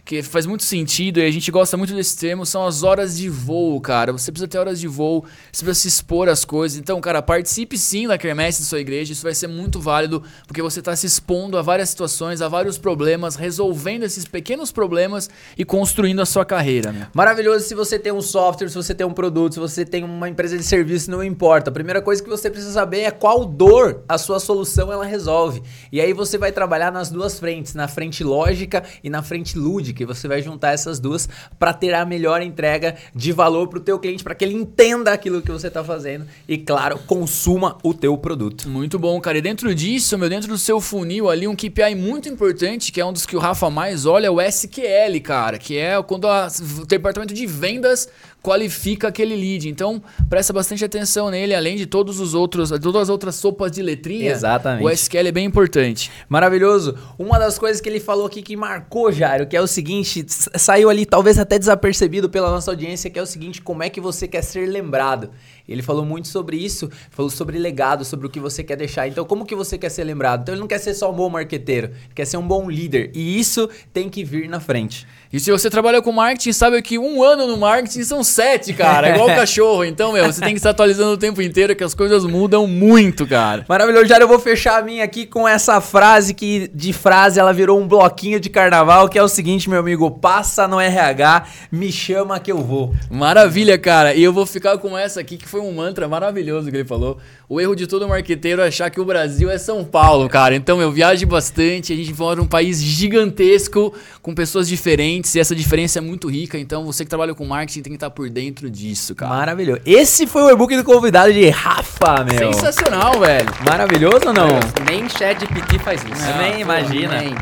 que 0.07 0.23
faz 0.23 0.45
muito 0.45 0.63
sentido 0.63 1.19
e 1.19 1.25
a 1.25 1.29
gente 1.29 1.51
gosta 1.51 1.75
muito 1.75 1.93
desse 1.93 2.17
termo, 2.17 2.45
são 2.45 2.65
as 2.65 2.81
horas 2.81 3.17
de 3.17 3.29
voo, 3.29 3.79
cara. 3.81 4.13
Você 4.13 4.31
precisa 4.31 4.47
ter 4.47 4.57
horas 4.57 4.79
de 4.79 4.87
voo, 4.87 5.25
você 5.51 5.65
precisa 5.65 5.81
se 5.81 5.87
expor 5.89 6.29
às 6.29 6.45
coisas. 6.45 6.79
Então, 6.79 7.01
cara, 7.01 7.21
participe 7.21 7.77
sim 7.77 8.07
da 8.07 8.17
quermesse 8.17 8.61
da 8.61 8.67
sua 8.67 8.79
igreja, 8.79 9.11
isso 9.11 9.23
vai 9.23 9.35
ser 9.35 9.47
muito 9.47 9.81
válido, 9.81 10.23
porque 10.47 10.61
você 10.61 10.79
está 10.79 10.95
se 10.95 11.05
expondo 11.05 11.57
a 11.57 11.61
várias 11.61 11.89
situações, 11.89 12.41
a 12.41 12.47
vários 12.47 12.77
problemas, 12.77 13.35
resolvendo 13.35 14.03
esses 14.03 14.23
pequenos 14.23 14.71
problemas 14.71 15.29
e 15.57 15.65
construindo 15.65 16.21
a 16.21 16.25
sua 16.25 16.45
carreira, 16.45 16.93
né? 16.93 17.09
Maravilhoso 17.13 17.65
se 17.65 17.75
você 17.75 17.99
tem 17.99 18.13
um 18.13 18.21
software, 18.21 18.69
se 18.69 18.75
você 18.75 18.95
tem 18.95 19.05
um 19.05 19.13
produto, 19.13 19.55
se 19.55 19.59
você 19.59 19.83
tem 19.83 20.05
uma 20.05 20.29
empresa 20.29 20.57
de 20.57 20.63
serviço, 20.63 21.11
não 21.11 21.21
importa. 21.21 21.69
A 21.69 21.73
primeira 21.73 22.01
coisa 22.01 22.23
que 22.23 22.29
você 22.29 22.49
precisa 22.49 22.71
saber 22.71 23.01
é 23.01 23.11
qual 23.11 23.43
dor 23.43 24.05
a 24.07 24.17
sua 24.17 24.39
solução 24.39 24.89
ela 24.89 25.03
resolve. 25.03 25.61
E 25.91 25.99
aí 25.99 26.13
você 26.13 26.37
vai 26.37 26.53
trabalhar 26.53 26.93
nas 26.93 27.09
duas 27.09 27.37
frentes, 27.37 27.73
na 27.73 27.89
frente 27.89 28.23
lógica 28.23 28.85
e 29.03 29.09
na 29.09 29.21
frente 29.21 29.59
lúdica. 29.59 29.96
E 30.03 30.05
você 30.05 30.27
vai 30.27 30.41
juntar 30.41 30.73
essas 30.73 30.99
duas 30.99 31.27
para 31.59 31.73
ter 31.73 31.93
a 31.93 32.05
melhor 32.05 32.41
entrega 32.41 32.95
de 33.15 33.31
valor 33.31 33.67
para 33.67 33.79
o 33.79 33.81
teu 33.81 33.97
cliente, 33.99 34.23
para 34.23 34.35
que 34.35 34.43
ele 34.45 34.53
entenda 34.55 35.11
aquilo 35.11 35.41
que 35.41 35.51
você 35.51 35.67
está 35.67 35.83
fazendo 35.83 36.25
e, 36.47 36.57
claro, 36.57 36.99
consuma 37.05 37.77
o 37.83 37.93
teu 37.93 38.17
produto. 38.17 38.69
Muito 38.69 38.97
bom, 38.99 39.19
cara. 39.21 39.37
E 39.37 39.41
dentro 39.41 39.73
disso, 39.73 40.17
meu, 40.17 40.29
dentro 40.29 40.47
do 40.49 40.57
seu 40.57 40.79
funil 40.79 41.29
ali, 41.29 41.47
um 41.47 41.55
KPI 41.55 41.95
muito 41.95 42.29
importante, 42.29 42.91
que 42.91 42.99
é 43.01 43.05
um 43.05 43.13
dos 43.13 43.25
que 43.25 43.35
o 43.35 43.39
Rafa 43.39 43.69
mais 43.69 44.05
olha, 44.05 44.27
é 44.27 44.29
o 44.29 44.39
SQL, 44.41 45.19
cara, 45.23 45.57
que 45.57 45.77
é 45.77 46.01
quando 46.03 46.27
a- 46.27 46.47
o 46.81 46.85
departamento 46.85 47.33
de 47.33 47.45
vendas 47.45 48.07
qualifica 48.41 49.09
aquele 49.09 49.35
lead. 49.35 49.67
Então, 49.67 50.01
presta 50.29 50.53
bastante 50.53 50.85
atenção 50.85 51.29
nele, 51.29 51.53
além 51.53 51.75
de 51.75 51.85
todos 51.85 52.19
os 52.19 52.33
outros, 52.33 52.69
todas 52.81 53.01
as 53.03 53.09
outras 53.09 53.35
sopas 53.35 53.71
de 53.71 53.81
letrinha. 53.81 54.31
Exatamente. 54.31 54.85
O 54.85 54.89
SQL 54.89 55.27
é 55.27 55.31
bem 55.31 55.45
importante. 55.45 56.09
Maravilhoso. 56.29 56.95
Uma 57.19 57.37
das 57.37 57.59
coisas 57.59 57.81
que 57.81 57.89
ele 57.89 57.99
falou 57.99 58.25
aqui 58.25 58.41
que 58.41 58.55
marcou, 58.55 59.11
Jairo, 59.11 59.47
que 59.47 59.57
é 59.57 59.61
o 59.61 59.67
seguinte, 59.67 59.86
s- 59.95 60.49
saiu 60.55 60.89
ali 60.89 61.05
talvez 61.05 61.37
até 61.39 61.57
desapercebido 61.59 62.29
pela 62.29 62.49
nossa 62.51 62.71
audiência, 62.71 63.09
que 63.09 63.17
é 63.17 63.21
o 63.21 63.25
seguinte, 63.25 63.61
como 63.61 63.83
é 63.83 63.89
que 63.89 63.99
você 64.01 64.27
quer 64.27 64.41
ser 64.43 64.65
lembrado? 64.67 65.29
Ele 65.67 65.81
falou 65.81 66.05
muito 66.05 66.27
sobre 66.27 66.57
isso, 66.57 66.89
falou 67.09 67.29
sobre 67.29 67.57
legado, 67.57 68.05
sobre 68.05 68.27
o 68.27 68.29
que 68.29 68.39
você 68.39 68.63
quer 68.63 68.77
deixar. 68.77 69.07
Então, 69.07 69.25
como 69.25 69.45
que 69.45 69.55
você 69.55 69.77
quer 69.77 69.89
ser 69.89 70.03
lembrado? 70.03 70.41
Então, 70.41 70.55
ele 70.55 70.61
não 70.61 70.67
quer 70.67 70.79
ser 70.79 70.93
só 70.93 71.11
um 71.11 71.15
bom 71.15 71.29
marqueteiro, 71.29 71.91
quer 72.15 72.25
ser 72.25 72.37
um 72.37 72.47
bom 72.47 72.69
líder. 72.69 73.11
E 73.13 73.39
isso 73.39 73.69
tem 73.91 74.09
que 74.09 74.23
vir 74.23 74.47
na 74.47 74.59
frente. 74.59 75.05
E 75.31 75.39
se 75.39 75.51
você 75.51 75.69
trabalha 75.69 76.01
com 76.01 76.11
marketing, 76.11 76.53
sabe 76.53 76.81
que 76.81 76.97
um 76.97 77.21
ano 77.21 77.47
no 77.47 77.57
marketing 77.57 78.03
são 78.03 78.23
sete, 78.23 78.73
cara. 78.73 79.09
É 79.09 79.13
igual 79.13 79.29
o 79.29 79.35
cachorro. 79.35 79.83
Então, 79.83 80.13
meu, 80.13 80.25
você 80.25 80.39
tem 80.39 80.51
que 80.51 80.57
estar 80.57 80.69
atualizando 80.69 81.11
o 81.11 81.17
tempo 81.17 81.41
inteiro, 81.41 81.75
que 81.75 81.83
as 81.83 81.93
coisas 81.93 82.23
mudam 82.23 82.65
muito, 82.65 83.27
cara. 83.27 83.65
Maravilhoso, 83.67 84.05
Jairo. 84.05 84.23
Eu 84.23 84.27
vou 84.27 84.39
fechar 84.39 84.79
a 84.79 84.81
minha 84.81 85.03
aqui 85.03 85.25
com 85.25 85.45
essa 85.45 85.81
frase 85.81 86.33
que 86.33 86.69
de 86.73 86.93
frase 86.93 87.39
ela 87.39 87.51
virou 87.51 87.79
um 87.79 87.87
bloquinho 87.87 88.39
de 88.39 88.49
carnaval, 88.49 89.09
que 89.09 89.19
é 89.19 89.23
o 89.23 89.27
seguinte, 89.27 89.69
meu 89.69 89.79
amigo, 89.79 90.09
passa 90.09 90.67
no 90.67 90.79
RH, 90.79 91.45
me 91.71 91.91
chama 91.91 92.39
que 92.39 92.51
eu 92.51 92.59
vou. 92.59 92.95
Maravilha, 93.09 93.77
cara. 93.77 94.13
E 94.13 94.23
eu 94.23 94.31
vou 94.31 94.45
ficar 94.45 94.77
com 94.77 94.97
essa 94.97 95.19
aqui, 95.19 95.37
que 95.37 95.47
foi 95.47 95.56
um 95.59 95.73
mantra 95.73 96.07
maravilhoso 96.07 96.69
que 96.69 96.77
ele 96.77 96.85
falou. 96.85 97.17
O 97.47 97.59
erro 97.59 97.75
de 97.75 97.87
todo 97.87 98.07
marqueteiro 98.07 98.61
é 98.61 98.67
achar 98.67 98.89
que 98.89 98.99
o 98.99 99.05
Brasil 99.05 99.49
é 99.49 99.57
São 99.57 99.83
Paulo, 99.83 100.27
cara. 100.29 100.55
Então 100.55 100.81
eu 100.81 100.91
viajo 100.91 101.25
bastante, 101.27 101.93
a 101.93 101.95
gente 101.95 102.13
mora 102.17 102.37
num 102.37 102.47
país 102.47 102.81
gigantesco, 102.81 103.93
com 104.21 104.33
pessoas 104.33 104.67
diferentes, 104.67 105.33
e 105.35 105.39
essa 105.39 105.55
diferença 105.55 105.99
é 105.99 106.01
muito 106.01 106.29
rica. 106.29 106.57
Então 106.57 106.85
você 106.85 107.03
que 107.03 107.09
trabalha 107.09 107.33
com 107.33 107.45
marketing 107.45 107.81
tem 107.81 107.91
que 107.91 107.97
estar 107.97 108.09
por 108.09 108.29
dentro 108.29 108.69
disso, 108.69 109.15
cara. 109.15 109.33
Maravilhoso. 109.33 109.81
Esse 109.85 110.27
foi 110.27 110.43
o 110.43 110.49
e-book 110.49 110.75
do 110.75 110.83
convidado 110.83 111.31
de 111.33 111.49
Rafa, 111.49 112.23
meu. 112.23 112.53
Sensacional, 112.53 113.19
velho. 113.19 113.49
Maravilhoso 113.65 114.27
ou 114.27 114.33
não? 114.33 114.59
Nem 114.85 115.07
chat 115.09 115.39
GPT 115.39 115.79
faz 115.79 116.01
isso. 116.03 116.37
Nem 116.37 116.53
Pô, 116.53 116.59
imagina. 116.61 117.21
nem. 117.21 117.35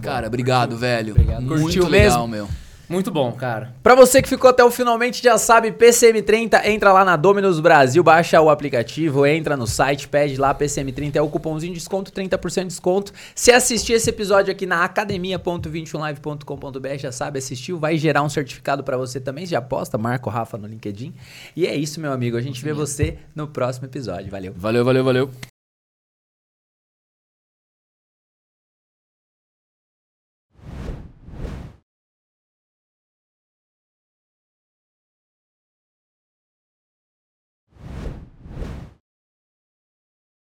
Cara, 0.00 0.26
obrigado, 0.26 0.76
velho. 0.76 1.12
Obrigado. 1.12 1.42
Muito 1.42 1.62
Curtiu 1.62 1.88
legal, 1.88 2.26
mesmo? 2.26 2.28
meu. 2.28 2.65
Muito 2.88 3.10
bom, 3.10 3.32
cara. 3.32 3.74
Pra 3.82 3.96
você 3.96 4.22
que 4.22 4.28
ficou 4.28 4.48
até 4.48 4.64
o 4.64 4.70
finalmente 4.70 5.20
já 5.22 5.36
sabe, 5.38 5.72
PCM30, 5.72 6.66
entra 6.66 6.92
lá 6.92 7.04
na 7.04 7.16
Dominus 7.16 7.58
Brasil, 7.58 8.00
baixa 8.02 8.40
o 8.40 8.48
aplicativo, 8.48 9.26
entra 9.26 9.56
no 9.56 9.66
site, 9.66 10.06
pede 10.06 10.36
lá 10.36 10.54
PCM30, 10.54 11.16
é 11.16 11.22
o 11.22 11.28
cupomzinho 11.28 11.72
de 11.72 11.80
desconto, 11.80 12.12
30% 12.12 12.62
de 12.62 12.68
desconto. 12.68 13.12
Se 13.34 13.50
assistir 13.50 13.94
esse 13.94 14.10
episódio 14.10 14.52
aqui 14.52 14.66
na 14.66 14.84
academia.21live.com.br, 14.84 16.98
já 16.98 17.10
sabe, 17.10 17.38
assistiu, 17.38 17.76
vai 17.78 17.98
gerar 17.98 18.22
um 18.22 18.28
certificado 18.28 18.84
pra 18.84 18.96
você 18.96 19.18
também, 19.18 19.44
já 19.46 19.60
posta, 19.60 19.98
marca 19.98 20.28
o 20.28 20.32
Rafa 20.32 20.56
no 20.56 20.68
LinkedIn. 20.68 21.12
E 21.56 21.66
é 21.66 21.74
isso, 21.74 22.00
meu 22.00 22.12
amigo, 22.12 22.36
a 22.36 22.40
gente 22.40 22.62
vê 22.62 22.72
você 22.72 23.18
no 23.34 23.48
próximo 23.48 23.86
episódio, 23.86 24.30
valeu. 24.30 24.54
Valeu, 24.56 24.84
valeu, 24.84 25.04
valeu. 25.04 25.55